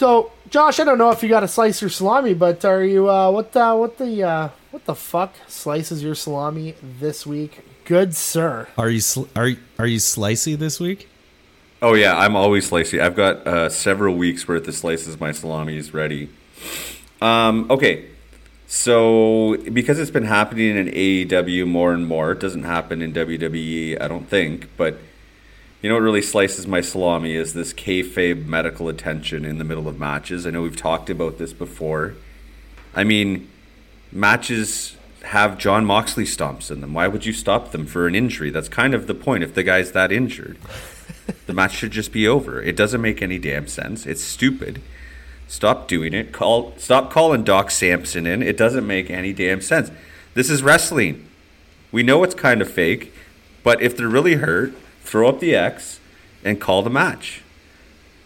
So, 0.01 0.31
Josh, 0.49 0.79
I 0.79 0.83
don't 0.83 0.97
know 0.97 1.11
if 1.11 1.21
you 1.21 1.29
got 1.29 1.43
a 1.43 1.47
slice 1.47 1.79
your 1.79 1.91
salami, 1.91 2.33
but 2.33 2.65
are 2.65 2.83
you 2.83 3.07
uh, 3.07 3.29
what 3.29 3.51
the 3.51 3.75
what 3.75 3.99
the 3.99 4.23
uh, 4.23 4.49
what 4.71 4.85
the 4.85 4.95
fuck 4.95 5.35
slices 5.47 6.01
your 6.01 6.15
salami 6.15 6.73
this 6.81 7.27
week, 7.27 7.63
good 7.85 8.15
sir? 8.15 8.67
Are 8.79 8.89
you 8.89 8.99
sl- 8.99 9.27
are 9.35 9.51
are 9.77 9.85
you 9.85 9.99
slicey 9.99 10.57
this 10.57 10.79
week? 10.79 11.07
Oh 11.83 11.93
yeah, 11.93 12.17
I'm 12.17 12.35
always 12.35 12.67
slicey. 12.67 12.99
I've 12.99 13.15
got 13.15 13.45
uh, 13.45 13.69
several 13.69 14.15
weeks 14.15 14.47
worth 14.47 14.67
of 14.67 14.73
slices. 14.73 15.19
My 15.19 15.33
salami 15.33 15.77
is 15.77 15.93
ready. 15.93 16.31
Um, 17.21 17.69
okay, 17.69 18.09
so 18.65 19.57
because 19.71 19.99
it's 19.99 20.09
been 20.09 20.25
happening 20.25 20.77
in 20.77 20.87
AEW 20.87 21.67
more 21.67 21.93
and 21.93 22.07
more, 22.07 22.31
it 22.31 22.39
doesn't 22.39 22.63
happen 22.63 23.03
in 23.03 23.13
WWE, 23.13 24.01
I 24.01 24.07
don't 24.07 24.27
think, 24.27 24.67
but 24.77 24.97
you 25.81 25.89
know 25.89 25.95
what 25.95 26.03
really 26.03 26.21
slices 26.21 26.67
my 26.67 26.81
salami 26.81 27.33
is 27.33 27.53
this 27.53 27.73
kayfabe 27.73 28.45
medical 28.45 28.87
attention 28.87 29.45
in 29.45 29.57
the 29.57 29.63
middle 29.63 29.87
of 29.87 29.97
matches. 29.97 30.45
I 30.45 30.51
know 30.51 30.61
we've 30.61 30.75
talked 30.75 31.09
about 31.09 31.39
this 31.39 31.53
before. 31.53 32.13
I 32.93 33.03
mean, 33.03 33.49
matches 34.11 34.95
have 35.23 35.57
Jon 35.57 35.85
Moxley 35.85 36.25
stomps 36.25 36.69
in 36.69 36.81
them. 36.81 36.93
Why 36.93 37.07
would 37.07 37.25
you 37.25 37.33
stop 37.33 37.71
them 37.71 37.87
for 37.87 38.05
an 38.05 38.13
injury? 38.13 38.51
That's 38.51 38.69
kind 38.69 38.93
of 38.93 39.07
the 39.07 39.15
point. 39.15 39.43
If 39.43 39.55
the 39.55 39.63
guy's 39.63 39.91
that 39.93 40.11
injured, 40.11 40.57
the 41.47 41.53
match 41.53 41.73
should 41.73 41.91
just 41.91 42.11
be 42.11 42.27
over. 42.27 42.61
It 42.61 42.75
doesn't 42.75 43.01
make 43.01 43.21
any 43.21 43.39
damn 43.39 43.67
sense. 43.67 44.05
It's 44.05 44.23
stupid. 44.23 44.81
Stop 45.47 45.87
doing 45.87 46.13
it. 46.13 46.31
Call 46.31 46.73
stop 46.77 47.11
calling 47.11 47.43
Doc 47.43 47.71
Sampson 47.71 48.27
in. 48.27 48.43
It 48.43 48.55
doesn't 48.55 48.85
make 48.85 49.09
any 49.09 49.33
damn 49.33 49.61
sense. 49.61 49.89
This 50.33 50.49
is 50.49 50.61
wrestling. 50.61 51.27
We 51.91 52.03
know 52.03 52.23
it's 52.23 52.35
kind 52.35 52.61
of 52.61 52.71
fake, 52.71 53.13
but 53.63 53.81
if 53.81 53.97
they're 53.97 54.07
really 54.07 54.35
hurt, 54.35 54.73
throw 55.03 55.29
up 55.29 55.39
the 55.39 55.55
X, 55.55 55.99
and 56.43 56.59
call 56.59 56.81
the 56.81 56.89
match. 56.89 57.43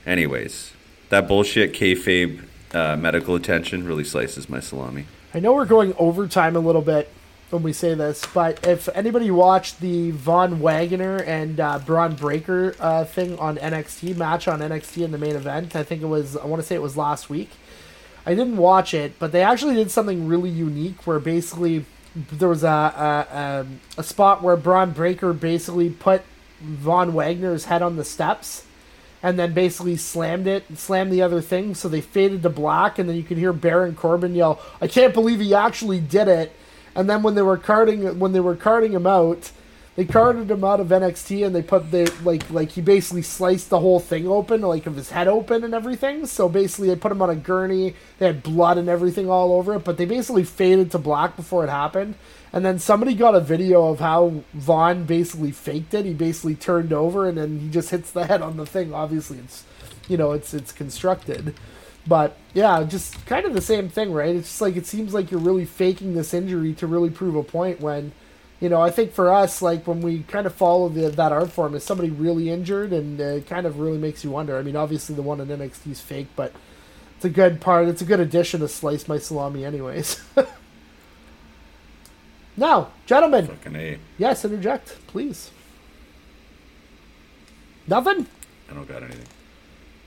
Anyways, 0.05 0.73
that 1.09 1.27
bullshit 1.27 1.73
kayfabe 1.73 2.43
uh, 2.73 2.95
medical 2.95 3.35
attention 3.35 3.85
really 3.85 4.03
slices 4.03 4.49
my 4.49 4.59
salami. 4.59 5.05
I 5.33 5.39
know 5.39 5.53
we're 5.53 5.65
going 5.65 5.93
overtime 5.97 6.55
a 6.55 6.59
little 6.59 6.81
bit 6.81 7.09
when 7.49 7.63
we 7.63 7.73
say 7.73 7.93
this, 7.93 8.25
but 8.33 8.65
if 8.65 8.89
anybody 8.95 9.29
watched 9.31 9.79
the 9.79 10.11
Von 10.11 10.59
Wagner 10.59 11.17
and 11.17 11.59
uh, 11.59 11.79
Bron 11.79 12.15
Breakker 12.15 12.75
uh, 12.79 13.05
thing 13.05 13.37
on 13.39 13.57
NXT 13.57 14.17
match 14.17 14.47
on 14.47 14.59
NXT 14.59 15.03
in 15.03 15.11
the 15.11 15.17
main 15.17 15.35
event, 15.35 15.75
I 15.75 15.83
think 15.83 16.01
it 16.01 16.07
was 16.07 16.35
I 16.37 16.45
want 16.45 16.61
to 16.61 16.67
say 16.67 16.75
it 16.75 16.81
was 16.81 16.97
last 16.97 17.29
week. 17.29 17.51
I 18.25 18.33
didn't 18.33 18.57
watch 18.57 18.93
it, 18.93 19.19
but 19.19 19.31
they 19.31 19.43
actually 19.43 19.75
did 19.75 19.91
something 19.91 20.27
really 20.27 20.49
unique 20.49 21.05
where 21.05 21.19
basically 21.19 21.85
there 22.15 22.49
was 22.49 22.63
a 22.63 22.67
a, 22.67 23.27
a, 23.31 23.59
um, 23.61 23.79
a 23.97 24.03
spot 24.03 24.41
where 24.41 24.57
Bron 24.57 24.91
Breakker 24.91 25.33
basically 25.33 25.89
put 25.89 26.23
Von 26.65 27.13
Wagner's 27.13 27.65
head 27.65 27.81
on 27.81 27.95
the 27.95 28.03
steps 28.03 28.65
and 29.23 29.39
then 29.39 29.53
basically 29.53 29.97
slammed 29.97 30.45
it 30.45 30.65
and 30.69 30.77
slammed 30.77 31.11
the 31.11 31.21
other 31.21 31.41
thing. 31.41 31.73
So 31.73 31.87
they 31.89 32.01
faded 32.01 32.43
to 32.43 32.49
black, 32.49 32.99
and 32.99 33.09
then 33.09 33.15
you 33.15 33.23
could 33.23 33.37
hear 33.37 33.53
Baron 33.53 33.95
Corbin 33.95 34.35
yell, 34.35 34.59
"I 34.79 34.87
can't 34.87 35.13
believe 35.13 35.39
he 35.39 35.53
actually 35.53 35.99
did 35.99 36.27
it!" 36.27 36.51
And 36.95 37.09
then 37.09 37.23
when 37.23 37.35
they 37.35 37.41
were 37.41 37.57
carting 37.57 38.19
when 38.19 38.33
they 38.33 38.39
were 38.39 38.55
carting 38.55 38.91
him 38.91 39.07
out, 39.07 39.51
they 39.95 40.03
carted 40.03 40.51
him 40.51 40.63
out 40.63 40.81
of 40.81 40.87
NXT, 40.87 41.45
and 41.45 41.55
they 41.55 41.61
put 41.61 41.89
the 41.89 42.13
like 42.23 42.49
like 42.49 42.71
he 42.71 42.81
basically 42.81 43.21
sliced 43.21 43.69
the 43.69 43.79
whole 43.79 44.01
thing 44.01 44.27
open, 44.27 44.61
like 44.61 44.85
of 44.85 44.97
his 44.97 45.09
head 45.09 45.27
open 45.27 45.63
and 45.63 45.73
everything. 45.73 46.25
So 46.25 46.49
basically, 46.49 46.89
they 46.89 46.97
put 46.97 47.13
him 47.13 47.21
on 47.21 47.29
a 47.29 47.35
gurney. 47.35 47.95
They 48.17 48.27
had 48.27 48.43
blood 48.43 48.77
and 48.77 48.89
everything 48.89 49.29
all 49.29 49.53
over 49.53 49.73
it, 49.75 49.85
but 49.85 49.97
they 49.97 50.05
basically 50.05 50.43
faded 50.43 50.91
to 50.91 50.97
black 50.97 51.37
before 51.37 51.63
it 51.63 51.69
happened. 51.69 52.15
And 52.51 52.65
then 52.65 52.79
somebody 52.79 53.15
got 53.15 53.35
a 53.35 53.41
video 53.41 53.89
of 53.89 53.99
how 53.99 54.43
Von 54.53 55.05
basically 55.05 55.51
faked 55.51 55.93
it. 55.93 56.05
He 56.05 56.13
basically 56.13 56.55
turned 56.55 56.91
over 56.93 57.27
and 57.27 57.37
then 57.37 57.59
he 57.59 57.69
just 57.69 57.89
hits 57.89 58.11
the 58.11 58.25
head 58.25 58.41
on 58.41 58.57
the 58.57 58.65
thing. 58.65 58.93
Obviously, 58.93 59.39
it's 59.39 59.63
you 60.09 60.17
know 60.17 60.33
it's 60.33 60.53
it's 60.53 60.73
constructed, 60.73 61.55
but 62.05 62.37
yeah, 62.53 62.83
just 62.83 63.25
kind 63.25 63.45
of 63.45 63.53
the 63.53 63.61
same 63.61 63.87
thing, 63.87 64.11
right? 64.11 64.35
It's 64.35 64.49
just 64.49 64.61
like 64.61 64.75
it 64.75 64.85
seems 64.85 65.13
like 65.13 65.31
you're 65.31 65.39
really 65.39 65.65
faking 65.65 66.15
this 66.15 66.33
injury 66.33 66.73
to 66.73 66.85
really 66.85 67.09
prove 67.09 67.35
a 67.35 67.43
point 67.43 67.79
when. 67.79 68.11
You 68.59 68.69
know, 68.69 68.81
I 68.81 68.89
think 68.89 69.11
for 69.11 69.33
us, 69.33 69.61
like 69.61 69.85
when 69.85 70.01
we 70.01 70.23
kind 70.23 70.47
of 70.47 70.55
follow 70.55 70.87
the, 70.89 71.09
that 71.09 71.31
art 71.31 71.51
form, 71.51 71.75
is 71.75 71.83
somebody 71.83 72.09
really 72.09 72.49
injured, 72.49 72.93
and 72.93 73.19
it 73.19 73.47
kind 73.47 73.65
of 73.65 73.79
really 73.79 73.97
makes 73.97 74.23
you 74.23 74.31
wonder. 74.31 74.57
I 74.57 74.61
mean, 74.61 74.75
obviously 74.75 75.15
the 75.15 75.21
one 75.21 75.41
in 75.41 75.47
NXT 75.49 75.91
is 75.91 76.01
fake, 76.01 76.27
but 76.35 76.53
it's 77.17 77.25
a 77.25 77.29
good 77.29 77.59
part. 77.59 77.87
It's 77.87 78.01
a 78.01 78.05
good 78.05 78.19
addition 78.19 78.61
to 78.61 78.67
slice 78.67 79.07
my 79.07 79.17
salami, 79.17 79.65
anyways. 79.65 80.21
Now, 82.57 82.89
gentlemen. 83.05 83.47
Fucking 83.47 83.75
A. 83.75 83.99
Yes, 84.17 84.45
interject, 84.45 85.05
please. 85.07 85.51
Nothing? 87.87 88.27
I 88.69 88.73
don't 88.73 88.87
got 88.87 89.03
anything. 89.03 89.27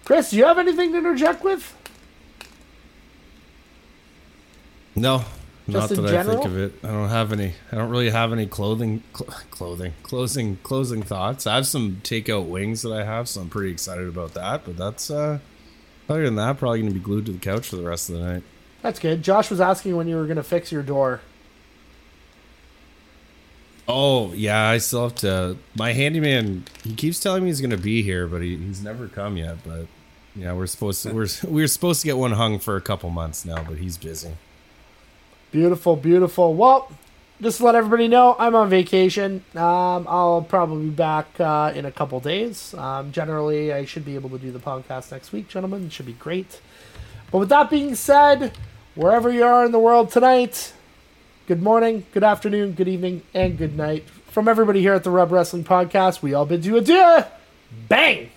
Chris, 0.05 0.31
do 0.31 0.37
you 0.37 0.45
have 0.45 0.59
anything 0.59 0.93
to 0.93 0.99
interject 0.99 1.45
with? 1.45 1.75
No, 4.97 5.25
Just 5.69 5.91
not 5.91 6.03
that 6.03 6.11
general? 6.11 6.39
I 6.39 6.41
think 6.41 6.47
of 6.47 6.59
it. 6.59 6.73
I 6.83 6.89
don't 6.89 7.11
have 7.11 7.33
any. 7.33 7.53
I 7.71 7.77
don't 7.77 7.91
really 7.91 8.09
have 8.11 8.33
any 8.33 8.47
clothing, 8.47 9.03
cl- 9.15 9.31
clothing, 9.51 9.93
closing, 10.03 10.57
closing 10.63 11.03
thoughts. 11.03 11.47
I 11.47 11.57
have 11.57 11.67
some 11.67 12.01
takeout 12.03 12.47
wings 12.49 12.83
that 12.83 12.93
I 12.93 13.05
have, 13.05 13.29
so 13.29 13.43
I'm 13.43 13.51
pretty 13.51 13.71
excited 13.71 14.09
about 14.09 14.33
that. 14.35 14.65
But 14.65 14.79
that's 14.79 15.11
uh, 15.11 15.41
Other 16.09 16.25
than 16.25 16.37
that, 16.37 16.57
probably 16.59 16.81
going 16.81 16.93
to 16.93 16.99
be 16.99 17.05
glued 17.05 17.27
to 17.27 17.33
the 17.33 17.39
couch 17.39 17.69
for 17.69 17.77
the 17.77 17.83
rest 17.85 18.09
of 18.09 18.17
the 18.17 18.25
night. 18.25 18.43
That's 18.81 18.99
good. 18.99 19.23
Josh 19.23 19.51
was 19.51 19.61
asking 19.61 19.97
when 19.97 20.09
you 20.09 20.17
were 20.17 20.25
going 20.25 20.37
to 20.37 20.43
fix 20.43 20.73
your 20.73 20.83
door. 20.83 21.21
Oh 23.87 24.33
yeah, 24.35 24.69
I 24.69 24.79
still 24.79 25.05
have 25.05 25.15
to. 25.17 25.57
My 25.75 25.93
handyman, 25.93 26.65
he 26.85 26.95
keeps 26.95 27.21
telling 27.21 27.43
me 27.43 27.49
he's 27.51 27.61
going 27.61 27.71
to 27.71 27.77
be 27.79 28.03
here, 28.03 28.27
but 28.27 28.43
he, 28.43 28.57
he's 28.57 28.83
never 28.83 29.09
come 29.09 29.37
yet. 29.37 29.59
But 29.67 29.87
yeah, 30.35 30.53
we're 30.53 30.67
supposed 30.67 31.03
to 31.03 31.13
we're 31.13 31.29
we're 31.45 31.67
supposed 31.67 32.01
to 32.03 32.07
get 32.07 32.17
one 32.17 32.33
hung 32.33 32.59
for 32.59 32.77
a 32.77 32.81
couple 32.83 33.11
months 33.11 33.45
now, 33.45 33.63
but 33.65 33.79
he's 33.79 33.99
busy. 33.99 34.33
Beautiful, 35.51 35.97
beautiful. 35.97 36.55
Well, 36.55 36.91
just 37.41 37.59
to 37.59 37.65
let 37.65 37.75
everybody 37.75 38.09
know, 38.09 38.37
I'm 38.39 38.55
on 38.55 38.69
vacation. 38.69 39.45
Um, 39.55 40.07
I'll 40.09 40.43
probably 40.47 40.87
be 40.87 40.91
back 40.91 41.29
uh, 41.41 41.73
in 41.75 41.87
a 41.87 41.93
couple 41.93 42.21
days. 42.21 42.75
Um, 42.75 43.13
generally, 43.13 43.73
I 43.73 43.85
should 43.85 44.05
be 44.05 44.15
able 44.15 44.31
to 44.31 44.39
do 44.39 44.51
the 44.51 44.59
podcast 44.59 45.13
next 45.13 45.33
week, 45.33 45.49
gentlemen. 45.49 45.87
It 45.87 45.93
should 45.93 46.07
be 46.07 46.13
great. 46.15 46.61
But 47.31 47.39
with 47.39 47.49
that 47.49 47.71
being 47.71 47.95
said, 47.95 48.53
wherever 48.95 49.31
you 49.31 49.45
are 49.45 49.65
in 49.65 49.73
the 49.73 49.79
world 49.79 50.11
tonight, 50.11 50.73
good 51.47 51.63
morning, 51.63 52.05
good 52.13 52.25
afternoon, 52.25 52.73
good 52.73 52.89
evening, 52.89 53.23
and 53.33 53.57
good 53.57 53.77
night. 53.77 54.05
From 54.31 54.49
everybody 54.49 54.81
here 54.81 54.95
at 54.95 55.05
the 55.05 55.11
Rub 55.11 55.31
Wrestling 55.31 55.65
Podcast, 55.65 56.21
we 56.21 56.35
all 56.35 56.45
bid 56.45 56.67
you 56.67 56.77
adieu. 56.77 57.25
Bang! 57.89 58.31